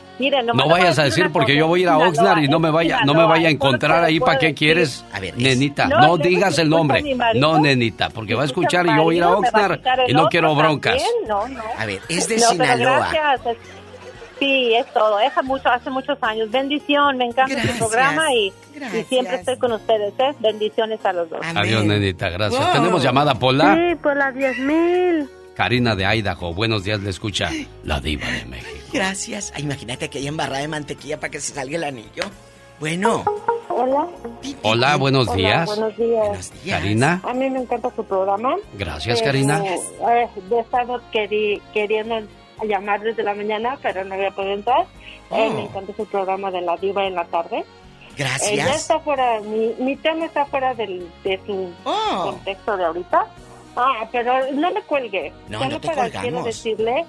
no 0.53 0.67
vayas 0.67 0.99
a 0.99 1.03
decir 1.03 1.31
porque 1.31 1.55
yo 1.55 1.67
voy 1.67 1.81
a 1.81 1.83
ir 1.83 1.89
a 1.89 1.97
Oxnard 1.97 2.43
y 2.43 2.47
no 2.47 2.59
me 2.59 2.69
vaya, 2.69 2.99
no 3.05 3.13
me 3.15 3.25
vaya 3.25 3.47
a 3.47 3.51
encontrar 3.51 4.03
ahí 4.03 4.19
para 4.19 4.37
qué 4.37 4.53
quieres. 4.53 5.03
A 5.11 5.19
ver, 5.19 5.35
Nenita, 5.37 5.87
No, 5.87 6.17
digas 6.17 6.59
el 6.59 6.69
nombre. 6.69 7.03
No, 7.35 7.59
nenita, 7.59 8.09
porque 8.09 8.35
va 8.35 8.43
a 8.43 8.45
Escucha 8.45 8.81
escuchar 8.81 8.85
y 8.85 8.97
yo 8.97 9.03
voy 9.03 9.15
a 9.15 9.17
ir 9.17 9.23
a 9.23 9.29
Oxnard 9.31 9.79
y 10.07 10.13
no 10.13 10.27
quiero 10.27 10.55
broncas. 10.55 10.97
también, 10.97 11.27
No, 11.27 11.47
no. 11.47 11.63
A 11.77 11.85
ver, 11.85 12.01
es 12.09 12.27
de 12.27 12.37
No, 12.37 12.47
pero 12.57 12.73
Sinaloa. 12.73 13.11
Sí, 14.41 14.73
es 14.73 14.91
todo. 14.91 15.19
Es 15.19 15.31
hace, 15.31 15.43
mucho, 15.43 15.69
hace 15.69 15.89
muchos 15.91 16.17
años. 16.21 16.49
Bendición, 16.49 17.15
me 17.17 17.25
encanta 17.25 17.53
Gracias. 17.53 17.77
su 17.77 17.87
programa 17.87 18.33
y, 18.33 18.51
siempre 19.07 19.35
estoy 19.35 19.55
con 19.57 19.71
ustedes. 19.73 20.13
¿eh? 20.17 20.33
Bendiciones 20.39 20.99
a 21.05 21.13
los 21.13 21.29
dos. 21.29 21.39
Adiós, 21.55 21.85
nenita, 21.85 22.27
gracias. 22.29 22.59
Wow. 22.59 22.73
Tenemos 22.73 23.03
llamada 23.03 23.35
Pola. 23.35 23.75
Sí, 23.75 23.95
por 24.01 24.17
las 24.17 24.33
10 24.33 24.57
mil. 24.59 25.29
Karina 25.55 25.95
de 25.95 26.05
Idaho, 26.17 26.55
buenos 26.55 26.83
días, 26.85 26.99
le 27.01 27.11
escucha 27.11 27.51
la 27.83 27.99
diva 27.99 28.25
de 28.25 28.45
México. 28.45 28.69
Gracias. 28.91 29.53
Ay, 29.55 29.61
imagínate 29.61 30.09
que 30.09 30.17
hay 30.17 30.27
embarrada 30.27 30.61
de 30.61 30.67
mantequilla 30.69 31.19
para 31.19 31.29
que 31.29 31.39
se 31.39 31.53
salga 31.53 31.75
el 31.75 31.83
anillo. 31.83 32.23
Bueno. 32.79 33.23
Hola. 33.69 34.07
Hola, 34.63 34.95
buenos 34.95 35.27
Hola, 35.27 35.37
días. 35.37 35.65
buenos 35.67 35.95
días. 35.97 36.51
Karina. 36.67 37.21
A 37.23 37.33
mí 37.33 37.47
me 37.49 37.59
encanta 37.59 37.89
su 37.95 38.03
programa. 38.03 38.55
Gracias, 38.73 39.19
Pero, 39.21 39.31
Karina. 39.31 39.63
eh, 39.65 40.27
he 40.51 40.59
estado 40.59 40.99
queri- 41.13 41.61
queriendo 41.73 42.15
llamar 42.65 43.01
desde 43.01 43.23
la 43.23 43.33
mañana, 43.33 43.77
pero 43.81 44.03
no 44.03 44.13
había 44.15 44.31
podido 44.31 44.53
entrar. 44.53 44.81
Eh, 45.31 45.47
Oh. 45.49 45.53
me 45.53 45.63
encanta 45.63 45.93
su 45.95 46.05
programa 46.05 46.51
de 46.51 46.61
la 46.61 46.75
diva 46.77 47.05
en 47.05 47.15
la 47.15 47.25
tarde. 47.25 47.63
Gracias. 48.17 48.51
Eh, 48.51 48.55
ya 48.57 48.73
está 48.73 48.99
fuera, 48.99 49.39
mi, 49.39 49.73
mi 49.79 49.95
tema 49.95 50.25
está 50.25 50.45
fuera 50.45 50.73
del, 50.73 51.07
de 51.23 51.39
su 51.45 51.71
Oh. 51.85 52.21
contexto 52.31 52.75
de 52.77 52.85
ahorita. 52.85 53.25
Ah, 53.77 54.07
pero 54.11 54.51
no 54.51 54.71
me 54.71 54.81
cuelgue. 54.81 55.31
No, 55.47 55.59
Solo 55.59 55.71
no 55.71 55.79
te 55.81 55.87
para- 55.87 56.01
colgamos. 56.03 56.21
Quiero 56.29 56.43
decirle, 56.43 57.05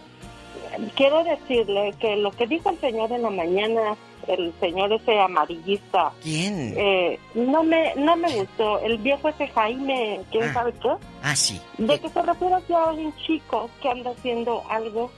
quiero 0.95 1.25
decirle 1.25 1.95
que 2.01 2.17
lo 2.17 2.31
que 2.31 2.47
dijo 2.47 2.71
el 2.71 2.79
señor 2.81 3.11
en 3.13 3.23
la 3.23 3.31
mañana, 3.31 3.97
el 4.29 4.53
señor 4.61 4.93
ese 4.93 5.19
amarillista, 5.19 6.13
¿Quién? 6.23 6.75
eh, 6.77 7.19
no 7.35 7.65
me 7.65 7.93
no 7.97 8.15
me 8.17 8.33
gustó. 8.37 8.79
El 8.81 8.99
viejo 8.99 9.29
ese 9.29 9.49
Jaime, 9.49 10.21
¿quién 10.31 10.45
Ah. 10.45 10.53
sabe 10.55 10.73
qué? 10.81 10.91
Ah, 11.25 11.35
sí. 11.35 11.61
De 11.79 11.99
que 11.99 12.09
se 12.09 12.23
refiere 12.23 12.55
hacia 12.55 12.85
un 12.85 13.13
chico 13.17 13.69
que 13.83 13.89
anda 13.89 14.11
haciendo 14.13 14.63
algo 14.71 15.11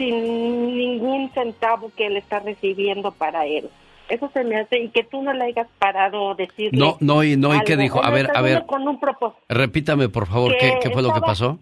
sin 0.00 0.78
ningún 0.78 1.30
centavo 1.34 1.92
que 1.94 2.06
él 2.06 2.16
está 2.16 2.40
recibiendo 2.40 3.12
para 3.12 3.44
él. 3.44 3.68
Eso 4.08 4.30
se 4.32 4.44
me 4.44 4.56
hace, 4.56 4.78
y 4.78 4.88
que 4.88 5.04
tú 5.04 5.20
no 5.22 5.34
le 5.34 5.44
hayas 5.44 5.68
parado 5.78 6.30
a 6.30 6.34
decirle. 6.34 6.78
No, 6.78 6.96
no, 7.00 7.22
y 7.22 7.36
no, 7.36 7.54
¿y 7.54 7.60
qué 7.60 7.76
dijo? 7.76 8.02
A 8.02 8.08
ver, 8.08 8.30
a 8.34 8.40
ver. 8.40 8.64
Con 8.64 8.88
un. 8.88 8.98
Repítame, 9.48 10.08
por 10.08 10.26
favor, 10.26 10.56
¿qué, 10.58 10.90
fue 10.90 11.02
lo 11.02 11.12
que 11.12 11.20
pasó? 11.20 11.58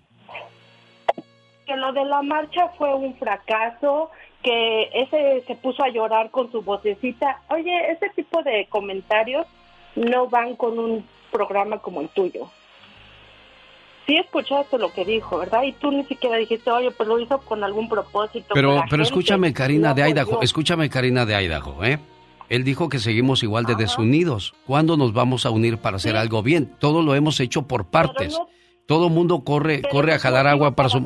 que 1.66 1.76
lo 1.76 1.92
de 1.92 2.04
la 2.06 2.22
marcha 2.22 2.68
fue 2.78 2.94
un 2.94 3.14
fracaso, 3.16 4.10
que 4.42 4.88
ese 4.94 5.42
se 5.46 5.54
puso 5.56 5.82
a 5.82 5.90
llorar 5.90 6.30
con 6.30 6.50
su 6.50 6.62
vocecita. 6.62 7.42
Oye, 7.50 7.90
ese 7.90 8.08
tipo 8.10 8.42
de 8.42 8.66
comentarios 8.70 9.46
no 9.96 10.28
van 10.28 10.54
con 10.56 10.78
un 10.78 11.04
programa 11.30 11.80
como 11.80 12.00
el 12.00 12.08
tuyo. 12.08 12.48
Sí 14.08 14.16
escuchaste 14.16 14.78
lo 14.78 14.90
que 14.90 15.04
dijo, 15.04 15.36
¿verdad? 15.36 15.64
Y 15.64 15.72
tú 15.74 15.92
ni 15.92 16.02
siquiera 16.04 16.36
dijiste, 16.38 16.70
oye, 16.70 16.90
pues 16.90 17.06
lo 17.06 17.20
hizo 17.20 17.38
con 17.40 17.62
algún 17.62 17.90
propósito. 17.90 18.54
Pero, 18.54 18.76
pero 18.88 18.88
gente". 18.88 19.02
escúchame, 19.02 19.52
Karina 19.52 19.90
No, 19.90 19.94
de 19.94 20.08
Idaho, 20.08 20.32
no. 20.32 20.40
escúchame, 20.40 20.88
Karina 20.88 21.26
de 21.26 21.44
Idaho, 21.44 21.84
¿eh? 21.84 21.98
Él 22.48 22.64
dijo 22.64 22.88
que 22.88 23.00
seguimos 23.00 23.42
igual 23.42 23.66
de 23.66 23.74
desunidos. 23.74 24.54
¿Cuándo 24.66 24.96
nos 24.96 25.12
vamos 25.12 25.44
a 25.44 25.50
unir 25.50 25.76
para 25.76 25.96
hacer 25.98 26.16
algo 26.16 26.42
bien? 26.42 26.72
Todo 26.78 27.02
lo 27.02 27.14
hemos 27.14 27.38
hecho 27.40 27.66
por 27.66 27.88
partes. 27.88 28.40
Todo 28.86 29.10
mundo 29.10 29.44
corre, 29.44 29.82
corre 29.82 30.14
a 30.14 30.18
jalar 30.18 30.46
agua 30.46 30.70
para 30.74 30.88
su... 30.88 31.00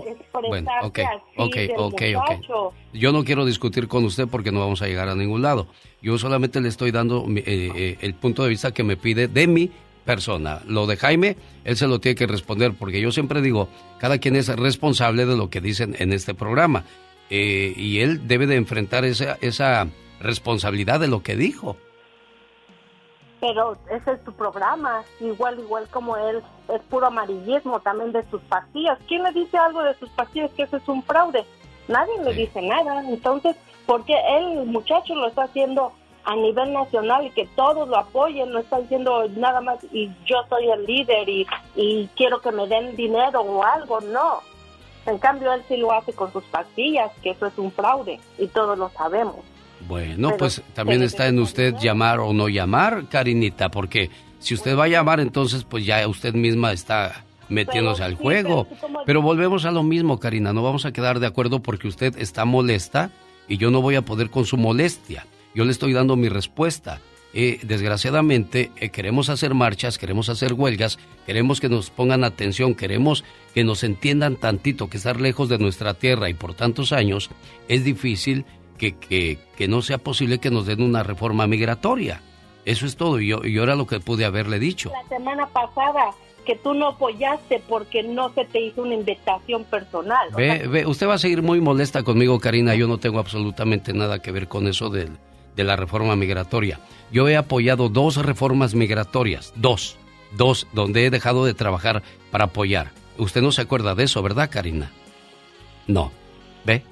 Bueno, 0.48 0.70
ok, 0.82 1.00
ok, 1.36 1.56
ok, 1.76 2.02
ok. 2.16 2.72
Yo 2.92 3.10
no 3.10 3.24
quiero 3.24 3.44
discutir 3.44 3.88
con 3.88 4.04
usted 4.04 4.28
porque 4.28 4.52
no 4.52 4.60
vamos 4.60 4.80
a 4.82 4.86
llegar 4.86 5.08
a 5.08 5.16
ningún 5.16 5.42
lado. 5.42 5.66
Yo 6.00 6.16
solamente 6.16 6.60
le 6.60 6.68
estoy 6.68 6.92
dando 6.92 7.26
eh, 7.28 7.42
eh, 7.44 7.98
el 8.00 8.14
punto 8.14 8.44
de 8.44 8.50
vista 8.50 8.72
que 8.72 8.84
me 8.84 8.96
pide 8.96 9.26
de 9.26 9.48
mi 9.48 9.72
persona. 10.04 10.60
Lo 10.66 10.86
de 10.86 10.96
Jaime, 10.96 11.36
él 11.64 11.76
se 11.76 11.86
lo 11.86 12.00
tiene 12.00 12.16
que 12.16 12.26
responder 12.26 12.74
porque 12.78 13.00
yo 13.00 13.12
siempre 13.12 13.40
digo, 13.40 13.68
cada 13.98 14.18
quien 14.18 14.36
es 14.36 14.48
responsable 14.48 15.26
de 15.26 15.36
lo 15.36 15.50
que 15.50 15.60
dicen 15.60 15.96
en 15.98 16.12
este 16.12 16.34
programa. 16.34 16.84
Eh, 17.30 17.72
y 17.76 18.00
él 18.00 18.28
debe 18.28 18.46
de 18.46 18.56
enfrentar 18.56 19.04
esa, 19.04 19.38
esa 19.40 19.86
responsabilidad 20.20 21.00
de 21.00 21.08
lo 21.08 21.22
que 21.22 21.36
dijo. 21.36 21.76
Pero 23.40 23.76
ese 23.90 24.12
es 24.12 24.24
tu 24.24 24.32
programa, 24.32 25.02
igual, 25.18 25.58
igual 25.58 25.88
como 25.88 26.16
él, 26.16 26.42
es 26.72 26.80
puro 26.82 27.06
amarillismo 27.06 27.80
también 27.80 28.12
de 28.12 28.24
sus 28.30 28.40
pastillas. 28.42 28.98
¿Quién 29.08 29.24
le 29.24 29.32
dice 29.32 29.58
algo 29.58 29.82
de 29.82 29.94
sus 29.94 30.08
pastillas 30.10 30.50
que 30.52 30.62
eso 30.62 30.76
es 30.76 30.88
un 30.88 31.02
fraude? 31.02 31.44
Nadie 31.88 32.22
le 32.22 32.34
dice 32.34 32.62
nada. 32.62 33.02
Entonces, 33.08 33.56
¿por 33.84 34.04
qué 34.04 34.14
él, 34.36 34.58
el 34.58 34.66
muchacho, 34.66 35.14
lo 35.16 35.26
está 35.26 35.44
haciendo 35.44 35.92
a 36.24 36.36
nivel 36.36 36.72
nacional 36.72 37.26
y 37.26 37.30
que 37.30 37.46
todos 37.56 37.88
lo 37.88 37.96
apoyen? 37.98 38.50
No 38.50 38.58
está 38.60 38.80
diciendo 38.80 39.24
nada 39.36 39.60
más 39.60 39.78
y 39.92 40.08
yo 40.26 40.36
soy 40.48 40.70
el 40.70 40.84
líder 40.86 41.28
y, 41.28 41.46
y 41.76 42.08
quiero 42.16 42.40
que 42.40 42.52
me 42.52 42.66
den 42.66 42.96
dinero 42.96 43.40
o 43.40 43.62
algo, 43.64 44.00
no. 44.00 44.40
En 45.06 45.18
cambio, 45.18 45.52
él 45.52 45.62
sí 45.68 45.76
lo 45.76 45.92
hace 45.92 46.12
con 46.12 46.32
sus 46.32 46.44
pastillas, 46.44 47.10
que 47.22 47.30
eso 47.30 47.46
es 47.46 47.58
un 47.58 47.72
fraude 47.72 48.20
y 48.38 48.46
todos 48.46 48.78
lo 48.78 48.88
sabemos. 48.90 49.36
Bueno, 49.88 50.28
Pero- 50.28 50.38
pues 50.38 50.62
también 50.74 51.02
está 51.02 51.26
en 51.26 51.40
usted 51.40 51.74
llamar 51.80 52.20
o 52.20 52.32
no 52.32 52.48
llamar, 52.48 53.08
Karinita, 53.08 53.68
porque 53.68 54.10
si 54.38 54.54
usted 54.54 54.78
va 54.78 54.84
a 54.84 54.88
llamar, 54.88 55.18
entonces 55.18 55.64
pues 55.64 55.84
ya 55.84 56.06
usted 56.06 56.34
misma 56.34 56.72
está 56.72 57.24
metiéndose 57.48 58.04
al 58.04 58.14
juego. 58.14 58.68
Pero 59.04 59.22
volvemos 59.22 59.64
a 59.64 59.72
lo 59.72 59.82
mismo, 59.82 60.20
Karina, 60.20 60.52
no 60.52 60.62
vamos 60.62 60.86
a 60.86 60.92
quedar 60.92 61.18
de 61.18 61.26
acuerdo 61.26 61.60
porque 61.60 61.88
usted 61.88 62.16
está 62.18 62.44
molesta 62.44 63.10
y 63.48 63.56
yo 63.56 63.72
no 63.72 63.82
voy 63.82 63.96
a 63.96 64.02
poder 64.02 64.30
con 64.30 64.44
su 64.46 64.56
molestia. 64.56 65.26
Yo 65.54 65.64
le 65.64 65.72
estoy 65.72 65.92
dando 65.92 66.16
mi 66.16 66.28
respuesta. 66.28 67.00
Eh, 67.34 67.60
desgraciadamente 67.62 68.70
eh, 68.76 68.90
queremos 68.90 69.30
hacer 69.30 69.54
marchas, 69.54 69.96
queremos 69.96 70.28
hacer 70.28 70.52
huelgas, 70.52 70.98
queremos 71.26 71.60
que 71.60 71.68
nos 71.70 71.88
pongan 71.90 72.24
atención, 72.24 72.74
queremos 72.74 73.24
que 73.54 73.64
nos 73.64 73.84
entiendan 73.84 74.36
tantito, 74.36 74.90
que 74.90 74.98
estar 74.98 75.18
lejos 75.20 75.48
de 75.48 75.58
nuestra 75.58 75.94
tierra 75.94 76.28
y 76.28 76.34
por 76.34 76.52
tantos 76.54 76.92
años 76.92 77.30
es 77.68 77.84
difícil 77.84 78.44
que, 78.76 78.96
que, 78.98 79.38
que 79.56 79.66
no 79.68 79.80
sea 79.80 79.96
posible 79.98 80.38
que 80.40 80.50
nos 80.50 80.66
den 80.66 80.82
una 80.82 81.02
reforma 81.04 81.46
migratoria. 81.46 82.20
Eso 82.66 82.84
es 82.84 82.96
todo 82.96 83.18
y 83.18 83.28
yo, 83.28 83.40
y 83.44 83.52
yo 83.52 83.62
era 83.62 83.76
lo 83.76 83.86
que 83.86 83.98
pude 84.00 84.24
haberle 84.26 84.58
dicho. 84.58 84.90
la 85.02 85.08
semana 85.08 85.46
pasada 85.48 86.10
que 86.44 86.56
tú 86.56 86.74
no 86.74 86.88
apoyaste 86.88 87.62
porque 87.68 88.02
no 88.02 88.32
se 88.34 88.44
te 88.44 88.60
hizo 88.60 88.82
una 88.82 88.94
invitación 88.94 89.64
personal. 89.64 90.28
Ve, 90.36 90.66
ve, 90.68 90.86
usted 90.86 91.06
va 91.08 91.14
a 91.14 91.18
seguir 91.18 91.40
muy 91.40 91.60
molesta 91.60 92.02
conmigo, 92.02 92.38
Karina. 92.40 92.74
Yo 92.74 92.88
no 92.88 92.98
tengo 92.98 93.20
absolutamente 93.20 93.92
nada 93.92 94.18
que 94.20 94.32
ver 94.32 94.48
con 94.48 94.66
eso 94.66 94.90
del- 94.90 95.16
de 95.56 95.64
la 95.64 95.76
reforma 95.76 96.16
migratoria. 96.16 96.80
Yo 97.10 97.28
he 97.28 97.36
apoyado 97.36 97.88
dos 97.88 98.16
reformas 98.16 98.74
migratorias, 98.74 99.52
dos, 99.56 99.96
dos, 100.36 100.66
donde 100.72 101.06
he 101.06 101.10
dejado 101.10 101.44
de 101.44 101.54
trabajar 101.54 102.02
para 102.30 102.44
apoyar. 102.44 102.92
Usted 103.18 103.42
no 103.42 103.52
se 103.52 103.62
acuerda 103.62 103.94
de 103.94 104.04
eso, 104.04 104.22
¿verdad, 104.22 104.50
Karina? 104.50 104.90
No. 105.86 106.10
¿Ve? 106.64 106.84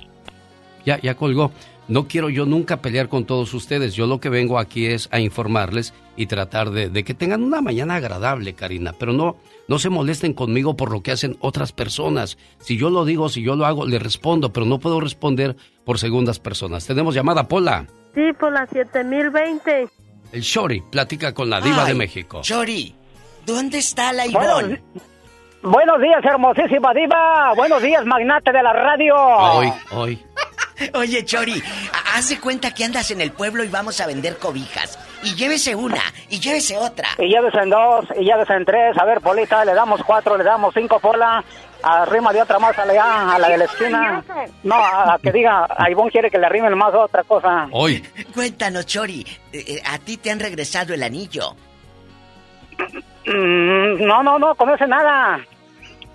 Ya, 0.84 1.00
ya 1.00 1.14
colgó. 1.14 1.52
No 1.88 2.06
quiero 2.06 2.30
yo 2.30 2.46
nunca 2.46 2.82
pelear 2.82 3.08
con 3.08 3.24
todos 3.24 3.52
ustedes. 3.52 3.94
Yo 3.94 4.06
lo 4.06 4.20
que 4.20 4.28
vengo 4.28 4.60
aquí 4.60 4.86
es 4.86 5.08
a 5.10 5.18
informarles 5.18 5.92
y 6.16 6.26
tratar 6.26 6.70
de, 6.70 7.02
que 7.02 7.14
tengan 7.14 7.42
una 7.42 7.60
mañana 7.60 7.96
agradable, 7.96 8.54
Karina. 8.54 8.94
Pero 8.96 9.12
no, 9.12 9.38
no 9.66 9.78
se 9.80 9.90
molesten 9.90 10.32
conmigo 10.32 10.76
por 10.76 10.92
lo 10.92 11.02
que 11.02 11.10
hacen 11.10 11.36
otras 11.40 11.72
personas. 11.72 12.38
Si 12.60 12.76
yo 12.76 12.90
lo 12.90 13.04
digo, 13.04 13.28
si 13.28 13.42
yo 13.42 13.56
lo 13.56 13.66
hago, 13.66 13.86
le 13.86 13.98
respondo, 13.98 14.52
pero 14.52 14.66
no 14.66 14.78
puedo 14.78 15.00
responder 15.00 15.56
por 15.84 15.98
segundas 15.98 16.38
personas. 16.38 16.86
Tenemos 16.86 17.14
llamada, 17.14 17.48
Pola. 17.48 17.88
Sí, 18.14 18.32
por 18.38 18.52
la 18.52 18.66
7020. 18.66 19.88
El 20.32 20.40
Shori 20.42 20.80
platica 20.82 21.32
con 21.34 21.50
la 21.50 21.60
diva 21.60 21.82
Ay, 21.84 21.88
de 21.92 21.94
México. 21.94 22.40
Chori, 22.42 22.94
¿dónde 23.46 23.78
está 23.78 24.12
la 24.12 24.26
Ivonne? 24.26 24.82
Buenos 25.62 26.00
días, 26.00 26.24
hermosísima 26.24 26.92
diva. 26.94 27.52
Buenos 27.54 27.82
días, 27.82 28.04
magnate 28.06 28.50
de 28.52 28.62
la 28.62 28.72
radio. 28.72 29.14
Hoy, 29.16 29.72
hoy. 29.92 30.24
Oye, 30.94 31.24
Chori, 31.24 31.62
ha- 31.92 32.16
haz 32.16 32.30
de 32.30 32.40
cuenta 32.40 32.72
que 32.72 32.84
andas 32.84 33.10
en 33.10 33.20
el 33.20 33.32
pueblo 33.32 33.62
y 33.64 33.68
vamos 33.68 34.00
a 34.00 34.06
vender 34.06 34.38
cobijas. 34.38 34.98
Y 35.22 35.34
llévese 35.34 35.74
una, 35.74 36.00
y 36.30 36.40
llévese 36.40 36.78
otra. 36.78 37.08
Y 37.18 37.28
llévese 37.28 37.58
en 37.58 37.68
dos, 37.70 38.06
y 38.18 38.24
llévese 38.24 38.54
en 38.54 38.64
tres. 38.64 38.96
A 38.98 39.04
ver, 39.04 39.20
Polita, 39.20 39.64
le 39.66 39.74
damos 39.74 40.00
cuatro, 40.04 40.38
le 40.38 40.44
damos 40.44 40.72
cinco, 40.74 40.98
Pola. 40.98 41.44
Arrima 41.82 42.32
de 42.32 42.42
otra 42.42 42.58
más 42.58 42.78
a 42.78 42.84
la, 42.84 43.34
a 43.34 43.38
la 43.38 43.48
de 43.48 43.58
la 43.58 43.64
esquina. 43.64 44.22
No, 44.62 44.74
a, 44.74 45.14
a 45.14 45.18
que 45.18 45.32
diga, 45.32 45.66
a 45.68 45.90
Ivonne 45.90 46.10
quiere 46.10 46.30
que 46.30 46.38
le 46.38 46.46
arrimen 46.46 46.76
más 46.76 46.92
otra 46.94 47.22
cosa. 47.24 47.68
Hoy. 47.72 48.02
Cuéntanos, 48.34 48.86
Chori, 48.86 49.26
eh, 49.52 49.64
eh, 49.66 49.82
¿a 49.84 49.98
ti 49.98 50.16
te 50.18 50.30
han 50.30 50.40
regresado 50.40 50.92
el 50.94 51.02
anillo? 51.02 51.54
Mm, 53.26 54.04
no, 54.06 54.22
no, 54.22 54.38
no, 54.38 54.54
con 54.54 54.70
ese 54.70 54.86
nada. 54.86 55.40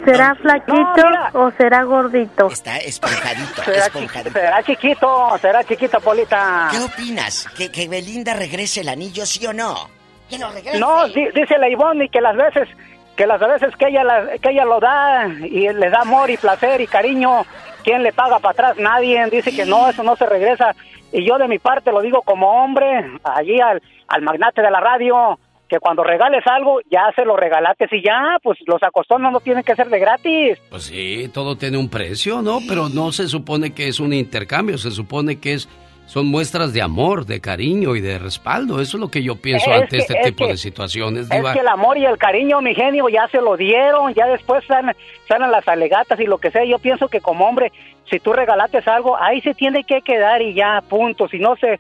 ¿Será 0.04 0.36
flaquito 0.36 1.04
o 1.34 1.52
será 1.52 1.84
gordito? 1.84 2.48
Está 2.48 2.78
esponjadito, 2.78 3.64
Será, 3.64 3.86
esponjadito. 3.86 4.30
chi- 4.30 4.34
será 4.40 4.64
chiquito, 4.64 5.38
será 5.42 5.64
chiquito, 5.64 6.02
Polita. 6.02 6.68
¿Qué 6.70 6.80
opinas? 6.80 7.48
¿Que, 7.58 7.72
¿Que 7.72 7.88
Belinda 7.88 8.34
regrese 8.34 8.82
el 8.82 8.90
anillo, 8.90 9.26
sí 9.26 9.46
o 9.48 9.54
no? 9.54 9.90
Que 10.30 10.38
lo 10.38 10.52
regrese. 10.52 10.80
No, 10.80 11.08
di- 11.08 11.30
dice 11.34 11.58
la 11.58 11.70
Ivonne 11.70 12.10
que 12.10 12.20
las 12.20 12.36
veces 12.36 12.68
que 13.16 13.26
las 13.28 13.40
veces 13.40 13.76
que 13.78 13.88
ella 13.88 14.04
la- 14.04 14.38
que 14.42 14.50
ella 14.52 14.66
lo 14.66 14.80
da 14.80 15.28
y 15.28 15.70
le 15.72 15.90
da 15.90 16.02
amor 16.02 16.30
y 16.30 16.38
placer 16.38 16.82
y 16.82 16.88
cariño, 16.88 17.46
¿quién 17.84 18.04
le 18.04 18.12
paga 18.14 18.40
para 18.40 18.52
atrás? 18.52 18.78
Nadie. 18.78 19.26
Dice 19.32 19.56
que 19.56 19.66
no, 19.66 19.90
eso 19.90 20.04
no 20.04 20.16
se 20.16 20.26
regresa. 20.26 20.76
Y 21.12 21.26
yo 21.26 21.38
de 21.38 21.48
mi 21.48 21.60
parte 21.60 21.92
lo 21.92 22.02
digo 22.02 22.22
como 22.24 22.64
hombre, 22.64 23.06
allí 23.24 23.60
al, 23.62 23.82
al 24.08 24.22
magnate 24.22 24.62
de 24.62 24.70
la 24.72 24.80
radio, 24.82 25.40
que 25.70 25.80
cuando 25.80 26.04
regales 26.04 26.44
algo, 26.46 26.80
ya 26.92 27.12
se 27.16 27.24
lo 27.26 27.38
regalaste 27.38 27.88
y 27.92 28.04
ya, 28.04 28.38
pues 28.44 28.60
los 28.68 28.84
acostones 28.84 29.32
no 29.32 29.40
tienen 29.40 29.64
que 29.64 29.76
ser 29.76 29.88
de 29.90 29.98
gratis. 30.00 30.60
Pues 30.70 30.84
sí, 30.84 31.30
todo 31.34 31.56
tiene 31.56 31.78
un 31.78 31.90
precio, 31.90 32.42
¿no? 32.42 32.60
Pero 32.68 32.90
no 32.90 33.12
se 33.12 33.28
supone 33.28 33.74
que 33.74 33.88
es 33.88 34.00
un 34.00 34.14
intercambio, 34.14 34.78
se 34.78 34.92
supone 34.92 35.40
que 35.40 35.54
es 35.54 35.70
son 36.06 36.28
muestras 36.28 36.72
de 36.74 36.82
amor, 36.82 37.26
de 37.26 37.42
cariño 37.42 37.96
y 37.96 38.02
de 38.02 38.20
respaldo. 38.20 38.80
Eso 38.82 38.98
es 38.98 39.02
lo 39.02 39.10
que 39.10 39.24
yo 39.24 39.36
pienso 39.36 39.70
Es 39.72 39.76
ante 39.82 39.88
que- 39.90 39.98
este 39.98 40.14
es 40.20 40.26
tipo 40.28 40.46
que- 40.46 40.52
de 40.52 40.58
situaciones, 40.58 41.24
Es 41.24 41.30
Diva. 41.30 41.54
que 41.54 41.60
el 41.60 41.68
amor 41.68 41.98
y 41.98 42.06
el 42.06 42.18
cariño, 42.18 42.62
mi 42.62 42.76
genio, 42.76 43.10
ya 43.10 43.28
se 43.30 43.42
lo 43.42 43.58
dieron, 43.58 44.14
ya 44.14 44.28
después 44.28 44.64
salen, 44.68 44.96
salen 45.28 45.52
las 45.52 45.68
alegatas 45.68 46.20
y 46.20 46.26
lo 46.26 46.38
que 46.38 46.52
sea. 46.52 46.64
Yo 46.66 46.80
pienso 46.80 47.08
que 47.08 47.22
como 47.22 47.48
hombre, 47.48 47.72
si 48.10 48.20
tú 48.20 48.34
regalaste 48.34 48.80
algo, 48.86 49.18
ahí 49.18 49.42
se 49.42 49.54
tiene 49.54 49.84
que 49.84 50.02
quedar 50.02 50.42
y 50.42 50.54
ya, 50.54 50.82
punto. 50.88 51.28
Si 51.28 51.40
no 51.40 51.56
se, 51.58 51.80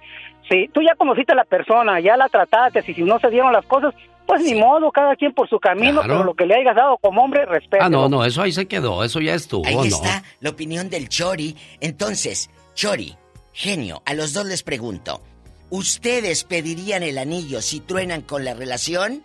si 0.50 0.68
tú 0.70 0.82
ya 0.82 0.96
conociste 0.96 1.34
a 1.34 1.36
la 1.36 1.46
persona, 1.46 2.00
ya 2.00 2.18
la 2.18 2.28
trataste, 2.30 2.84
y 2.88 2.94
si 2.96 3.04
no 3.04 3.20
se 3.20 3.30
dieron 3.30 3.54
las 3.54 3.66
cosas, 3.66 3.94
pues 4.26 4.42
ni 4.42 4.56
modo, 4.56 4.92
cada 4.92 5.16
quien 5.16 5.34
por 5.34 5.48
su 5.48 5.60
camino, 5.60 6.02
Claro. 6.02 6.08
pero 6.08 6.24
lo 6.24 6.34
que 6.34 6.48
le 6.48 6.56
hayas 6.56 6.76
dado 6.76 6.98
como 6.98 7.24
hombre, 7.24 7.46
respeto. 7.46 7.84
Ah, 7.86 7.90
no, 7.90 8.10
no, 8.10 8.26
eso 8.26 8.42
ahí 8.42 8.52
se 8.52 8.68
quedó, 8.68 9.04
eso 9.04 9.22
ya 9.22 9.36
estuvo, 9.36 9.64
Ahí 9.68 9.76
¿no? 9.76 9.84
está 9.84 10.24
la 10.40 10.50
opinión 10.50 10.90
del 10.90 11.10
Chori. 11.10 11.56
Entonces, 11.80 12.50
Chori, 12.74 13.16
genio, 13.56 14.04
a 14.06 14.14
los 14.14 14.34
dos 14.34 14.46
les 14.46 14.62
pregunto. 14.62 15.22
¿Ustedes 15.70 16.44
pedirían 16.44 17.02
el 17.02 17.18
anillo 17.18 17.62
si 17.62 17.80
truenan 17.80 18.22
con 18.22 18.46
la 18.46 18.54
relación? 18.54 19.24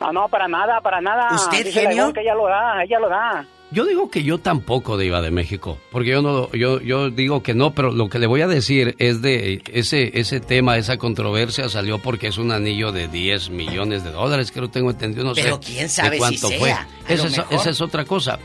Ah, 0.00 0.12
no, 0.12 0.28
para 0.28 0.48
nada, 0.48 0.80
para 0.82 1.00
nada. 1.00 1.34
¿Usted, 1.34 1.64
Dice 1.64 1.80
genio? 1.80 2.12
Que 2.12 2.20
ella 2.20 2.34
lo 2.34 2.46
da, 2.46 2.82
ella 2.82 2.98
lo 2.98 3.08
da. 3.08 3.46
Yo 3.70 3.86
digo 3.86 4.10
que 4.10 4.22
yo 4.22 4.38
tampoco 4.38 4.98
Diva 4.98 5.22
de 5.22 5.30
México, 5.30 5.78
porque 5.90 6.10
yo 6.10 6.22
no, 6.22 6.52
yo, 6.52 6.80
yo 6.80 7.10
digo 7.10 7.42
que 7.42 7.54
no, 7.54 7.74
pero 7.74 7.90
lo 7.90 8.08
que 8.08 8.18
le 8.18 8.26
voy 8.26 8.42
a 8.42 8.46
decir 8.46 8.94
es 8.98 9.22
de 9.22 9.62
ese, 9.72 10.18
ese 10.20 10.38
tema, 10.40 10.76
esa 10.76 10.98
controversia 10.98 11.68
salió 11.68 11.98
porque 11.98 12.28
es 12.28 12.38
un 12.38 12.52
anillo 12.52 12.92
de 12.92 13.08
10 13.08 13.50
millones 13.50 14.04
de 14.04 14.12
dólares, 14.12 14.52
creo 14.52 14.68
tengo 14.68 14.90
entendido, 14.90 15.24
no 15.24 15.34
Pero 15.34 15.56
sé 15.56 15.72
quién 15.72 15.88
sabe 15.88 16.10
de 16.10 16.18
cuánto 16.18 16.48
si 16.48 16.58
fue. 16.58 16.68
sea, 16.68 16.86
a 17.08 17.12
Esa 17.12 17.22
lo 17.24 17.28
es, 17.30 17.42
esa 17.50 17.70
es 17.70 17.80
otra 17.80 18.04
cosa. 18.04 18.38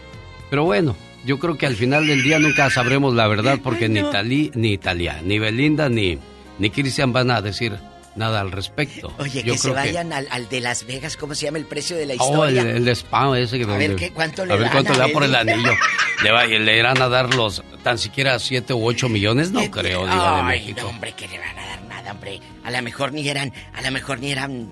Pero 0.49 0.63
bueno, 0.63 0.95
yo 1.25 1.39
creo 1.39 1.57
que 1.57 1.65
al 1.65 1.75
final 1.75 2.07
del 2.07 2.23
día 2.23 2.39
nunca 2.39 2.69
sabremos 2.69 3.13
la 3.13 3.27
verdad 3.27 3.59
porque 3.63 3.85
Ay, 3.85 3.89
ni. 3.91 4.03
Talí, 4.03 4.51
ni 4.55 4.73
Italia, 4.73 5.21
ni 5.23 5.39
Belinda, 5.39 5.89
ni, 5.89 6.17
ni 6.59 6.69
Cristian 6.69 7.11
van 7.13 7.31
a 7.31 7.41
decir 7.41 7.77
nada 8.15 8.41
al 8.41 8.51
respecto. 8.51 9.13
Oye, 9.19 9.43
Yo 9.43 9.53
que 9.53 9.59
se 9.59 9.69
vayan 9.69 10.11
al, 10.11 10.27
al 10.31 10.49
de 10.49 10.59
Las 10.59 10.85
Vegas, 10.85 11.15
¿cómo 11.15 11.35
se 11.35 11.45
llama 11.45 11.57
el 11.57 11.65
precio 11.65 11.95
de 11.95 12.05
la 12.05 12.15
Oh, 12.19 12.43
el, 12.43 12.55
historia? 12.55 12.75
el 12.75 12.83
de 12.85 12.91
spam 12.95 13.35
ese 13.35 13.57
que 13.59 13.63
A 13.63 13.67
donde- 13.67 13.87
ver, 13.89 13.95
¿qué- 13.97 14.11
cuánto 14.11 14.45
le 14.45 14.53
a 14.53 14.55
ver 14.57 14.65
dan 14.65 14.71
cuánto 14.73 14.91
a 14.91 14.95
le 14.95 14.99
da 15.01 15.07
por 15.13 15.23
el 15.23 15.35
anillo. 15.35 15.71
Le, 16.23 16.31
va, 16.31 16.45
le 16.45 16.77
irán 16.77 17.01
a 17.01 17.07
dar 17.07 17.33
los 17.33 17.63
tan 17.81 17.97
siquiera 17.97 18.37
7 18.39 18.73
u 18.73 18.85
8 18.85 19.07
millones, 19.07 19.51
no 19.51 19.61
creo, 19.71 20.05
Diva 20.05 20.37
de 20.37 20.43
México. 20.43 20.81
no, 20.81 20.89
hombre, 20.89 21.13
que 21.13 21.29
le 21.29 21.39
van 21.39 21.57
a 21.57 21.65
dar 21.65 21.81
nada, 21.83 22.11
hombre. 22.11 22.41
A 22.65 22.71
lo 22.71 22.81
mejor 22.81 23.13
ni 23.13 23.25
eran, 23.29 23.53
a 23.73 23.81
lo 23.81 23.89
mejor 23.91 24.19
ni 24.19 24.29
eran 24.29 24.69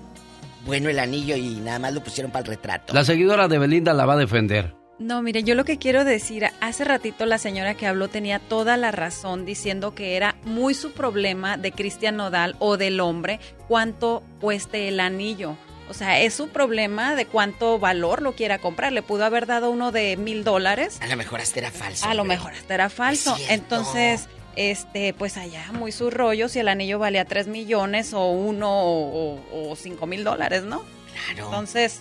bueno 0.66 0.90
el 0.90 0.98
anillo 0.98 1.36
y 1.36 1.54
nada 1.60 1.78
más 1.78 1.94
lo 1.94 2.02
pusieron 2.04 2.30
para 2.30 2.42
el 2.44 2.50
retrato. 2.50 2.92
La 2.92 3.02
seguidora 3.02 3.48
de 3.48 3.56
Belinda 3.58 3.94
la 3.94 4.04
va 4.04 4.12
a 4.12 4.16
defender. 4.18 4.74
No, 4.98 5.22
mire, 5.22 5.44
yo 5.44 5.54
lo 5.54 5.64
que 5.64 5.78
quiero 5.78 6.04
decir, 6.04 6.44
hace 6.60 6.82
ratito 6.84 7.24
la 7.24 7.38
señora 7.38 7.74
que 7.74 7.86
habló 7.86 8.08
tenía 8.08 8.40
toda 8.40 8.76
la 8.76 8.90
razón 8.90 9.44
diciendo 9.46 9.94
que 9.94 10.16
era 10.16 10.34
muy 10.44 10.74
su 10.74 10.90
problema 10.92 11.56
de 11.56 11.70
Cristian 11.70 12.16
Nodal 12.16 12.56
o 12.58 12.76
del 12.76 12.98
hombre 12.98 13.38
cuánto 13.68 14.24
cueste 14.40 14.88
el 14.88 14.98
anillo. 14.98 15.56
O 15.88 15.94
sea, 15.94 16.20
es 16.20 16.34
su 16.34 16.48
problema 16.48 17.14
de 17.14 17.26
cuánto 17.26 17.78
valor 17.78 18.22
lo 18.22 18.34
quiera 18.34 18.58
comprar. 18.58 18.92
Le 18.92 19.02
pudo 19.02 19.24
haber 19.24 19.46
dado 19.46 19.70
uno 19.70 19.92
de 19.92 20.16
mil 20.16 20.42
dólares. 20.44 20.98
A 21.00 21.06
lo 21.06 21.16
mejor 21.16 21.40
hasta 21.40 21.60
era 21.60 21.70
falso. 21.70 22.06
A 22.06 22.14
lo 22.14 22.24
mejor 22.24 22.52
hasta 22.52 22.74
era 22.74 22.90
falso. 22.90 23.36
Entonces, 23.48 24.28
este, 24.56 25.14
pues 25.14 25.36
allá 25.36 25.64
muy 25.72 25.92
su 25.92 26.10
rollo 26.10 26.48
si 26.48 26.58
el 26.58 26.66
anillo 26.68 26.98
valía 26.98 27.24
tres 27.24 27.46
millones 27.46 28.12
o 28.12 28.26
uno 28.32 28.68
o, 28.82 29.36
o- 29.36 29.70
o 29.70 29.76
cinco 29.76 30.06
mil 30.06 30.24
dólares, 30.24 30.64
¿no? 30.64 30.82
Claro. 31.12 31.44
Entonces, 31.46 32.00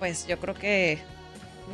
pues 0.00 0.26
yo 0.26 0.38
creo 0.40 0.54
que 0.54 0.98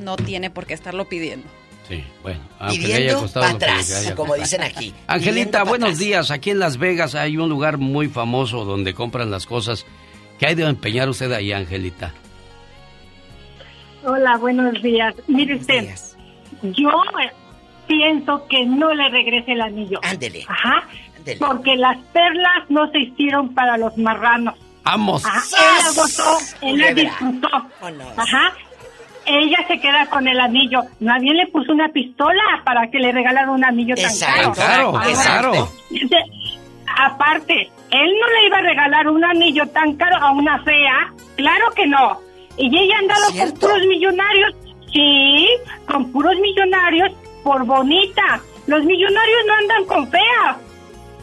no 0.01 0.17
tiene 0.17 0.51
por 0.51 0.67
qué 0.67 0.75
estarlo 0.75 1.07
pidiendo. 1.09 1.47
Sí, 1.89 2.03
bueno. 2.23 2.41
aunque 2.59 2.79
le 2.79 2.85
haya 2.87 2.97
Pidiendo 2.97 3.21
costado 3.21 3.43
para 3.45 3.53
lo 3.53 3.59
que 3.59 3.67
le 3.67 3.73
atrás, 3.73 3.97
haya 4.01 4.15
como 4.15 4.29
costado. 4.35 4.43
dicen 4.43 4.63
aquí. 4.63 4.95
Angelita, 5.07 5.65
buenos 5.65 5.89
atrás. 5.91 5.99
días. 5.99 6.31
Aquí 6.31 6.51
en 6.51 6.59
Las 6.59 6.79
Vegas 6.79 7.15
hay 7.15 7.37
un 7.37 7.49
lugar 7.51 7.77
muy 7.79 8.09
famoso 8.09 8.65
donde 8.65 8.95
compran 8.95 9.31
las 9.31 9.47
cosas. 9.47 9.85
¿Qué 10.39 10.47
hay 10.47 10.55
de 10.55 10.65
empeñar 10.65 11.09
usted 11.09 11.31
ahí, 11.33 11.53
Angelita? 11.53 12.13
Hola, 14.05 14.37
buenos 14.39 14.81
días. 14.83 15.15
Mire 15.29 15.57
usted, 15.57 15.95
yo 16.63 16.91
eh, 17.23 17.31
pienso 17.87 18.47
que 18.49 18.67
no 18.67 18.93
le 18.93 19.09
regrese 19.11 19.53
el 19.53 19.61
anillo. 19.63 19.99
Ándele. 20.03 20.45
Ajá. 20.49 20.87
Porque 21.39 21.75
las 21.77 21.97
perlas 22.13 22.69
no 22.69 22.91
se 22.91 22.99
hicieron 22.99 23.55
para 23.55 23.79
los 23.79 23.97
marranos. 23.97 24.55
¡Vamos! 24.83 25.25
Ajá. 25.25 25.41
Él 25.41 25.85
la 25.85 26.03
gozó, 26.03 26.39
él 26.61 26.95
disfrutó. 26.95 27.49
Ajá. 28.17 28.53
Ella 29.27 29.59
se 29.67 29.81
queda 29.81 30.07
con 30.07 30.27
el 30.29 30.39
anillo. 30.39 30.81
Nadie 31.01 31.33
le 31.35 31.47
puso 31.47 31.73
una 31.73 31.89
pistola 31.89 32.43
para 32.65 32.91
que 32.91 32.99
le 32.99 33.11
regalara 33.13 33.51
un 33.51 33.65
anillo 33.65 33.95
tan 33.95 34.05
Exacto, 34.05 34.53
caro. 34.53 34.53
Tan 34.55 34.67
caro, 34.67 34.87
Ahora, 34.89 35.09
exacto. 35.11 35.69
dice, 35.91 36.17
Aparte, 36.97 37.71
él 37.91 38.11
no 38.21 38.27
le 38.29 38.47
iba 38.47 38.59
a 38.59 38.63
regalar 38.63 39.09
un 39.09 39.25
anillo 39.25 39.67
tan 39.69 39.95
caro 39.97 40.17
a 40.17 40.31
una 40.33 40.63
fea. 40.63 41.13
Claro 41.37 41.71
que 41.75 41.87
no. 41.87 42.21
Y 42.57 42.67
ella 42.77 42.99
andaba 42.99 43.27
con 43.37 43.59
puros 43.59 43.87
millonarios. 43.89 44.55
Sí, 44.93 45.49
con 45.91 46.13
puros 46.13 46.37
millonarios 46.41 47.11
por 47.43 47.65
bonita. 47.65 48.41
Los 48.67 48.85
millonarios 48.85 49.39
no 49.47 49.55
andan 49.55 49.85
con 49.87 50.09
feas. 50.11 50.57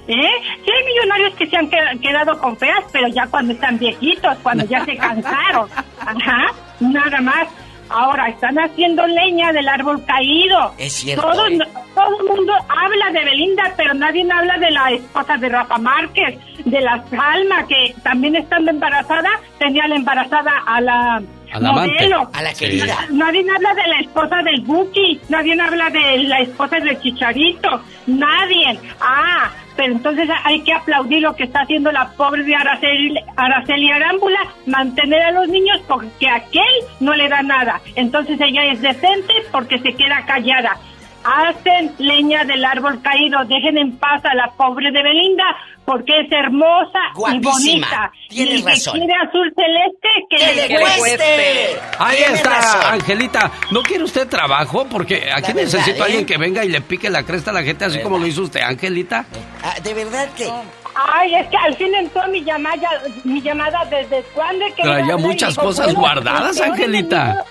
¿Eh? 0.07 0.29
Sí 0.65 0.71
hay 0.71 0.85
millonarios 0.85 1.33
que 1.35 1.47
se 1.47 1.55
han 1.55 1.69
que- 1.69 1.99
quedado 2.01 2.37
con 2.39 2.57
feas, 2.57 2.83
pero 2.91 3.07
ya 3.07 3.27
cuando 3.27 3.53
están 3.53 3.77
viejitos, 3.77 4.37
cuando 4.39 4.65
ya 4.65 4.83
se 4.83 4.97
cansaron. 4.97 5.69
Ajá, 5.99 6.47
nada 6.81 7.21
más. 7.21 7.47
Ahora 7.91 8.29
están 8.29 8.57
haciendo 8.59 9.05
leña 9.07 9.51
del 9.51 9.67
árbol 9.67 10.03
caído. 10.05 10.73
Es 10.77 10.93
cierto, 10.93 11.21
Todo, 11.29 11.47
¿eh? 11.47 11.59
todo 11.93 12.19
el 12.21 12.27
mundo 12.37 12.53
habla 12.69 13.11
de 13.11 13.25
Belinda, 13.25 13.73
pero 13.75 13.93
nadie 13.93 14.25
habla 14.31 14.57
de 14.57 14.71
la 14.71 14.91
esposa 14.91 15.37
de 15.37 15.49
Rafa 15.49 15.77
Márquez, 15.77 16.39
de 16.65 16.81
la 16.81 17.03
Salma, 17.09 17.67
que 17.67 17.93
también 18.03 18.35
estando 18.35 18.71
embarazada, 18.71 19.29
tenía 19.59 19.87
la 19.87 19.95
embarazada 19.95 20.51
a 20.65 20.79
la, 20.81 21.15
A 21.53 21.59
la 21.59 21.69
amante. 21.69 21.93
modelo. 21.95 22.29
A 22.33 22.41
la 22.43 22.53
querida. 22.53 22.95
Nadie 23.11 23.45
habla 23.53 23.73
de 23.73 23.87
la 23.87 23.99
esposa 23.99 24.35
del 24.43 24.61
Buki, 24.61 25.19
nadie 25.29 25.61
habla 25.61 25.89
de 25.89 26.17
la 26.23 26.39
esposa 26.39 26.79
del 26.79 26.99
Chicharito, 27.01 27.81
nadie. 28.07 28.79
Ah, 29.01 29.49
pero 29.81 29.93
entonces 29.93 30.29
hay 30.43 30.61
que 30.61 30.73
aplaudir 30.73 31.23
lo 31.23 31.35
que 31.35 31.45
está 31.45 31.61
haciendo 31.61 31.91
la 31.91 32.11
pobre 32.11 32.43
de 32.43 32.53
Araceli, 32.53 33.15
Araceli 33.35 33.89
Arámbula, 33.89 34.37
mantener 34.67 35.23
a 35.23 35.31
los 35.31 35.47
niños 35.47 35.81
porque 35.87 36.29
aquel 36.29 36.61
no 36.99 37.15
le 37.15 37.27
da 37.27 37.41
nada. 37.41 37.81
Entonces 37.95 38.39
ella 38.39 38.65
es 38.65 38.79
decente 38.79 39.33
porque 39.51 39.79
se 39.79 39.95
queda 39.95 40.23
callada. 40.27 40.77
Hacen 41.23 41.93
leña 41.99 42.43
del 42.45 42.63
árbol 42.65 43.01
caído, 43.01 43.39
dejen 43.45 43.77
en 43.77 43.97
paz 43.97 44.23
a 44.25 44.33
la 44.33 44.47
pobre 44.57 44.91
de 44.91 45.03
Belinda 45.03 45.43
porque 45.85 46.21
es 46.21 46.31
hermosa 46.31 46.99
Guapísima. 47.15 47.39
y 47.39 47.53
bonita. 47.53 48.11
Tienes 48.29 48.53
y 48.53 48.57
el 48.57 48.63
que 48.63 48.69
razón. 48.71 48.97
quiere 48.97 49.13
azul 49.15 49.53
celeste, 49.55 50.09
que, 50.29 50.37
¡Que 50.37 50.75
le 50.75 50.79
cueste! 50.79 51.79
Ahí 51.99 52.17
está, 52.33 52.49
razón. 52.49 52.93
Angelita. 52.93 53.51
¿No 53.71 53.81
quiere 53.83 54.03
usted 54.03 54.27
trabajo? 54.27 54.85
Porque 54.89 55.29
aquí 55.31 55.53
verdad, 55.53 55.63
necesito 55.63 56.03
a 56.03 56.05
alguien 56.05 56.23
¿eh? 56.23 56.25
que 56.25 56.37
venga 56.37 56.63
y 56.63 56.69
le 56.69 56.81
pique 56.81 57.09
la 57.09 57.23
cresta 57.23 57.51
a 57.51 57.53
la 57.53 57.63
gente, 57.63 57.85
así 57.85 58.01
como 58.01 58.17
lo 58.17 58.25
hizo 58.25 58.43
usted, 58.43 58.61
Angelita. 58.61 59.25
Ah, 59.63 59.75
de 59.83 59.93
verdad 59.93 60.29
que 60.35 60.49
Ay, 60.93 61.35
es 61.35 61.47
que 61.47 61.57
al 61.57 61.73
fin 61.75 61.93
entró 61.95 62.27
mi 62.27 62.43
llamada, 62.43 62.89
mi 63.23 63.41
llamada 63.41 63.85
desde 63.85 64.23
cuándo 64.33 64.65
querido 64.75 64.93
Traía 64.93 65.17
muchas 65.17 65.55
cosas 65.55 65.93
guardadas, 65.93 66.59
Angelita. 66.59 67.45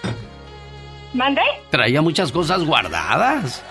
¿Mandé? 1.12 1.42
Traía 1.70 2.02
muchas 2.02 2.30
cosas 2.32 2.62
guardadas. 2.64 3.62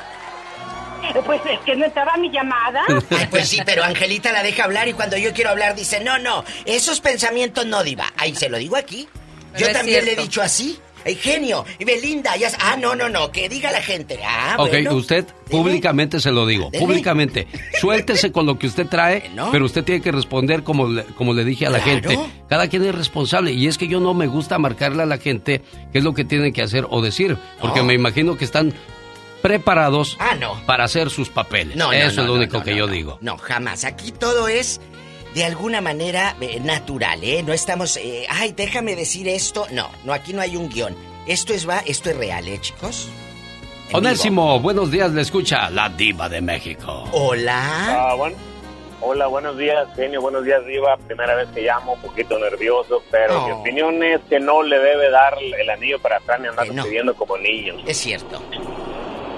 Eh, 1.03 1.21
Pues 1.25 1.41
es 1.45 1.59
que 1.61 1.75
no 1.75 1.85
estaba 1.85 2.17
mi 2.17 2.29
llamada. 2.29 2.81
Ay, 3.09 3.27
pues 3.29 3.47
sí, 3.47 3.59
pero 3.65 3.83
Angelita 3.83 4.31
la 4.31 4.43
deja 4.43 4.65
hablar 4.65 4.87
y 4.87 4.93
cuando 4.93 5.17
yo 5.17 5.33
quiero 5.33 5.49
hablar 5.51 5.75
dice, 5.75 6.03
no, 6.03 6.19
no, 6.19 6.43
esos 6.65 6.99
pensamientos 6.99 7.65
no, 7.65 7.83
diva. 7.83 8.11
Ay, 8.17 8.35
se 8.35 8.49
lo 8.49 8.57
digo 8.57 8.75
aquí. 8.75 9.07
Pero 9.53 9.67
Yo 9.67 9.73
también 9.73 10.05
le 10.05 10.13
he 10.13 10.15
dicho 10.15 10.41
así. 10.41 10.79
Ay, 11.05 11.15
genio, 11.15 11.65
y 11.79 11.85
Belinda, 11.85 12.35
ya... 12.37 12.49
Ah, 12.59 12.75
no, 12.79 12.95
no, 12.95 13.09
no, 13.09 13.31
que 13.31 13.47
diga 13.49 13.71
la 13.71 13.81
gente. 13.81 14.19
Ah, 14.25 14.55
ok, 14.59 14.69
bueno. 14.69 14.93
usted 14.95 15.25
públicamente 15.49 16.19
se 16.19 16.31
lo 16.31 16.45
digo, 16.45 16.71
públicamente. 16.71 17.47
Suéltese 17.79 18.31
con 18.31 18.45
lo 18.45 18.59
que 18.59 18.67
usted 18.67 18.87
trae, 18.87 19.31
pero 19.51 19.65
usted 19.65 19.83
tiene 19.83 20.01
que 20.01 20.11
responder 20.11 20.63
como 20.63 20.87
le, 20.87 21.03
como 21.03 21.33
le 21.33 21.43
dije 21.45 21.65
a 21.65 21.69
la 21.69 21.79
Claro. 21.79 22.09
gente. 22.09 22.19
Cada 22.49 22.67
quien 22.67 22.85
es 22.85 22.93
responsable 22.95 23.51
y 23.51 23.67
es 23.67 23.77
que 23.77 23.87
yo 23.87 23.99
no 23.99 24.13
me 24.13 24.27
gusta 24.27 24.57
marcarle 24.59 25.03
a 25.03 25.05
la 25.05 25.17
gente 25.17 25.61
qué 25.91 25.97
es 25.99 26.03
lo 26.03 26.13
que 26.13 26.25
tienen 26.25 26.53
que 26.53 26.61
hacer 26.61 26.85
o 26.89 27.01
decir, 27.01 27.37
porque 27.61 27.79
No. 27.79 27.85
me 27.85 27.93
imagino 27.93 28.37
que 28.37 28.45
están 28.45 28.73
preparados 29.41 30.17
Ah, 30.19 30.35
no. 30.39 30.61
para 30.65 30.83
hacer 30.83 31.09
sus 31.09 31.29
papeles. 31.29 31.75
No, 31.75 31.87
no, 31.87 31.93
Eso 31.93 32.17
no, 32.17 32.21
es 32.23 32.27
lo 32.27 32.33
único 32.35 32.61
que 32.63 32.75
yo 32.75 32.87
digo. 32.87 33.17
No, 33.21 33.37
jamás. 33.37 33.85
Aquí 33.85 34.11
todo 34.11 34.47
es 34.47 34.81
de 35.33 35.43
alguna 35.45 35.81
manera 35.81 36.35
eh, 36.41 36.59
natural, 36.59 37.23
¿eh? 37.23 37.43
No 37.43 37.53
estamos, 37.53 37.97
eh, 37.97 38.25
ay, 38.29 38.53
déjame 38.53 38.95
decir 38.95 39.27
esto. 39.27 39.67
No, 39.71 39.89
no, 40.03 40.13
aquí 40.13 40.33
no 40.33 40.41
hay 40.41 40.55
un 40.55 40.69
guion. 40.69 40.95
Esto 41.27 41.53
es 41.53 41.67
va, 41.69 41.79
esto 41.85 42.09
es 42.09 42.17
real, 42.17 42.47
¿eh, 42.47 42.59
chicos? 42.59 43.09
En 43.89 43.97
Onésimo, 43.97 44.59
buenos 44.59 44.91
días, 44.91 45.11
le 45.11 45.21
escucha 45.21 45.69
la 45.69 45.89
diva 45.89 46.29
de 46.29 46.41
México. 46.41 47.05
Hola. 47.11 48.09
Ah, 48.11 48.13
bueno. 48.15 48.35
Hola, 49.01 49.27
buenos 49.27 49.57
días, 49.57 49.87
genio. 49.95 50.19
Buenos 50.21 50.43
días, 50.43 50.65
Diva. 50.65 50.97
Primera 50.97 51.33
vez 51.33 51.47
que 51.55 51.61
llamo, 51.61 51.93
un 51.93 52.01
poquito 52.01 52.37
nervioso, 52.37 53.01
pero 53.09 53.33
No. 53.33 53.45
mi 53.47 53.51
opinión 53.53 54.03
es 54.03 54.19
que 54.29 54.41
no 54.41 54.61
le 54.61 54.77
debe 54.77 55.09
dar 55.09 55.35
el 55.41 55.69
anillo 55.69 55.99
para 55.99 56.17
atrás 56.17 56.41
ni 56.41 56.47
andar 56.49 56.67
no. 56.73 56.83
pidiendo 56.83 57.15
como 57.15 57.37
niños. 57.37 57.81
Es 57.87 57.97
cierto. 57.97 58.41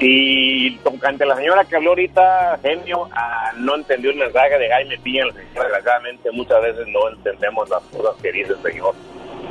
Y 0.04 0.78
tocante 0.78 1.26
la 1.26 1.36
señora 1.36 1.64
que 1.64 1.76
habló 1.76 1.90
ahorita, 1.92 2.60
genio, 2.64 3.08
ah, 3.12 3.52
no 3.58 3.76
entendió 3.76 4.10
el 4.10 4.18
mensaje 4.18 4.58
de 4.58 4.68
Jaime 4.68 4.98
Piña, 4.98 5.26
desgraciadamente 5.54 6.32
muchas 6.32 6.62
veces 6.62 6.88
no 6.88 7.10
entendemos 7.10 7.70
las 7.70 7.84
cosas 7.84 8.20
que 8.22 8.32
dice 8.32 8.54
el 8.54 8.62
señor, 8.64 8.96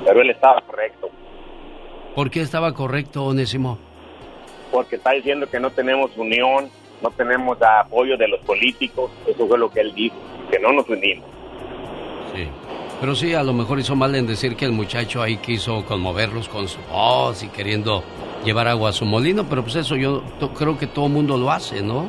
pero 0.04 0.20
él 0.20 0.30
estaba 0.30 0.60
correcto, 0.62 1.08
¿Por 2.14 2.30
qué 2.30 2.40
estaba 2.42 2.74
correcto, 2.74 3.24
Onésimo? 3.24 3.78
porque 4.72 4.96
está 4.96 5.12
diciendo 5.12 5.48
que 5.48 5.58
no 5.58 5.70
tenemos 5.70 6.16
unión, 6.16 6.70
no 7.02 7.10
tenemos 7.10 7.58
apoyo 7.62 8.16
de 8.16 8.28
los 8.28 8.40
políticos, 8.40 9.10
eso 9.26 9.46
fue 9.46 9.58
lo 9.58 9.70
que 9.70 9.80
él 9.80 9.94
dijo, 9.94 10.16
que 10.50 10.58
no 10.58 10.72
nos 10.72 10.88
unimos. 10.88 11.26
Sí. 12.34 12.46
Pero 13.00 13.14
sí, 13.14 13.34
a 13.34 13.42
lo 13.42 13.52
mejor 13.52 13.78
hizo 13.78 13.96
mal 13.96 14.14
en 14.14 14.26
decir 14.26 14.56
que 14.56 14.64
el 14.64 14.72
muchacho 14.72 15.22
ahí 15.22 15.38
quiso 15.38 15.84
conmoverlos 15.86 16.48
con 16.48 16.68
su 16.68 16.80
voz 16.82 17.42
y 17.42 17.48
queriendo 17.48 18.04
llevar 18.44 18.68
agua 18.68 18.90
a 18.90 18.92
su 18.92 19.04
molino, 19.04 19.48
pero 19.48 19.62
pues 19.62 19.76
eso 19.76 19.96
yo 19.96 20.22
creo 20.56 20.78
que 20.78 20.86
todo 20.86 21.06
el 21.06 21.12
mundo 21.12 21.36
lo 21.36 21.50
hace, 21.50 21.82
¿no? 21.82 22.08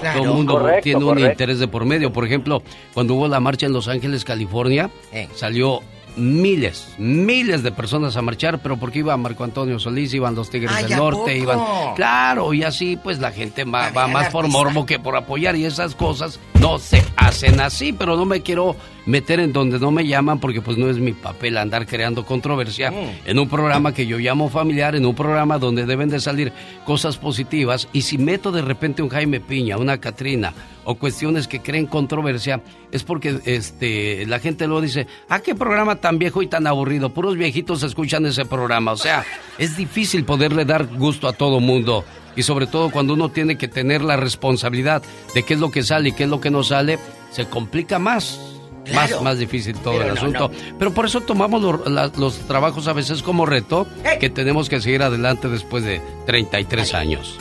Claro. 0.00 0.20
todo 0.20 0.30
el 0.30 0.34
mundo 0.36 0.52
Correcto, 0.54 0.82
tiene 0.82 1.04
un 1.04 1.18
interés 1.18 1.58
de 1.58 1.68
por 1.68 1.84
medio. 1.84 2.10
Por 2.10 2.24
ejemplo, 2.24 2.62
cuando 2.94 3.14
hubo 3.14 3.28
la 3.28 3.38
marcha 3.38 3.66
en 3.66 3.74
Los 3.74 3.86
Ángeles, 3.86 4.24
California, 4.24 4.88
Eh. 5.12 5.28
salió 5.34 5.80
miles, 6.16 6.94
miles 6.98 7.62
de 7.62 7.70
personas 7.70 8.16
a 8.16 8.22
marchar, 8.22 8.60
pero 8.62 8.76
porque 8.78 9.00
iba 9.00 9.16
Marco 9.16 9.44
Antonio 9.44 9.78
Solís, 9.78 10.12
iban 10.14 10.34
los 10.34 10.48
Tigres 10.50 10.72
Ay, 10.74 10.84
del 10.84 10.94
¿a 10.94 10.96
Norte, 10.96 11.18
poco? 11.18 11.30
iban... 11.32 11.58
Claro, 11.96 12.52
y 12.54 12.62
así 12.62 12.96
pues 12.96 13.18
la 13.18 13.30
gente 13.30 13.64
va, 13.64 13.90
más 14.08 14.30
por 14.30 14.48
morbo 14.48 14.86
que 14.86 14.98
por 14.98 15.16
apoyar 15.16 15.54
y 15.56 15.64
esas 15.66 15.94
cosas 15.94 16.40
no 16.60 16.78
se 16.78 17.02
hacen 17.16 17.60
así, 17.60 17.92
pero 17.92 18.16
no 18.16 18.24
me 18.24 18.40
quiero 18.40 18.76
meter 19.10 19.40
en 19.40 19.52
donde 19.52 19.78
no 19.78 19.90
me 19.90 20.06
llaman 20.06 20.38
porque 20.38 20.62
pues 20.62 20.78
no 20.78 20.88
es 20.88 20.98
mi 20.98 21.12
papel 21.12 21.58
andar 21.58 21.86
creando 21.86 22.24
controversia 22.24 22.92
en 23.24 23.38
un 23.38 23.48
programa 23.48 23.92
que 23.92 24.06
yo 24.06 24.18
llamo 24.18 24.48
familiar, 24.48 24.94
en 24.94 25.04
un 25.04 25.14
programa 25.14 25.58
donde 25.58 25.84
deben 25.84 26.08
de 26.08 26.20
salir 26.20 26.52
cosas 26.84 27.18
positivas 27.18 27.88
y 27.92 28.02
si 28.02 28.16
meto 28.16 28.52
de 28.52 28.62
repente 28.62 29.02
un 29.02 29.08
Jaime 29.08 29.40
Piña, 29.40 29.76
una 29.76 29.98
Catrina 29.98 30.54
o 30.84 30.94
cuestiones 30.94 31.46
que 31.46 31.60
creen 31.60 31.86
controversia 31.86 32.62
es 32.90 33.02
porque 33.04 33.40
este 33.44 34.24
la 34.26 34.38
gente 34.38 34.66
luego 34.66 34.80
dice, 34.80 35.06
"Ah, 35.28 35.40
qué 35.40 35.54
programa 35.54 35.96
tan 35.96 36.18
viejo 36.18 36.42
y 36.42 36.46
tan 36.46 36.66
aburrido, 36.66 37.10
puros 37.10 37.36
viejitos 37.36 37.82
escuchan 37.82 38.24
ese 38.26 38.44
programa." 38.44 38.92
O 38.92 38.96
sea, 38.96 39.24
es 39.58 39.76
difícil 39.76 40.24
poderle 40.24 40.64
dar 40.64 40.86
gusto 40.86 41.28
a 41.28 41.32
todo 41.32 41.60
mundo 41.60 42.04
y 42.36 42.42
sobre 42.42 42.66
todo 42.66 42.90
cuando 42.90 43.14
uno 43.14 43.28
tiene 43.28 43.58
que 43.58 43.68
tener 43.68 44.02
la 44.02 44.16
responsabilidad 44.16 45.02
de 45.34 45.42
qué 45.42 45.54
es 45.54 45.60
lo 45.60 45.70
que 45.70 45.82
sale 45.82 46.10
y 46.10 46.12
qué 46.12 46.24
es 46.24 46.30
lo 46.30 46.40
que 46.40 46.50
no 46.50 46.62
sale, 46.62 46.98
se 47.30 47.46
complica 47.46 47.98
más. 47.98 48.59
Claro. 48.84 49.16
Más, 49.16 49.22
más 49.22 49.38
difícil 49.38 49.76
todo 49.78 49.92
Pero 49.98 50.04
el 50.04 50.14
no, 50.14 50.20
asunto. 50.20 50.50
Pero 50.78 50.92
por 50.92 51.06
eso 51.06 51.20
tomamos 51.20 51.60
lo- 51.62 51.84
la- 51.88 52.10
los 52.16 52.38
trabajos 52.46 52.88
a 52.88 52.92
veces 52.92 53.22
como 53.22 53.46
reto, 53.46 53.86
que 54.18 54.30
tenemos 54.30 54.68
que 54.68 54.80
seguir 54.80 55.02
adelante 55.02 55.48
después 55.48 55.84
de 55.84 56.00
33 56.26 56.94
años. 56.94 57.38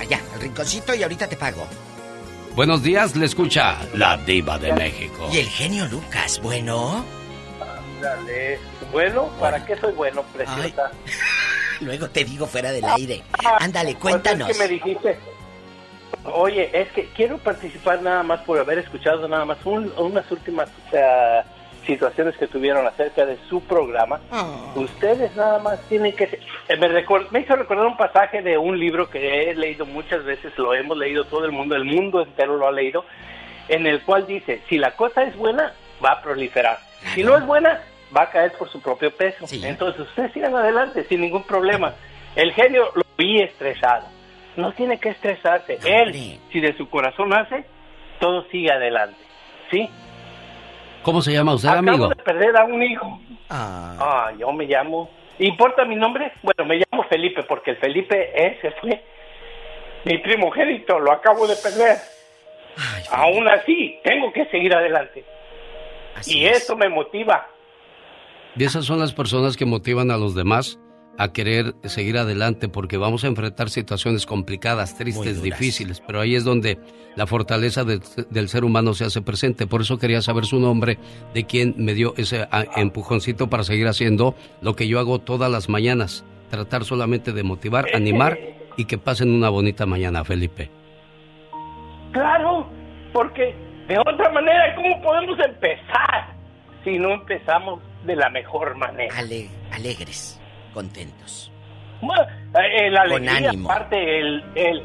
Allá, 0.00 0.20
al 0.34 0.40
rinconcito 0.40 0.94
y 0.94 1.02
ahorita 1.02 1.28
te 1.28 1.36
pago. 1.36 1.66
Buenos 2.56 2.82
días, 2.82 3.16
le 3.16 3.26
escucha 3.26 3.78
la 3.94 4.16
diva 4.18 4.58
de 4.58 4.72
México. 4.72 5.28
Y 5.32 5.38
el 5.38 5.46
genio 5.48 5.86
Lucas, 5.86 6.40
bueno. 6.42 7.04
Dale. 8.00 8.58
Bueno, 8.92 9.28
¿para 9.40 9.64
qué 9.64 9.76
soy 9.76 9.92
bueno, 9.94 10.22
preciosa? 10.34 10.90
Luego 11.80 12.08
te 12.10 12.24
digo 12.24 12.46
fuera 12.46 12.70
del 12.70 12.84
aire. 12.84 13.22
Ándale, 13.58 13.96
Pues 14.00 14.14
cuéntanos. 14.14 14.50
es 14.50 14.56
que 14.58 14.62
me 14.62 14.68
dijiste. 14.68 15.18
Oye, 16.24 16.70
es 16.72 16.90
que 16.92 17.06
quiero 17.14 17.38
participar 17.38 18.00
nada 18.02 18.22
más 18.22 18.40
por 18.42 18.58
haber 18.58 18.78
escuchado 18.78 19.28
nada 19.28 19.44
más 19.44 19.58
un- 19.66 19.92
unas 19.98 20.30
últimas 20.30 20.70
eh, 20.92 21.42
situaciones 21.86 22.34
que 22.38 22.46
tuvieron 22.46 22.86
acerca 22.86 23.26
de 23.26 23.36
su 23.48 23.60
programa. 23.62 24.20
Ustedes 24.74 25.36
nada 25.36 25.58
más 25.58 25.80
tienen 25.88 26.16
que... 26.16 26.24
eh, 26.24 26.76
me, 26.78 26.88
recor- 26.88 27.26
me 27.30 27.40
hizo 27.40 27.54
recordar 27.56 27.86
un 27.86 27.96
pasaje 27.98 28.40
de 28.40 28.56
un 28.56 28.78
libro 28.78 29.10
que 29.10 29.50
he 29.50 29.54
leído 29.54 29.84
muchas 29.84 30.24
veces, 30.24 30.56
lo 30.58 30.72
hemos 30.74 30.96
leído 30.96 31.24
todo 31.24 31.44
el 31.44 31.52
mundo, 31.52 31.76
el 31.76 31.84
mundo 31.84 32.22
entero 32.22 32.56
lo 32.56 32.66
ha 32.66 32.72
leído, 32.72 33.04
en 33.68 33.86
el 33.86 34.02
cual 34.02 34.26
dice, 34.26 34.62
si 34.68 34.78
la 34.78 34.92
cosa 34.96 35.24
es 35.24 35.36
buena, 35.36 35.74
va 36.02 36.12
a 36.12 36.22
proliferar. 36.22 36.78
Si 37.14 37.22
no 37.22 37.36
es 37.36 37.44
buena, 37.44 37.82
va 38.16 38.22
a 38.22 38.30
caer 38.30 38.52
por 38.52 38.70
su 38.70 38.80
propio 38.80 39.10
peso. 39.14 39.46
Entonces 39.68 40.00
ustedes 40.00 40.32
sigan 40.32 40.54
adelante 40.54 41.04
sin 41.04 41.20
ningún 41.20 41.42
problema. 41.44 41.92
El 42.34 42.52
genio 42.52 42.90
lo 42.94 43.02
vi 43.18 43.42
estresado. 43.42 44.06
No 44.56 44.72
tiene 44.72 44.98
que 44.98 45.10
estresarse. 45.10 45.78
Él, 45.84 46.38
si 46.52 46.60
de 46.60 46.76
su 46.76 46.88
corazón 46.88 47.32
hace, 47.32 47.64
todo 48.20 48.44
sigue 48.50 48.70
adelante. 48.72 49.18
¿Sí? 49.70 49.88
¿Cómo 51.02 51.20
se 51.20 51.32
llama 51.32 51.54
usted, 51.54 51.68
Acabo 51.68 51.88
amigo? 51.90 52.08
de 52.08 52.16
perder 52.16 52.56
a 52.56 52.64
un 52.64 52.82
hijo. 52.82 53.20
Ah, 53.50 54.30
yo 54.38 54.52
me 54.52 54.64
llamo. 54.66 55.10
¿Importa 55.38 55.84
mi 55.84 55.96
nombre? 55.96 56.32
Bueno, 56.42 56.64
me 56.64 56.76
llamo 56.76 57.02
Felipe 57.08 57.42
porque 57.42 57.72
el 57.72 57.76
Felipe 57.78 58.30
ese 58.34 58.70
fue 58.80 59.02
mi 60.04 60.18
primogénito. 60.18 60.98
Lo 61.00 61.12
acabo 61.12 61.46
de 61.46 61.56
perder. 61.56 61.98
Aún 63.10 63.48
así, 63.48 63.98
tengo 64.04 64.32
que 64.32 64.46
seguir 64.46 64.74
adelante. 64.74 65.24
y 66.26 66.46
eso 66.46 66.76
me 66.76 66.88
motiva. 66.88 67.48
Y 68.56 68.64
esas 68.64 68.84
son 68.84 69.00
las 69.00 69.12
personas 69.12 69.56
que 69.56 69.66
motivan 69.66 70.10
a 70.12 70.16
los 70.16 70.34
demás 70.34 70.78
a 71.18 71.32
querer 71.32 71.74
seguir 71.84 72.18
adelante 72.18 72.68
porque 72.68 72.96
vamos 72.96 73.24
a 73.24 73.28
enfrentar 73.28 73.70
situaciones 73.70 74.26
complicadas, 74.26 74.96
tristes, 74.96 75.42
difíciles, 75.42 76.00
pero 76.00 76.20
ahí 76.20 76.34
es 76.34 76.44
donde 76.44 76.78
la 77.16 77.26
fortaleza 77.26 77.84
del, 77.84 78.00
del 78.30 78.48
ser 78.48 78.64
humano 78.64 78.94
se 78.94 79.04
hace 79.04 79.22
presente. 79.22 79.66
Por 79.66 79.80
eso 79.80 79.98
quería 79.98 80.22
saber 80.22 80.44
su 80.44 80.58
nombre, 80.58 80.98
de 81.32 81.44
quien 81.44 81.74
me 81.78 81.94
dio 81.94 82.14
ese 82.16 82.46
ah, 82.50 82.64
empujoncito 82.76 83.48
para 83.48 83.64
seguir 83.64 83.86
haciendo 83.86 84.34
lo 84.60 84.74
que 84.74 84.88
yo 84.88 84.98
hago 84.98 85.20
todas 85.20 85.50
las 85.50 85.68
mañanas, 85.68 86.24
tratar 86.50 86.84
solamente 86.84 87.32
de 87.32 87.42
motivar, 87.42 87.86
animar 87.94 88.38
y 88.76 88.86
que 88.86 88.98
pasen 88.98 89.32
una 89.32 89.48
bonita 89.48 89.86
mañana, 89.86 90.24
Felipe. 90.24 90.70
Claro, 92.12 92.68
porque 93.12 93.54
de 93.88 93.98
otra 93.98 94.30
manera, 94.32 94.74
¿cómo 94.76 95.00
podemos 95.02 95.38
empezar 95.38 96.34
si 96.84 96.98
no 96.98 97.12
empezamos 97.12 97.80
de 98.04 98.16
la 98.16 98.30
mejor 98.30 98.76
manera? 98.76 99.14
alegres, 99.72 100.40
contentos. 100.74 101.50
Bueno, 102.02 102.22
eh, 102.60 102.90
la 102.90 103.04
Con 103.04 103.12
alegría 103.28 103.48
ánimo. 103.50 103.68
parte 103.68 104.18
el, 104.18 104.44
el, 104.56 104.78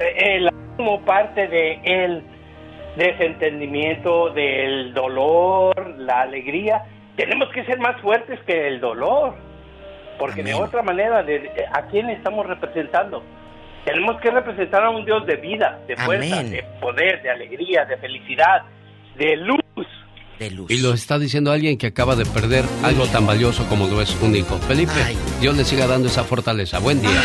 eh, 0.00 0.36
el 0.36 0.48
ánimo 0.48 1.00
parte 1.04 1.46
de 1.46 1.80
el 1.84 2.22
desentendimiento, 2.96 4.30
del 4.30 4.92
dolor, 4.94 5.94
la 5.98 6.22
alegría. 6.22 6.82
Tenemos 7.16 7.48
que 7.50 7.64
ser 7.64 7.78
más 7.78 8.00
fuertes 8.00 8.40
que 8.46 8.68
el 8.68 8.80
dolor, 8.80 9.34
porque 10.18 10.42
de 10.42 10.54
otra 10.54 10.82
manera, 10.82 11.22
de, 11.22 11.38
de- 11.40 11.66
¿a 11.72 11.82
quién 11.88 12.10
estamos 12.10 12.46
representando? 12.46 13.22
Tenemos 13.84 14.20
que 14.20 14.30
representar 14.30 14.82
a 14.84 14.90
un 14.90 15.04
Dios 15.04 15.24
de 15.26 15.36
vida, 15.36 15.78
de 15.86 15.96
fuerza, 15.96 16.40
Amén. 16.40 16.50
de 16.50 16.62
poder, 16.80 17.22
de 17.22 17.30
alegría, 17.30 17.84
de 17.84 17.96
felicidad, 17.98 18.62
de 19.16 19.36
luz. 19.36 19.60
De 20.38 20.50
luz. 20.50 20.70
Y 20.70 20.78
lo 20.78 20.92
está 20.92 21.18
diciendo 21.18 21.50
alguien 21.50 21.78
que 21.78 21.86
acaba 21.86 22.16
de 22.16 22.26
perder 22.26 22.64
algo 22.82 23.06
tan 23.06 23.26
valioso 23.26 23.66
como 23.68 23.86
lo 23.86 24.02
es 24.02 24.14
un 24.20 24.36
hijo. 24.36 24.58
Felipe, 24.68 24.92
Dios 25.40 25.56
le 25.56 25.64
siga 25.64 25.86
dando 25.86 26.08
esa 26.08 26.24
fortaleza. 26.24 26.78
Buen 26.78 27.00
día. 27.00 27.22